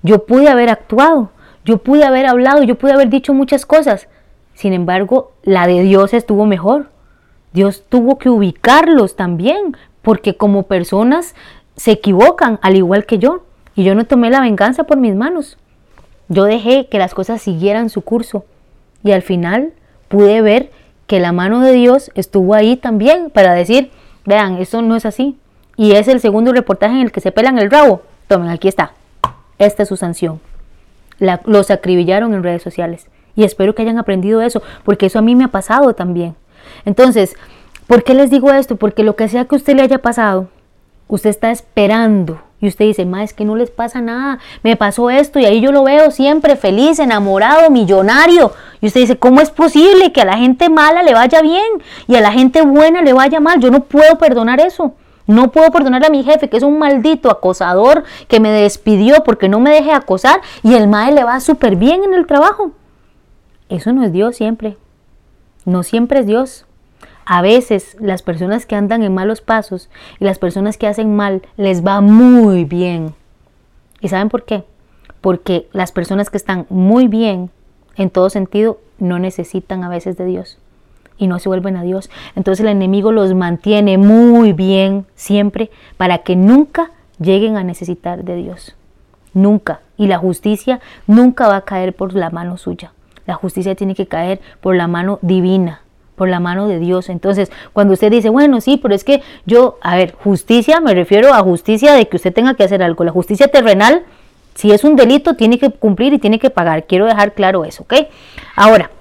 Yo 0.04 0.26
pude 0.26 0.50
haber 0.50 0.70
actuado, 0.70 1.32
yo 1.64 1.80
pude 1.80 2.04
haber 2.04 2.26
hablado, 2.26 2.64
yo 2.64 2.76
pude 2.76 2.94
haber 2.94 3.10
dicho 3.10 3.34
muchas 3.34 3.66
cosas. 3.66 4.08
Sin 4.54 4.74
embargo, 4.74 5.32
la 5.44 5.68
de 5.68 5.82
Dios 5.82 6.14
estuvo 6.14 6.46
mejor. 6.46 6.90
Dios 7.54 7.84
tuvo 7.90 8.18
que 8.18 8.30
ubicarlos 8.30 9.16
también, 9.16 9.76
porque 10.02 10.38
como 10.38 10.64
personas 10.64 11.36
se 11.76 11.92
equivocan, 11.92 12.60
al 12.62 12.76
igual 12.76 13.06
que 13.06 13.18
yo. 13.18 13.44
Y 13.76 13.84
yo 13.84 13.96
no 13.96 14.06
tomé 14.06 14.30
la 14.30 14.42
venganza 14.42 14.86
por 14.86 14.98
mis 14.98 15.16
manos. 15.16 15.58
Yo 16.30 16.46
dejé 16.46 16.88
que 16.88 17.00
las 17.00 17.14
cosas 17.14 17.42
siguieran 17.42 17.90
su 17.90 18.02
curso. 18.02 18.46
Y 19.04 19.12
al 19.12 19.22
final 19.22 19.74
pude 20.08 20.42
ver 20.42 20.72
que 21.08 21.20
la 21.20 21.32
mano 21.32 21.62
de 21.62 21.74
Dios 21.74 22.12
estuvo 22.16 22.54
ahí 22.54 22.78
también 22.78 23.30
para 23.30 23.54
decir, 23.54 23.92
vean, 24.26 24.58
eso 24.58 24.82
no 24.82 24.96
es 24.96 25.06
así. 25.06 25.38
Y 25.78 25.94
es 25.94 26.08
el 26.08 26.20
segundo 26.20 26.54
reportaje 26.54 26.96
en 26.96 27.02
el 27.02 27.12
que 27.12 27.22
se 27.22 27.32
pelan 27.32 27.60
el 27.60 27.70
rabo. 27.70 28.02
Tomen, 28.28 28.50
aquí 28.50 28.68
está. 28.68 28.94
Esta 29.58 29.84
es 29.84 29.90
su 29.90 29.98
sanción. 29.98 30.42
los 31.20 31.72
acribillaron 31.72 32.34
en 32.34 32.44
redes 32.44 32.64
sociales. 32.64 33.08
Y 33.36 33.44
espero 33.44 33.76
que 33.76 33.82
hayan 33.82 33.98
aprendido 33.98 34.42
eso, 34.42 34.62
porque 34.84 35.08
eso 35.08 35.20
a 35.20 35.22
mí 35.22 35.36
me 35.36 35.44
ha 35.44 35.50
pasado 35.50 35.94
también. 35.94 36.36
Entonces, 36.86 37.36
¿por 37.88 38.04
qué 38.04 38.14
les 38.14 38.30
digo 38.30 38.52
esto? 38.52 38.78
Porque 38.78 39.04
lo 39.04 39.16
que 39.16 39.28
sea 39.28 39.46
que 39.46 39.56
usted 39.56 39.76
le 39.76 39.82
haya 39.82 40.00
pasado, 40.00 40.50
usted 41.08 41.30
está 41.30 41.52
esperando. 41.52 42.42
Y 42.62 42.68
usted 42.68 42.86
dice, 42.86 43.06
ma, 43.06 43.24
es 43.24 43.34
que 43.34 43.46
no 43.46 43.56
les 43.56 43.70
pasa 43.70 44.02
nada. 44.02 44.40
Me 44.64 44.76
pasó 44.76 45.10
esto 45.10 45.40
y 45.40 45.46
ahí 45.46 45.62
yo 45.62 45.72
lo 45.72 45.84
veo 45.84 46.10
siempre 46.10 46.56
feliz, 46.56 47.00
enamorado, 47.00 47.70
millonario. 47.70 48.54
Y 48.82 48.88
usted 48.88 49.02
dice, 49.02 49.18
¿cómo 49.18 49.42
es 49.42 49.52
posible 49.52 50.12
que 50.14 50.22
a 50.22 50.26
la 50.26 50.38
gente 50.38 50.70
mala 50.70 51.04
le 51.04 51.14
vaya 51.14 51.42
bien 51.42 51.66
y 52.08 52.16
a 52.16 52.22
la 52.22 52.32
gente 52.32 52.62
buena 52.62 53.02
le 53.02 53.14
vaya 53.14 53.40
mal? 53.40 53.60
Yo 53.60 53.70
no 53.70 53.82
puedo 53.82 54.18
perdonar 54.18 54.62
eso. 54.62 54.94
No 55.28 55.52
puedo 55.52 55.72
perdonarle 55.72 56.08
a 56.08 56.12
mi 56.12 56.24
jefe, 56.24 56.50
que 56.50 56.58
es 56.58 56.64
un 56.64 56.78
maldito 56.78 57.32
acosador, 57.32 58.04
que 58.28 58.40
me 58.40 58.52
despidió 58.52 59.24
porque 59.24 59.50
no 59.50 59.60
me 59.60 59.72
deje 59.72 59.92
acosar 59.92 60.42
y 60.64 60.76
el 60.76 60.88
mae 60.88 61.12
le 61.12 61.24
va 61.24 61.40
súper 61.40 61.76
bien 61.76 62.04
en 62.04 62.14
el 62.14 62.28
trabajo. 62.28 62.72
Eso 63.70 63.92
no 63.94 64.04
es 64.04 64.12
Dios 64.12 64.36
siempre. 64.36 64.78
No 65.66 65.82
siempre 65.82 66.20
es 66.20 66.28
Dios. 66.28 66.66
A 67.26 67.42
veces 67.42 67.98
las 68.00 68.22
personas 68.22 68.68
que 68.68 68.76
andan 68.76 69.02
en 69.02 69.16
malos 69.16 69.42
pasos 69.42 69.90
y 70.20 70.26
las 70.26 70.38
personas 70.38 70.78
que 70.78 70.88
hacen 70.88 71.16
mal 71.16 71.42
les 71.58 71.84
va 71.84 72.02
muy 72.02 72.66
bien. 72.66 73.16
¿Y 74.00 74.10
saben 74.10 74.30
por 74.30 74.46
qué? 74.46 74.64
Porque 75.22 75.68
las 75.72 75.92
personas 75.92 76.30
que 76.30 76.38
están 76.38 76.68
muy 76.70 77.08
bien 77.08 77.50
en 77.96 78.12
todo 78.12 78.30
sentido 78.30 78.80
no 79.00 79.18
necesitan 79.18 79.84
a 79.84 79.90
veces 79.90 80.18
de 80.18 80.26
Dios 80.26 80.60
y 81.18 81.28
no 81.28 81.40
se 81.40 81.50
vuelven 81.50 81.78
a 81.78 81.84
Dios. 81.84 82.10
Entonces 82.36 82.64
el 82.64 82.72
enemigo 82.72 83.12
los 83.12 83.34
mantiene 83.34 83.98
muy 83.98 84.54
bien 84.54 85.06
siempre 85.16 85.70
para 85.98 86.20
que 86.20 86.36
nunca 86.36 86.92
lleguen 87.20 87.58
a 87.58 87.64
necesitar 87.64 88.24
de 88.24 88.36
Dios. 88.36 88.76
Nunca. 89.34 89.82
Y 89.98 90.08
la 90.08 90.18
justicia 90.18 90.80
nunca 91.08 91.48
va 91.48 91.58
a 91.58 91.62
caer 91.62 91.94
por 91.94 92.14
la 92.14 92.30
mano 92.30 92.58
suya. 92.58 92.94
La 93.26 93.36
justicia 93.36 93.76
tiene 93.76 93.96
que 93.96 94.08
caer 94.08 94.40
por 94.62 94.76
la 94.76 94.88
mano 94.88 95.20
divina, 95.22 95.82
por 96.16 96.30
la 96.30 96.40
mano 96.40 96.68
de 96.68 96.80
Dios. 96.80 97.10
Entonces, 97.10 97.52
cuando 97.74 97.94
usted 97.94 98.12
dice, 98.12 98.30
bueno, 98.30 98.62
sí, 98.62 98.78
pero 98.78 98.94
es 98.94 99.04
que 99.04 99.22
yo, 99.46 99.78
a 99.82 99.96
ver, 99.96 100.14
justicia, 100.14 100.80
me 100.80 100.94
refiero 100.94 101.34
a 101.34 101.40
justicia 101.42 101.94
de 101.94 102.08
que 102.08 102.18
usted 102.18 102.34
tenga 102.34 102.54
que 102.54 102.64
hacer 102.64 102.84
algo. 102.84 103.04
La 103.04 103.12
justicia 103.12 103.48
terrenal, 103.48 104.04
si 104.54 104.72
es 104.72 104.84
un 104.84 104.96
delito, 104.96 105.36
tiene 105.36 105.58
que 105.58 105.72
cumplir 105.72 106.14
y 106.14 106.20
tiene 106.20 106.40
que 106.40 106.50
pagar. 106.50 106.86
Quiero 106.86 107.06
dejar 107.06 107.34
claro 107.34 107.66
eso, 107.66 107.84
¿ok? 107.84 107.94
Ahora, 108.56 108.92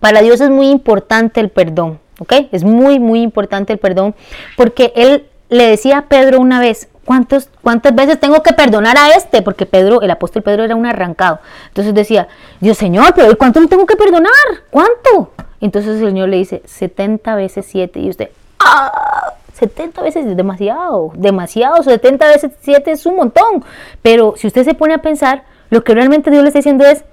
para 0.00 0.22
Dios 0.22 0.40
es 0.40 0.50
muy 0.50 0.68
importante 0.68 1.40
el 1.40 1.48
perdón, 1.48 1.98
¿ok? 2.18 2.32
Es 2.52 2.64
muy, 2.64 2.98
muy 2.98 3.22
importante 3.22 3.72
el 3.72 3.78
perdón 3.78 4.14
porque 4.56 4.92
Él 4.96 5.26
le 5.48 5.66
decía 5.66 5.98
a 5.98 6.02
Pedro 6.06 6.40
una 6.40 6.60
vez, 6.60 6.88
¿cuántos, 7.04 7.50
¿cuántas 7.62 7.94
veces 7.94 8.18
tengo 8.18 8.42
que 8.42 8.52
perdonar 8.52 8.96
a 8.96 9.10
este? 9.10 9.42
Porque 9.42 9.66
Pedro, 9.66 10.00
el 10.02 10.10
apóstol 10.10 10.42
Pedro 10.42 10.64
era 10.64 10.74
un 10.74 10.86
arrancado. 10.86 11.40
Entonces 11.68 11.94
decía, 11.94 12.28
Dios 12.60 12.78
Señor, 12.78 13.12
pero 13.14 13.36
¿cuánto 13.36 13.60
le 13.60 13.68
tengo 13.68 13.86
que 13.86 13.96
perdonar? 13.96 14.32
¿Cuánto? 14.70 15.32
Entonces 15.60 16.00
el 16.00 16.08
Señor 16.08 16.28
le 16.28 16.38
dice, 16.38 16.62
70 16.64 17.34
veces 17.36 17.66
7. 17.68 18.00
Y 18.00 18.10
usted, 18.10 18.30
¡ah! 18.58 19.34
70 19.54 20.02
veces 20.02 20.26
es 20.26 20.36
demasiado, 20.36 21.12
demasiado, 21.14 21.82
70 21.82 22.26
veces 22.26 22.52
7 22.62 22.90
es 22.90 23.06
un 23.06 23.16
montón. 23.16 23.64
Pero 24.00 24.34
si 24.36 24.46
usted 24.46 24.64
se 24.64 24.74
pone 24.74 24.94
a 24.94 24.98
pensar, 24.98 25.44
lo 25.70 25.84
que 25.84 25.94
realmente 25.94 26.30
Dios 26.30 26.42
le 26.42 26.48
está 26.48 26.58
diciendo 26.58 26.84
es, 26.84 27.04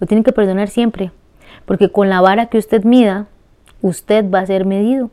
lo 0.00 0.06
tiene 0.06 0.22
que 0.22 0.32
perdonar 0.32 0.68
siempre, 0.68 1.10
porque 1.68 1.92
con 1.92 2.08
la 2.08 2.22
vara 2.22 2.46
que 2.46 2.56
usted 2.56 2.82
mida, 2.84 3.26
usted 3.82 4.24
va 4.30 4.40
a 4.40 4.46
ser 4.46 4.64
medido. 4.64 5.10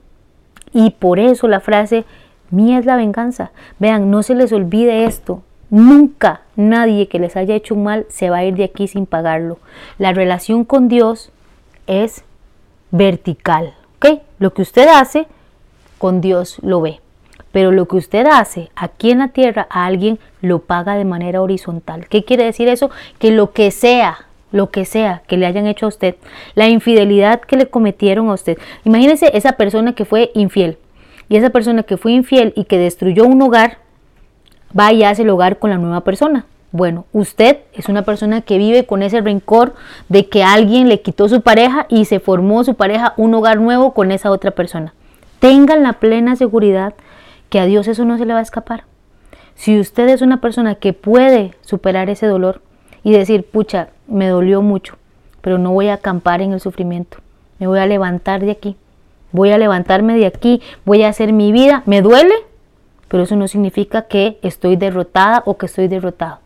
Y 0.72 0.91
por 0.91 1.20
eso 1.20 1.49
la 1.49 1.60
frase, 1.60 2.06
mía 2.49 2.80
es 2.80 2.86
la 2.86 2.95
venganza. 2.95 3.51
Vean, 3.78 4.10
no 4.10 4.24
se 4.24 4.36
les 4.36 4.53
olvide 4.53 5.03
esto. 5.03 5.43
Nunca 5.70 6.43
nadie 6.56 7.10
que 7.10 7.20
les 7.20 7.36
haya 7.36 7.56
hecho 7.56 7.76
un 7.76 7.84
mal 7.84 8.06
se 8.08 8.30
va 8.30 8.38
a 8.38 8.45
ir 8.45 8.56
de 8.56 8.64
aquí 8.64 8.88
sin 8.88 9.06
pagarlo. 9.06 9.60
La 9.97 10.14
relación 10.14 10.64
con 10.64 10.88
Dios 10.88 11.30
es 11.88 12.24
vertical. 12.89 13.74
¿ok? 13.97 14.22
Lo 14.39 14.53
que 14.53 14.62
usted 14.62 14.88
hace, 14.88 15.28
con 15.97 16.22
Dios 16.22 16.60
lo 16.62 16.80
ve. 16.80 17.01
Pero 17.51 17.74
lo 17.74 17.86
que 17.89 17.97
usted 17.97 18.28
hace 18.28 18.72
aquí 18.78 19.12
en 19.12 19.20
la 19.20 19.28
tierra 19.28 19.68
a 19.70 19.86
alguien 19.86 20.20
lo 20.39 20.60
paga 20.60 20.95
de 20.95 21.03
manera 21.03 21.41
horizontal. 21.41 22.08
¿Qué 22.08 22.24
quiere 22.24 22.45
decir 22.45 22.70
eso? 22.70 22.91
Que 23.20 23.32
lo 23.32 23.51
que 23.51 23.72
sea, 23.72 24.28
lo 24.56 24.70
que 24.70 24.86
sea 24.86 25.22
que 25.28 25.36
le 25.36 25.45
hayan 25.45 25.68
hecho 25.68 25.86
a 25.86 25.89
usted, 25.89 26.16
la 26.56 26.70
infidelidad 26.70 27.41
que 27.41 27.58
le 27.58 27.68
cometieron 27.68 28.30
a 28.30 28.34
usted. 28.34 28.58
Imagínese 28.86 29.36
esa 29.38 29.53
persona 29.53 29.93
que 29.93 30.06
fue 30.06 30.32
infiel. 30.34 30.78
Y 31.28 31.36
esa 31.36 31.49
persona 31.49 31.84
que 31.84 31.97
fue 31.97 32.14
infiel 32.14 32.53
y 32.56 32.64
que 32.64 32.78
destruyó 32.78 33.26
un 33.26 33.41
hogar, 33.41 33.80
va 34.78 34.93
y 34.93 35.03
hace 35.03 35.24
el 35.24 35.30
hogar 35.30 35.60
con 35.60 35.72
la 35.72 35.78
nueva 35.78 36.01
persona. 36.01 36.45
Bueno, 36.72 37.06
usted 37.12 37.60
es 37.74 37.89
una 37.89 38.03
persona 38.03 38.41
que 38.41 38.58
vive 38.58 38.86
con 38.86 39.03
ese 39.03 39.20
rencor 39.20 39.76
de 40.08 40.30
que 40.30 40.43
alguien 40.43 40.88
le 40.88 41.01
quitó 41.01 41.28
su 41.28 41.41
pareja 41.41 41.86
y 41.89 42.06
se 42.06 42.22
formó 42.22 42.64
su 42.64 42.76
pareja 42.76 43.14
un 43.18 43.34
hogar 43.34 43.60
nuevo 43.60 43.93
con 43.93 44.12
esa 44.12 44.32
otra 44.32 44.51
persona. 44.51 44.93
Tengan 45.39 45.84
la 45.84 45.93
plena 45.93 46.38
seguridad 46.38 46.93
que 47.49 47.60
a 47.60 47.66
Dios 47.66 47.89
eso 47.89 48.06
no 48.06 48.18
se 48.18 48.26
le 48.26 48.34
va 48.34 48.39
a 48.39 48.43
escapar. 48.43 48.86
Si 49.56 49.78
usted 49.80 50.08
es 50.08 50.22
una 50.22 50.39
persona 50.39 50.76
que 50.76 50.93
puede 50.93 51.53
superar 51.62 52.10
ese 52.10 52.28
dolor 52.28 52.62
y 53.06 53.12
decir, 53.12 53.45
pucha, 53.45 53.89
me 54.08 54.28
dolió 54.28 54.64
mucho, 54.64 54.97
pero 55.41 55.60
no 55.60 55.72
voy 55.72 55.89
a 55.89 55.93
acampar 55.93 56.41
en 56.41 56.53
el 56.53 56.60
sufrimiento, 56.60 57.20
me 57.60 57.68
voy 57.68 57.78
a 57.78 57.86
levantar 57.86 58.43
de 58.43 58.49
aquí, 58.49 58.76
voy 59.32 59.51
a 59.51 59.60
levantarme 59.60 60.18
de 60.18 60.26
aquí, 60.26 60.60
voy 60.86 61.03
a 61.03 61.10
hacer 61.10 61.32
mi 61.32 61.51
vida, 61.51 61.84
me 61.86 62.01
duele, 62.01 62.34
pero 63.08 63.22
eso 63.22 63.36
no 63.36 63.47
significa 63.47 64.08
que 64.08 64.39
estoy 64.41 64.76
derrotada 64.76 65.43
o 65.45 65.56
que 65.56 65.68
estoy 65.68 65.88
derrotado. 65.88 66.39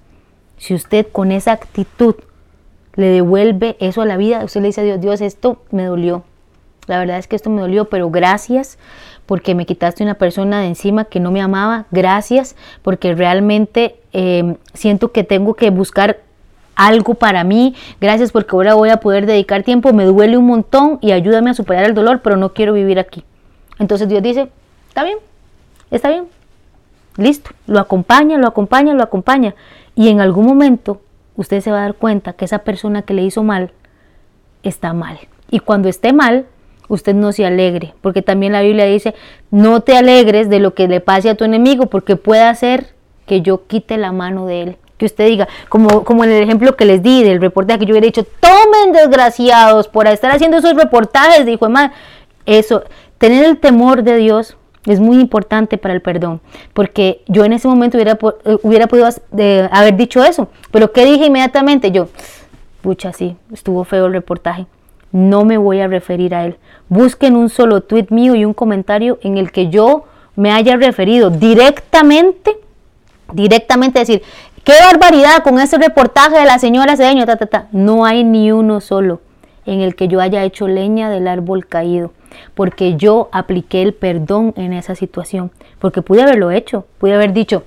Si 0.58 0.74
usted 0.74 1.08
con 1.10 1.32
esa 1.32 1.54
actitud 1.54 2.16
le 2.96 3.08
devuelve 3.08 3.78
eso 3.80 4.02
a 4.02 4.06
la 4.06 4.18
vida, 4.18 4.44
usted 4.44 4.60
le 4.60 4.68
dice 4.68 4.82
a 4.82 4.84
Dios, 4.84 5.00
Dios, 5.00 5.22
esto 5.22 5.62
me 5.72 5.86
dolió. 5.86 6.24
La 6.88 7.00
verdad 7.00 7.20
es 7.20 7.28
que 7.28 7.38
esto 7.38 7.50
me 7.50 7.62
dolió, 7.62 7.86
pero 7.86 8.10
gracias 8.10 8.78
porque 9.26 9.56
me 9.56 9.66
quitaste 9.66 10.04
una 10.04 10.16
persona 10.16 10.60
de 10.60 10.68
encima 10.68 11.06
que 11.06 11.22
no 11.22 11.32
me 11.32 11.42
amaba. 11.42 11.86
Gracias 11.92 12.58
porque 12.82 13.16
realmente 13.16 13.96
eh, 14.12 14.58
siento 14.74 15.14
que 15.14 15.24
tengo 15.24 15.54
que 15.54 15.70
buscar 15.70 16.18
algo 16.80 17.16
para 17.16 17.44
mí. 17.44 17.76
Gracias 18.00 18.32
porque 18.32 18.56
ahora 18.56 18.74
voy 18.74 18.90
a 18.90 18.98
poder 18.98 19.26
dedicar 19.26 19.64
tiempo. 19.64 19.92
Me 19.92 20.06
duele 20.06 20.38
un 20.38 20.46
montón 20.46 20.98
y 21.02 21.12
ayúdame 21.12 21.50
a 21.50 21.54
superar 21.54 21.84
el 21.84 21.94
dolor, 21.94 22.22
pero 22.22 22.38
no 22.38 22.54
quiero 22.54 22.74
vivir 22.74 23.00
aquí. 23.00 23.24
Entonces 23.80 24.08
Dios 24.08 24.24
dice, 24.24 24.50
está 24.88 25.04
bien, 25.04 25.18
está 25.92 26.10
bien. 26.10 26.28
Listo, 27.18 27.52
lo 27.68 27.80
acompaña, 27.80 28.38
lo 28.38 28.48
acompaña, 28.48 28.94
lo 28.94 29.04
acompaña. 29.04 29.56
Y 29.94 30.08
en 30.08 30.22
algún 30.22 30.46
momento 30.46 31.02
usted 31.36 31.60
se 31.60 31.70
va 31.70 31.80
a 31.80 31.82
dar 31.82 31.96
cuenta 31.96 32.34
que 32.34 32.46
esa 32.46 32.60
persona 32.60 33.02
que 33.02 33.14
le 33.14 33.24
hizo 33.24 33.44
mal 33.44 33.72
está 34.64 34.94
mal. 34.94 35.20
Y 35.52 35.60
cuando 35.60 35.90
esté 35.90 36.14
mal, 36.14 36.46
usted 36.88 37.14
no 37.14 37.34
se 37.34 37.46
alegre, 37.46 37.94
porque 38.02 38.22
también 38.22 38.54
la 38.54 38.62
Biblia 38.62 38.86
dice, 38.86 39.16
no 39.52 39.82
te 39.82 39.98
alegres 39.98 40.50
de 40.50 40.60
lo 40.60 40.74
que 40.74 40.88
le 40.88 41.02
pase 41.02 41.30
a 41.30 41.36
tu 41.36 41.44
enemigo, 41.44 41.88
porque 41.88 42.16
puede 42.16 42.44
hacer 42.44 42.94
que 43.26 43.42
yo 43.42 43.68
quite 43.68 43.98
la 43.98 44.12
mano 44.14 44.46
de 44.46 44.62
él. 44.62 44.78
Que 45.00 45.08
usted 45.08 45.26
diga, 45.26 45.48
como, 45.70 46.04
como 46.04 46.24
en 46.24 46.30
el 46.30 46.44
ejemplo 46.44 46.76
que 46.76 46.86
les 46.86 47.02
di 47.02 47.24
del 47.24 47.42
reportaje 47.42 47.80
que 47.80 47.86
yo 47.88 47.94
hubiera 47.94 48.06
dicho, 48.06 48.24
tomen 48.40 48.92
desgraciados 48.94 49.88
por 49.88 50.06
estar 50.06 50.30
haciendo 50.30 50.58
esos 50.58 50.76
reportajes, 50.76 51.46
dijo 51.48 51.68
más 51.70 51.92
eso, 52.46 52.84
tener 53.18 53.46
el 53.46 53.58
temor 53.58 54.04
de 54.04 54.18
Dios 54.18 54.58
es 54.86 55.00
muy 55.00 55.20
importante 55.20 55.78
para 55.78 55.94
el 55.94 56.02
perdón, 56.02 56.42
porque 56.74 57.22
yo 57.28 57.46
en 57.46 57.54
ese 57.54 57.68
momento 57.68 57.98
hubiera, 57.98 58.18
eh, 58.46 58.58
hubiera 58.64 58.88
podido 58.88 59.08
haber 59.72 59.98
dicho 59.98 60.24
eso, 60.24 60.50
pero 60.72 60.92
¿qué 60.92 61.06
dije 61.06 61.26
inmediatamente? 61.26 61.92
Yo, 61.92 62.08
pucha, 62.82 63.14
sí, 63.14 63.36
estuvo 63.54 63.84
feo 63.84 64.08
el 64.08 64.14
reportaje, 64.14 64.68
no 65.12 65.46
me 65.46 65.58
voy 65.58 65.80
a 65.80 65.88
referir 65.88 66.36
a 66.36 66.46
él. 66.46 66.58
Busquen 66.88 67.36
un 67.36 67.50
solo 67.50 67.82
tweet 67.82 68.08
mío 68.10 68.36
y 68.36 68.46
un 68.46 68.54
comentario 68.54 69.20
en 69.22 69.38
el 69.38 69.52
que 69.52 69.70
yo 69.70 70.06
me 70.36 70.52
haya 70.52 70.78
referido 70.78 71.30
directamente, 71.30 72.58
directamente 73.34 74.00
decir, 74.00 74.22
qué 74.64 74.74
barbaridad 74.92 75.44
con 75.44 75.60
ese 75.60 75.78
reportaje 75.78 76.38
de 76.38 76.46
la 76.46 76.60
señora 76.60 76.98
Cedeño, 76.98 77.26
ta, 77.26 77.38
ta, 77.38 77.46
ta. 77.46 77.68
No 77.72 78.06
hay 78.06 78.24
ni 78.24 78.52
uno 78.52 78.82
solo 78.82 79.22
en 79.66 79.82
el 79.82 79.96
que 79.96 80.08
yo 80.08 80.22
haya 80.22 80.44
hecho 80.44 80.68
leña 80.68 81.10
del 81.10 81.28
árbol 81.28 81.68
caído 81.68 82.12
porque 82.56 82.96
yo 82.96 83.30
apliqué 83.32 83.82
el 83.82 83.94
perdón 83.94 84.54
en 84.56 84.74
esa 84.74 84.96
situación, 84.96 85.52
porque 85.80 86.02
pude 86.02 86.22
haberlo 86.22 86.52
hecho, 86.52 86.86
pude 86.98 87.14
haber 87.14 87.34
dicho, 87.34 87.64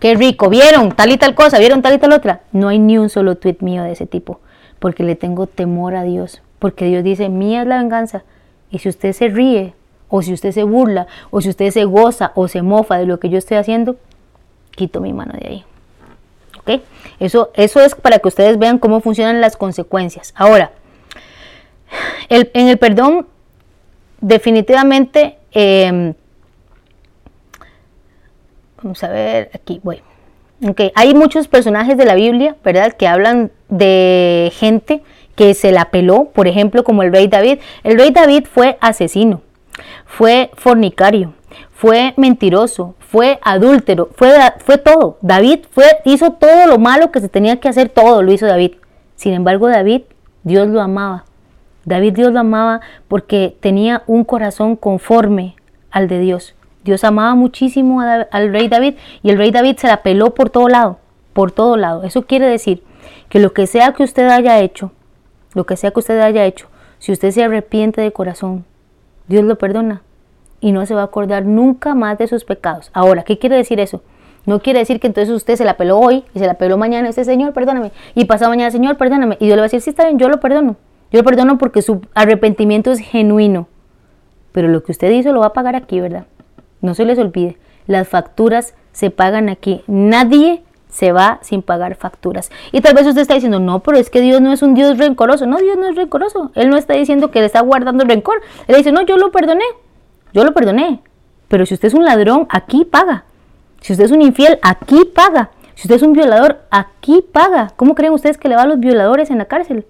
qué 0.00 0.14
rico, 0.14 0.48
vieron 0.48 0.92
tal 0.92 1.12
y 1.12 1.16
tal 1.16 1.34
cosa, 1.34 1.58
vieron 1.58 1.82
tal 1.82 1.94
y 1.94 1.98
tal 1.98 2.12
otra. 2.12 2.40
No 2.52 2.68
hay 2.68 2.78
ni 2.78 2.98
un 2.98 3.08
solo 3.08 3.36
tweet 3.36 3.58
mío 3.60 3.82
de 3.82 3.92
ese 3.92 4.06
tipo, 4.06 4.40
porque 4.78 5.04
le 5.04 5.16
tengo 5.16 5.46
temor 5.46 5.94
a 5.94 6.04
Dios, 6.04 6.42
porque 6.58 6.86
Dios 6.86 7.04
dice, 7.04 7.28
mía 7.28 7.62
es 7.62 7.68
la 7.68 7.78
venganza. 7.78 8.24
Y 8.70 8.78
si 8.78 8.88
usted 8.88 9.12
se 9.12 9.28
ríe, 9.28 9.74
o 10.08 10.22
si 10.22 10.32
usted 10.32 10.52
se 10.52 10.64
burla, 10.64 11.06
o 11.30 11.40
si 11.40 11.48
usted 11.48 11.70
se 11.70 11.84
goza 11.84 12.32
o 12.34 12.48
se 12.48 12.62
mofa 12.62 12.98
de 12.98 13.06
lo 13.06 13.18
que 13.18 13.28
yo 13.28 13.38
estoy 13.38 13.56
haciendo, 13.56 13.96
quito 14.72 15.00
mi 15.00 15.12
mano 15.12 15.32
de 15.40 15.48
ahí. 15.48 15.64
Eso, 17.20 17.50
eso 17.54 17.80
es 17.80 17.94
para 17.94 18.18
que 18.18 18.28
ustedes 18.28 18.58
vean 18.58 18.78
cómo 18.78 19.00
funcionan 19.00 19.40
las 19.40 19.56
consecuencias. 19.56 20.32
Ahora, 20.36 20.72
en 22.28 22.68
el 22.68 22.78
perdón 22.78 23.26
definitivamente, 24.20 25.36
em, 25.52 26.14
vamos 28.82 29.02
a 29.04 29.08
ver, 29.08 29.50
aquí 29.54 29.80
voy. 29.82 30.02
Okay. 30.66 30.92
Hay 30.94 31.14
muchos 31.14 31.46
personajes 31.48 31.98
de 31.98 32.06
la 32.06 32.14
Biblia, 32.14 32.56
¿verdad?, 32.64 32.94
que 32.94 33.06
hablan 33.06 33.50
de 33.68 34.50
gente 34.54 35.02
que 35.34 35.52
se 35.52 35.72
la 35.72 35.90
peló, 35.90 36.30
por 36.32 36.48
ejemplo, 36.48 36.84
como 36.84 37.02
el 37.02 37.12
rey 37.12 37.26
David. 37.26 37.58
El 37.82 37.98
rey 37.98 38.10
David 38.10 38.46
fue 38.50 38.78
asesino, 38.80 39.42
fue 40.06 40.50
fornicario, 40.54 41.34
fue 41.70 42.14
mentiroso, 42.16 42.94
fue 42.98 43.38
adúltero, 43.42 44.08
fue, 44.14 44.30
fue 44.58 44.78
todo. 44.78 45.18
David 45.20 45.60
fue, 45.70 45.84
hizo 46.04 46.32
todo 46.32 46.66
lo 46.66 46.78
malo 46.78 47.10
que 47.10 47.20
se 47.20 47.28
tenía 47.28 47.60
que 47.60 47.68
hacer, 47.68 47.88
todo 47.88 48.22
lo 48.22 48.32
hizo 48.32 48.46
David. 48.46 48.72
Sin 49.16 49.34
embargo, 49.34 49.68
David, 49.68 50.02
Dios 50.44 50.68
lo 50.68 50.80
amaba. 50.80 51.24
David 51.84 52.14
Dios 52.14 52.32
lo 52.32 52.40
amaba 52.40 52.80
porque 53.08 53.56
tenía 53.60 54.02
un 54.06 54.24
corazón 54.24 54.76
conforme 54.76 55.56
al 55.90 56.08
de 56.08 56.18
Dios. 56.20 56.54
Dios 56.82 57.04
amaba 57.04 57.34
muchísimo 57.34 58.00
al 58.00 58.52
rey 58.52 58.68
David 58.68 58.94
y 59.22 59.30
el 59.30 59.38
rey 59.38 59.50
David 59.50 59.76
se 59.78 59.88
la 59.88 60.02
peló 60.02 60.34
por 60.34 60.50
todo 60.50 60.68
lado, 60.68 60.98
por 61.32 61.52
todo 61.52 61.76
lado. 61.76 62.04
Eso 62.04 62.22
quiere 62.22 62.46
decir 62.46 62.82
que 63.28 63.38
lo 63.38 63.52
que 63.52 63.66
sea 63.66 63.92
que 63.92 64.02
usted 64.02 64.28
haya 64.28 64.60
hecho, 64.60 64.92
lo 65.54 65.64
que 65.64 65.76
sea 65.76 65.90
que 65.90 66.00
usted 66.00 66.20
haya 66.20 66.44
hecho, 66.44 66.68
si 66.98 67.12
usted 67.12 67.30
se 67.30 67.44
arrepiente 67.44 68.00
de 68.00 68.12
corazón, 68.12 68.64
Dios 69.28 69.44
lo 69.44 69.56
perdona 69.56 70.02
y 70.64 70.72
no 70.72 70.86
se 70.86 70.94
va 70.94 71.02
a 71.02 71.04
acordar 71.04 71.44
nunca 71.44 71.94
más 71.94 72.16
de 72.16 72.26
sus 72.26 72.46
pecados. 72.46 72.88
Ahora, 72.94 73.22
¿qué 73.22 73.38
quiere 73.38 73.54
decir 73.54 73.80
eso? 73.80 74.00
No 74.46 74.60
quiere 74.60 74.78
decir 74.78 74.98
que 74.98 75.06
entonces 75.06 75.34
usted 75.34 75.56
se 75.56 75.64
la 75.66 75.76
peló 75.76 75.98
hoy 75.98 76.24
y 76.34 76.38
se 76.38 76.46
la 76.46 76.54
peló 76.54 76.78
mañana, 76.78 77.10
ese 77.10 77.22
Señor, 77.26 77.52
perdóname, 77.52 77.92
y 78.14 78.24
pasado 78.24 78.50
mañana, 78.50 78.70
Señor, 78.70 78.96
perdóname, 78.96 79.36
y 79.40 79.44
Dios 79.44 79.56
le 79.56 79.60
va 79.60 79.64
a 79.64 79.68
decir, 79.68 79.82
sí, 79.82 79.90
está 79.90 80.04
bien, 80.04 80.18
yo 80.18 80.30
lo 80.30 80.40
perdono. 80.40 80.76
Yo 81.12 81.18
lo 81.18 81.24
perdono 81.24 81.58
porque 81.58 81.82
su 81.82 82.00
arrepentimiento 82.14 82.92
es 82.92 83.00
genuino. 83.00 83.68
Pero 84.52 84.68
lo 84.68 84.82
que 84.82 84.92
usted 84.92 85.10
hizo 85.10 85.34
lo 85.34 85.40
va 85.40 85.48
a 85.48 85.52
pagar 85.52 85.76
aquí, 85.76 86.00
¿verdad? 86.00 86.24
No 86.80 86.94
se 86.94 87.04
les 87.04 87.18
olvide. 87.18 87.58
Las 87.86 88.08
facturas 88.08 88.74
se 88.92 89.10
pagan 89.10 89.50
aquí. 89.50 89.82
Nadie 89.86 90.62
se 90.88 91.12
va 91.12 91.40
sin 91.42 91.60
pagar 91.60 91.94
facturas. 91.94 92.50
Y 92.72 92.80
tal 92.80 92.94
vez 92.94 93.06
usted 93.06 93.20
está 93.20 93.34
diciendo, 93.34 93.58
no, 93.58 93.80
pero 93.80 93.98
es 93.98 94.08
que 94.08 94.22
Dios 94.22 94.40
no 94.40 94.50
es 94.50 94.62
un 94.62 94.72
Dios 94.72 94.96
rencoroso. 94.96 95.44
No, 95.44 95.58
Dios 95.58 95.76
no 95.76 95.90
es 95.90 95.96
rencoroso. 95.96 96.52
Él 96.54 96.70
no 96.70 96.78
está 96.78 96.94
diciendo 96.94 97.30
que 97.30 97.40
le 97.40 97.46
está 97.46 97.60
guardando 97.60 98.04
rencor. 98.04 98.40
Él 98.66 98.76
dice, 98.76 98.92
no, 98.92 99.02
yo 99.02 99.18
lo 99.18 99.30
perdoné. 99.30 99.64
Yo 100.34 100.44
lo 100.44 100.52
perdoné. 100.52 101.00
Pero 101.48 101.64
si 101.64 101.74
usted 101.74 101.88
es 101.88 101.94
un 101.94 102.04
ladrón, 102.04 102.46
aquí 102.50 102.84
paga. 102.84 103.24
Si 103.80 103.92
usted 103.92 104.06
es 104.06 104.10
un 104.10 104.20
infiel, 104.20 104.58
aquí 104.62 105.04
paga. 105.14 105.50
Si 105.76 105.82
usted 105.82 105.96
es 105.96 106.02
un 106.02 106.12
violador, 106.12 106.62
aquí 106.70 107.24
paga. 107.32 107.72
¿Cómo 107.76 107.94
creen 107.94 108.12
ustedes 108.12 108.36
que 108.36 108.48
le 108.48 108.56
va 108.56 108.62
a 108.62 108.66
los 108.66 108.80
violadores 108.80 109.30
en 109.30 109.38
la 109.38 109.44
cárcel? 109.44 109.86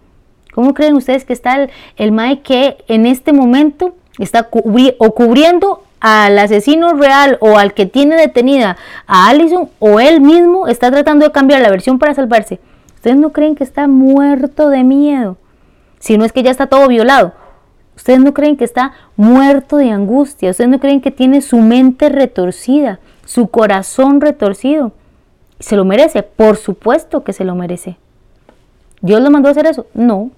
¿Cómo 0.55 0.75
creen 0.75 0.95
ustedes 0.95 1.25
que 1.25 1.33
está 1.33 1.57
el, 1.57 1.71
el 1.97 2.13
MAE 2.13 2.41
que 2.41 2.77
en 2.87 3.07
este 3.07 3.33
momento 3.33 3.95
está 4.19 4.49
o 4.53 5.15
cubriendo 5.15 5.83
al 6.01 6.39
asesino 6.39 6.93
real 6.93 7.39
o 7.41 7.59
al 7.59 7.73
que 7.73 7.87
tiene 7.87 8.17
detenida 8.17 8.77
a 9.07 9.29
Allison 9.29 9.71
o 9.79 10.01
él 10.01 10.21
mismo 10.21 10.69
está 10.69 10.91
tratando 10.91 11.25
de 11.25 11.33
cambiar 11.33 11.63
la 11.63 11.71
versión 11.71 11.99
para 11.99 12.15
salvarse? 12.15 12.61
¿Ustedes 12.95 13.17
no 13.17 13.33
creen 13.33 13.55
que 13.55 13.65
está 13.65 13.89
muerto 13.89 14.69
de 14.69 14.85
miedo? 14.85 15.39
Si 15.99 16.19
no 16.19 16.25
es 16.25 16.33
que 16.33 16.43
ya 16.43 16.51
está 16.51 16.67
todo 16.67 16.89
violado. 16.89 17.33
Ustedes 17.97 18.21
no 18.21 18.35
creen 18.35 18.57
que 18.57 18.65
está 18.65 18.93
muerto 19.17 19.77
de 19.77 19.91
angustia. 19.91 20.51
Ustedes 20.51 20.71
no 20.71 20.81
creen 20.81 21.01
que 21.01 21.11
tiene 21.11 21.41
su 21.41 21.59
mente 21.59 22.09
retorcida, 22.09 22.99
su 23.25 23.49
corazón 23.49 24.21
retorcido. 24.21 24.93
¿Se 25.61 25.77
lo 25.77 25.85
merece? 25.85 26.23
Por 26.23 26.57
supuesto 26.57 27.25
que 27.25 27.33
se 27.33 27.45
lo 27.45 27.55
merece. 27.55 27.97
¿Dios 29.01 29.21
lo 29.21 29.31
mandó 29.31 29.49
a 29.49 29.53
hacer 29.53 29.67
eso? 29.67 29.87
No. 29.95 30.31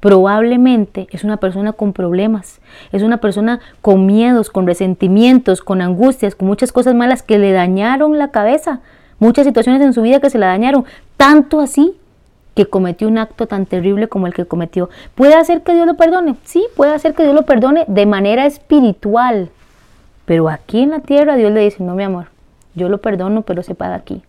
Probablemente 0.00 1.08
es 1.10 1.24
una 1.24 1.38
persona 1.38 1.72
con 1.72 1.92
problemas, 1.92 2.60
es 2.92 3.02
una 3.02 3.16
persona 3.16 3.58
con 3.82 4.06
miedos, 4.06 4.48
con 4.48 4.64
resentimientos, 4.64 5.60
con 5.60 5.80
angustias, 5.80 6.36
con 6.36 6.46
muchas 6.46 6.70
cosas 6.70 6.94
malas 6.94 7.22
que 7.22 7.38
le 7.38 7.50
dañaron 7.50 8.16
la 8.16 8.30
cabeza, 8.30 8.80
muchas 9.18 9.44
situaciones 9.44 9.82
en 9.82 9.92
su 9.92 10.02
vida 10.02 10.20
que 10.20 10.30
se 10.30 10.38
la 10.38 10.46
dañaron, 10.46 10.84
tanto 11.16 11.58
así 11.58 11.96
que 12.58 12.66
cometió 12.66 13.06
un 13.06 13.18
acto 13.18 13.46
tan 13.46 13.66
terrible 13.66 14.08
como 14.08 14.26
el 14.26 14.34
que 14.34 14.44
cometió. 14.44 14.90
¿Puede 15.14 15.34
hacer 15.34 15.62
que 15.62 15.74
Dios 15.74 15.86
lo 15.86 15.94
perdone? 15.94 16.34
Sí, 16.42 16.66
puede 16.74 16.92
hacer 16.92 17.14
que 17.14 17.22
Dios 17.22 17.32
lo 17.32 17.42
perdone 17.42 17.84
de 17.86 18.04
manera 18.04 18.46
espiritual. 18.46 19.50
Pero 20.24 20.48
aquí 20.48 20.80
en 20.80 20.90
la 20.90 20.98
tierra 20.98 21.36
Dios 21.36 21.52
le 21.52 21.60
dice, 21.60 21.84
no 21.84 21.94
mi 21.94 22.02
amor, 22.02 22.30
yo 22.74 22.88
lo 22.88 22.98
perdono, 23.00 23.42
pero 23.42 23.62
se 23.62 23.76
paga 23.76 23.94
aquí. 23.94 24.22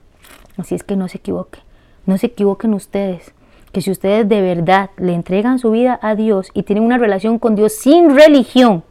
Así 0.58 0.76
es 0.76 0.84
que 0.84 0.96
no 0.96 1.08
se 1.08 1.18
equivoque. 1.18 1.58
No 2.06 2.20
se 2.20 2.28
equivoquen 2.28 2.76
ustedes. 2.76 3.34
Que 3.72 3.82
si 3.82 3.90
ustedes 3.90 4.30
de 4.30 4.42
verdad 4.42 4.92
le 4.98 5.16
entregan 5.16 5.58
su 5.58 5.72
vida 5.72 5.98
a 6.00 6.14
Dios 6.14 6.52
y 6.54 6.62
tienen 6.62 6.84
una 6.84 7.00
relación 7.00 7.40
con 7.40 7.56
Dios 7.56 7.74
sin 7.74 8.16
religión, 8.16 8.84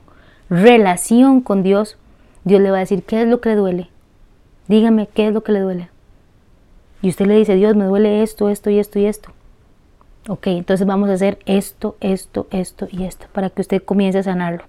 relación 0.51 1.43
con 1.43 1.63
Dios, 1.63 1.97
Dios 2.43 2.61
le 2.61 2.73
va 2.73 2.79
a 2.79 2.81
decir, 2.81 3.05
¿qué 3.05 3.23
es 3.23 3.29
lo 3.29 3.41
que 3.41 3.51
le 3.51 3.55
duele? 3.55 3.89
Dígame, 4.67 5.07
¿qué 5.07 5.29
es 5.29 5.33
lo 5.33 5.45
que 5.45 5.53
le 5.53 5.61
duele? 5.61 5.91
Y 7.03 7.09
usted 7.09 7.27
le 7.27 7.37
dice, 7.37 7.55
Dios, 7.55 7.77
me 7.77 7.85
duele 7.85 8.23
esto, 8.23 8.49
esto 8.49 8.71
y 8.71 8.79
esto 8.79 8.99
y 8.99 9.07
esto. 9.07 9.31
Ok, 10.29 10.49
entonces 10.49 10.87
vamos 10.87 11.09
a 11.11 11.15
hacer 11.15 11.39
esto, 11.47 11.97
esto, 12.01 12.47
esto 12.51 12.89
y 12.91 13.05
esto 13.05 13.27
para 13.33 13.51
que 13.51 13.63
usted 13.63 13.83
comience 13.83 14.19
a 14.19 14.23
sanarlo. 14.23 14.65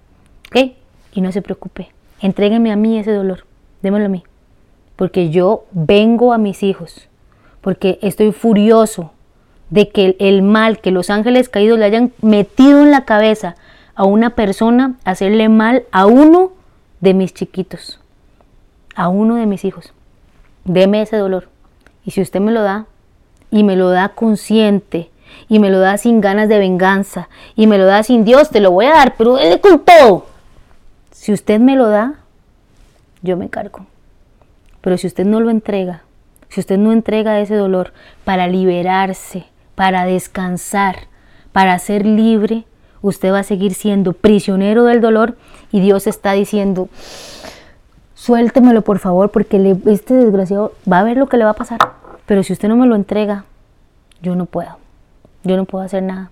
¿Ok? 0.48 0.72
Y 1.12 1.20
no 1.20 1.32
se 1.32 1.42
preocupe. 1.42 1.88
Entrégueme 2.20 2.72
a 2.72 2.76
mí 2.76 2.98
ese 2.98 3.12
dolor. 3.12 3.44
Démelo 3.82 4.06
a 4.06 4.08
mí 4.08 4.24
porque 5.00 5.30
yo 5.30 5.64
vengo 5.72 6.34
a 6.34 6.36
mis 6.36 6.62
hijos, 6.62 7.08
porque 7.62 7.98
estoy 8.02 8.32
furioso 8.32 9.12
de 9.70 9.88
que 9.88 10.14
el 10.18 10.42
mal 10.42 10.78
que 10.82 10.90
los 10.90 11.08
ángeles 11.08 11.48
caídos 11.48 11.78
le 11.78 11.86
hayan 11.86 12.12
metido 12.20 12.82
en 12.82 12.90
la 12.90 13.06
cabeza 13.06 13.56
a 13.94 14.04
una 14.04 14.34
persona, 14.34 14.96
hacerle 15.04 15.48
mal 15.48 15.84
a 15.90 16.04
uno 16.04 16.52
de 17.00 17.14
mis 17.14 17.32
chiquitos, 17.32 17.98
a 18.94 19.08
uno 19.08 19.36
de 19.36 19.46
mis 19.46 19.64
hijos. 19.64 19.94
Deme 20.66 21.00
ese 21.00 21.16
dolor. 21.16 21.48
Y 22.04 22.12
si 22.12 22.20
usted 22.20 22.40
me 22.40 22.52
lo 22.52 22.62
da, 22.62 22.86
y 23.50 23.64
me 23.64 23.76
lo 23.76 23.90
da 23.90 24.10
consciente, 24.10 25.10
y 25.48 25.58
me 25.58 25.70
lo 25.70 25.80
da 25.80 25.96
sin 25.98 26.20
ganas 26.20 26.48
de 26.48 26.58
venganza, 26.58 27.28
y 27.56 27.66
me 27.66 27.78
lo 27.78 27.86
da 27.86 28.02
sin 28.02 28.24
Dios, 28.24 28.50
te 28.50 28.60
lo 28.60 28.70
voy 28.70 28.86
a 28.86 28.94
dar, 28.94 29.14
pero 29.16 29.38
él 29.38 29.60
con 29.60 29.84
todo. 29.84 30.26
Si 31.10 31.32
usted 31.32 31.60
me 31.60 31.76
lo 31.76 31.88
da, 31.88 32.14
yo 33.22 33.36
me 33.36 33.50
cargo. 33.50 33.86
Pero 34.80 34.96
si 34.96 35.06
usted 35.06 35.26
no 35.26 35.40
lo 35.40 35.50
entrega, 35.50 36.04
si 36.48 36.60
usted 36.60 36.78
no 36.78 36.92
entrega 36.92 37.40
ese 37.40 37.54
dolor 37.54 37.92
para 38.24 38.48
liberarse, 38.48 39.44
para 39.74 40.04
descansar, 40.04 41.08
para 41.52 41.78
ser 41.78 42.06
libre, 42.06 42.64
usted 43.02 43.32
va 43.32 43.40
a 43.40 43.44
seguir 43.44 43.74
siendo 43.74 44.12
prisionero 44.12 44.84
del 44.84 45.00
dolor 45.00 45.36
y 45.72 45.80
Dios 45.80 46.06
está 46.06 46.32
diciendo, 46.32 46.88
suéltemelo 48.20 48.82
por 48.82 48.98
favor 48.98 49.30
porque 49.30 49.76
este 49.86 50.12
desgraciado 50.12 50.74
va 50.90 50.98
a 50.98 51.04
ver 51.04 51.16
lo 51.16 51.26
que 51.26 51.38
le 51.38 51.44
va 51.44 51.50
a 51.50 51.54
pasar. 51.54 51.78
Pero 52.26 52.42
si 52.42 52.52
usted 52.52 52.68
no 52.68 52.76
me 52.76 52.86
lo 52.86 52.94
entrega, 52.94 53.46
yo 54.20 54.36
no 54.36 54.44
puedo. 54.44 54.76
Yo 55.42 55.56
no 55.56 55.64
puedo 55.64 55.84
hacer 55.84 56.02
nada. 56.02 56.30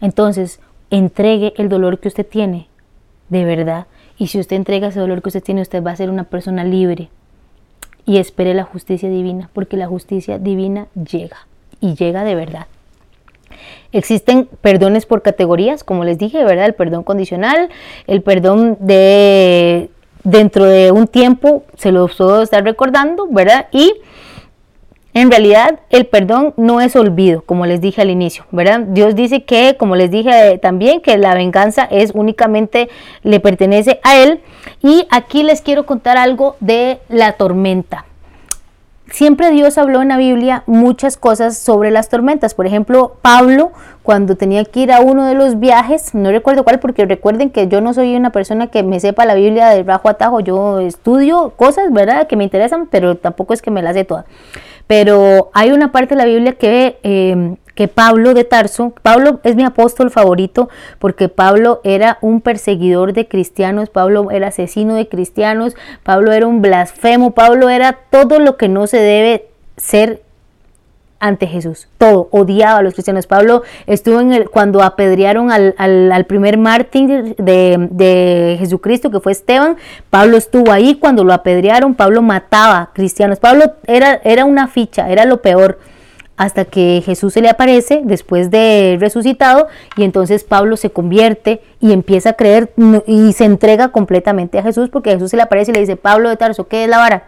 Entonces, 0.00 0.60
entregue 0.90 1.54
el 1.56 1.68
dolor 1.68 1.98
que 1.98 2.06
usted 2.06 2.24
tiene, 2.24 2.68
de 3.30 3.44
verdad. 3.44 3.86
Y 4.16 4.28
si 4.28 4.38
usted 4.38 4.54
entrega 4.54 4.88
ese 4.88 5.00
dolor 5.00 5.20
que 5.20 5.30
usted 5.30 5.42
tiene, 5.42 5.60
usted 5.60 5.82
va 5.82 5.90
a 5.90 5.96
ser 5.96 6.08
una 6.08 6.24
persona 6.24 6.62
libre 6.62 7.10
y 8.06 8.18
espere 8.18 8.54
la 8.54 8.64
justicia 8.64 9.08
divina, 9.08 9.50
porque 9.52 9.76
la 9.76 9.88
justicia 9.88 10.38
divina 10.38 10.86
llega 10.94 11.48
y 11.80 11.94
llega 11.94 12.22
de 12.22 12.36
verdad. 12.36 12.66
Existen 13.90 14.48
perdones 14.60 15.04
por 15.04 15.22
categorías, 15.22 15.82
como 15.82 16.04
les 16.04 16.16
dije, 16.16 16.44
¿verdad? 16.44 16.66
El 16.66 16.74
perdón 16.74 17.02
condicional, 17.02 17.70
el 18.06 18.22
perdón 18.22 18.76
de 18.80 19.90
dentro 20.24 20.64
de 20.64 20.92
un 20.92 21.06
tiempo, 21.06 21.64
se 21.76 21.92
lo 21.92 22.08
puedo 22.08 22.42
estar 22.42 22.64
recordando, 22.64 23.26
¿verdad? 23.30 23.66
Y 23.72 23.92
en 25.14 25.30
realidad, 25.30 25.80
el 25.90 26.06
perdón 26.06 26.54
no 26.56 26.80
es 26.80 26.94
olvido, 26.94 27.42
como 27.42 27.66
les 27.66 27.80
dije 27.80 28.02
al 28.02 28.10
inicio, 28.10 28.44
¿verdad? 28.52 28.80
Dios 28.80 29.16
dice 29.16 29.44
que, 29.44 29.76
como 29.76 29.96
les 29.96 30.10
dije 30.10 30.58
también, 30.58 31.00
que 31.00 31.18
la 31.18 31.34
venganza 31.34 31.88
es 31.90 32.12
únicamente, 32.14 32.88
le 33.22 33.40
pertenece 33.40 34.00
a 34.04 34.16
Él. 34.16 34.40
Y 34.80 35.06
aquí 35.10 35.42
les 35.42 35.60
quiero 35.60 35.86
contar 35.86 36.18
algo 36.18 36.56
de 36.60 37.00
la 37.08 37.32
tormenta. 37.32 38.04
Siempre 39.10 39.50
Dios 39.50 39.78
habló 39.78 40.02
en 40.02 40.08
la 40.08 40.18
Biblia 40.18 40.62
muchas 40.66 41.16
cosas 41.16 41.56
sobre 41.56 41.90
las 41.90 42.10
tormentas. 42.10 42.54
Por 42.54 42.66
ejemplo, 42.66 43.16
Pablo, 43.22 43.72
cuando 44.08 44.36
tenía 44.36 44.64
que 44.64 44.80
ir 44.80 44.90
a 44.90 45.00
uno 45.00 45.26
de 45.26 45.34
los 45.34 45.60
viajes, 45.60 46.14
no 46.14 46.30
recuerdo 46.30 46.64
cuál, 46.64 46.80
porque 46.80 47.04
recuerden 47.04 47.50
que 47.50 47.68
yo 47.68 47.82
no 47.82 47.92
soy 47.92 48.16
una 48.16 48.32
persona 48.32 48.68
que 48.68 48.82
me 48.82 49.00
sepa 49.00 49.26
la 49.26 49.34
Biblia 49.34 49.68
de 49.68 49.82
bajo 49.82 50.08
a 50.08 50.14
tajo. 50.14 50.40
Yo 50.40 50.80
estudio 50.80 51.52
cosas, 51.56 51.92
¿verdad?, 51.92 52.26
que 52.26 52.34
me 52.34 52.44
interesan, 52.44 52.88
pero 52.90 53.18
tampoco 53.18 53.52
es 53.52 53.60
que 53.60 53.70
me 53.70 53.82
las 53.82 53.94
sé 53.94 54.04
todas. 54.04 54.24
Pero 54.86 55.50
hay 55.52 55.72
una 55.72 55.92
parte 55.92 56.14
de 56.14 56.22
la 56.22 56.24
Biblia 56.24 56.54
que, 56.54 56.98
em, 57.02 57.56
que 57.74 57.86
Pablo 57.86 58.32
de 58.32 58.44
Tarso, 58.44 58.94
Pablo 59.02 59.40
es 59.44 59.56
mi 59.56 59.64
apóstol 59.64 60.10
favorito 60.10 60.70
porque 60.98 61.28
Pablo 61.28 61.82
era 61.84 62.16
un 62.22 62.40
perseguidor 62.40 63.12
de 63.12 63.28
cristianos, 63.28 63.90
Pablo 63.90 64.30
era 64.30 64.46
asesino 64.46 64.94
de 64.94 65.06
cristianos, 65.06 65.76
Pablo 66.02 66.32
era 66.32 66.46
un 66.46 66.62
blasfemo, 66.62 67.32
Pablo 67.32 67.68
era 67.68 67.98
todo 68.08 68.38
lo 68.38 68.56
que 68.56 68.70
no 68.70 68.86
se 68.86 68.96
debe 68.96 69.50
ser 69.76 70.22
ante 71.20 71.46
Jesús. 71.46 71.88
Todo, 71.98 72.28
odiaba 72.30 72.78
a 72.78 72.82
los 72.82 72.94
cristianos. 72.94 73.26
Pablo 73.26 73.62
estuvo 73.86 74.20
en 74.20 74.32
el, 74.32 74.50
cuando 74.50 74.82
apedrearon 74.82 75.50
al, 75.50 75.74
al, 75.78 76.24
primer 76.26 76.58
mártir 76.58 77.36
de, 77.36 77.88
de, 77.90 78.56
Jesucristo, 78.58 79.10
que 79.10 79.20
fue 79.20 79.32
Esteban. 79.32 79.76
Pablo 80.10 80.36
estuvo 80.36 80.70
ahí 80.72 80.94
cuando 80.94 81.24
lo 81.24 81.32
apedrearon. 81.32 81.94
Pablo 81.94 82.22
mataba 82.22 82.90
cristianos. 82.92 83.38
Pablo 83.38 83.72
era, 83.86 84.20
era 84.24 84.44
una 84.44 84.68
ficha, 84.68 85.10
era 85.10 85.24
lo 85.24 85.42
peor. 85.42 85.78
Hasta 86.36 86.64
que 86.64 87.02
Jesús 87.04 87.32
se 87.32 87.42
le 87.42 87.48
aparece 87.48 88.02
después 88.04 88.48
de 88.52 88.96
resucitado 89.00 89.66
y 89.96 90.04
entonces 90.04 90.44
Pablo 90.44 90.76
se 90.76 90.90
convierte 90.90 91.60
y 91.80 91.92
empieza 91.92 92.30
a 92.30 92.32
creer 92.34 92.72
y 93.08 93.32
se 93.32 93.44
entrega 93.44 93.88
completamente 93.88 94.56
a 94.56 94.62
Jesús 94.62 94.88
porque 94.88 95.10
Jesús 95.10 95.32
se 95.32 95.36
le 95.36 95.42
aparece 95.42 95.72
y 95.72 95.74
le 95.74 95.80
dice, 95.80 95.96
Pablo 95.96 96.28
de 96.28 96.36
Tarso, 96.36 96.68
¿qué 96.68 96.84
es 96.84 96.90
la 96.90 96.98
vara? 96.98 97.24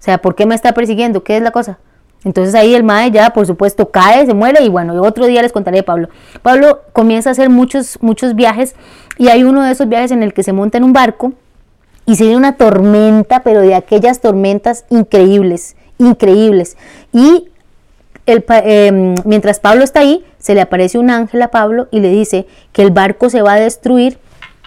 O 0.00 0.02
sea, 0.02 0.18
¿por 0.18 0.34
qué 0.34 0.46
me 0.46 0.56
está 0.56 0.72
persiguiendo? 0.72 1.22
¿Qué 1.22 1.36
es 1.36 1.44
la 1.44 1.52
cosa? 1.52 1.78
Entonces 2.24 2.54
ahí 2.54 2.74
el 2.74 2.84
mae 2.84 3.10
ya, 3.10 3.30
por 3.30 3.46
supuesto, 3.46 3.90
cae, 3.90 4.26
se 4.26 4.34
muere 4.34 4.62
y 4.62 4.68
bueno, 4.68 5.00
otro 5.02 5.26
día 5.26 5.40
les 5.42 5.52
contaré 5.52 5.78
de 5.78 5.82
Pablo. 5.82 6.08
Pablo 6.42 6.82
comienza 6.92 7.30
a 7.30 7.32
hacer 7.32 7.48
muchos, 7.48 7.98
muchos 8.02 8.34
viajes 8.34 8.74
y 9.16 9.28
hay 9.28 9.42
uno 9.42 9.62
de 9.62 9.72
esos 9.72 9.88
viajes 9.88 10.10
en 10.10 10.22
el 10.22 10.34
que 10.34 10.42
se 10.42 10.52
monta 10.52 10.78
en 10.78 10.84
un 10.84 10.92
barco 10.92 11.32
y 12.06 12.16
se 12.16 12.24
viene 12.24 12.36
una 12.36 12.56
tormenta, 12.56 13.42
pero 13.42 13.60
de 13.60 13.74
aquellas 13.74 14.20
tormentas 14.20 14.84
increíbles, 14.90 15.76
increíbles. 15.98 16.76
Y 17.12 17.48
el, 18.26 18.44
em, 18.48 19.14
mientras 19.24 19.60
Pablo 19.60 19.84
está 19.84 20.00
ahí, 20.00 20.24
se 20.38 20.54
le 20.54 20.60
aparece 20.60 20.98
un 20.98 21.10
ángel 21.10 21.40
a 21.42 21.48
Pablo 21.48 21.88
y 21.90 22.00
le 22.00 22.10
dice 22.10 22.46
que 22.72 22.82
el 22.82 22.90
barco 22.90 23.30
se 23.30 23.42
va 23.42 23.54
a 23.54 23.60
destruir, 23.60 24.18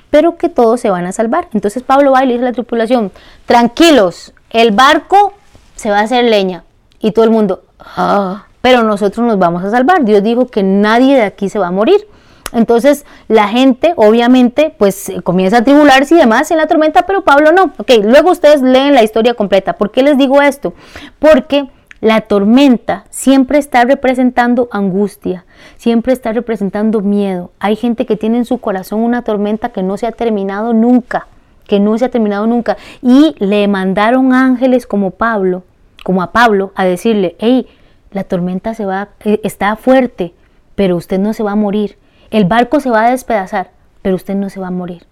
pero 0.10 0.38
que 0.38 0.49
todos 0.49 0.80
se 0.80 0.89
van 0.89 1.06
a 1.06 1.12
salvar. 1.12 1.49
Entonces 1.54 1.84
Pablo 1.84 2.12
va 2.12 2.24
y 2.24 2.28
le 2.28 2.34
dice 2.34 2.45
a 2.45 2.49
la 2.49 2.54
tripulación, 2.54 3.12
tranquilos, 3.45 4.34
el 4.49 4.72
barco 4.72 5.34
se 5.76 5.89
va 5.89 5.99
a 5.99 6.04
hacer 6.04 6.26
leña, 6.26 6.64
y 7.04 7.12
todo 7.12 7.26
el 7.26 7.32
mundo, 7.32 7.64
ah, 7.80 8.45
pero 8.62 8.82
nosotros 8.82 9.28
nos 9.28 9.38
vamos 9.38 9.62
a 9.66 9.70
salvar. 9.70 10.06
Dios 10.06 10.24
dijo 10.24 10.47
que 10.47 10.64
nadie 10.64 11.18
de 11.18 11.24
aquí 11.24 11.49
se 11.49 11.60
va 11.60 11.68
a 11.68 11.72
morir. 11.72 12.08
Entonces 12.54 13.06
la 13.28 13.49
gente 13.49 13.93
obviamente 13.97 14.74
pues 14.78 15.12
comienza 15.24 15.58
a 15.58 15.64
tribularse 15.66 16.16
y 16.16 16.18
demás 16.18 16.49
en 16.49 16.58
la 16.58 16.68
tormenta, 16.68 17.06
pero 17.06 17.26
Pablo 17.26 17.51
no. 17.51 17.74
Ok, 17.78 17.91
luego 18.04 18.32
ustedes 18.32 18.62
leen 18.62 18.93
la 18.93 19.04
historia 19.04 19.34
completa. 19.34 19.74
¿Por 19.74 19.91
qué 19.91 20.01
les 20.01 20.18
digo 20.18 20.41
esto? 20.41 20.74
Porque 21.20 21.68
la 21.99 22.22
tormenta 22.22 23.04
siempre 23.10 23.58
está 23.58 23.84
representando 23.84 24.70
angustia, 24.72 25.43
siempre 25.76 26.14
está 26.14 26.32
representando 26.32 27.01
miedo. 27.01 27.51
Hay 27.60 27.76
gente 27.76 28.06
que 28.06 28.16
tiene 28.16 28.38
en 28.38 28.45
su 28.45 28.60
corazón 28.60 29.01
una 29.01 29.24
tormenta 29.24 29.70
que 29.70 29.84
no 29.84 29.97
se 29.97 30.08
ha 30.08 30.14
terminado 30.14 30.74
nunca, 30.74 31.28
que 31.68 31.82
no 31.82 31.97
se 31.97 32.06
ha 32.06 32.12
terminado 32.12 32.47
nunca. 32.47 32.78
Y 33.01 33.36
le 33.39 33.68
mandaron 33.68 34.32
ángeles 34.32 34.88
como 34.88 35.12
Pablo 35.12 35.64
como 36.04 36.22
a 36.22 36.32
Pablo, 36.32 36.72
a 36.76 36.86
decirle, 36.86 37.36
hey, 37.39 37.68
la 38.12 38.24
tormenta 38.24 38.74
se 38.74 38.86
va, 38.86 39.10
eh, 39.24 39.39
está 39.43 39.76
fuerte, 39.76 40.34
pero 40.76 40.95
usted 40.95 41.20
no 41.20 41.34
se 41.34 41.43
va 41.43 41.54
a 41.54 41.56
morir. 41.56 41.97
El 42.30 42.45
barco 42.45 42.80
se 42.80 42.89
va 42.89 43.06
a 43.06 43.12
despedazar, 43.12 43.72
pero 44.01 44.16
usted 44.16 44.36
no 44.36 44.49
se 44.49 44.60
va 44.60 44.68
a 44.68 44.72
morir. 44.72 45.06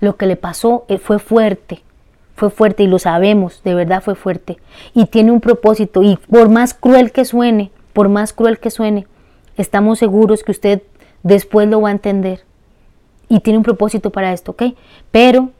Lo 0.00 0.16
que 0.16 0.26
le 0.26 0.36
pasó 0.36 0.84
eh, 0.88 0.98
fue 0.98 1.18
fuerte, 1.18 1.82
fue 2.34 2.50
fuerte 2.50 2.82
y 2.82 2.86
lo 2.86 2.98
sabemos, 2.98 3.62
de 3.64 3.74
verdad 3.74 4.02
fue 4.02 4.14
fuerte. 4.14 4.58
Y 4.94 5.06
tiene 5.06 5.32
un 5.32 5.40
propósito 5.40 6.02
y 6.02 6.18
por 6.30 6.48
más 6.48 6.74
cruel 6.74 7.12
que 7.12 7.24
suene, 7.24 7.70
por 7.92 8.08
más 8.08 8.32
cruel 8.32 8.58
que 8.58 8.70
suene, 8.70 9.06
estamos 9.56 9.98
seguros 9.98 10.42
que 10.42 10.52
usted 10.52 10.82
después 11.22 11.68
lo 11.68 11.80
va 11.80 11.88
a 11.88 11.92
entender. 11.92 12.44
y 13.28 13.40
tiene 13.40 13.56
un 13.58 13.64
propósito 13.64 14.10
para 14.10 14.32
esto, 14.32 14.52
¿ok? 14.52 14.62
Pero 15.10 15.50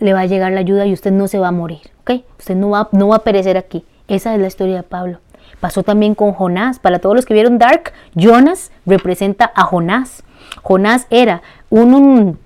le 0.00 0.12
va 0.12 0.20
a 0.20 0.26
llegar 0.26 0.52
la 0.52 0.60
ayuda 0.60 0.86
y 0.86 0.92
usted 0.92 1.12
no 1.12 1.28
se 1.28 1.38
va 1.38 1.48
a 1.48 1.52
morir, 1.52 1.80
¿ok? 2.00 2.22
Usted 2.38 2.56
no 2.56 2.70
va, 2.70 2.88
no 2.92 3.08
va 3.08 3.16
a 3.16 3.22
perecer 3.24 3.56
aquí. 3.56 3.84
Esa 4.08 4.34
es 4.34 4.40
la 4.40 4.48
historia 4.48 4.76
de 4.76 4.82
Pablo. 4.82 5.18
Pasó 5.60 5.82
también 5.82 6.14
con 6.14 6.32
Jonás. 6.32 6.78
Para 6.78 6.98
todos 6.98 7.14
los 7.14 7.26
que 7.26 7.34
vieron 7.34 7.58
Dark, 7.58 7.92
Jonas 8.14 8.72
representa 8.86 9.52
a 9.54 9.64
Jonás. 9.64 10.24
Jonás 10.62 11.06
era 11.10 11.42
un, 11.68 12.38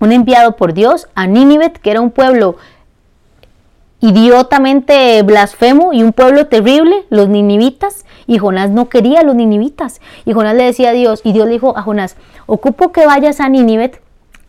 un, 0.00 0.12
enviado 0.12 0.56
por 0.56 0.74
Dios 0.74 1.08
a 1.14 1.26
Nínive, 1.26 1.72
que 1.72 1.90
era 1.90 2.00
un 2.00 2.10
pueblo 2.10 2.56
idiotamente 4.00 5.22
blasfemo 5.22 5.92
y 5.92 6.02
un 6.02 6.12
pueblo 6.12 6.48
terrible, 6.48 7.06
los 7.08 7.28
ninivitas, 7.28 8.04
y 8.26 8.38
Jonás 8.38 8.70
no 8.70 8.88
quería 8.88 9.20
a 9.20 9.22
los 9.22 9.34
ninivitas. 9.34 10.00
Y 10.24 10.32
Jonás 10.32 10.54
le 10.54 10.64
decía 10.64 10.90
a 10.90 10.92
Dios, 10.92 11.20
y 11.24 11.32
Dios 11.32 11.48
dijo 11.48 11.78
a 11.78 11.82
Jonás, 11.82 12.16
ocupo 12.46 12.92
que 12.92 13.06
vayas 13.06 13.40
a 13.40 13.48
Nínive 13.48 13.92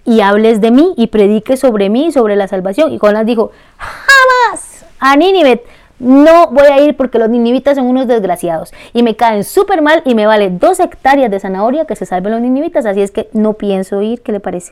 y 0.08 0.22
hables 0.22 0.62
de 0.62 0.72
mí 0.72 0.94
y 0.96 1.08
prediques 1.08 1.60
sobre 1.60 1.90
mí 1.90 2.08
y 2.08 2.12
sobre 2.14 2.38
la 2.38 2.48
salvación. 2.48 2.94
Y 2.94 2.98
Jonás 2.98 3.26
dijo, 3.26 3.52
jamás 3.78 4.86
a 5.00 5.18
Nínive 5.18 5.64
no 6.00 6.48
voy 6.48 6.68
a 6.68 6.82
ir 6.82 6.96
porque 6.96 7.20
los 7.20 7.30
ninivitas 7.30 7.76
son 7.76 7.88
unos 7.88 8.08
desgraciados 8.08 8.72
y 8.94 9.04
me 9.04 9.18
caen 9.18 9.44
súper 9.44 9.82
mal 9.82 10.02
y 10.06 10.16
me 10.16 10.26
vale 10.26 10.50
dos 10.50 10.80
hectáreas 10.80 11.30
de 11.30 11.42
zanahoria 11.42 11.86
que 11.86 11.98
se 11.98 12.06
salven 12.06 12.32
los 12.32 12.42
ninivitas, 12.42 12.86
así 12.86 13.02
es 13.02 13.12
que 13.12 13.30
no 13.34 13.54
pienso 13.54 14.02
ir, 14.02 14.22
¿qué 14.22 14.32
le 14.32 14.40
parece? 14.40 14.72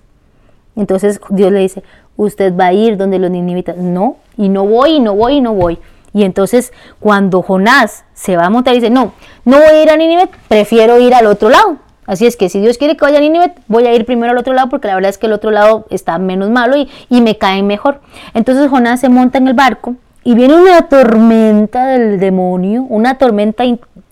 Entonces 0.77 1.19
Dios 1.29 1.51
le 1.51 1.59
dice, 1.59 1.83
usted 2.15 2.55
va 2.55 2.67
a 2.67 2.73
ir 2.73 2.95
donde 2.95 3.19
los 3.19 3.29
ninivitas, 3.29 3.75
no, 3.75 4.15
y 4.37 4.47
no 4.47 4.65
voy, 4.65 4.91
y 4.91 4.99
no 5.01 5.15
voy, 5.15 5.33
y 5.35 5.41
no 5.41 5.53
voy. 5.53 5.79
Y 6.13 6.23
entonces 6.23 6.71
cuando 7.01 7.41
Jonás 7.41 8.05
se 8.13 8.37
va 8.37 8.45
a 8.45 8.49
montar 8.49 8.73
dice, 8.73 8.89
no, 8.89 9.11
no 9.43 9.57
voy 9.57 9.67
a 9.67 9.83
ir 9.83 9.89
a 9.89 9.97
Nínive, 9.97 10.29
prefiero 10.47 10.97
ir 10.97 11.13
al 11.13 11.25
otro 11.25 11.49
lado. 11.49 11.79
Así 12.05 12.25
es 12.25 12.37
que 12.37 12.49
si 12.49 12.59
Dios 12.59 12.77
quiere 12.77 12.95
que 12.95 13.05
vaya 13.05 13.17
a 13.17 13.21
Nínive, 13.21 13.53
voy 13.67 13.87
a 13.87 13.93
ir 13.93 14.05
primero 14.05 14.31
al 14.31 14.37
otro 14.37 14.53
lado 14.53 14.69
porque 14.69 14.87
la 14.87 14.95
verdad 14.95 15.09
es 15.09 15.17
que 15.17 15.25
el 15.25 15.33
otro 15.33 15.51
lado 15.51 15.85
está 15.89 16.17
menos 16.17 16.49
malo 16.49 16.77
y, 16.77 16.89
y 17.09 17.21
me 17.21 17.37
caen 17.37 17.67
mejor. 17.67 18.01
Entonces 18.33 18.69
Jonás 18.69 18.99
se 18.99 19.09
monta 19.09 19.37
en 19.37 19.47
el 19.47 19.53
barco 19.53 19.95
y 20.23 20.33
viene 20.33 20.55
una 20.55 20.81
tormenta 20.89 21.85
del 21.87 22.19
demonio, 22.19 22.83
una 22.89 23.17
tormenta 23.17 23.63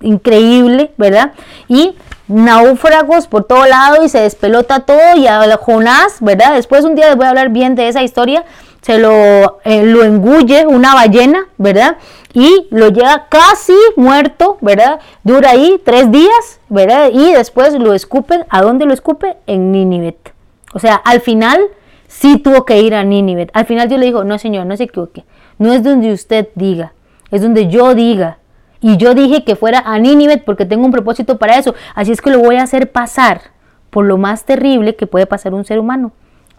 increíble, 0.02 0.92
¿verdad? 0.98 1.32
Y 1.68 1.96
náufragos 2.28 3.28
por 3.28 3.46
todo 3.46 3.66
lado 3.66 4.04
y 4.06 4.10
se 4.10 4.20
despelota 4.20 4.82
todo 4.82 5.18
y 5.18 5.28
a 5.28 5.58
Jonás, 5.58 6.18
¿verdad? 6.22 6.54
Después 6.54 6.86
un 6.86 6.96
día 6.96 7.08
les 7.08 7.16
voy 7.16 7.26
a 7.26 7.30
hablar 7.30 7.50
bien 7.50 7.76
de 7.76 7.88
esa 7.88 8.04
historia, 8.04 8.44
se 8.84 9.00
lo, 9.00 9.60
eh, 9.64 9.84
lo 9.84 10.04
engulle 10.04 10.68
una 10.68 10.94
ballena, 10.94 11.48
¿verdad? 11.58 11.98
Y 12.34 12.68
lo 12.70 12.90
llega 12.90 13.26
casi 13.30 13.76
muerto, 13.96 14.60
¿verdad? 14.62 15.00
Dura 15.24 15.50
ahí 15.50 15.82
tres 15.84 16.12
días, 16.12 16.60
¿verdad? 16.70 17.10
Y 17.12 17.34
después 17.34 17.74
lo 17.74 17.96
escupen, 17.96 18.46
¿a 18.50 18.62
dónde 18.62 18.86
lo 18.86 18.94
escupe? 18.94 19.38
En 19.48 19.72
Nínive. 19.72 20.18
O 20.74 20.80
sea, 20.80 20.96
al 20.96 21.22
final 21.22 21.60
sí 22.08 22.38
tuvo 22.38 22.66
que 22.66 22.80
ir 22.80 22.94
a 22.94 23.04
Nínive. 23.04 23.50
Al 23.54 23.66
final 23.66 23.90
Dios 23.90 24.00
le 24.00 24.06
dijo, 24.06 24.24
no 24.24 24.38
señor, 24.38 24.68
no 24.68 24.78
se 24.78 24.84
equivoque 24.84 25.26
no 25.58 25.74
es 25.74 25.84
donde 25.84 26.12
usted 26.12 26.50
diga, 26.56 26.94
es 27.32 27.42
donde 27.42 27.68
yo 27.68 27.96
diga. 27.96 28.40
Y 28.82 28.98
yo 28.98 29.14
dije 29.14 29.46
que 29.46 29.56
fuera 29.56 29.80
a 29.80 29.98
Nínive 29.98 30.40
porque 30.40 30.66
tengo 30.66 30.86
un 30.86 30.92
propósito 30.92 31.38
para 31.38 31.58
eso. 31.58 31.74
Así 31.96 32.12
es 32.12 32.22
que 32.22 32.32
lo 32.32 32.40
voy 32.40 32.58
a 32.58 32.64
hacer 32.64 32.92
pasar 32.92 33.42
por 33.90 34.04
lo 34.04 34.18
más 34.18 34.44
terrible 34.44 34.98
que 34.98 35.08
puede 35.08 35.26
pasar 35.26 35.54
un 35.54 35.64
ser 35.64 35.80
humano. 35.80 36.12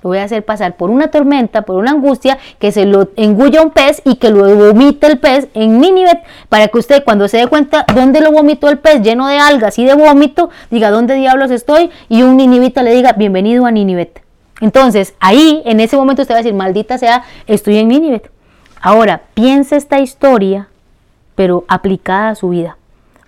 Lo 0.05 0.11
voy 0.11 0.19
a 0.19 0.25
hacer 0.25 0.45
pasar 0.45 0.77
por 0.77 0.91
una 0.91 1.09
tormenta, 1.09 1.63
por 1.63 1.77
una 1.77 1.93
angustia, 1.93 2.37
que 2.59 2.73
se 2.73 2.85
lo 2.85 3.09
engulla 3.17 3.63
un 3.63 3.71
pez 3.71 4.03
y 4.05 4.17
que 4.17 4.29
lo 4.29 4.55
vomite 4.55 5.07
el 5.07 5.19
pez 5.19 5.49
en 5.55 5.81
Nínive, 5.81 6.21
para 6.51 6.69
que 6.69 6.77
usted 6.77 7.03
cuando 7.05 7.27
se 7.27 7.39
dé 7.39 7.47
cuenta 7.47 7.87
dónde 7.95 8.21
lo 8.21 8.31
vomitó 8.31 8.69
el 8.69 8.79
pez 8.79 9.01
lleno 9.01 9.27
de 9.29 9.39
algas 9.39 9.79
y 9.79 9.87
de 9.87 9.95
vómito, 9.95 10.51
diga 10.71 10.91
dónde 10.91 11.15
diablos 11.15 11.51
estoy 11.51 11.91
y 12.11 12.21
un 12.21 12.37
ninivita 12.37 12.83
le 12.83 12.93
diga 12.95 13.15
bienvenido 13.15 13.65
a 13.65 13.71
Nínive. 13.71 14.13
Entonces 14.61 15.15
ahí, 15.21 15.63
en 15.65 15.81
ese 15.81 15.97
momento 15.97 16.21
usted 16.21 16.35
va 16.35 16.41
a 16.41 16.43
decir, 16.43 16.55
maldita 16.55 16.99
sea, 16.99 17.25
estoy 17.47 17.79
en 17.79 17.89
Nínive. 17.89 18.23
Ahora, 18.83 19.23
piense 19.33 19.77
esta 19.77 20.01
historia, 20.01 20.69
pero 21.35 21.65
aplicada 21.67 22.29
a 22.29 22.35
su 22.35 22.51
vida. 22.51 22.77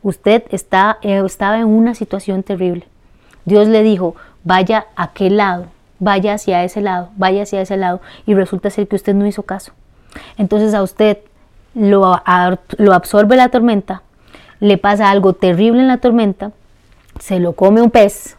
Usted 0.03 0.43
está, 0.51 0.99
eh, 1.01 1.22
estaba 1.24 1.57
en 1.57 1.68
una 1.68 1.95
situación 1.95 2.43
terrible. 2.43 2.87
Dios 3.47 3.66
le 3.66 3.83
dijo, 3.83 4.14
vaya 4.45 4.89
a 4.95 5.05
aquel 5.05 5.39
lado, 5.39 5.68
vaya 5.99 6.34
hacia 6.34 6.64
ese 6.64 6.80
lado, 6.80 7.11
vaya 7.16 7.42
hacia 7.42 7.61
ese 7.61 7.76
lado, 7.76 8.01
y 8.26 8.34
resulta 8.34 8.70
ser 8.70 8.88
que 8.88 8.97
usted 8.97 9.14
no 9.14 9.26
hizo 9.26 9.42
caso. 9.42 9.72
Entonces 10.36 10.74
a 10.74 10.82
usted 10.82 11.18
lo, 11.74 12.22
lo 12.78 12.94
absorbe 12.94 13.36
la 13.36 13.49
tormenta, 13.49 14.03
le 14.61 14.78
pasa 14.78 15.11
algo 15.11 15.34
terrible 15.34 15.80
en 15.80 15.88
la 15.88 15.99
tormenta, 15.99 16.53
se 17.20 17.40
lo 17.40 17.53
come 17.53 17.82
un 17.82 17.90
pez 17.90 18.36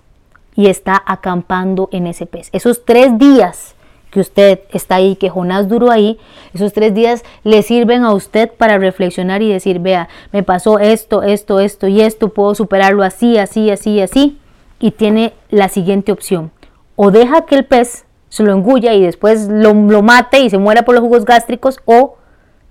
y 0.55 0.67
está 0.67 1.01
acampando 1.05 1.89
en 1.91 2.07
ese 2.07 2.25
pez. 2.25 2.49
Esos 2.51 2.85
tres 2.85 3.17
días 3.17 3.75
que 4.09 4.19
usted 4.19 4.61
está 4.71 4.95
ahí, 4.95 5.15
que 5.15 5.29
Jonás 5.29 5.67
duró 5.67 5.91
ahí, 5.91 6.17
esos 6.53 6.73
tres 6.73 6.93
días 6.93 7.23
le 7.43 7.61
sirven 7.61 8.03
a 8.03 8.13
usted 8.13 8.51
para 8.51 8.77
reflexionar 8.77 9.41
y 9.41 9.51
decir, 9.51 9.79
vea, 9.79 10.07
me 10.31 10.43
pasó 10.43 10.79
esto, 10.79 11.23
esto, 11.23 11.59
esto 11.59 11.87
y 11.87 12.01
esto, 12.01 12.29
puedo 12.29 12.55
superarlo 12.55 13.03
así, 13.03 13.37
así, 13.37 13.69
así, 13.69 14.01
así. 14.01 14.39
Y 14.79 14.91
tiene 14.91 15.33
la 15.49 15.69
siguiente 15.69 16.11
opción. 16.11 16.51
O 16.97 17.11
deja 17.11 17.45
que 17.45 17.55
el 17.55 17.63
pez 17.63 18.03
se 18.27 18.43
lo 18.43 18.51
engulla 18.51 18.93
y 18.93 19.01
después 19.01 19.47
lo, 19.47 19.73
lo 19.73 20.01
mate 20.01 20.41
y 20.41 20.49
se 20.49 20.57
muera 20.57 20.83
por 20.83 20.95
los 20.95 21.03
jugos 21.03 21.23
gástricos, 21.23 21.79
o 21.85 22.17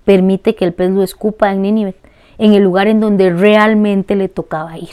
permite 0.05 0.53
que 0.53 0.65
el 0.65 0.73
pez 0.73 0.91
lo 0.91 1.01
escupa 1.01 1.51
en 1.51 1.63
Nínive 1.63 1.95
en 2.37 2.53
el 2.53 2.63
lugar 2.63 2.87
en 2.87 2.99
donde 2.99 3.29
realmente 3.31 4.15
le 4.15 4.29
tocaba 4.29 4.77
ir. 4.77 4.89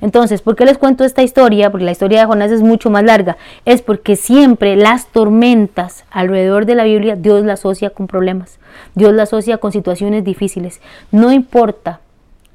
Entonces, 0.00 0.40
¿por 0.40 0.56
qué 0.56 0.64
les 0.64 0.78
cuento 0.78 1.04
esta 1.04 1.22
historia? 1.22 1.70
Porque 1.70 1.84
la 1.84 1.92
historia 1.92 2.20
de 2.20 2.26
Jonás 2.26 2.50
es 2.50 2.62
mucho 2.62 2.90
más 2.90 3.04
larga. 3.04 3.36
Es 3.64 3.82
porque 3.82 4.16
siempre 4.16 4.76
las 4.76 5.08
tormentas 5.08 6.04
alrededor 6.10 6.64
de 6.64 6.74
la 6.74 6.84
Biblia 6.84 7.16
Dios 7.16 7.44
la 7.44 7.54
asocia 7.54 7.90
con 7.90 8.06
problemas. 8.06 8.58
Dios 8.94 9.12
la 9.12 9.24
asocia 9.24 9.58
con 9.58 9.72
situaciones 9.72 10.24
difíciles. 10.24 10.80
No 11.10 11.32
importa 11.32 12.00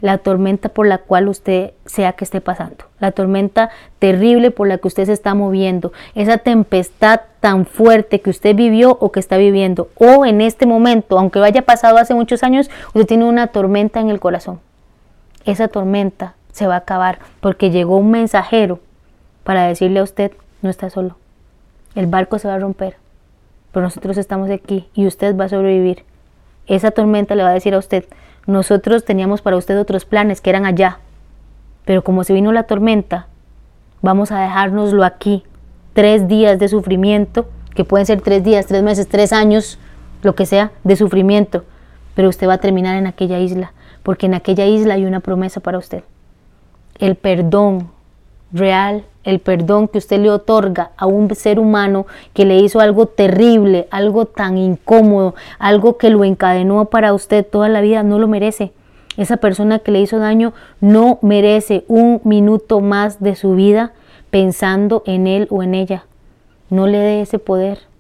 la 0.02 0.18
tormenta 0.18 0.70
por 0.70 0.88
la 0.88 0.97
cual 0.97 1.28
usted 1.28 1.72
sea 1.86 2.14
que 2.14 2.26
esté 2.26 2.41
pasando, 2.41 2.86
la 2.99 3.12
tormenta 3.12 3.70
terrible 3.99 4.52
por 4.52 4.68
la 4.68 4.78
que 4.80 4.88
usted 4.88 5.06
se 5.06 5.14
está 5.14 5.34
moviendo, 5.36 5.93
esa 6.16 6.39
tempestad 6.39 7.22
tan 7.39 7.66
fuerte 7.66 8.22
que 8.22 8.32
usted 8.32 8.56
vivió 8.56 8.97
o 8.99 9.12
que 9.12 9.20
está 9.20 9.38
viviendo, 9.38 9.89
o 9.95 10.26
en 10.26 10.41
este 10.41 10.66
momento, 10.66 11.18
aunque 11.18 11.39
haya 11.39 11.62
pasado 11.62 11.97
hace 11.97 12.14
muchos 12.14 12.43
años, 12.43 12.70
usted 12.88 13.06
tiene 13.06 13.26
una 13.26 13.47
tormenta 13.47 13.99
en 13.99 14.10
el 14.10 14.20
corazón. 14.20 14.60
Esa 15.45 15.68
tormenta 15.68 16.36
se 16.52 16.68
va 16.68 16.76
a 16.76 16.80
acabar 16.80 17.20
porque 17.39 17.72
llegó 17.72 17.97
un 17.97 18.12
mensajero 18.12 18.80
para 19.43 19.68
decirle 19.68 19.99
a 19.99 20.04
usted, 20.04 20.32
no 20.62 20.70
está 20.70 20.89
solo, 20.89 21.16
el 21.95 22.08
barco 22.08 22.39
se 22.39 22.47
va 22.47 22.56
a 22.56 22.60
romper, 22.60 22.97
pero 23.72 23.84
nosotros 23.84 24.18
estamos 24.18 24.49
aquí 24.49 24.88
y 24.93 25.08
usted 25.08 25.36
va 25.36 25.45
a 25.45 25.49
sobrevivir. 25.49 26.04
Esa 26.68 26.91
tormenta 26.91 27.36
le 27.36 27.43
va 27.43 27.49
a 27.49 27.54
decir 27.54 27.74
a 27.74 27.80
usted, 27.80 28.06
nosotros 28.52 29.06
teníamos 29.06 29.41
para 29.41 29.58
usted 29.58 29.80
otros 29.80 30.06
planes 30.06 30.41
que 30.41 30.49
eran 30.49 30.66
allá, 30.66 30.99
pero 31.86 32.04
como 32.04 32.24
se 32.24 32.34
vino 32.34 32.52
la 32.52 32.64
tormenta, 32.64 33.28
vamos 34.02 34.32
a 34.32 34.39
dejárnoslo 34.39 35.04
aquí. 35.04 35.43
Tres 35.93 36.28
días 36.28 36.60
de 36.60 36.68
sufrimiento, 36.68 37.47
que 37.76 37.84
pueden 37.84 38.06
ser 38.06 38.22
tres 38.22 38.43
días, 38.43 38.66
tres 38.66 38.84
meses, 38.84 39.08
tres 39.08 39.34
años, 39.34 39.80
lo 40.22 40.36
que 40.36 40.45
sea, 40.45 40.72
de 40.84 40.95
sufrimiento, 40.95 41.66
pero 42.16 42.30
usted 42.30 42.47
va 42.47 42.54
a 42.54 42.58
terminar 42.60 42.97
en 42.97 43.08
aquella 43.08 43.39
isla, 43.39 43.74
porque 44.04 44.28
en 44.28 44.36
aquella 44.36 44.66
isla 44.66 44.93
hay 44.93 45.06
una 45.06 45.20
promesa 45.20 45.60
para 45.60 45.78
usted. 45.78 46.04
El 46.99 47.16
perdón 47.16 47.89
real, 48.54 49.06
el 49.24 49.39
perdón 49.39 49.88
que 49.88 49.99
usted 49.99 50.20
le 50.20 50.30
otorga 50.30 50.91
a 50.97 51.06
un 51.06 51.34
ser 51.36 51.60
humano 51.60 52.08
que 52.34 52.45
le 52.45 52.58
hizo 52.58 52.80
algo 52.80 53.06
terrible, 53.06 53.88
algo 53.91 54.26
tan 54.26 54.58
incómodo, 54.58 55.36
algo 55.60 55.97
que 55.97 56.10
lo 56.10 56.24
encadenó 56.24 56.86
para 56.86 57.14
usted 57.14 57.45
toda 57.45 57.70
la 57.70 57.82
vida, 57.82 58.04
no 58.04 58.20
lo 58.20 58.28
merece. 58.28 58.72
Esa 59.18 59.38
persona 59.38 59.80
que 59.80 59.91
le 59.91 60.02
hizo 60.02 60.18
daño 60.18 60.54
no 60.80 61.20
merece 61.22 61.84
un 61.88 62.22
minuto 62.24 62.80
más 62.80 63.22
de 63.22 63.36
su 63.36 63.56
vida 63.56 63.93
pensando 64.30 65.04
en 65.06 65.28
él 65.28 65.47
o 65.49 65.64
en 65.64 65.76
ella. 65.76 66.06
No 66.70 66.88
le 66.88 66.97
dé 66.97 67.22
ese 67.22 67.38
poder. 67.38 67.91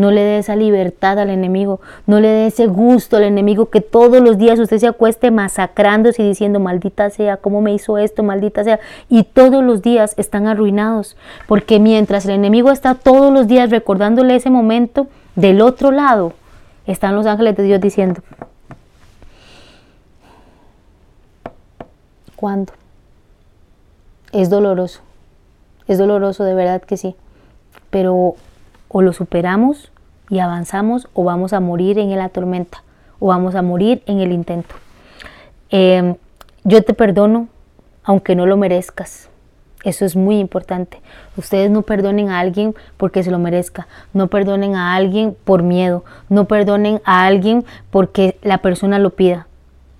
No 0.00 0.10
le 0.10 0.22
dé 0.22 0.38
esa 0.38 0.56
libertad 0.56 1.18
al 1.18 1.28
enemigo, 1.28 1.82
no 2.06 2.20
le 2.20 2.28
dé 2.28 2.46
ese 2.46 2.66
gusto 2.66 3.18
al 3.18 3.24
enemigo 3.24 3.68
que 3.68 3.82
todos 3.82 4.22
los 4.22 4.38
días 4.38 4.58
usted 4.58 4.78
se 4.78 4.86
acueste 4.86 5.30
masacrándose 5.30 6.22
y 6.22 6.28
diciendo, 6.28 6.58
maldita 6.58 7.10
sea, 7.10 7.36
¿cómo 7.36 7.60
me 7.60 7.74
hizo 7.74 7.98
esto? 7.98 8.22
Maldita 8.22 8.64
sea. 8.64 8.80
Y 9.10 9.24
todos 9.24 9.62
los 9.62 9.82
días 9.82 10.14
están 10.16 10.46
arruinados, 10.46 11.18
porque 11.46 11.78
mientras 11.80 12.24
el 12.24 12.30
enemigo 12.30 12.70
está 12.70 12.94
todos 12.94 13.30
los 13.30 13.46
días 13.46 13.68
recordándole 13.68 14.36
ese 14.36 14.48
momento, 14.48 15.06
del 15.36 15.60
otro 15.60 15.90
lado 15.90 16.32
están 16.86 17.14
los 17.14 17.26
ángeles 17.26 17.54
de 17.58 17.64
Dios 17.64 17.78
diciendo, 17.78 18.22
¿cuándo? 22.36 22.72
Es 24.32 24.48
doloroso, 24.48 25.02
es 25.86 25.98
doloroso 25.98 26.44
de 26.44 26.54
verdad 26.54 26.80
que 26.80 26.96
sí, 26.96 27.16
pero 27.90 28.36
o 28.90 29.02
lo 29.02 29.12
superamos 29.12 29.92
y 30.28 30.40
avanzamos 30.40 31.08
o 31.14 31.24
vamos 31.24 31.52
a 31.52 31.60
morir 31.60 31.98
en 31.98 32.16
la 32.16 32.28
tormenta 32.28 32.82
o 33.18 33.28
vamos 33.28 33.54
a 33.54 33.62
morir 33.62 34.02
en 34.06 34.20
el 34.20 34.32
intento. 34.32 34.74
Em, 35.70 36.16
yo 36.64 36.82
te 36.82 36.94
perdono 36.94 37.48
aunque 38.02 38.34
no 38.34 38.46
lo 38.46 38.56
merezcas. 38.56 39.28
Eso 39.84 40.04
es 40.04 40.14
muy 40.14 40.38
importante. 40.38 41.00
Ustedes 41.36 41.70
no 41.70 41.82
perdonen 41.82 42.28
a 42.28 42.40
alguien 42.40 42.74
porque 42.96 43.22
se 43.22 43.30
lo 43.30 43.38
merezca. 43.38 43.86
No 44.12 44.28
perdonen 44.28 44.74
a 44.74 44.94
alguien 44.94 45.36
por 45.44 45.62
miedo. 45.62 46.04
No 46.28 46.46
perdonen 46.46 47.00
a 47.04 47.24
alguien 47.24 47.64
porque 47.90 48.36
la 48.42 48.58
persona 48.58 48.98
lo 48.98 49.10
pida. 49.10 49.46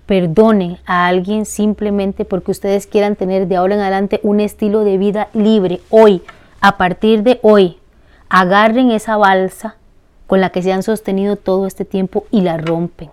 Perdonen 0.05 0.77
a 0.85 1.07
alguien 1.07 1.45
simplemente 1.45 2.25
porque 2.25 2.51
ustedes 2.51 2.85
quieran 2.85 3.15
tener 3.15 3.47
de 3.47 3.55
ahora 3.55 3.75
en 3.75 3.81
adelante 3.81 4.19
un 4.23 4.39
estilo 4.39 4.83
de 4.83 4.97
vida 4.97 5.29
libre. 5.33 5.79
Hoy, 5.89 6.21
a 6.59 6.77
partir 6.77 7.23
de 7.23 7.39
hoy, 7.41 7.77
agarren 8.33 8.91
esa 8.91 9.17
balsa 9.17 9.75
con 10.25 10.39
la 10.39 10.51
que 10.51 10.63
se 10.63 10.71
han 10.71 10.83
sostenido 10.83 11.35
todo 11.35 11.67
este 11.67 11.83
tiempo 11.83 12.25
y 12.31 12.41
la 12.41 12.57
rompen. 12.57 13.11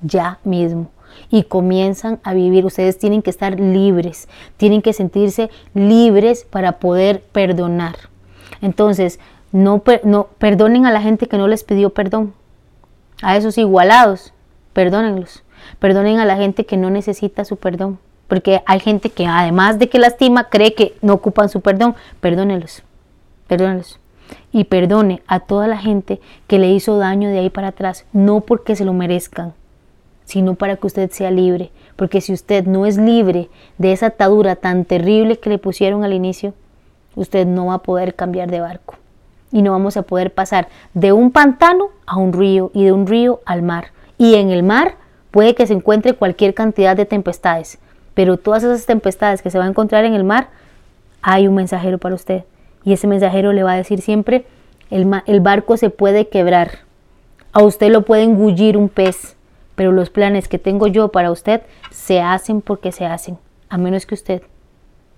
Ya 0.00 0.38
mismo 0.44 0.90
y 1.28 1.42
comienzan 1.42 2.20
a 2.22 2.34
vivir. 2.34 2.64
Ustedes 2.64 2.96
tienen 2.96 3.20
que 3.20 3.30
estar 3.30 3.58
libres, 3.58 4.28
tienen 4.56 4.80
que 4.80 4.92
sentirse 4.92 5.50
libres 5.74 6.44
para 6.48 6.78
poder 6.78 7.20
perdonar. 7.20 7.96
Entonces, 8.62 9.18
no, 9.50 9.82
no 10.04 10.28
perdonen 10.38 10.86
a 10.86 10.92
la 10.92 11.02
gente 11.02 11.26
que 11.26 11.36
no 11.36 11.48
les 11.48 11.64
pidió 11.64 11.90
perdón. 11.90 12.32
A 13.22 13.36
esos 13.36 13.58
igualados, 13.58 14.32
perdónenlos. 14.72 15.42
Perdonen 15.80 16.20
a 16.20 16.24
la 16.24 16.36
gente 16.36 16.64
que 16.64 16.76
no 16.76 16.90
necesita 16.90 17.44
su 17.44 17.56
perdón. 17.56 17.98
Porque 18.28 18.62
hay 18.66 18.78
gente 18.78 19.10
que 19.10 19.26
además 19.26 19.80
de 19.80 19.88
que 19.88 19.98
lastima, 19.98 20.44
cree 20.44 20.74
que 20.74 20.94
no 21.02 21.14
ocupan 21.14 21.48
su 21.48 21.60
perdón. 21.60 21.96
Perdónenlos. 22.20 22.84
Perdónenlos. 23.48 23.98
Y 24.52 24.64
perdone 24.64 25.22
a 25.26 25.40
toda 25.40 25.66
la 25.66 25.78
gente 25.78 26.20
que 26.46 26.58
le 26.58 26.70
hizo 26.70 26.98
daño 26.98 27.28
de 27.28 27.38
ahí 27.38 27.50
para 27.50 27.68
atrás, 27.68 28.04
no 28.12 28.40
porque 28.40 28.76
se 28.76 28.84
lo 28.84 28.92
merezcan, 28.92 29.54
sino 30.24 30.54
para 30.54 30.76
que 30.76 30.86
usted 30.86 31.10
sea 31.10 31.30
libre. 31.30 31.70
Porque 31.96 32.20
si 32.20 32.32
usted 32.32 32.66
no 32.66 32.86
es 32.86 32.96
libre 32.96 33.48
de 33.78 33.92
esa 33.92 34.06
atadura 34.06 34.56
tan 34.56 34.84
terrible 34.84 35.38
que 35.38 35.50
le 35.50 35.58
pusieron 35.58 36.04
al 36.04 36.12
inicio, 36.12 36.54
usted 37.14 37.46
no 37.46 37.66
va 37.66 37.74
a 37.74 37.82
poder 37.82 38.14
cambiar 38.14 38.50
de 38.50 38.60
barco. 38.60 38.94
Y 39.52 39.62
no 39.62 39.72
vamos 39.72 39.96
a 39.96 40.02
poder 40.02 40.32
pasar 40.32 40.68
de 40.94 41.12
un 41.12 41.32
pantano 41.32 41.88
a 42.06 42.16
un 42.16 42.32
río 42.32 42.70
y 42.72 42.84
de 42.84 42.92
un 42.92 43.06
río 43.06 43.40
al 43.44 43.62
mar. 43.62 43.88
Y 44.16 44.36
en 44.36 44.50
el 44.50 44.62
mar 44.62 44.94
puede 45.30 45.54
que 45.54 45.66
se 45.66 45.74
encuentre 45.74 46.14
cualquier 46.14 46.54
cantidad 46.54 46.96
de 46.96 47.06
tempestades, 47.06 47.78
pero 48.14 48.36
todas 48.36 48.62
esas 48.62 48.86
tempestades 48.86 49.42
que 49.42 49.50
se 49.50 49.58
va 49.58 49.64
a 49.64 49.68
encontrar 49.68 50.04
en 50.04 50.14
el 50.14 50.24
mar, 50.24 50.48
hay 51.22 51.48
un 51.48 51.54
mensajero 51.54 51.98
para 51.98 52.14
usted. 52.14 52.44
Y 52.84 52.92
ese 52.92 53.06
mensajero 53.06 53.52
le 53.52 53.62
va 53.62 53.72
a 53.72 53.76
decir 53.76 54.00
siempre, 54.00 54.44
el, 54.90 55.40
barco 55.40 55.76
se 55.76 55.90
puede 55.90 56.28
quebrar, 56.28 56.80
a 57.52 57.62
usted 57.62 57.90
lo 57.90 58.02
puede 58.02 58.22
engullir 58.22 58.76
un 58.76 58.88
pez, 58.88 59.36
pero 59.74 59.92
los 59.92 60.10
planes 60.10 60.48
que 60.48 60.58
tengo 60.58 60.86
yo 60.86 61.08
para 61.08 61.30
usted 61.30 61.62
se 61.90 62.20
hacen 62.20 62.60
porque 62.60 62.90
se 62.90 63.06
hacen, 63.06 63.38
a 63.68 63.78
menos 63.78 64.06
que 64.06 64.14
usted 64.14 64.42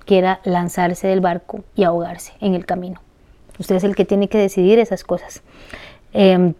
quiera 0.04 0.40
lanzarse 0.44 1.06
del 1.06 1.20
barco 1.20 1.64
y 1.74 1.84
ahogarse 1.84 2.32
en 2.40 2.54
el 2.54 2.66
camino. 2.66 3.00
Usted 3.58 3.76
es 3.76 3.84
el 3.84 3.96
que 3.96 4.04
tiene 4.04 4.28
que 4.28 4.38
decidir 4.38 4.78
esas 4.78 5.04
cosas. 5.04 5.42
Em, 6.12 6.54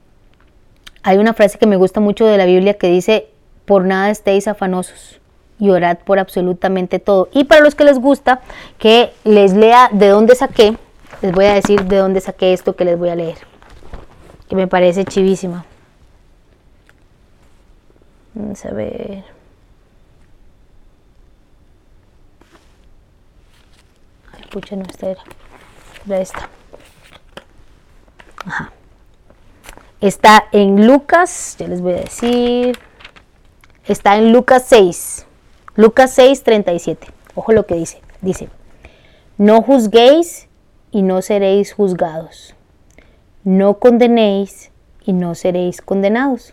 hay 1.03 1.19
una 1.19 1.35
frase 1.35 1.59
que 1.59 1.67
me 1.67 1.77
gusta 1.77 2.01
mucho 2.01 2.27
de 2.27 2.39
la 2.39 2.47
Biblia 2.47 2.75
que 2.75 2.89
dice, 2.89 3.29
por 3.67 3.85
nada 3.85 4.11
estéis 4.11 4.49
afanosos 4.49 5.21
y 5.59 5.71
orad 5.71 5.99
por 5.99 6.19
absolutamente 6.19 6.99
todo. 6.99 7.29
Y 7.33 7.45
para 7.45 7.61
los 7.61 7.75
que 7.75 7.85
les 7.85 7.99
gusta 7.99 8.41
que 8.79 9.13
les 9.25 9.53
lea 9.53 9.91
de 9.93 10.09
dónde 10.09 10.35
saqué, 10.35 10.77
les 11.21 11.33
voy 11.33 11.45
a 11.47 11.55
decir 11.55 11.85
de 11.85 11.97
dónde 11.97 12.21
saqué 12.21 12.53
esto 12.53 12.75
que 12.75 12.85
les 12.85 12.99
voy 12.99 13.11
a 13.11 13.15
leer, 13.15 13.39
que 14.49 14.57
me 14.57 14.67
parece 14.67 15.05
chivísima. 15.05 15.65
Vamos 18.35 18.65
a 18.65 18.71
ver. 18.73 19.25
Ay, 24.33 24.45
pucha, 24.51 24.75
no, 24.75 24.85
esta 24.85 25.11
era. 25.11 25.23
Era 26.07 26.21
esta. 26.21 26.49
Ajá. 28.47 28.73
Está 30.01 30.49
en 30.51 30.87
Lucas, 30.87 31.57
ya 31.59 31.69
les 31.69 31.81
voy 31.81 31.93
a 31.93 31.97
decir. 31.97 32.79
Está 33.87 34.17
en 34.17 34.33
Lucas 34.33 34.65
6. 34.67 35.27
Lucas 35.77 36.13
6, 36.15 36.43
37. 36.43 37.07
Ojo 37.35 37.53
lo 37.53 37.67
que 37.67 37.75
dice. 37.75 38.03
Dice, 38.21 38.49
no 39.39 39.63
juzguéis 39.63 40.49
y 40.93 41.03
no 41.03 41.23
seréis 41.23 41.73
juzgados. 41.73 42.55
No 43.43 43.79
condenéis 43.79 44.71
y 45.05 45.13
no 45.15 45.35
seréis 45.35 45.81
condenados. 45.83 46.53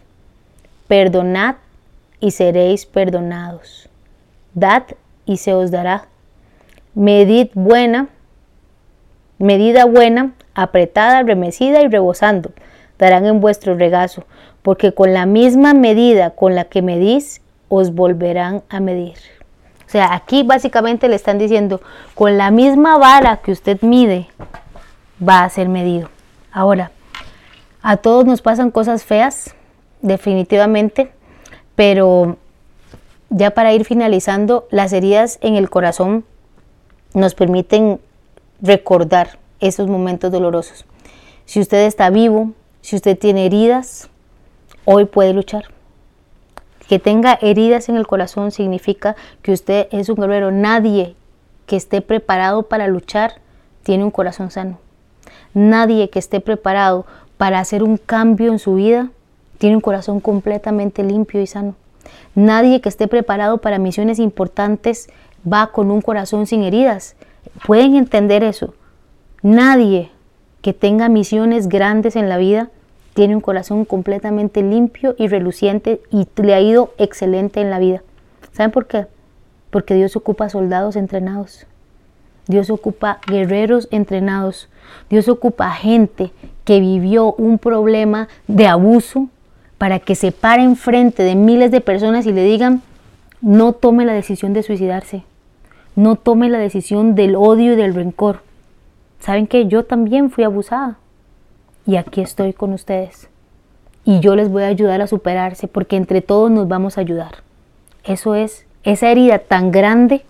Perdonad 0.88 1.56
y 2.20 2.32
seréis 2.32 2.86
perdonados. 2.86 3.90
Dad 4.56 4.84
y 5.26 5.38
se 5.38 5.54
os 5.54 5.70
dará. 5.70 6.08
Medid 6.96 7.50
buena, 7.54 8.10
medida 9.38 9.86
buena, 9.86 10.34
apretada, 10.56 11.22
remecida 11.22 11.82
y 11.82 11.88
rebosando, 11.88 12.52
darán 12.98 13.26
en 13.26 13.40
vuestro 13.40 13.76
regazo, 13.76 14.26
porque 14.64 14.94
con 14.94 15.14
la 15.14 15.26
misma 15.26 15.74
medida 15.74 16.32
con 16.32 16.56
la 16.56 16.66
que 16.66 16.82
medís, 16.82 17.42
os 17.70 17.94
volverán 17.94 18.64
a 18.70 18.80
medir. 18.80 19.39
O 19.90 19.92
sea, 19.92 20.14
aquí 20.14 20.44
básicamente 20.44 21.10
le 21.10 21.16
están 21.16 21.40
diciendo, 21.40 21.82
con 22.14 22.38
la 22.38 22.52
misma 22.52 23.00
vara 23.00 23.38
que 23.38 23.52
usted 23.52 23.82
mide, 23.82 24.28
va 25.28 25.44
a 25.44 25.50
ser 25.50 25.68
medido. 25.68 26.10
Ahora, 26.52 26.92
a 27.82 27.98
todos 27.98 28.24
nos 28.24 28.44
pasan 28.44 28.70
cosas 28.70 29.04
feas, 29.04 29.56
definitivamente, 30.04 31.12
pero 31.74 32.38
ya 33.32 33.50
para 33.50 33.74
ir 33.74 33.84
finalizando, 33.84 34.68
las 34.70 34.94
heridas 34.94 35.40
en 35.42 35.56
el 35.56 35.72
corazón 35.72 36.24
nos 37.16 37.34
permiten 37.34 38.00
recordar 38.62 39.40
esos 39.60 39.88
momentos 39.88 40.32
dolorosos. 40.32 40.86
Si 41.46 41.60
usted 41.60 41.88
está 41.88 42.12
vivo, 42.12 42.52
si 42.82 42.96
usted 42.96 43.18
tiene 43.18 43.48
heridas, 43.48 44.08
hoy 44.86 45.06
puede 45.06 45.34
luchar. 45.34 45.79
Que 46.90 46.98
tenga 46.98 47.38
heridas 47.40 47.88
en 47.88 47.96
el 47.96 48.08
corazón 48.08 48.50
significa 48.50 49.16
que 49.44 49.52
usted 49.52 49.88
es 49.92 50.10
un 50.10 50.16
guerrero. 50.16 50.50
Nadie 50.50 51.16
que 51.68 51.76
esté 51.76 52.02
preparado 52.02 52.64
para 52.64 52.88
luchar 52.88 53.36
tiene 53.84 54.04
un 54.04 54.10
corazón 54.10 54.50
sano. 54.50 54.80
Nadie 55.54 56.10
que 56.10 56.18
esté 56.18 56.40
preparado 56.40 57.06
para 57.38 57.60
hacer 57.60 57.84
un 57.84 57.98
cambio 57.98 58.52
en 58.52 58.58
su 58.58 58.74
vida 58.74 59.12
tiene 59.60 59.76
un 59.76 59.82
corazón 59.82 60.20
completamente 60.20 61.04
limpio 61.04 61.40
y 61.40 61.46
sano. 61.46 61.76
Nadie 62.34 62.82
que 62.82 62.90
esté 62.90 63.08
preparado 63.08 63.60
para 63.60 63.78
misiones 63.78 64.18
importantes 64.18 65.10
va 65.46 65.68
con 65.68 65.92
un 65.92 66.02
corazón 66.02 66.48
sin 66.48 66.64
heridas. 66.64 67.16
Pueden 67.68 67.96
entender 67.96 68.44
eso. 68.44 68.74
Nadie 69.44 70.10
que 70.64 70.74
tenga 70.74 71.08
misiones 71.08 71.70
grandes 71.70 72.16
en 72.16 72.30
la 72.30 72.38
vida 72.38 72.72
tiene 73.20 73.36
un 73.36 73.42
corazón 73.42 73.84
completamente 73.84 74.64
limpio 74.64 75.14
y 75.18 75.28
reluciente 75.28 76.00
y 76.10 76.26
le 76.42 76.54
ha 76.54 76.62
ido 76.62 76.94
excelente 76.98 77.60
en 77.60 77.70
la 77.70 77.78
vida. 77.78 78.02
¿Saben 78.54 78.72
por 78.72 78.88
qué? 78.88 79.08
Porque 79.72 79.94
Dios 79.94 80.16
ocupa 80.16 80.48
soldados 80.48 80.96
entrenados. 80.96 81.68
Dios 82.48 82.70
ocupa 82.70 83.20
guerreros 83.28 83.90
entrenados. 83.92 84.70
Dios 85.10 85.28
ocupa 85.28 85.70
gente 85.72 86.32
que 86.64 86.80
vivió 86.80 87.34
un 87.34 87.58
problema 87.58 88.30
de 88.48 88.68
abuso, 88.68 89.28
para 89.78 90.00
que 90.00 90.16
se 90.16 90.32
pare 90.32 90.64
enfrente 90.64 91.22
de 91.24 91.36
miles 91.36 91.72
de 91.72 91.82
personas 91.82 92.26
y 92.26 92.32
le 92.32 92.46
digan, 92.46 92.82
no 93.42 93.74
tome 93.74 94.06
la 94.06 94.14
decisión 94.14 94.54
de 94.54 94.64
suicidarse, 94.64 95.26
no 95.98 96.16
tome 96.16 96.48
la 96.48 96.60
decisión 96.60 97.16
del 97.16 97.36
odio 97.36 97.74
y 97.74 97.76
del 97.76 97.96
rencor. 97.96 98.44
Saben 99.20 99.46
que 99.46 99.68
yo 99.68 99.84
también 99.84 100.32
fui 100.32 100.46
abusada 100.46 101.00
y 101.90 101.98
aquí 101.98 102.22
estoy 102.22 102.54
con 102.54 102.74
ustedes. 102.74 103.30
Y 104.06 104.20
yo 104.20 104.36
les 104.36 104.50
voy 104.50 104.64
a 104.64 104.68
ayudar 104.68 105.02
a 105.02 105.08
superarse 105.08 105.68
porque 105.68 105.98
entre 105.98 106.22
todos 106.22 106.50
nos 106.52 106.68
vamos 106.68 106.98
a 106.98 107.02
ayudar. 107.02 107.44
Eso 108.04 108.36
es, 108.36 108.66
esa 108.84 109.10
herida 109.10 109.40
tan 109.40 109.72
grande 109.72 110.24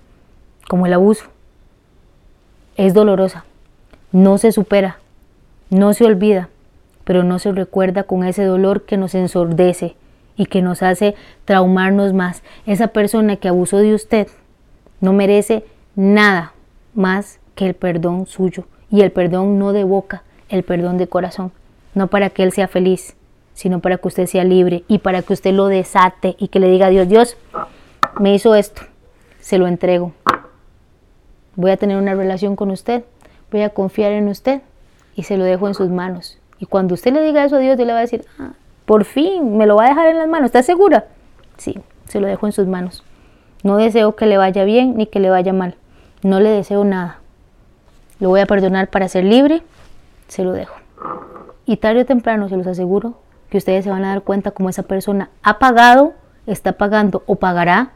como 0.68 0.86
el 0.86 0.94
abuso. 0.94 1.26
Es 2.78 2.94
dolorosa, 2.94 3.46
no 4.12 4.38
se 4.38 4.52
supera, 4.52 5.00
no 5.70 5.94
se 5.94 6.06
olvida 6.06 6.50
pero 7.10 7.24
no 7.24 7.40
se 7.40 7.52
recuerda 7.52 8.04
con 8.04 8.24
ese 8.24 8.44
dolor 8.44 8.84
que 8.84 8.96
nos 8.96 9.16
ensordece 9.16 9.96
y 10.38 10.46
que 10.46 10.62
nos 10.62 10.84
hace 10.84 11.16
traumarnos 11.44 12.14
más. 12.14 12.44
Esa 12.68 12.90
persona 12.90 13.38
que 13.38 13.48
abusó 13.48 13.78
de 13.78 13.96
usted 13.96 14.28
no 15.02 15.12
merece 15.12 15.66
nada 15.96 16.54
más 16.94 17.40
que 17.56 17.66
el 17.66 17.74
perdón 17.74 18.28
suyo 18.28 18.66
y 18.92 19.02
el 19.02 19.12
perdón 19.12 19.58
no 19.58 19.74
de 19.74 19.86
boca, 19.86 20.22
el 20.50 20.64
perdón 20.64 20.98
de 20.98 21.08
corazón, 21.08 21.52
no 21.94 22.08
para 22.08 22.30
que 22.30 22.44
él 22.44 22.52
sea 22.52 22.68
feliz, 22.68 23.16
sino 23.54 23.80
para 23.80 23.98
que 23.98 24.08
usted 24.08 24.26
sea 24.26 24.44
libre 24.44 24.84
y 24.88 25.00
para 25.00 25.22
que 25.22 25.34
usted 25.34 25.54
lo 25.54 25.68
desate 25.68 26.36
y 26.40 26.48
que 26.48 26.60
le 26.60 26.70
diga 26.70 26.88
a 26.88 26.90
Dios, 26.90 27.08
Dios, 27.08 27.38
me 28.20 28.34
hizo 28.34 28.56
esto, 28.56 28.84
se 29.40 29.58
lo 29.58 29.68
entrego. 29.68 30.14
Voy 31.56 31.72
a 31.72 31.78
tener 31.78 31.98
una 31.98 32.16
relación 32.16 32.56
con 32.56 32.72
usted, 32.72 33.04
voy 33.52 33.62
a 33.62 33.70
confiar 33.70 34.12
en 34.12 34.28
usted 34.28 34.62
y 35.16 35.24
se 35.24 35.38
lo 35.38 35.44
dejo 35.44 35.68
en 35.68 35.74
sus 35.74 35.90
manos. 35.90 36.38
Y 36.60 36.66
cuando 36.66 36.94
usted 36.94 37.14
le 37.14 37.22
diga 37.22 37.44
eso 37.44 37.58
a 37.58 37.60
Dios, 37.60 37.78
Dios 37.78 37.88
le 37.88 37.94
va 37.94 38.00
a 38.00 38.04
decir, 38.04 38.26
ah, 38.40 38.52
por 38.86 39.06
fin, 39.06 39.58
me 39.58 39.66
lo 39.66 39.76
va 39.76 39.86
a 39.86 39.90
dejar 39.90 40.08
en 40.08 40.18
las 40.18 40.28
manos, 40.28 40.48
¿está 40.48 40.64
segura? 40.64 41.08
Sí, 41.58 41.80
se 42.08 42.20
lo 42.20 42.28
dejo 42.28 42.46
en 42.46 42.54
sus 42.54 42.68
manos. 42.68 43.04
No 43.64 43.78
deseo 43.78 44.16
que 44.16 44.26
le 44.26 44.38
vaya 44.38 44.64
bien 44.64 44.96
ni 44.96 45.06
que 45.06 45.20
le 45.20 45.30
vaya 45.30 45.54
mal. 45.54 45.76
No 46.24 46.40
le 46.40 46.50
deseo 46.50 46.84
nada. 46.84 47.20
lo 48.20 48.30
voy 48.30 48.40
a 48.40 48.46
perdonar 48.46 48.90
para 48.90 49.08
ser 49.08 49.24
libre, 49.24 49.62
se 50.30 50.44
lo 50.44 50.54
dejo. 50.54 50.76
Y 51.66 51.78
tarde 51.78 52.02
o 52.02 52.06
temprano, 52.06 52.48
se 52.48 52.58
los 52.58 52.68
aseguro, 52.68 53.20
que 53.50 53.58
ustedes 53.58 53.84
se 53.84 53.90
van 53.90 54.06
a 54.06 54.10
dar 54.10 54.22
cuenta 54.22 54.52
cómo 54.52 54.70
esa 54.70 54.84
persona 54.84 55.30
ha 55.44 55.60
pagado, 55.60 56.14
está 56.48 56.74
pagando 56.74 57.24
o 57.26 57.36
pagará 57.36 57.92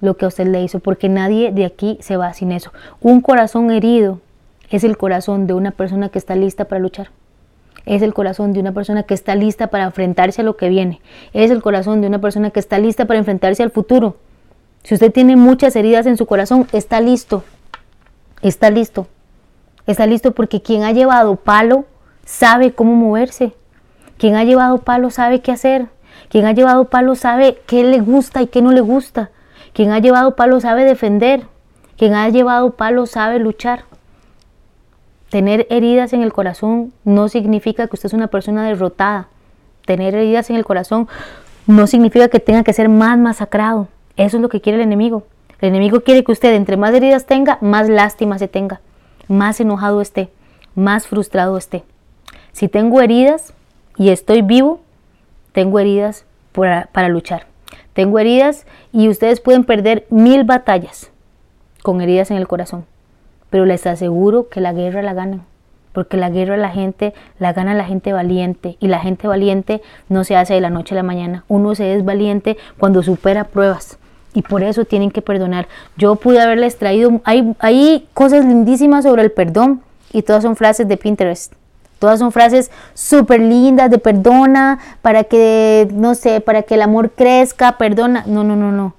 lo 0.00 0.16
que 0.16 0.24
a 0.24 0.28
usted 0.28 0.46
le 0.46 0.62
hizo, 0.62 0.80
porque 0.80 1.08
nadie 1.08 1.52
de 1.52 1.64
aquí 1.64 1.98
se 2.00 2.16
va 2.16 2.32
sin 2.34 2.52
eso. 2.52 2.72
Un 3.00 3.20
corazón 3.20 3.70
herido 3.70 4.20
es 4.70 4.84
el 4.84 4.96
corazón 4.96 5.46
de 5.46 5.54
una 5.54 5.70
persona 5.70 6.08
que 6.08 6.18
está 6.18 6.34
lista 6.34 6.64
para 6.64 6.80
luchar. 6.80 7.10
Es 7.86 8.02
el 8.02 8.14
corazón 8.14 8.52
de 8.52 8.60
una 8.60 8.72
persona 8.72 9.02
que 9.02 9.14
está 9.14 9.34
lista 9.34 9.68
para 9.68 9.84
enfrentarse 9.84 10.42
a 10.42 10.44
lo 10.44 10.56
que 10.56 10.68
viene. 10.68 11.00
Es 11.32 11.50
el 11.50 11.62
corazón 11.62 12.00
de 12.00 12.06
una 12.06 12.20
persona 12.20 12.50
que 12.50 12.60
está 12.60 12.78
lista 12.78 13.04
para 13.06 13.18
enfrentarse 13.18 13.62
al 13.62 13.70
futuro. 13.70 14.16
Si 14.82 14.94
usted 14.94 15.12
tiene 15.12 15.36
muchas 15.36 15.76
heridas 15.76 16.06
en 16.06 16.16
su 16.16 16.26
corazón, 16.26 16.66
está 16.72 17.00
listo. 17.00 17.44
Está 18.42 18.70
listo. 18.70 19.06
Está 19.86 20.06
listo 20.06 20.32
porque 20.32 20.62
quien 20.62 20.84
ha 20.84 20.92
llevado 20.92 21.36
palo 21.36 21.84
sabe 22.24 22.72
cómo 22.72 22.94
moverse. 22.94 23.54
Quien 24.18 24.36
ha 24.36 24.44
llevado 24.44 24.78
palo 24.78 25.10
sabe 25.10 25.40
qué 25.40 25.52
hacer. 25.52 25.88
Quien 26.28 26.46
ha 26.46 26.52
llevado 26.52 26.84
palo 26.90 27.14
sabe 27.14 27.60
qué 27.66 27.84
le 27.84 28.00
gusta 28.00 28.42
y 28.42 28.46
qué 28.46 28.62
no 28.62 28.72
le 28.72 28.80
gusta. 28.80 29.30
Quien 29.72 29.90
ha 29.92 29.98
llevado 29.98 30.36
palo 30.36 30.60
sabe 30.60 30.84
defender. 30.84 31.46
Quien 31.96 32.14
ha 32.14 32.28
llevado 32.28 32.72
palo 32.72 33.06
sabe 33.06 33.38
luchar. 33.38 33.84
Tener 35.30 35.66
heridas 35.70 36.12
en 36.12 36.22
el 36.22 36.32
corazón 36.32 36.92
no 37.04 37.28
significa 37.28 37.86
que 37.86 37.94
usted 37.94 38.08
es 38.08 38.12
una 38.12 38.26
persona 38.26 38.64
derrotada. 38.64 39.28
Tener 39.86 40.14
heridas 40.14 40.50
en 40.50 40.56
el 40.56 40.64
corazón 40.64 41.08
no 41.66 41.86
significa 41.86 42.28
que 42.28 42.40
tenga 42.40 42.64
que 42.64 42.72
ser 42.72 42.88
más 42.88 43.16
masacrado. 43.18 43.88
Eso 44.16 44.36
es 44.36 44.42
lo 44.42 44.48
que 44.48 44.60
quiere 44.60 44.76
el 44.76 44.82
enemigo. 44.82 45.24
El 45.60 45.70
enemigo 45.70 46.00
quiere 46.00 46.24
que 46.24 46.32
usted 46.32 46.54
entre 46.54 46.76
más 46.76 46.92
heridas 46.94 47.26
tenga, 47.26 47.58
más 47.60 47.88
lástima 47.88 48.38
se 48.38 48.48
tenga, 48.48 48.80
más 49.30 49.60
enojado 49.60 50.00
esté, 50.00 50.28
más 50.74 51.06
frustrado 51.06 51.56
esté. 51.56 51.84
Si 52.52 52.68
tengo 52.68 53.00
heridas 53.00 53.54
y 53.96 54.10
estoy 54.10 54.42
vivo, 54.42 54.80
tengo 55.52 55.78
heridas 55.78 56.26
para, 56.52 56.88
para 56.92 57.08
luchar. 57.08 57.46
Tengo 57.92 58.18
heridas 58.18 58.66
y 58.92 59.08
ustedes 59.08 59.40
pueden 59.40 59.64
perder 59.64 60.04
mil 60.10 60.42
batallas 60.42 61.12
con 61.82 62.00
heridas 62.00 62.30
en 62.32 62.38
el 62.38 62.48
corazón, 62.48 62.86
pero 63.50 63.66
les 63.66 63.86
aseguro 63.86 64.48
que 64.48 64.60
la 64.60 64.72
guerra 64.72 65.00
la 65.00 65.14
ganan, 65.14 65.44
porque 65.92 66.16
la 66.16 66.28
guerra 66.28 66.56
la 66.56 66.70
gente 66.70 67.14
la 67.38 67.52
gana 67.52 67.74
la 67.74 67.84
gente 67.84 68.12
valiente 68.12 68.76
y 68.80 68.88
la 68.88 68.98
gente 68.98 69.28
valiente 69.28 69.80
no 70.08 70.24
se 70.24 70.36
hace 70.36 70.54
de 70.54 70.60
la 70.60 70.70
noche 70.70 70.94
a 70.94 70.96
la 70.96 71.02
mañana. 71.04 71.44
Uno 71.46 71.76
se 71.76 71.94
es 71.94 72.04
valiente 72.04 72.56
cuando 72.78 73.02
supera 73.04 73.44
pruebas 73.44 73.99
y 74.34 74.42
por 74.42 74.62
eso 74.62 74.84
tienen 74.84 75.10
que 75.10 75.22
perdonar. 75.22 75.68
Yo 75.96 76.16
pude 76.16 76.40
haberles 76.40 76.78
traído, 76.78 77.20
hay, 77.24 77.54
hay 77.58 78.08
cosas 78.14 78.44
lindísimas 78.44 79.04
sobre 79.04 79.22
el 79.22 79.32
perdón 79.32 79.82
y 80.12 80.22
todas 80.22 80.42
son 80.42 80.56
frases 80.56 80.88
de 80.88 80.96
Pinterest. 80.96 81.52
Todas 82.00 82.18
son 82.18 82.32
frases 82.32 82.70
súper 82.94 83.40
lindas 83.40 83.90
de 83.90 83.98
perdona, 83.98 84.78
para 85.02 85.24
que, 85.24 85.86
no 85.92 86.14
sé, 86.14 86.40
para 86.40 86.62
que 86.62 86.74
el 86.74 86.82
amor 86.82 87.10
crezca, 87.10 87.76
perdona. 87.76 88.24
No, 88.26 88.42
no, 88.42 88.56
no, 88.56 88.72
no. 88.72 88.94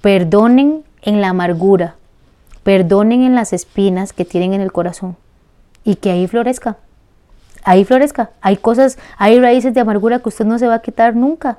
Perdonen 0.00 0.82
en 1.02 1.20
la 1.20 1.28
amargura. 1.28 1.94
Perdonen 2.64 3.22
en 3.22 3.36
las 3.36 3.52
espinas 3.52 4.12
que 4.12 4.24
tienen 4.24 4.54
en 4.54 4.60
el 4.60 4.72
corazón. 4.72 5.16
Y 5.84 5.94
que 5.96 6.10
ahí 6.10 6.26
florezca. 6.26 6.78
Ahí 7.62 7.84
florezca. 7.84 8.30
Hay 8.40 8.56
cosas, 8.56 8.98
hay 9.18 9.38
raíces 9.38 9.72
de 9.72 9.80
amargura 9.80 10.18
que 10.18 10.28
usted 10.28 10.44
no 10.44 10.58
se 10.58 10.66
va 10.66 10.74
a 10.74 10.82
quitar 10.82 11.14
nunca. 11.14 11.58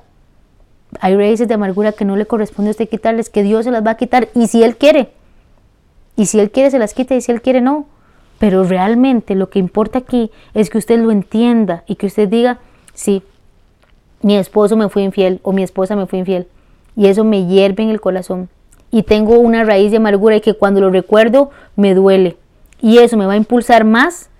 Hay 1.00 1.16
raíces 1.16 1.48
de 1.48 1.54
amargura 1.54 1.92
que 1.92 2.04
no 2.04 2.16
le 2.16 2.26
corresponde 2.26 2.70
a 2.70 2.72
usted 2.72 2.88
quitarles, 2.88 3.30
que 3.30 3.42
Dios 3.42 3.64
se 3.64 3.70
las 3.70 3.84
va 3.84 3.92
a 3.92 3.96
quitar. 3.96 4.28
Y 4.34 4.46
si 4.46 4.62
Él 4.62 4.76
quiere. 4.76 5.10
Y 6.16 6.26
si 6.26 6.40
Él 6.40 6.50
quiere, 6.50 6.70
se 6.70 6.78
las 6.78 6.94
quita. 6.94 7.14
Y 7.14 7.20
si 7.20 7.30
Él 7.30 7.42
quiere, 7.42 7.60
no. 7.60 7.86
Pero 8.38 8.64
realmente 8.64 9.34
lo 9.34 9.50
que 9.50 9.58
importa 9.58 9.98
aquí 9.98 10.30
es 10.54 10.70
que 10.70 10.78
usted 10.78 10.98
lo 10.98 11.10
entienda 11.10 11.82
y 11.86 11.96
que 11.96 12.06
usted 12.06 12.28
diga, 12.28 12.58
sí, 12.94 13.22
mi 14.22 14.36
esposo 14.36 14.76
me 14.76 14.88
fue 14.88 15.02
infiel 15.02 15.40
o 15.42 15.52
mi 15.52 15.62
esposa 15.62 15.96
me 15.96 16.06
fue 16.06 16.20
infiel. 16.20 16.46
Y 16.96 17.06
eso 17.06 17.24
me 17.24 17.46
hierve 17.46 17.82
en 17.82 17.90
el 17.90 18.00
corazón. 18.00 18.48
Y 18.90 19.02
tengo 19.02 19.38
una 19.38 19.64
raíz 19.64 19.90
de 19.90 19.98
amargura 19.98 20.36
y 20.36 20.40
que 20.40 20.54
cuando 20.54 20.80
lo 20.80 20.90
recuerdo 20.90 21.50
me 21.76 21.94
duele. 21.94 22.36
Y 22.80 22.98
eso 22.98 23.16
me 23.16 23.26
va 23.26 23.34
a 23.34 23.36
impulsar 23.36 23.84
más 23.84 24.30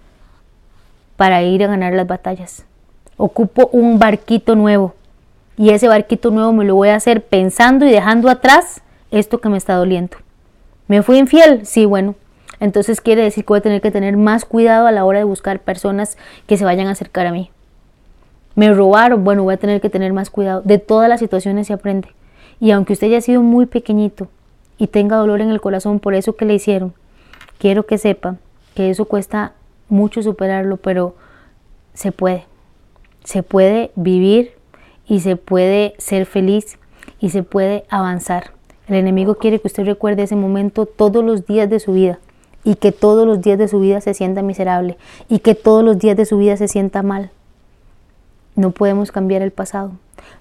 para 1.16 1.42
ir 1.42 1.64
a 1.64 1.66
ganar 1.66 1.92
las 1.92 2.06
batallas. 2.06 2.64
Ocupo 3.16 3.68
un 3.72 3.98
barquito 3.98 4.54
nuevo. 4.54 4.94
Y 5.58 5.70
ese 5.70 5.88
barquito 5.88 6.30
nuevo 6.30 6.52
me 6.52 6.64
lo 6.64 6.76
voy 6.76 6.90
a 6.90 6.94
hacer 6.94 7.24
pensando 7.26 7.84
y 7.84 7.90
dejando 7.90 8.30
atrás 8.30 8.80
esto 9.10 9.40
que 9.40 9.48
me 9.48 9.58
está 9.58 9.74
doliendo. 9.74 10.16
¿Me 10.86 11.02
fui 11.02 11.18
infiel? 11.18 11.66
Sí, 11.66 11.84
bueno, 11.84 12.14
entonces 12.60 13.00
quiere 13.00 13.22
decir 13.22 13.44
que 13.44 13.48
voy 13.48 13.58
a 13.58 13.62
tener 13.62 13.80
que 13.80 13.90
tener 13.90 14.16
más 14.16 14.44
cuidado 14.44 14.86
a 14.86 14.92
la 14.92 15.04
hora 15.04 15.18
de 15.18 15.24
buscar 15.24 15.58
personas 15.58 16.16
que 16.46 16.56
se 16.56 16.64
vayan 16.64 16.86
a 16.86 16.92
acercar 16.92 17.26
a 17.26 17.32
mí. 17.32 17.50
Me 18.54 18.72
robaron, 18.72 19.24
bueno, 19.24 19.42
voy 19.42 19.54
a 19.54 19.58
tener 19.58 19.80
que 19.80 19.90
tener 19.90 20.12
más 20.12 20.30
cuidado. 20.30 20.62
De 20.64 20.78
todas 20.78 21.08
las 21.08 21.20
situaciones 21.20 21.66
se 21.66 21.72
aprende. 21.72 22.08
Y 22.60 22.70
aunque 22.70 22.92
usted 22.92 23.08
haya 23.08 23.20
sido 23.20 23.42
muy 23.42 23.66
pequeñito 23.66 24.28
y 24.78 24.86
tenga 24.86 25.16
dolor 25.16 25.40
en 25.40 25.50
el 25.50 25.60
corazón 25.60 25.98
por 25.98 26.14
eso 26.14 26.36
que 26.36 26.44
le 26.44 26.54
hicieron, 26.54 26.94
quiero 27.58 27.84
que 27.84 27.98
sepa 27.98 28.36
que 28.74 28.90
eso 28.90 29.06
cuesta 29.06 29.54
mucho 29.88 30.22
superarlo, 30.22 30.76
pero 30.76 31.16
se 31.94 32.12
puede. 32.12 32.46
Se 33.24 33.42
puede 33.42 33.90
vivir 33.96 34.57
y 35.08 35.20
se 35.20 35.36
puede 35.36 35.94
ser 35.98 36.26
feliz 36.26 36.78
y 37.18 37.30
se 37.30 37.42
puede 37.42 37.84
avanzar. 37.88 38.52
El 38.86 38.96
enemigo 38.96 39.36
quiere 39.36 39.60
que 39.60 39.66
usted 39.66 39.84
recuerde 39.84 40.22
ese 40.22 40.36
momento 40.36 40.86
todos 40.86 41.24
los 41.24 41.46
días 41.46 41.68
de 41.68 41.80
su 41.80 41.92
vida 41.92 42.18
y 42.64 42.76
que 42.76 42.92
todos 42.92 43.26
los 43.26 43.40
días 43.40 43.58
de 43.58 43.68
su 43.68 43.80
vida 43.80 44.00
se 44.00 44.14
sienta 44.14 44.42
miserable 44.42 44.96
y 45.28 45.40
que 45.40 45.54
todos 45.54 45.84
los 45.84 45.98
días 45.98 46.16
de 46.16 46.26
su 46.26 46.38
vida 46.38 46.56
se 46.56 46.68
sienta 46.68 47.02
mal. 47.02 47.30
No 48.54 48.70
podemos 48.70 49.12
cambiar 49.12 49.42
el 49.42 49.52
pasado. 49.52 49.92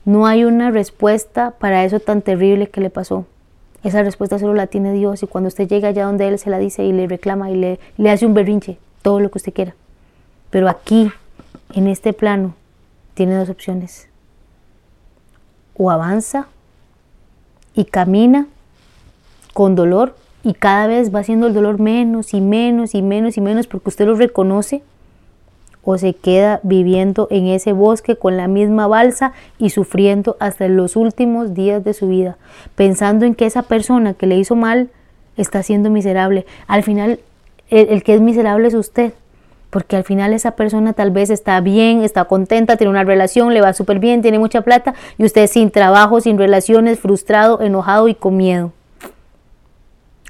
No 0.04 0.26
hay 0.26 0.44
una 0.44 0.72
respuesta 0.72 1.52
para 1.52 1.84
eso 1.84 2.00
tan 2.00 2.22
terrible 2.22 2.68
que 2.68 2.82
le 2.82 2.90
pasó. 2.90 3.26
Esa 3.84 4.02
respuesta 4.04 4.40
solo 4.40 4.54
la 4.54 4.68
tiene 4.68 4.94
Dios 4.94 5.24
y 5.24 5.28
cuando 5.28 5.50
usted 5.50 5.68
llega 5.68 5.90
allá 5.90 6.06
donde 6.06 6.28
Él 6.28 6.40
se 6.40 6.50
la 6.50 6.58
dice 6.58 6.84
y 6.84 6.92
le 6.92 7.08
reclama 7.08 7.52
y 7.52 7.56
le, 7.56 7.80
le 7.98 8.10
hace 8.10 8.26
un 8.26 8.34
berrinche, 8.34 8.80
todo 9.02 9.20
lo 9.20 9.30
que 9.30 9.38
usted 9.38 9.54
quiera. 9.54 9.76
Pero 10.50 10.68
aquí, 10.68 11.12
en 11.74 11.88
este 11.88 12.12
plano, 12.14 12.56
tiene 13.14 13.36
dos 13.36 13.50
opciones. 13.50 14.08
O 15.78 15.92
avanza 15.92 16.48
y 17.74 17.86
camina 17.86 18.48
con 19.54 19.76
dolor 19.76 20.16
y 20.44 20.54
cada 20.54 20.88
vez 20.88 21.14
va 21.14 21.20
haciendo 21.20 21.48
el 21.48 21.54
dolor 21.54 21.80
menos 21.80 22.34
y 22.34 22.42
menos 22.42 22.96
y 22.96 23.02
menos 23.02 23.38
y 23.38 23.42
menos 23.42 23.68
porque 23.68 23.90
usted 23.90 24.06
lo 24.06 24.16
reconoce 24.16 24.82
o 25.84 25.98
se 25.98 26.14
queda 26.14 26.60
viviendo 26.64 27.30
en 27.32 27.48
ese 27.48 27.72
bosque 27.72 28.18
con 28.18 28.36
la 28.36 28.50
misma 28.50 28.88
balsa 28.88 29.32
y 29.58 29.70
sufriendo 29.70 30.36
hasta 30.40 30.68
los 30.68 30.98
últimos 30.98 31.54
días 31.54 31.84
de 31.84 31.94
su 31.94 32.10
vida, 32.10 32.38
pensando 32.76 33.26
en 33.26 33.36
que 33.36 33.46
esa 33.46 33.64
persona 33.64 34.14
que 34.14 34.28
le 34.28 34.38
hizo 34.38 34.58
mal 34.58 34.90
está 35.38 35.64
siendo 35.64 35.90
miserable. 35.90 36.46
Al 36.68 36.84
final, 36.84 37.22
el, 37.70 37.88
el 37.88 38.04
que 38.04 38.16
es 38.16 38.22
miserable 38.22 38.68
es 38.68 38.74
usted, 38.74 39.14
porque 39.70 39.96
al 39.96 40.04
final 40.04 40.34
esa 40.34 40.52
persona 40.52 40.94
tal 40.94 41.12
vez 41.12 41.30
está 41.30 41.60
bien, 41.60 42.04
está 42.04 42.26
contenta, 42.26 42.78
tiene 42.78 42.92
una 42.92 43.04
relación, 43.04 43.54
le 43.54 43.62
va 43.62 43.74
súper 43.74 44.00
bien, 44.00 44.22
tiene 44.22 44.40
mucha 44.40 44.62
plata, 44.62 44.94
y 45.18 45.26
usted 45.26 45.48
sin 45.48 45.72
trabajo, 45.72 46.22
sin 46.22 46.38
relaciones, 46.38 47.00
frustrado, 47.00 47.62
enojado 47.62 48.08
y 48.08 48.16
con 48.16 48.38
miedo. 48.38 48.72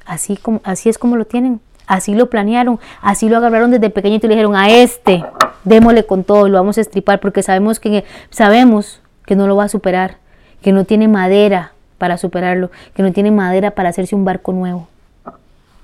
Así, 0.05 0.37
como, 0.37 0.61
así 0.63 0.89
es 0.89 0.97
como 0.97 1.17
lo 1.17 1.25
tienen. 1.25 1.59
Así 1.85 2.15
lo 2.15 2.29
planearon, 2.29 2.79
así 3.01 3.29
lo 3.29 3.37
agarraron 3.37 3.71
desde 3.71 3.89
pequeñito 3.89 4.25
y 4.25 4.29
le 4.29 4.35
dijeron 4.35 4.57
a 4.57 4.69
este, 4.69 5.23
démosle 5.63 6.05
con 6.05 6.25
todo, 6.25 6.49
lo 6.49 6.57
vamos 6.57 6.77
a 6.77 6.81
estripar 6.81 7.21
porque 7.21 7.41
sabemos 7.43 7.79
que, 7.79 8.03
sabemos 8.29 9.01
que 9.25 9.37
no 9.37 9.47
lo 9.47 9.55
va 9.55 9.65
a 9.65 9.69
superar, 9.69 10.17
que 10.61 10.73
no 10.73 10.83
tiene 10.83 11.07
madera 11.07 11.71
para 11.97 12.17
superarlo, 12.17 12.71
que 12.93 13.03
no 13.03 13.13
tiene 13.13 13.31
madera 13.31 13.71
para 13.71 13.87
hacerse 13.87 14.15
un 14.15 14.25
barco 14.25 14.51
nuevo. 14.51 14.89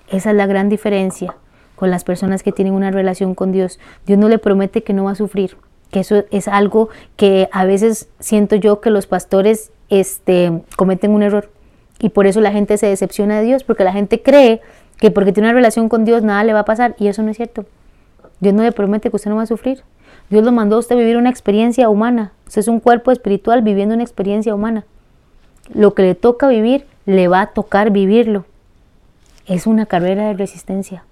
Esa 0.10 0.32
es 0.32 0.36
la 0.36 0.46
gran 0.46 0.68
diferencia 0.68 1.34
con 1.84 1.92
las 1.92 2.06
personas 2.06 2.44
que 2.44 2.54
tienen 2.54 2.76
una 2.76 2.92
relación 2.92 3.36
con 3.36 3.52
Dios. 3.52 3.78
Dios 4.06 4.18
no 4.18 4.30
le 4.30 4.38
promete 4.38 4.84
que 4.84 4.94
no 4.94 5.04
va 5.04 5.12
a 5.12 5.16
sufrir, 5.16 5.58
que 5.92 6.00
eso 6.00 6.24
es 6.32 6.48
algo 6.48 6.88
que 7.18 7.50
a 7.52 7.66
veces 7.66 8.08
siento 8.22 8.56
yo 8.56 8.80
que 8.80 8.90
los 8.90 9.06
pastores 9.06 9.74
este, 9.90 10.62
cometen 10.78 11.12
un 11.12 11.24
error 11.24 11.50
y 12.00 12.08
por 12.08 12.26
eso 12.26 12.40
la 12.40 12.54
gente 12.54 12.78
se 12.78 12.88
decepciona 12.88 13.38
de 13.38 13.44
Dios, 13.44 13.66
porque 13.66 13.84
la 13.84 13.92
gente 13.92 14.22
cree 14.22 14.62
que 14.98 15.12
porque 15.12 15.34
tiene 15.34 15.50
una 15.50 15.56
relación 15.56 15.90
con 15.90 16.06
Dios 16.06 16.24
nada 16.24 16.46
le 16.46 16.54
va 16.54 16.60
a 16.60 16.64
pasar 16.64 16.96
y 17.00 17.08
eso 17.08 17.22
no 17.22 17.32
es 17.32 17.36
cierto. 17.36 17.66
Dios 18.40 18.54
no 18.54 18.64
le 18.64 18.72
promete 18.72 19.10
que 19.10 19.18
usted 19.18 19.30
no 19.30 19.36
va 19.36 19.42
a 19.42 19.46
sufrir. 19.46 19.84
Dios 20.30 20.46
lo 20.46 20.54
mandó 20.54 20.78
a 20.78 20.80
usted 20.80 20.96
vivir 20.96 21.18
una 21.18 21.32
experiencia 21.32 21.90
humana. 21.90 22.32
Usted 22.48 22.62
es 22.62 22.70
un 22.70 22.80
cuerpo 22.80 23.12
espiritual 23.12 23.62
viviendo 23.62 23.94
una 23.94 24.06
experiencia 24.06 24.56
humana. 24.56 24.86
Lo 25.74 25.96
que 25.96 26.04
le 26.04 26.16
toca 26.16 26.48
vivir, 26.48 26.86
le 27.06 27.28
va 27.28 27.42
a 27.42 27.48
tocar 27.48 27.92
vivirlo. 27.92 28.46
Es 29.48 29.68
una 29.68 29.86
carrera 29.86 30.30
de 30.30 30.36
resistencia. 30.36 31.04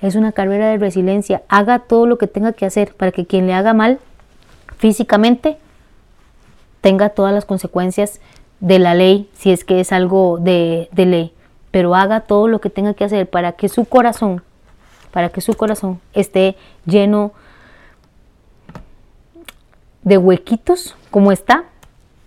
Es 0.00 0.14
una 0.14 0.32
carrera 0.32 0.68
de 0.68 0.78
resiliencia. 0.78 1.42
Haga 1.48 1.80
todo 1.80 2.06
lo 2.06 2.18
que 2.18 2.26
tenga 2.26 2.52
que 2.52 2.66
hacer 2.66 2.94
para 2.94 3.12
que 3.12 3.26
quien 3.26 3.46
le 3.46 3.54
haga 3.54 3.74
mal 3.74 3.98
físicamente 4.78 5.58
tenga 6.80 7.10
todas 7.10 7.34
las 7.34 7.44
consecuencias 7.44 8.20
de 8.60 8.78
la 8.78 8.94
ley, 8.94 9.28
si 9.34 9.50
es 9.50 9.64
que 9.64 9.80
es 9.80 9.92
algo 9.92 10.38
de, 10.40 10.88
ley, 10.94 11.32
pero 11.70 11.94
haga 11.94 12.20
todo 12.20 12.48
lo 12.48 12.60
que 12.60 12.70
tenga 12.70 12.94
que 12.94 13.04
hacer 13.04 13.28
para 13.28 13.52
que 13.52 13.68
su 13.68 13.84
corazón, 13.84 14.42
para 15.12 15.28
que 15.28 15.40
su 15.40 15.54
corazón 15.54 16.00
esté 16.12 16.56
lleno 16.86 17.32
de 20.02 20.18
huequitos 20.18 20.96
como 21.10 21.32
está, 21.32 21.64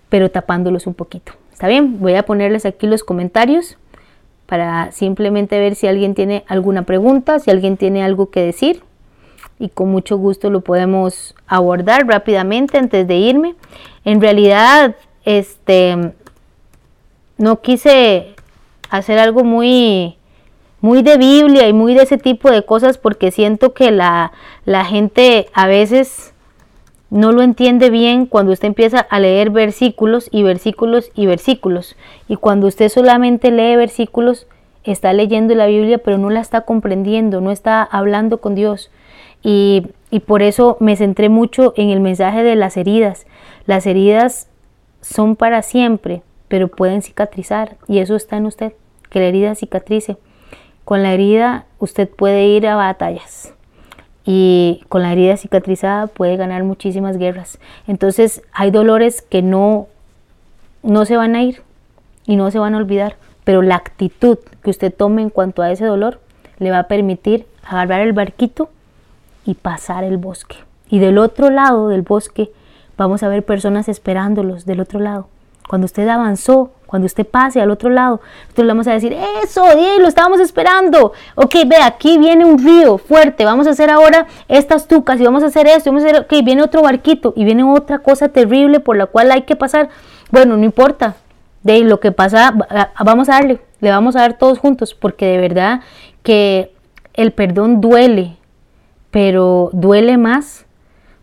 pero 0.09 0.29
tapándolos 0.29 0.87
un 0.87 0.93
poquito. 0.93 1.33
¿Está 1.51 1.67
bien? 1.67 1.99
Voy 1.99 2.15
a 2.15 2.23
ponerles 2.23 2.65
aquí 2.65 2.87
los 2.87 3.03
comentarios 3.03 3.77
para 4.51 4.91
simplemente 4.91 5.57
ver 5.59 5.75
si 5.75 5.87
alguien 5.87 6.13
tiene 6.13 6.43
alguna 6.45 6.81
pregunta, 6.81 7.39
si 7.39 7.49
alguien 7.49 7.77
tiene 7.77 8.03
algo 8.03 8.31
que 8.31 8.41
decir 8.41 8.83
y 9.59 9.69
con 9.69 9.87
mucho 9.87 10.17
gusto 10.17 10.49
lo 10.49 10.59
podemos 10.59 11.35
abordar 11.47 12.05
rápidamente 12.05 12.77
antes 12.77 13.07
de 13.07 13.15
irme. 13.15 13.55
En 14.03 14.19
realidad, 14.19 14.97
este 15.23 16.11
no 17.37 17.61
quise 17.61 18.35
hacer 18.89 19.19
algo 19.19 19.45
muy 19.45 20.17
muy 20.81 21.01
de 21.01 21.15
Biblia 21.15 21.69
y 21.69 21.71
muy 21.71 21.93
de 21.93 22.03
ese 22.03 22.17
tipo 22.17 22.51
de 22.51 22.65
cosas 22.65 22.97
porque 22.97 23.31
siento 23.31 23.73
que 23.73 23.89
la, 23.89 24.33
la 24.65 24.83
gente 24.83 25.47
a 25.53 25.65
veces 25.65 26.33
no 27.11 27.33
lo 27.33 27.41
entiende 27.41 27.89
bien 27.89 28.25
cuando 28.25 28.53
usted 28.53 28.69
empieza 28.69 29.01
a 29.01 29.19
leer 29.19 29.49
versículos 29.49 30.29
y 30.31 30.43
versículos 30.43 31.11
y 31.13 31.25
versículos. 31.25 31.97
Y 32.29 32.37
cuando 32.37 32.67
usted 32.67 32.87
solamente 32.87 33.51
lee 33.51 33.75
versículos, 33.75 34.47
está 34.85 35.11
leyendo 35.11 35.53
la 35.53 35.65
Biblia, 35.65 35.97
pero 35.97 36.17
no 36.17 36.29
la 36.29 36.39
está 36.39 36.61
comprendiendo, 36.61 37.41
no 37.41 37.51
está 37.51 37.83
hablando 37.83 38.39
con 38.39 38.55
Dios. 38.55 38.91
Y, 39.43 39.87
y 40.09 40.21
por 40.21 40.41
eso 40.41 40.77
me 40.79 40.95
centré 40.95 41.27
mucho 41.27 41.73
en 41.75 41.89
el 41.89 41.99
mensaje 41.99 42.43
de 42.43 42.55
las 42.55 42.77
heridas. 42.77 43.27
Las 43.65 43.85
heridas 43.87 44.47
son 45.01 45.35
para 45.35 45.63
siempre, 45.63 46.23
pero 46.47 46.69
pueden 46.69 47.01
cicatrizar. 47.01 47.75
Y 47.89 47.99
eso 47.99 48.15
está 48.15 48.37
en 48.37 48.45
usted, 48.45 48.71
que 49.09 49.19
la 49.19 49.25
herida 49.25 49.55
cicatrice. 49.55 50.15
Con 50.85 51.03
la 51.03 51.13
herida 51.13 51.65
usted 51.77 52.09
puede 52.09 52.45
ir 52.45 52.67
a 52.67 52.75
batallas 52.75 53.53
y 54.25 54.83
con 54.89 55.01
la 55.01 55.11
herida 55.11 55.37
cicatrizada 55.37 56.07
puede 56.07 56.37
ganar 56.37 56.63
muchísimas 56.63 57.17
guerras. 57.17 57.59
Entonces 57.87 58.43
hay 58.53 58.71
dolores 58.71 59.21
que 59.21 59.41
no, 59.41 59.87
no 60.83 61.05
se 61.05 61.17
van 61.17 61.35
a 61.35 61.43
ir 61.43 61.61
y 62.25 62.35
no 62.35 62.51
se 62.51 62.59
van 62.59 62.75
a 62.75 62.77
olvidar, 62.77 63.15
pero 63.43 63.61
la 63.61 63.75
actitud 63.75 64.37
que 64.63 64.69
usted 64.69 64.93
tome 64.93 65.21
en 65.21 65.29
cuanto 65.29 65.61
a 65.61 65.71
ese 65.71 65.85
dolor 65.85 66.19
le 66.59 66.71
va 66.71 66.79
a 66.79 66.87
permitir 66.87 67.47
agarrar 67.63 68.01
el 68.01 68.13
barquito 68.13 68.69
y 69.45 69.55
pasar 69.55 70.03
el 70.03 70.17
bosque. 70.17 70.57
Y 70.89 70.99
del 70.99 71.17
otro 71.17 71.49
lado 71.49 71.87
del 71.87 72.03
bosque 72.03 72.51
vamos 72.97 73.23
a 73.23 73.27
ver 73.29 73.43
personas 73.43 73.89
esperándolos 73.89 74.65
del 74.65 74.81
otro 74.81 74.99
lado. 74.99 75.27
Cuando 75.71 75.85
usted 75.85 76.05
avanzó, 76.09 76.71
cuando 76.85 77.05
usted 77.05 77.25
pase 77.25 77.61
al 77.61 77.71
otro 77.71 77.89
lado, 77.89 78.19
entonces 78.41 78.65
le 78.65 78.71
vamos 78.73 78.87
a 78.87 78.91
decir, 78.91 79.15
eso, 79.41 79.63
lo 80.01 80.07
estábamos 80.09 80.41
esperando. 80.41 81.13
Ok, 81.35 81.55
ve, 81.65 81.77
aquí 81.81 82.17
viene 82.17 82.43
un 82.43 82.61
río 82.61 82.97
fuerte, 82.97 83.45
vamos 83.45 83.67
a 83.67 83.69
hacer 83.69 83.89
ahora 83.89 84.27
estas 84.49 84.89
tucas 84.89 85.17
y 85.21 85.23
vamos 85.23 85.43
a 85.43 85.45
hacer 85.45 85.67
esto, 85.67 85.89
vamos 85.89 86.03
a 86.03 86.07
hacer, 86.07 86.21
ok, 86.23 86.43
viene 86.43 86.61
otro 86.61 86.81
barquito 86.81 87.31
y 87.37 87.45
viene 87.45 87.63
otra 87.63 87.99
cosa 87.99 88.27
terrible 88.27 88.81
por 88.81 88.97
la 88.97 89.05
cual 89.05 89.31
hay 89.31 89.43
que 89.43 89.55
pasar. 89.55 89.87
Bueno, 90.29 90.57
no 90.57 90.65
importa, 90.65 91.15
de 91.63 91.79
lo 91.85 92.01
que 92.01 92.11
pasa, 92.11 92.53
vamos 92.99 93.29
a 93.29 93.35
darle, 93.35 93.61
le 93.79 93.91
vamos 93.91 94.17
a 94.17 94.19
dar 94.19 94.37
todos 94.37 94.59
juntos, 94.59 94.93
porque 94.93 95.25
de 95.25 95.37
verdad 95.37 95.79
que 96.21 96.73
el 97.13 97.31
perdón 97.31 97.79
duele, 97.79 98.35
pero 99.09 99.69
duele 99.71 100.17
más 100.17 100.65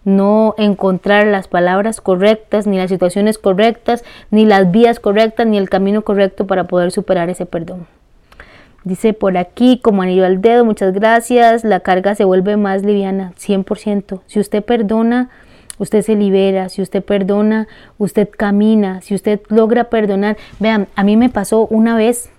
no 0.08 0.54
encontrar 0.58 1.26
las 1.26 1.48
palabras 1.48 2.00
correctas, 2.00 2.66
ni 2.66 2.78
las 2.78 2.90
situaciones 2.90 3.38
correctas, 3.38 4.04
ni 4.30 4.46
las 4.46 4.70
vías 4.70 4.98
correctas, 4.98 5.46
ni 5.46 5.58
el 5.58 5.68
camino 5.68 6.02
correcto 6.02 6.46
para 6.46 6.64
poder 6.64 6.90
superar 6.90 7.30
ese 7.30 7.46
perdón. 7.46 7.86
Dice 8.84 9.12
por 9.12 9.36
aquí, 9.36 9.80
como 9.82 10.02
anillo 10.02 10.24
al 10.24 10.40
dedo, 10.40 10.64
muchas 10.64 10.94
gracias, 10.94 11.62
la 11.62 11.80
carga 11.80 12.14
se 12.14 12.24
vuelve 12.24 12.56
más 12.56 12.82
liviana, 12.82 13.32
100%. 13.38 14.20
Si 14.26 14.40
usted 14.40 14.64
perdona, 14.64 15.28
usted 15.78 16.02
se 16.02 16.16
libera, 16.16 16.68
si 16.68 16.80
usted 16.80 17.04
perdona, 17.04 17.68
usted 17.98 18.28
camina, 18.34 19.02
si 19.02 19.14
usted 19.14 19.40
logra 19.48 19.84
perdonar. 19.84 20.36
Vean, 20.58 20.88
a 20.94 21.04
mí 21.04 21.16
me 21.16 21.28
pasó 21.28 21.66
una 21.66 21.96
vez 21.96 22.30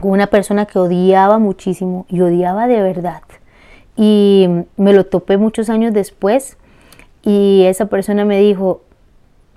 con 0.00 0.12
una 0.12 0.28
persona 0.28 0.64
que 0.66 0.78
odiaba 0.78 1.38
muchísimo 1.38 2.06
y 2.08 2.22
odiaba 2.22 2.66
de 2.68 2.80
verdad. 2.80 3.22
Y 3.96 4.48
me 4.78 4.94
lo 4.94 5.04
topé 5.04 5.36
muchos 5.36 5.68
años 5.68 5.92
después 5.92 6.56
y 7.22 7.64
esa 7.64 7.86
persona 7.86 8.24
me 8.24 8.38
dijo, 8.40 8.82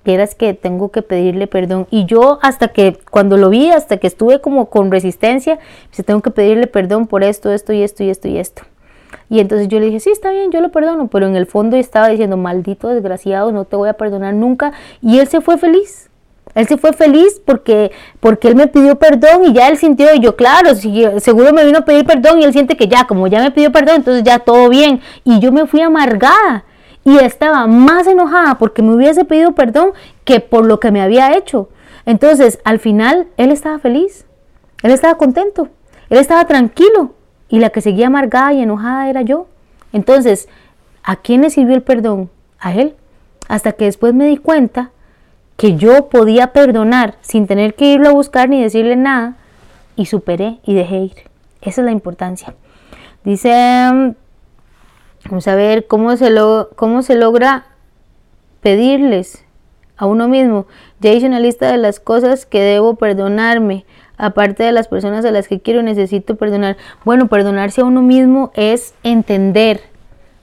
quieras 0.06 0.36
que 0.36 0.54
tengo 0.54 0.90
que 0.92 1.02
pedirle 1.02 1.48
perdón. 1.48 1.88
Y 1.90 2.04
yo 2.06 2.38
hasta 2.40 2.68
que, 2.68 2.96
cuando 3.10 3.36
lo 3.36 3.50
vi, 3.50 3.70
hasta 3.70 3.96
que 3.96 4.06
estuve 4.06 4.40
como 4.40 4.70
con 4.70 4.92
resistencia, 4.92 5.58
se 5.90 6.04
tengo 6.04 6.22
que 6.22 6.30
pedirle 6.30 6.68
perdón 6.68 7.08
por 7.08 7.24
esto, 7.24 7.50
esto 7.50 7.72
y 7.72 7.82
esto 7.82 8.04
y 8.04 8.10
esto 8.10 8.28
y 8.28 8.38
esto. 8.38 8.62
Y 9.28 9.40
entonces 9.40 9.66
yo 9.66 9.80
le 9.80 9.86
dije, 9.86 9.98
sí, 9.98 10.10
está 10.10 10.30
bien, 10.30 10.52
yo 10.52 10.60
lo 10.60 10.70
perdono, 10.70 11.08
pero 11.08 11.26
en 11.26 11.34
el 11.34 11.46
fondo 11.46 11.76
estaba 11.76 12.08
diciendo, 12.08 12.36
maldito 12.36 12.88
desgraciado, 12.88 13.50
no 13.50 13.64
te 13.64 13.74
voy 13.74 13.88
a 13.88 13.94
perdonar 13.94 14.34
nunca. 14.34 14.72
Y 15.02 15.18
él 15.18 15.26
se 15.26 15.40
fue 15.40 15.58
feliz. 15.58 16.08
Él 16.54 16.68
se 16.68 16.76
fue 16.76 16.92
feliz 16.92 17.42
porque, 17.44 17.90
porque 18.20 18.46
él 18.46 18.54
me 18.54 18.68
pidió 18.68 18.96
perdón 19.00 19.44
y 19.44 19.52
ya 19.52 19.68
él 19.68 19.76
sintió, 19.76 20.14
yo, 20.14 20.36
claro, 20.36 20.76
seguro 21.18 21.52
me 21.52 21.64
vino 21.64 21.78
a 21.78 21.84
pedir 21.84 22.06
perdón 22.06 22.40
y 22.40 22.44
él 22.44 22.52
siente 22.52 22.76
que 22.76 22.86
ya, 22.86 23.08
como 23.08 23.26
ya 23.26 23.42
me 23.42 23.50
pidió 23.50 23.72
perdón, 23.72 23.96
entonces 23.96 24.22
ya 24.22 24.38
todo 24.38 24.68
bien. 24.68 25.00
Y 25.24 25.40
yo 25.40 25.50
me 25.50 25.66
fui 25.66 25.80
amargada 25.80 26.64
y 27.06 27.18
estaba 27.18 27.68
más 27.68 28.08
enojada 28.08 28.58
porque 28.58 28.82
me 28.82 28.92
hubiese 28.92 29.24
pedido 29.24 29.52
perdón 29.52 29.92
que 30.24 30.40
por 30.40 30.66
lo 30.66 30.80
que 30.80 30.90
me 30.90 31.00
había 31.00 31.36
hecho. 31.36 31.68
Entonces, 32.04 32.58
al 32.64 32.80
final, 32.80 33.28
él 33.36 33.52
estaba 33.52 33.78
feliz, 33.78 34.26
él 34.82 34.90
estaba 34.90 35.16
contento, 35.16 35.68
él 36.10 36.18
estaba 36.18 36.44
tranquilo 36.46 37.12
y 37.48 37.60
la 37.60 37.70
que 37.70 37.80
seguía 37.80 38.08
amargada 38.08 38.52
y 38.54 38.60
enojada 38.60 39.08
era 39.08 39.22
yo. 39.22 39.46
Entonces, 39.92 40.48
¿a 41.04 41.14
quién 41.14 41.42
le 41.42 41.50
sirvió 41.50 41.76
el 41.76 41.82
perdón? 41.82 42.28
A 42.58 42.74
él. 42.74 42.96
Hasta 43.46 43.70
que 43.70 43.84
después 43.84 44.12
me 44.12 44.26
di 44.26 44.36
cuenta 44.36 44.90
que 45.56 45.76
yo 45.76 46.08
podía 46.08 46.48
perdonar 46.52 47.18
sin 47.20 47.46
tener 47.46 47.76
que 47.76 47.84
irlo 47.84 48.08
a 48.08 48.14
buscar 48.14 48.48
ni 48.48 48.60
decirle 48.60 48.96
nada 48.96 49.36
y 49.94 50.06
superé 50.06 50.58
y 50.64 50.74
dejé 50.74 50.96
ir. 50.96 51.16
Esa 51.60 51.82
es 51.82 51.84
la 51.84 51.92
importancia. 51.92 52.56
Dice 53.22 54.16
Vamos 55.28 55.48
a 55.48 55.56
ver 55.56 55.86
cómo 55.86 56.16
se, 56.16 56.30
lo, 56.30 56.70
cómo 56.76 57.02
se 57.02 57.16
logra 57.16 57.66
pedirles 58.60 59.44
a 59.96 60.06
uno 60.06 60.28
mismo. 60.28 60.66
Ya 61.00 61.12
hice 61.12 61.26
una 61.26 61.40
lista 61.40 61.70
de 61.70 61.78
las 61.78 62.00
cosas 62.00 62.46
que 62.46 62.60
debo 62.60 62.94
perdonarme, 62.94 63.84
aparte 64.18 64.62
de 64.62 64.72
las 64.72 64.88
personas 64.88 65.24
a 65.24 65.30
las 65.30 65.48
que 65.48 65.60
quiero 65.60 65.82
necesito 65.82 66.36
perdonar. 66.36 66.76
Bueno, 67.04 67.26
perdonarse 67.26 67.80
a 67.80 67.84
uno 67.84 68.02
mismo 68.02 68.52
es 68.54 68.94
entender, 69.02 69.80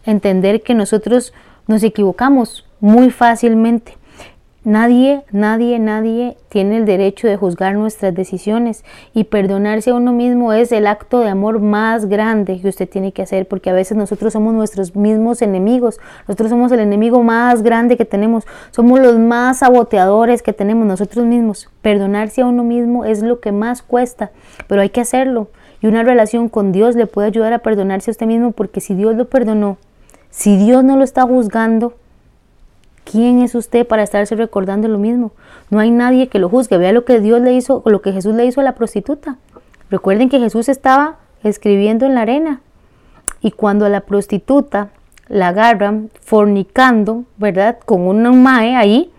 entender 0.06 0.62
que 0.62 0.74
nosotros 0.74 1.34
nos 1.68 1.84
equivocamos 1.84 2.66
muy 2.80 3.10
fácilmente. 3.10 3.98
Nadie, 4.66 5.26
nadie, 5.34 5.78
nadie 5.78 6.38
tiene 6.48 6.78
el 6.78 6.86
derecho 6.86 7.28
de 7.28 7.36
juzgar 7.36 7.76
nuestras 7.76 8.16
decisiones 8.16 8.86
y 9.14 9.26
perdonarse 9.26 9.90
a 9.90 9.96
uno 9.96 10.14
mismo 10.14 10.54
es 10.54 10.72
el 10.72 10.88
acto 10.88 11.20
de 11.20 11.28
amor 11.28 11.60
más 11.60 12.06
grande 12.06 12.62
que 12.62 12.70
usted 12.70 12.88
tiene 12.88 13.12
que 13.12 13.24
hacer 13.24 13.46
porque 13.46 13.70
a 13.70 13.74
veces 13.74 13.98
nosotros 13.98 14.32
somos 14.32 14.54
nuestros 14.54 14.96
mismos 14.96 15.42
enemigos, 15.42 16.00
nosotros 16.30 16.50
somos 16.50 16.72
el 16.72 16.80
enemigo 16.80 17.24
más 17.24 17.62
grande 17.62 17.98
que 17.98 18.06
tenemos, 18.06 18.46
somos 18.72 19.02
los 19.02 19.20
más 19.20 19.60
saboteadores 19.60 20.42
que 20.42 20.54
tenemos 20.54 20.88
nosotros 20.88 21.26
mismos. 21.26 21.70
Perdonarse 21.82 22.40
a 22.40 22.46
uno 22.46 22.64
mismo 22.64 23.04
es 23.04 23.22
lo 23.22 23.42
que 23.42 23.52
más 23.52 23.82
cuesta, 23.82 24.32
pero 24.70 24.82
hay 24.82 24.92
que 24.92 25.02
hacerlo. 25.02 25.50
Y 25.82 25.88
una 25.88 26.04
relación 26.04 26.48
con 26.48 26.72
Dios 26.72 26.96
le 26.96 27.06
puede 27.06 27.28
ayudar 27.28 27.52
a 27.52 27.60
perdonarse 27.60 28.12
a 28.12 28.14
usted 28.14 28.28
mismo 28.28 28.52
porque 28.52 28.80
si 28.80 28.96
Dios 28.96 29.18
lo 29.18 29.26
perdonó, 29.26 29.78
si 30.30 30.56
Dios 30.56 30.86
no 30.86 30.96
lo 30.96 31.04
está 31.04 31.24
juzgando, 31.24 31.96
¿Quién 33.04 33.42
es 33.42 33.56
usted 33.56 33.86
para 33.86 34.04
estarse 34.04 34.36
recordando 34.36 34.88
lo 34.88 34.98
mismo? 34.98 35.32
No 35.70 35.80
hay 35.80 35.92
nadie 35.92 36.28
que 36.28 36.40
lo 36.40 36.50
juzgue. 36.50 36.78
Vea 36.78 36.92
lo 36.92 37.06
que 37.06 37.20
Dios 37.20 37.42
le 37.42 37.54
hizo 37.54 37.84
lo 37.86 38.02
que 38.02 38.14
Jesús 38.14 38.36
le 38.36 38.46
hizo 38.46 38.62
a 38.62 38.64
la 38.64 38.76
prostituta. 38.76 39.38
Recuerden 39.90 40.30
que 40.30 40.40
Jesús 40.40 40.70
estaba 40.70 41.18
escribiendo 41.44 42.06
en 42.06 42.16
la 42.16 42.22
arena 42.22 42.62
y 43.42 43.52
cuando 43.52 43.86
a 43.86 43.90
la 43.90 44.02
prostituta 44.02 44.90
la 45.28 45.50
agarran 45.50 46.10
fornicando, 46.22 47.26
¿verdad? 47.38 47.78
Con 47.86 48.02
un 48.08 48.44
mae 48.44 48.76
ahí, 48.76 49.12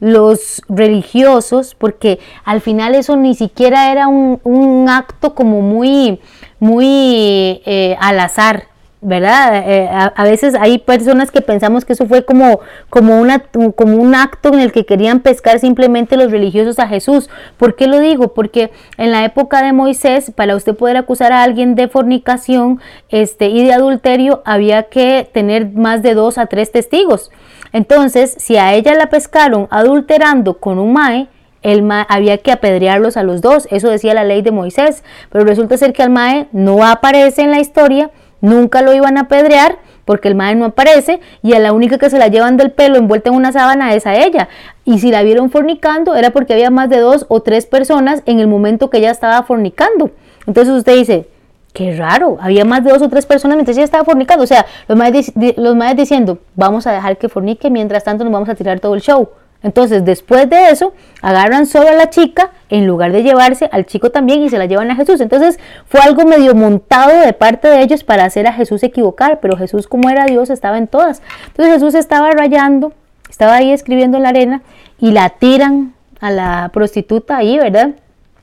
los 0.00 0.62
religiosos, 0.68 1.74
porque 1.74 2.18
al 2.44 2.60
final 2.60 2.94
eso 2.94 3.16
ni 3.16 3.34
siquiera 3.34 3.90
era 3.90 4.08
un, 4.08 4.86
acto 4.88 5.34
como 5.34 5.60
muy, 5.60 6.20
muy 6.60 7.60
eh, 7.66 7.96
al 8.00 8.20
azar, 8.20 8.64
¿verdad? 9.00 9.62
Eh, 9.64 9.88
a, 9.88 10.24
veces 10.24 10.54
hay 10.56 10.78
personas 10.78 11.30
que 11.30 11.40
pensamos 11.40 11.84
que 11.84 11.92
eso 11.92 12.06
fue 12.06 12.24
como, 12.24 12.60
como, 12.90 13.20
una, 13.20 13.38
como 13.76 13.96
un 13.96 14.14
acto 14.14 14.52
en 14.52 14.58
el 14.58 14.72
que 14.72 14.86
querían 14.86 15.20
pescar 15.20 15.60
simplemente 15.60 16.16
los 16.16 16.32
religiosos 16.32 16.80
a 16.80 16.88
Jesús. 16.88 17.30
¿Por 17.58 17.76
qué 17.76 17.86
lo 17.86 18.00
digo? 18.00 18.34
Porque 18.34 18.72
en 18.96 19.12
la 19.12 19.24
época 19.24 19.62
de 19.62 19.72
Moisés, 19.72 20.32
para 20.34 20.56
usted 20.56 20.74
poder 20.74 20.96
acusar 20.96 21.32
a 21.32 21.44
alguien 21.44 21.76
de 21.76 21.86
fornicación 21.86 22.80
este, 23.08 23.46
y 23.48 23.64
de 23.64 23.72
adulterio, 23.72 24.42
había 24.44 24.84
que 24.84 25.28
tener 25.32 25.70
más 25.72 26.02
de 26.02 26.14
dos 26.14 26.36
a 26.36 26.46
tres 26.46 26.72
testigos. 26.72 27.30
Entonces, 27.72 28.34
si 28.38 28.56
a 28.56 28.74
ella 28.74 28.94
la 28.94 29.10
pescaron 29.10 29.68
adulterando 29.70 30.58
con 30.58 30.78
un 30.78 30.92
mae, 30.92 31.28
el 31.62 31.82
mae, 31.82 32.06
había 32.08 32.38
que 32.38 32.50
apedrearlos 32.50 33.16
a 33.16 33.22
los 33.22 33.42
dos, 33.42 33.68
eso 33.70 33.90
decía 33.90 34.14
la 34.14 34.24
ley 34.24 34.42
de 34.42 34.50
Moisés, 34.50 35.04
pero 35.30 35.44
resulta 35.44 35.76
ser 35.76 35.92
que 35.92 36.02
al 36.02 36.10
mae 36.10 36.48
no 36.52 36.84
aparece 36.84 37.42
en 37.42 37.50
la 37.50 37.60
historia 37.60 38.10
nunca 38.40 38.82
lo 38.82 38.92
iban 38.92 39.18
a 39.18 39.22
apedrear 39.22 39.78
porque 40.04 40.28
el 40.28 40.34
mae 40.34 40.54
no 40.54 40.64
aparece 40.64 41.20
y 41.42 41.52
a 41.52 41.58
la 41.58 41.72
única 41.72 41.98
que 41.98 42.08
se 42.08 42.18
la 42.18 42.28
llevan 42.28 42.56
del 42.56 42.70
pelo 42.70 42.96
envuelta 42.96 43.28
en 43.28 43.36
una 43.36 43.52
sábana 43.52 43.92
es 43.94 44.06
a 44.06 44.14
ella. 44.16 44.48
Y 44.84 45.00
si 45.00 45.10
la 45.10 45.22
vieron 45.22 45.50
fornicando 45.50 46.16
era 46.16 46.30
porque 46.30 46.54
había 46.54 46.70
más 46.70 46.88
de 46.88 46.98
dos 46.98 47.26
o 47.28 47.40
tres 47.40 47.66
personas 47.66 48.22
en 48.24 48.40
el 48.40 48.46
momento 48.46 48.88
que 48.88 48.98
ella 48.98 49.10
estaba 49.10 49.42
fornicando. 49.42 50.10
Entonces 50.46 50.74
usted 50.74 50.96
dice, 50.96 51.28
qué 51.74 51.94
raro, 51.94 52.38
había 52.40 52.64
más 52.64 52.82
de 52.84 52.90
dos 52.90 53.02
o 53.02 53.08
tres 53.10 53.26
personas 53.26 53.56
mientras 53.56 53.76
ella 53.76 53.84
estaba 53.84 54.04
fornicando. 54.04 54.44
O 54.44 54.46
sea, 54.46 54.64
los 54.88 54.96
maes, 54.96 55.32
los 55.56 55.76
diciendo, 55.96 56.38
vamos 56.54 56.86
a 56.86 56.92
dejar 56.92 57.18
que 57.18 57.28
fornique, 57.28 57.68
mientras 57.70 58.02
tanto 58.02 58.24
nos 58.24 58.32
vamos 58.32 58.48
a 58.48 58.54
tirar 58.54 58.80
todo 58.80 58.94
el 58.94 59.02
show. 59.02 59.28
Entonces, 59.62 60.04
después 60.04 60.48
de 60.48 60.70
eso, 60.70 60.92
agarran 61.20 61.66
solo 61.66 61.88
a 61.88 61.94
la 61.94 62.10
chica 62.10 62.52
en 62.68 62.86
lugar 62.86 63.10
de 63.10 63.24
llevarse 63.24 63.68
al 63.72 63.86
chico 63.86 64.10
también 64.10 64.42
y 64.42 64.50
se 64.50 64.58
la 64.58 64.66
llevan 64.66 64.90
a 64.90 64.96
Jesús. 64.96 65.20
Entonces, 65.20 65.58
fue 65.86 66.00
algo 66.00 66.24
medio 66.24 66.54
montado 66.54 67.20
de 67.20 67.32
parte 67.32 67.66
de 67.66 67.82
ellos 67.82 68.04
para 68.04 68.24
hacer 68.24 68.46
a 68.46 68.52
Jesús 68.52 68.82
equivocar, 68.84 69.40
pero 69.40 69.56
Jesús, 69.56 69.88
como 69.88 70.10
era 70.10 70.26
Dios, 70.26 70.50
estaba 70.50 70.78
en 70.78 70.86
todas. 70.86 71.22
Entonces, 71.48 71.74
Jesús 71.74 71.94
estaba 71.96 72.30
rayando, 72.30 72.92
estaba 73.28 73.56
ahí 73.56 73.72
escribiendo 73.72 74.16
en 74.16 74.22
la 74.22 74.28
arena 74.28 74.62
y 75.00 75.10
la 75.10 75.30
tiran 75.30 75.94
a 76.20 76.30
la 76.30 76.70
prostituta 76.72 77.38
ahí, 77.38 77.58
¿verdad? 77.58 77.90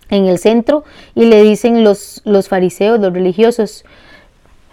En 0.10 0.26
el 0.26 0.38
centro 0.38 0.84
y 1.16 1.26
le 1.26 1.42
dicen 1.44 1.84
los, 1.84 2.22
los 2.26 2.50
fariseos, 2.50 3.00
los 3.00 3.14
religiosos, 3.14 3.86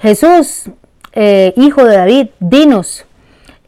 Jesús, 0.01 0.65
eh, 1.13 1.55
hijo 1.57 1.85
de 1.85 1.97
David, 1.97 2.29
dinos 2.41 3.07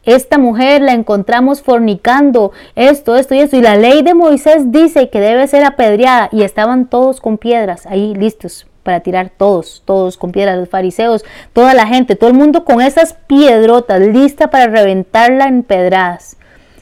esta 0.05 0.37
mujer 0.37 0.81
la 0.81 0.93
encontramos 0.93 1.61
fornicando, 1.61 2.51
esto, 2.75 3.15
esto 3.15 3.35
y 3.35 3.39
esto. 3.39 3.57
Y 3.57 3.61
la 3.61 3.75
ley 3.75 4.03
de 4.03 4.13
Moisés 4.13 4.71
dice 4.71 5.09
que 5.09 5.19
debe 5.19 5.47
ser 5.47 5.63
apedreada. 5.63 6.29
Y 6.31 6.43
estaban 6.43 6.87
todos 6.87 7.21
con 7.21 7.37
piedras 7.37 7.85
ahí 7.85 8.13
listos 8.13 8.67
para 8.83 8.99
tirar 8.99 9.31
todos, 9.35 9.81
todos 9.83 10.15
con 10.15 10.31
piedras, 10.31 10.59
los 10.59 10.69
fariseos, 10.69 11.25
toda 11.53 11.73
la 11.73 11.87
gente, 11.87 12.15
todo 12.15 12.29
el 12.29 12.35
mundo 12.35 12.65
con 12.65 12.81
esas 12.81 13.15
piedrotas 13.15 13.99
lista 13.99 14.51
para 14.51 14.67
reventarla 14.67 15.47
en 15.47 15.63
pedradas. 15.63 16.37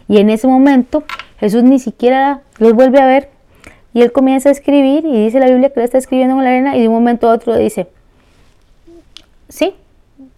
Y 0.09 0.17
en 0.17 0.29
ese 0.29 0.47
momento 0.47 1.05
Jesús 1.39 1.63
ni 1.63 1.79
siquiera 1.79 2.41
los 2.57 2.73
vuelve 2.73 2.99
a 2.99 3.05
ver. 3.05 3.29
Y 3.93 4.01
él 4.01 4.11
comienza 4.11 4.49
a 4.49 4.51
escribir 4.51 5.05
y 5.05 5.23
dice 5.23 5.39
la 5.39 5.45
Biblia 5.45 5.69
que 5.69 5.79
lo 5.79 5.85
está 5.85 5.97
escribiendo 5.97 6.35
en 6.37 6.43
la 6.43 6.49
arena 6.49 6.75
y 6.75 6.81
de 6.81 6.87
un 6.89 6.95
momento 6.95 7.29
a 7.29 7.33
otro 7.33 7.55
dice, 7.55 7.87
sí, 9.47 9.75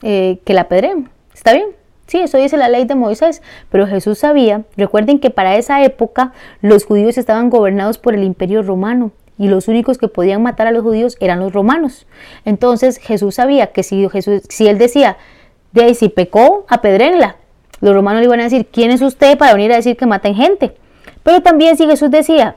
eh, 0.03 0.39
que 0.45 0.53
la 0.53 0.61
apedreen, 0.61 1.09
está 1.33 1.53
bien, 1.53 1.67
Sí, 2.07 2.19
eso 2.19 2.37
dice 2.37 2.57
la 2.57 2.69
ley 2.69 2.85
de 2.85 2.95
Moisés, 2.95 3.41
pero 3.69 3.87
Jesús 3.87 4.19
sabía, 4.19 4.63
recuerden 4.77 5.19
que 5.19 5.31
para 5.31 5.55
esa 5.55 5.83
época 5.83 6.33
los 6.61 6.85
judíos 6.85 7.17
estaban 7.17 7.49
gobernados 7.49 7.97
por 7.97 8.13
el 8.13 8.23
imperio 8.23 8.61
romano 8.61 9.11
y 9.37 9.47
los 9.47 9.67
únicos 9.67 9.97
que 9.97 10.07
podían 10.07 10.43
matar 10.43 10.67
a 10.67 10.71
los 10.71 10.83
judíos 10.83 11.17
eran 11.19 11.39
los 11.39 11.51
romanos. 11.51 12.05
Entonces 12.45 12.97
Jesús 12.97 13.35
sabía 13.35 13.67
que 13.67 13.83
si, 13.83 14.07
Jesús, 14.09 14.43
si 14.49 14.67
él 14.67 14.77
decía, 14.77 15.17
de 15.71 15.83
ahí 15.83 15.95
si 15.95 16.09
pecó, 16.09 16.65
apedrenla, 16.69 17.37
los 17.81 17.93
romanos 17.93 18.21
le 18.21 18.27
iban 18.27 18.39
a 18.39 18.43
decir, 18.43 18.67
¿quién 18.71 18.91
es 18.91 19.01
usted 19.01 19.37
para 19.37 19.53
venir 19.53 19.71
a 19.73 19.75
decir 19.75 19.97
que 19.97 20.05
maten 20.05 20.35
gente? 20.35 20.75
Pero 21.23 21.41
también 21.41 21.75
si 21.75 21.85
Jesús 21.85 22.11
decía, 22.11 22.55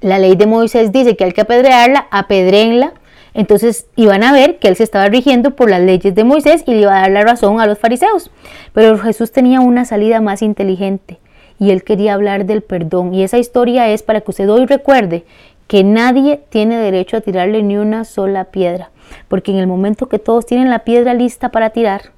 la 0.00 0.18
ley 0.18 0.36
de 0.36 0.46
Moisés 0.46 0.90
dice 0.90 1.16
que 1.16 1.24
hay 1.24 1.32
que 1.32 1.42
apedrearla, 1.42 2.08
apedrenla, 2.10 2.94
entonces 3.38 3.86
iban 3.94 4.24
a 4.24 4.32
ver 4.32 4.58
que 4.58 4.66
él 4.66 4.74
se 4.74 4.82
estaba 4.82 5.06
rigiendo 5.06 5.52
por 5.52 5.70
las 5.70 5.80
leyes 5.80 6.12
de 6.12 6.24
Moisés 6.24 6.64
y 6.66 6.72
le 6.72 6.80
iba 6.80 6.98
a 6.98 7.02
dar 7.02 7.12
la 7.12 7.20
razón 7.20 7.60
a 7.60 7.68
los 7.68 7.78
fariseos. 7.78 8.32
Pero 8.72 8.98
Jesús 8.98 9.30
tenía 9.30 9.60
una 9.60 9.84
salida 9.84 10.20
más 10.20 10.42
inteligente 10.42 11.20
y 11.60 11.70
él 11.70 11.84
quería 11.84 12.14
hablar 12.14 12.46
del 12.46 12.62
perdón. 12.62 13.14
Y 13.14 13.22
esa 13.22 13.38
historia 13.38 13.90
es 13.90 14.02
para 14.02 14.22
que 14.22 14.32
usted 14.32 14.50
hoy 14.50 14.66
recuerde 14.66 15.24
que 15.68 15.84
nadie 15.84 16.40
tiene 16.48 16.78
derecho 16.78 17.16
a 17.16 17.20
tirarle 17.20 17.62
ni 17.62 17.76
una 17.76 18.04
sola 18.04 18.46
piedra. 18.46 18.90
Porque 19.28 19.52
en 19.52 19.58
el 19.58 19.68
momento 19.68 20.08
que 20.08 20.18
todos 20.18 20.44
tienen 20.44 20.68
la 20.68 20.80
piedra 20.80 21.14
lista 21.14 21.50
para 21.50 21.70
tirar, 21.70 22.10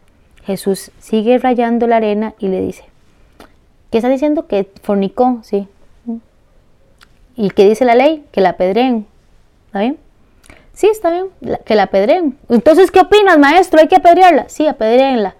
Jesús 0.44 0.90
sigue 1.01 1.36
rayando 1.36 1.86
la 1.86 1.97
arena 1.97 2.32
y 2.38 2.48
le 2.48 2.62
dice, 2.62 2.84
¿qué 3.90 3.98
está 3.98 4.09
diciendo? 4.09 4.47
Que 4.47 4.66
fornicó, 4.80 5.40
sí. 5.42 5.68
¿Y 7.36 7.51
qué 7.51 7.68
dice 7.68 7.84
la 7.84 7.94
ley? 7.94 8.24
Que 8.32 8.40
la 8.40 8.51
apedreen. 8.51 9.06
¿Está 9.66 9.80
bien? 9.80 9.98
Sí, 10.81 10.86
está 10.86 11.11
bien, 11.11 11.27
que 11.66 11.74
la 11.74 11.82
apedreen. 11.82 12.39
Entonces, 12.48 12.90
¿qué 12.90 13.01
opinas, 13.01 13.39
maestro? 13.39 13.81
¿Hay 13.81 13.89
que 13.89 13.97
apedrearla? 13.97 14.48
Sí, 14.48 14.66
apedreenla. 14.66 15.36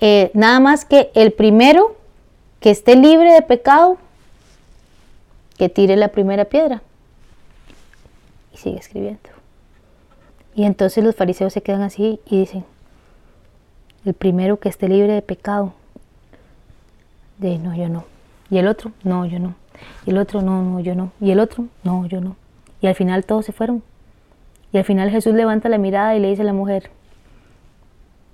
Eh, 0.00 0.30
nada 0.32 0.60
más 0.60 0.84
que 0.84 1.10
el 1.14 1.32
primero 1.32 1.96
que 2.60 2.70
esté 2.70 2.94
libre 2.94 3.32
de 3.32 3.42
pecado, 3.42 3.98
que 5.58 5.68
tire 5.68 5.96
la 5.96 6.06
primera 6.06 6.44
piedra. 6.44 6.82
Y 8.54 8.58
sigue 8.58 8.78
escribiendo. 8.78 9.28
Y 10.54 10.62
entonces 10.62 11.02
los 11.02 11.16
fariseos 11.16 11.52
se 11.52 11.62
quedan 11.62 11.82
así 11.82 12.20
y 12.24 12.38
dicen, 12.38 12.64
el 14.04 14.14
primero 14.14 14.60
que 14.60 14.68
esté 14.68 14.88
libre 14.88 15.14
de 15.14 15.22
pecado. 15.22 15.74
De 17.38 17.58
no, 17.58 17.74
yo 17.74 17.88
no. 17.88 18.04
Y 18.50 18.58
el 18.58 18.68
otro, 18.68 18.92
no, 19.02 19.26
yo 19.26 19.40
no. 19.40 19.56
Y 20.06 20.10
el 20.10 20.18
otro, 20.18 20.42
no, 20.42 20.62
no, 20.62 20.78
yo 20.78 20.94
no. 20.94 21.10
Y 21.20 21.32
el 21.32 21.40
otro, 21.40 21.66
no, 21.82 22.06
yo 22.06 22.20
no. 22.20 22.36
Y 22.80 22.86
al 22.86 22.94
final 22.94 23.24
todos 23.24 23.46
se 23.46 23.50
fueron. 23.50 23.82
Y 24.76 24.78
al 24.78 24.84
final 24.84 25.08
Jesús 25.08 25.32
levanta 25.32 25.70
la 25.70 25.78
mirada 25.78 26.14
y 26.14 26.20
le 26.20 26.28
dice 26.28 26.42
a 26.42 26.44
la 26.44 26.52
mujer, 26.52 26.90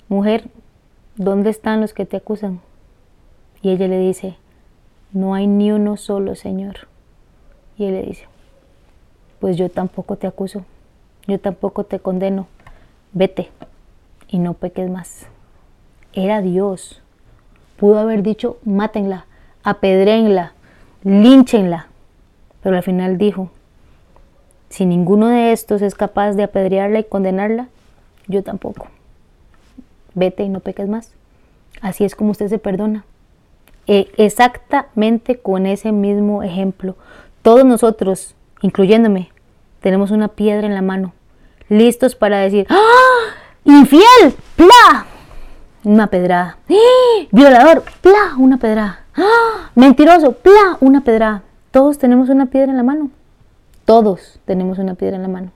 mujer, 0.09 0.49
¿dónde 1.15 1.51
están 1.51 1.81
los 1.81 1.95
que 1.95 2.05
te 2.05 2.17
acusan? 2.17 2.61
Y 3.61 3.71
ella 3.71 3.87
le 3.87 4.01
dice, 4.01 4.35
no 5.13 5.35
hay 5.35 5.47
ni 5.47 5.71
uno 5.71 5.97
solo, 5.97 6.35
Señor. 6.35 6.89
Y 7.79 7.85
él 7.85 7.93
le 7.93 8.03
dice, 8.03 8.27
pues 9.39 9.57
yo 9.57 9.69
tampoco 9.69 10.17
te 10.17 10.27
acuso, 10.27 10.65
yo 11.29 11.39
tampoco 11.39 11.85
te 11.85 12.01
condeno, 12.01 12.49
vete 13.13 13.51
y 14.27 14.41
no 14.41 14.55
peques 14.55 14.91
más. 14.91 15.29
Era 16.13 16.43
Dios. 16.43 17.03
Pudo 17.77 18.01
haber 18.01 18.25
dicho, 18.25 18.59
mátenla, 18.65 19.27
apedrenla, 19.63 20.55
línchenla, 21.05 21.87
pero 22.65 22.75
al 22.75 22.83
final 22.83 23.17
dijo, 23.17 23.53
si 24.73 24.87
ninguno 24.87 25.29
de 25.29 25.53
estos 25.53 25.83
es 25.83 25.95
capaz 25.95 26.33
de 26.33 26.45
apedrearla 26.45 27.01
y 27.01 27.05
condenarla, 27.05 27.69
yo 28.27 28.43
tampoco. 28.43 28.87
Vete 30.15 30.45
y 30.45 30.49
no 30.49 30.61
peques 30.61 30.89
más. 30.89 31.13
Así 31.83 32.05
es 32.05 32.15
como 32.15 32.31
usted 32.31 32.49
se 32.49 32.59
perdona. 32.59 33.05
E 33.87 34.11
exactamente 34.17 35.39
con 35.39 35.67
ese 35.67 35.93
mismo 35.93 36.43
ejemplo. 36.43 36.97
Todos 37.43 37.67
nosotros, 37.67 38.35
incluyéndome, 38.63 39.31
tenemos 39.81 40.11
una 40.11 40.29
piedra 40.29 40.67
en 40.67 40.75
la 40.75 40.81
mano, 40.81 41.13
listos 41.69 42.15
para 42.15 42.39
decir, 42.39 42.67
¡Ah! 42.71 43.35
¡Infiel! 43.65 44.35
¡Pla! 44.57 45.05
Una 45.85 46.07
pedrada. 46.07 46.57
¡Ah! 46.71 47.27
¡Violador! 47.31 47.85
¡Pla! 48.01 48.37
Una 48.39 48.57
pedrada. 48.57 49.05
¡Ah! 49.17 49.71
¡Mentiroso! 49.75 50.33
¡Pla! 50.33 50.79
Una 50.81 51.03
pedrada. 51.03 51.43
Todos 51.73 51.99
tenemos 51.99 52.31
una 52.31 52.47
piedra 52.47 52.71
en 52.71 52.79
la 52.79 52.85
mano. 52.85 53.11
Todos 53.85 54.39
tenemos 54.45 54.79
una 54.79 54.95
piedra 54.95 55.17
en 55.17 55.23
la 55.23 55.29
mano. 55.29 55.51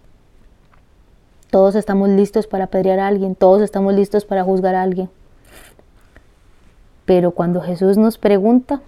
Todos 1.50 1.76
estamos 1.76 2.08
listos 2.08 2.46
para 2.46 2.64
apedrear 2.64 2.98
a 2.98 3.06
alguien, 3.06 3.34
todos 3.34 3.62
estamos 3.62 3.94
listos 3.94 4.24
para 4.24 4.42
juzgar 4.42 4.74
a 4.74 4.82
alguien. 4.82 5.08
Pero 7.04 7.30
cuando 7.30 7.60
Jesús 7.60 7.96
nos 7.96 8.18
pregunta, 8.18 8.80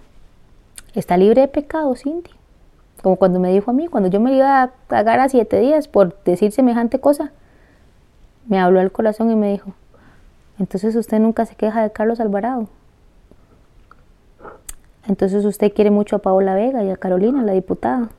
¿está 0.93 1.15
libre 1.15 1.41
de 1.41 1.47
pecado, 1.47 1.95
Cindy? 1.95 2.31
Como 3.01 3.15
cuando 3.15 3.39
me 3.39 3.51
dijo 3.51 3.71
a 3.71 3.73
mí, 3.73 3.87
cuando 3.87 4.09
yo 4.09 4.19
me 4.19 4.35
iba 4.35 4.61
a 4.61 4.71
cagar 4.87 5.21
a 5.21 5.29
siete 5.29 5.59
días 5.59 5.87
por 5.87 6.21
decir 6.23 6.51
semejante 6.51 6.99
cosa, 6.99 7.31
me 8.45 8.59
habló 8.59 8.81
al 8.81 8.91
corazón 8.91 9.31
y 9.31 9.35
me 9.35 9.51
dijo, 9.51 9.73
entonces 10.59 10.97
usted 10.97 11.19
nunca 11.19 11.45
se 11.45 11.55
queja 11.55 11.81
de 11.81 11.91
Carlos 11.91 12.19
Alvarado. 12.19 12.67
Entonces 15.07 15.45
usted 15.45 15.73
quiere 15.73 15.91
mucho 15.91 16.17
a 16.17 16.19
Paola 16.19 16.53
Vega 16.55 16.83
y 16.83 16.89
a 16.89 16.97
Carolina, 16.97 17.41
la 17.41 17.53
diputada. 17.53 18.09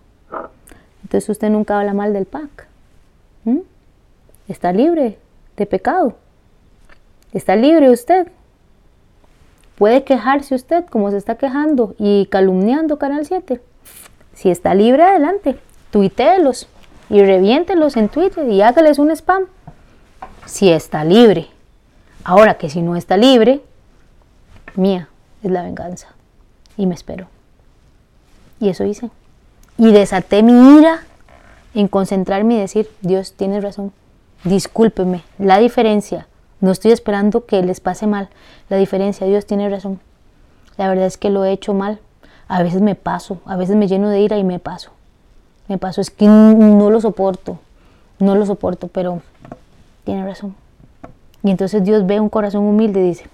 Entonces 1.11 1.29
usted 1.29 1.51
nunca 1.51 1.77
habla 1.77 1.93
mal 1.93 2.13
del 2.13 2.25
PAC. 2.25 2.69
Está 4.47 4.73
libre 4.73 5.19
de 5.57 5.67
pecado. 5.67 6.15
Está 7.33 7.57
libre 7.57 7.91
usted. 7.91 8.29
Puede 9.75 10.05
quejarse 10.05 10.55
usted 10.55 10.85
como 10.87 11.11
se 11.11 11.17
está 11.17 11.35
quejando 11.35 11.97
y 11.99 12.27
calumniando 12.27 13.01
Canal 13.01 13.27
7. 13.27 13.61
Si 14.35 14.51
está 14.51 14.73
libre, 14.73 15.03
adelante. 15.03 15.59
Tuítelos 15.91 16.69
y 17.09 17.25
reviéntelos 17.25 17.97
en 17.97 18.09
Twitter 18.09 18.49
y 18.49 18.63
hágales 18.63 19.01
un 19.01 19.11
spam. 19.11 19.47
Si 20.47 20.71
está 20.71 21.03
libre. 21.03 21.49
Ahora 22.23 22.55
que 22.55 22.71
si 22.71 22.83
no 22.83 22.95
está 22.95 23.17
libre, 23.17 23.63
mía 24.77 25.09
es 25.43 25.51
la 25.51 25.65
venganza. 25.65 26.15
Y 26.77 26.87
me 26.87 26.95
espero. 26.95 27.27
Y 28.61 28.69
eso 28.69 28.85
hice 28.85 29.11
y 29.81 29.93
desaté 29.93 30.43
mi 30.43 30.79
ira 30.79 31.01
en 31.73 31.89
concentrarme 31.89 32.57
y 32.57 32.59
decir, 32.59 32.91
Dios 33.01 33.33
tiene 33.33 33.63
razón, 33.63 33.93
discúlpeme, 34.45 35.23
la 35.39 35.57
diferencia, 35.57 36.29
no 36.61 36.71
estoy 36.71 36.93
esperando 36.93 37.47
que 37.47 37.63
les 37.63 37.81
pase 37.81 38.07
mal, 38.07 38.29
la 38.69 38.77
diferencia, 38.77 39.27
Dios 39.27 39.47
tiene 39.47 39.71
razón. 39.71 39.99
La 40.77 40.87
verdad 40.87 41.07
es 41.07 41.17
que 41.17 41.31
lo 41.31 41.47
he 41.47 41.53
hecho 41.53 41.73
mal, 41.73 41.99
a 42.47 42.63
veces 42.63 42.83
me 42.83 42.95
paso, 42.95 43.41
a 43.47 43.57
veces 43.57 43.75
me 43.75 43.89
lleno 43.89 44.11
de 44.11 44.21
ira 44.21 44.37
y 44.37 44.45
me 44.45 44.59
paso. 44.59 44.91
Me 45.67 45.79
paso, 45.79 46.03
es 46.03 46.11
que 46.11 46.27
no 46.27 46.91
lo 46.91 47.01
soporto, 47.01 47.59
no 48.19 48.35
lo 48.35 48.45
soporto, 48.45 48.89
pero 48.89 49.23
tiene 50.05 50.27
razón. 50.27 50.55
Y 51.43 51.51
entonces 51.51 51.83
Dios 51.83 52.05
ve 52.07 52.21
un 52.21 52.29
corazón 52.29 52.65
humilde 52.65 53.01
y 53.01 53.05
dice, 53.05 53.25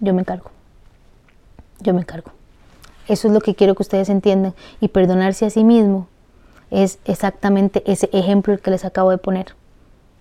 yo 0.00 0.12
me 0.12 0.20
encargo, 0.20 0.50
yo 1.80 1.94
me 1.94 2.00
encargo. 2.00 2.37
Eso 3.08 3.28
es 3.28 3.34
lo 3.34 3.40
que 3.40 3.54
quiero 3.54 3.74
que 3.74 3.82
ustedes 3.82 4.08
entiendan. 4.08 4.54
Y 4.80 4.88
perdonarse 4.88 5.46
a 5.46 5.50
sí 5.50 5.64
mismo 5.64 6.06
es 6.70 6.98
exactamente 7.04 7.82
ese 7.90 8.10
ejemplo 8.12 8.56
que 8.58 8.70
les 8.70 8.84
acabo 8.84 9.10
de 9.10 9.18
poner. 9.18 9.54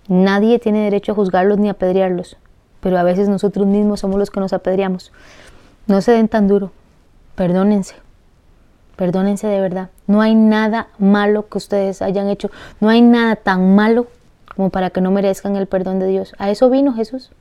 Nadie 0.07 0.57
tiene 0.59 0.83
derecho 0.83 1.11
a 1.11 1.15
juzgarlos 1.15 1.57
ni 1.57 1.67
a 1.67 1.71
apedrearlos, 1.71 2.37
pero 2.79 2.97
a 2.97 3.03
veces 3.03 3.27
nosotros 3.27 3.67
mismos 3.67 3.99
somos 3.99 4.17
los 4.17 4.31
que 4.31 4.39
nos 4.39 4.53
apedreamos. 4.53 5.11
No 5.85 6.01
se 6.01 6.13
den 6.13 6.29
tan 6.29 6.47
duro, 6.47 6.71
perdónense, 7.35 7.95
perdónense 8.95 9.47
de 9.47 9.59
verdad. 9.59 9.89
No 10.05 10.21
hay 10.21 10.33
nada 10.33 10.87
malo 10.97 11.49
que 11.49 11.57
ustedes 11.57 12.01
hayan 12.01 12.29
hecho, 12.29 12.49
no 12.79 12.87
hay 12.87 13.01
nada 13.01 13.35
tan 13.35 13.75
malo 13.75 14.07
como 14.55 14.69
para 14.69 14.89
que 14.91 15.01
no 15.01 15.11
merezcan 15.11 15.57
el 15.57 15.67
perdón 15.67 15.99
de 15.99 16.07
Dios. 16.07 16.33
A 16.37 16.49
eso 16.49 16.69
vino 16.69 16.93
Jesús, 16.93 17.31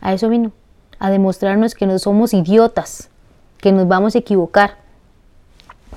a 0.00 0.14
eso 0.14 0.30
vino, 0.30 0.52
a 0.98 1.10
demostrarnos 1.10 1.74
que 1.74 1.86
no 1.86 1.98
somos 1.98 2.32
idiotas, 2.32 3.10
que 3.64 3.72
nos 3.72 3.88
vamos 3.88 4.14
a 4.14 4.18
equivocar 4.18 4.76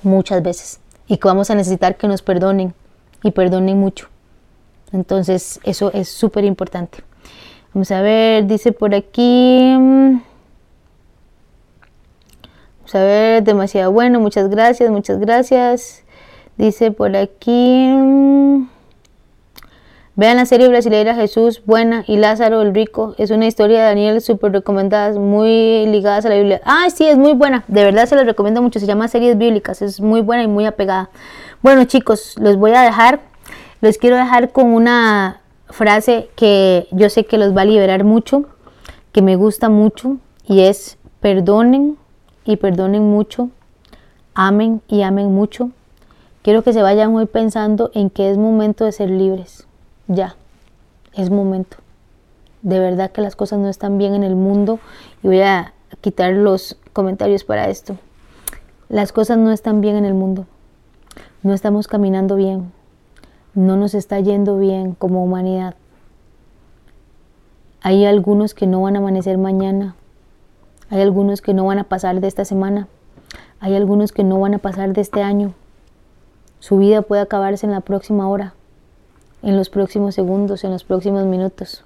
muchas 0.01 0.41
veces 0.41 0.79
y 1.05 1.17
que 1.17 1.27
vamos 1.27 1.49
a 1.49 1.55
necesitar 1.55 1.97
que 1.97 2.07
nos 2.07 2.21
perdonen 2.21 2.73
y 3.23 3.31
perdonen 3.31 3.77
mucho. 3.77 4.07
Entonces, 4.93 5.59
eso 5.65 5.91
es 5.91 6.07
súper 6.07 6.45
importante. 6.45 6.99
Vamos 7.73 7.91
a 7.91 7.99
ver, 7.99 8.47
dice 8.47 8.71
por 8.71 8.95
aquí. 8.95 9.73
Vamos 12.77 12.95
a 12.95 12.99
ver, 12.99 13.43
demasiado 13.43 13.91
bueno, 13.91 14.21
muchas 14.21 14.49
gracias, 14.49 14.89
muchas 14.89 15.19
gracias. 15.19 16.05
Dice 16.55 16.91
por 16.91 17.17
aquí. 17.17 17.89
Vean 20.17 20.37
la 20.37 20.47
serie 20.47 20.67
brasileña 20.67 21.13
Jesús, 21.13 21.61
buena, 21.63 22.03
y 22.07 22.17
Lázaro 22.17 22.63
el 22.63 22.73
Rico. 22.73 23.13
Es 23.19 23.29
una 23.29 23.45
historia 23.45 23.77
de 23.77 23.85
Daniel 23.85 24.19
súper 24.19 24.51
recomendada, 24.51 25.11
muy 25.19 25.85
ligadas 25.85 26.25
a 26.25 26.29
la 26.29 26.37
Biblia. 26.37 26.59
Ah, 26.65 26.87
sí, 26.89 27.05
es 27.05 27.19
muy 27.19 27.33
buena. 27.33 27.63
De 27.67 27.83
verdad 27.83 28.07
se 28.07 28.15
la 28.15 28.23
recomiendo 28.23 28.63
mucho. 28.63 28.79
Se 28.79 28.87
llama 28.87 29.07
Series 29.09 29.37
Bíblicas. 29.37 29.83
Es 29.83 30.01
muy 30.01 30.21
buena 30.21 30.41
y 30.41 30.47
muy 30.47 30.65
apegada. 30.65 31.11
Bueno, 31.61 31.83
chicos, 31.83 32.33
los 32.39 32.57
voy 32.57 32.71
a 32.71 32.81
dejar. 32.81 33.19
Les 33.81 33.99
quiero 33.99 34.15
dejar 34.15 34.51
con 34.51 34.73
una 34.73 35.41
frase 35.69 36.31
que 36.35 36.87
yo 36.89 37.11
sé 37.11 37.25
que 37.25 37.37
los 37.37 37.55
va 37.55 37.61
a 37.61 37.65
liberar 37.65 38.03
mucho, 38.03 38.45
que 39.11 39.21
me 39.21 39.35
gusta 39.35 39.69
mucho, 39.69 40.17
y 40.47 40.61
es 40.61 40.97
perdonen 41.19 41.95
y 42.43 42.57
perdonen 42.57 43.03
mucho, 43.03 43.51
amen 44.33 44.81
y 44.87 45.03
amen 45.03 45.31
mucho. 45.31 45.69
Quiero 46.41 46.63
que 46.63 46.73
se 46.73 46.81
vayan 46.81 47.13
hoy 47.13 47.27
pensando 47.27 47.91
en 47.93 48.09
que 48.09 48.31
es 48.31 48.39
momento 48.39 48.83
de 48.83 48.93
ser 48.93 49.11
libres 49.11 49.66
ya, 50.07 50.35
es 51.13 51.29
momento. 51.29 51.77
De 52.61 52.79
verdad 52.79 53.11
que 53.11 53.21
las 53.21 53.35
cosas 53.35 53.59
no 53.59 53.67
están 53.67 53.97
bien 53.97 54.13
en 54.13 54.23
el 54.23 54.35
mundo 54.35 54.79
y 55.21 55.27
voy 55.27 55.41
a 55.41 55.73
quitar 56.01 56.33
los 56.33 56.77
comentarios 56.93 57.43
para 57.43 57.69
esto. 57.69 57.97
Las 58.89 59.11
cosas 59.11 59.37
no 59.37 59.51
están 59.51 59.81
bien 59.81 59.95
en 59.95 60.05
el 60.05 60.13
mundo. 60.13 60.45
No 61.43 61.53
estamos 61.53 61.87
caminando 61.87 62.35
bien. 62.35 62.71
No 63.53 63.75
nos 63.75 63.93
está 63.93 64.19
yendo 64.19 64.57
bien 64.57 64.93
como 64.93 65.23
humanidad. 65.23 65.75
Hay 67.81 68.05
algunos 68.05 68.53
que 68.53 68.65
no 68.65 68.81
van 68.81 68.95
a 68.95 68.99
amanecer 68.99 69.37
mañana. 69.37 69.95
Hay 70.89 71.01
algunos 71.01 71.41
que 71.41 71.53
no 71.53 71.65
van 71.65 71.79
a 71.79 71.83
pasar 71.83 72.21
de 72.21 72.27
esta 72.27 72.45
semana. 72.45 72.87
Hay 73.59 73.75
algunos 73.75 74.11
que 74.11 74.23
no 74.23 74.39
van 74.39 74.53
a 74.53 74.59
pasar 74.59 74.93
de 74.93 75.01
este 75.01 75.21
año. 75.21 75.53
Su 76.59 76.77
vida 76.77 77.01
puede 77.01 77.21
acabarse 77.21 77.65
en 77.65 77.73
la 77.73 77.81
próxima 77.81 78.29
hora 78.29 78.53
en 79.47 79.55
los 79.55 79.69
próximos 79.69 80.13
segundos, 80.13 80.65
en 80.65 80.71
los 80.71 80.83
próximos 80.83 81.23
minutos. 81.23 81.85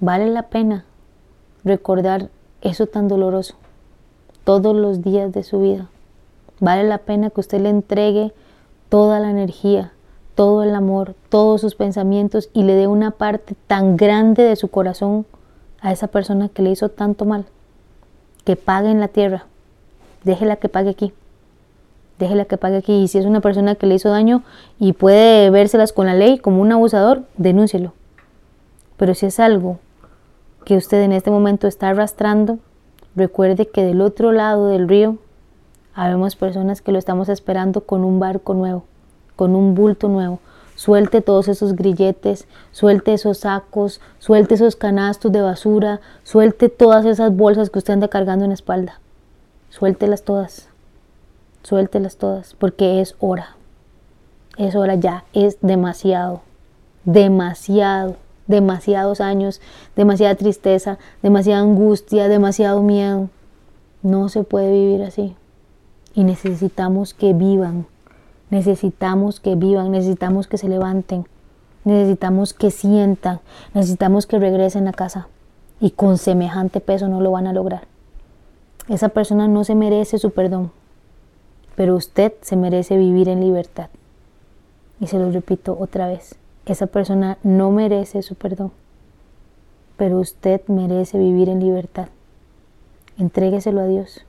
Vale 0.00 0.26
la 0.26 0.50
pena 0.50 0.84
recordar 1.64 2.28
eso 2.60 2.86
tan 2.86 3.08
doloroso 3.08 3.54
todos 4.44 4.76
los 4.76 5.02
días 5.02 5.32
de 5.32 5.44
su 5.44 5.62
vida. 5.62 5.88
Vale 6.60 6.84
la 6.84 6.98
pena 6.98 7.30
que 7.30 7.40
usted 7.40 7.62
le 7.62 7.70
entregue 7.70 8.34
toda 8.90 9.18
la 9.18 9.30
energía, 9.30 9.92
todo 10.34 10.62
el 10.62 10.74
amor, 10.74 11.14
todos 11.30 11.62
sus 11.62 11.74
pensamientos 11.74 12.50
y 12.52 12.64
le 12.64 12.74
dé 12.74 12.86
una 12.86 13.12
parte 13.12 13.54
tan 13.66 13.96
grande 13.96 14.42
de 14.42 14.54
su 14.54 14.68
corazón 14.68 15.24
a 15.80 15.90
esa 15.92 16.08
persona 16.08 16.50
que 16.50 16.60
le 16.60 16.70
hizo 16.70 16.90
tanto 16.90 17.24
mal. 17.24 17.46
Que 18.44 18.56
pague 18.56 18.90
en 18.90 19.00
la 19.00 19.08
tierra. 19.08 19.46
Déjela 20.22 20.56
que 20.56 20.68
pague 20.68 20.90
aquí 20.90 21.14
déjela 22.18 22.44
que 22.44 22.56
pague 22.56 22.76
aquí. 22.76 22.92
Y 23.02 23.08
si 23.08 23.18
es 23.18 23.26
una 23.26 23.40
persona 23.40 23.74
que 23.74 23.86
le 23.86 23.94
hizo 23.94 24.10
daño 24.10 24.42
y 24.78 24.92
puede 24.92 25.50
vérselas 25.50 25.92
con 25.92 26.06
la 26.06 26.14
ley 26.14 26.38
como 26.38 26.60
un 26.60 26.72
abusador, 26.72 27.22
denúncielo. 27.36 27.92
Pero 28.96 29.14
si 29.14 29.26
es 29.26 29.40
algo 29.40 29.78
que 30.64 30.76
usted 30.76 31.02
en 31.02 31.12
este 31.12 31.30
momento 31.30 31.66
está 31.66 31.88
arrastrando, 31.88 32.58
recuerde 33.14 33.68
que 33.68 33.84
del 33.84 34.00
otro 34.00 34.32
lado 34.32 34.68
del 34.68 34.88
río 34.88 35.16
habemos 35.94 36.36
personas 36.36 36.82
que 36.82 36.92
lo 36.92 36.98
estamos 36.98 37.28
esperando 37.28 37.82
con 37.82 38.04
un 38.04 38.20
barco 38.20 38.54
nuevo, 38.54 38.84
con 39.36 39.54
un 39.54 39.74
bulto 39.74 40.08
nuevo. 40.08 40.40
Suelte 40.74 41.22
todos 41.22 41.48
esos 41.48 41.74
grilletes, 41.74 42.46
suelte 42.70 43.12
esos 43.12 43.38
sacos, 43.38 44.00
suelte 44.20 44.54
esos 44.54 44.76
canastos 44.76 45.32
de 45.32 45.40
basura, 45.40 46.00
suelte 46.22 46.68
todas 46.68 47.04
esas 47.04 47.34
bolsas 47.34 47.68
que 47.70 47.78
usted 47.78 47.94
anda 47.94 48.06
cargando 48.06 48.44
en 48.44 48.50
la 48.50 48.54
espalda. 48.54 49.00
Suéltelas 49.70 50.22
todas 50.22 50.67
suéltelas 51.62 52.16
todas, 52.16 52.54
porque 52.54 53.00
es 53.00 53.14
hora. 53.20 53.56
Es 54.56 54.74
hora 54.74 54.94
ya, 54.96 55.24
es 55.32 55.58
demasiado, 55.60 56.42
demasiado, 57.04 58.16
demasiados 58.46 59.20
años, 59.20 59.60
demasiada 59.94 60.34
tristeza, 60.34 60.98
demasiada 61.22 61.62
angustia, 61.62 62.28
demasiado 62.28 62.82
miedo. 62.82 63.28
No 64.02 64.28
se 64.28 64.42
puede 64.42 64.72
vivir 64.72 65.02
así. 65.02 65.36
Y 66.14 66.24
necesitamos 66.24 67.14
que 67.14 67.34
vivan, 67.34 67.86
necesitamos 68.50 69.38
que 69.38 69.54
vivan, 69.54 69.92
necesitamos 69.92 70.48
que 70.48 70.58
se 70.58 70.68
levanten, 70.68 71.26
necesitamos 71.84 72.54
que 72.54 72.70
sientan, 72.70 73.40
necesitamos 73.74 74.26
que 74.26 74.38
regresen 74.38 74.88
a 74.88 74.92
casa. 74.92 75.28
Y 75.80 75.92
con 75.92 76.18
semejante 76.18 76.80
peso 76.80 77.06
no 77.06 77.20
lo 77.20 77.30
van 77.30 77.46
a 77.46 77.52
lograr. 77.52 77.86
Esa 78.88 79.10
persona 79.10 79.46
no 79.46 79.62
se 79.62 79.76
merece 79.76 80.18
su 80.18 80.32
perdón 80.32 80.72
pero 81.78 81.94
usted 81.94 82.32
se 82.40 82.56
merece 82.56 82.96
vivir 82.96 83.28
en 83.28 83.40
libertad. 83.40 83.88
Y 84.98 85.06
se 85.06 85.16
lo 85.16 85.30
repito 85.30 85.76
otra 85.78 86.08
vez, 86.08 86.34
esa 86.66 86.88
persona 86.88 87.38
no 87.44 87.70
merece 87.70 88.22
su 88.22 88.34
perdón, 88.34 88.72
pero 89.96 90.18
usted 90.18 90.60
merece 90.66 91.18
vivir 91.18 91.48
en 91.48 91.60
libertad. 91.60 92.08
Entrégueselo 93.16 93.80
a 93.80 93.86
Dios. 93.86 94.24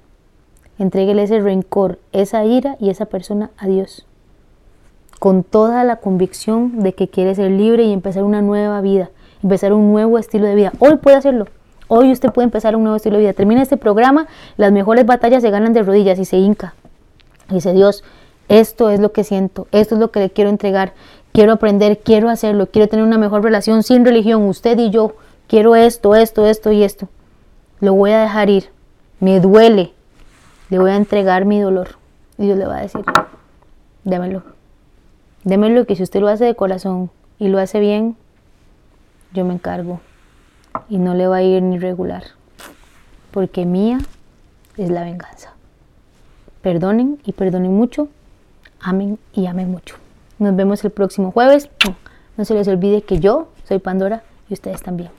Entréguele 0.78 1.24
ese 1.24 1.40
rencor, 1.40 1.98
esa 2.12 2.46
ira 2.46 2.78
y 2.80 2.92
esa 2.92 3.08
persona 3.08 3.50
a 3.58 3.66
Dios. 3.66 4.06
Con 5.18 5.42
toda 5.42 5.84
la 5.84 5.96
convicción 5.96 6.82
de 6.82 6.94
que 6.94 7.08
quiere 7.08 7.34
ser 7.34 7.50
libre 7.50 7.82
y 7.82 7.94
empezar 7.94 8.22
una 8.22 8.44
nueva 8.44 8.80
vida, 8.82 9.10
empezar 9.42 9.74
un 9.74 9.92
nuevo 9.92 10.20
estilo 10.20 10.46
de 10.46 10.54
vida. 10.54 10.72
Hoy 10.78 10.98
puede 10.98 11.18
hacerlo. 11.18 11.48
Hoy 11.88 12.12
usted 12.12 12.32
puede 12.32 12.44
empezar 12.44 12.76
un 12.76 12.84
nuevo 12.84 12.98
estilo 12.98 13.16
de 13.16 13.22
vida. 13.22 13.34
Termina 13.34 13.64
este 13.64 13.76
programa, 13.76 14.28
las 14.56 14.72
mejores 14.72 15.08
batallas 15.08 15.42
se 15.42 15.50
ganan 15.50 15.74
de 15.74 15.82
rodillas 15.82 16.20
y 16.20 16.26
se 16.26 16.38
hinca. 16.38 16.76
Dice 17.50 17.74
Dios, 17.74 18.04
esto 18.48 18.90
es 18.90 19.00
lo 19.00 19.12
que 19.12 19.24
siento, 19.24 19.68
esto 19.72 19.96
es 19.96 20.02
lo 20.02 20.12
que 20.12 20.20
le 20.20 20.30
quiero 20.30 20.50
entregar, 20.50 20.94
quiero 21.34 21.54
aprender, 21.54 22.00
quiero 22.00 22.30
hacerlo, 22.30 22.68
quiero 22.68 22.88
tener 22.88 23.06
una 23.06 23.18
mejor 23.18 23.44
relación 23.44 23.84
sin 23.84 24.06
religión, 24.06 24.44
usted 24.44 24.78
y 24.78 24.90
yo, 24.90 25.16
quiero 25.48 25.76
esto, 25.76 26.16
esto, 26.16 26.46
esto 26.46 26.72
y 26.72 26.84
esto. 26.84 27.10
Lo 27.80 27.94
voy 27.94 28.12
a 28.12 28.22
dejar 28.22 28.50
ir, 28.50 28.70
me 29.20 29.40
duele, 29.40 29.94
le 30.70 30.80
voy 30.80 30.92
a 30.92 30.96
entregar 30.96 31.46
mi 31.46 31.60
dolor. 31.60 31.98
Y 32.38 32.46
Dios 32.46 32.58
le 32.58 32.66
va 32.66 32.78
a 32.78 32.82
decir, 32.82 33.02
démelo, 34.04 34.44
démelo 35.44 35.86
que 35.86 35.96
si 35.96 36.04
usted 36.04 36.20
lo 36.20 36.28
hace 36.28 36.46
de 36.46 36.56
corazón 36.56 37.12
y 37.38 37.50
lo 37.50 37.60
hace 37.60 37.80
bien, 37.80 38.16
yo 39.34 39.46
me 39.46 39.54
encargo 39.54 40.02
y 40.88 40.98
no 40.98 41.14
le 41.14 41.28
va 41.28 41.38
a 41.38 41.44
ir 41.44 41.62
ni 41.62 41.78
regular, 41.78 42.24
porque 43.32 43.66
mía 43.66 44.00
es 44.78 44.90
la 44.90 45.04
venganza. 45.04 45.54
Perdonen 46.62 47.20
y 47.26 47.34
perdonen 47.34 47.74
mucho. 47.74 48.08
Amen 48.82 49.20
y 49.34 49.46
amen 49.46 49.72
mucho. 49.72 49.96
Nos 50.40 50.56
vemos 50.56 50.84
el 50.84 50.92
próximo 50.92 51.32
jueves. 51.32 51.70
No 52.38 52.46
se 52.46 52.54
les 52.54 52.68
olvide 52.68 53.02
que 53.02 53.20
yo 53.20 53.50
soy 53.68 53.80
Pandora 53.80 54.24
y 54.50 54.54
ustedes 54.54 54.82
también. 54.82 55.19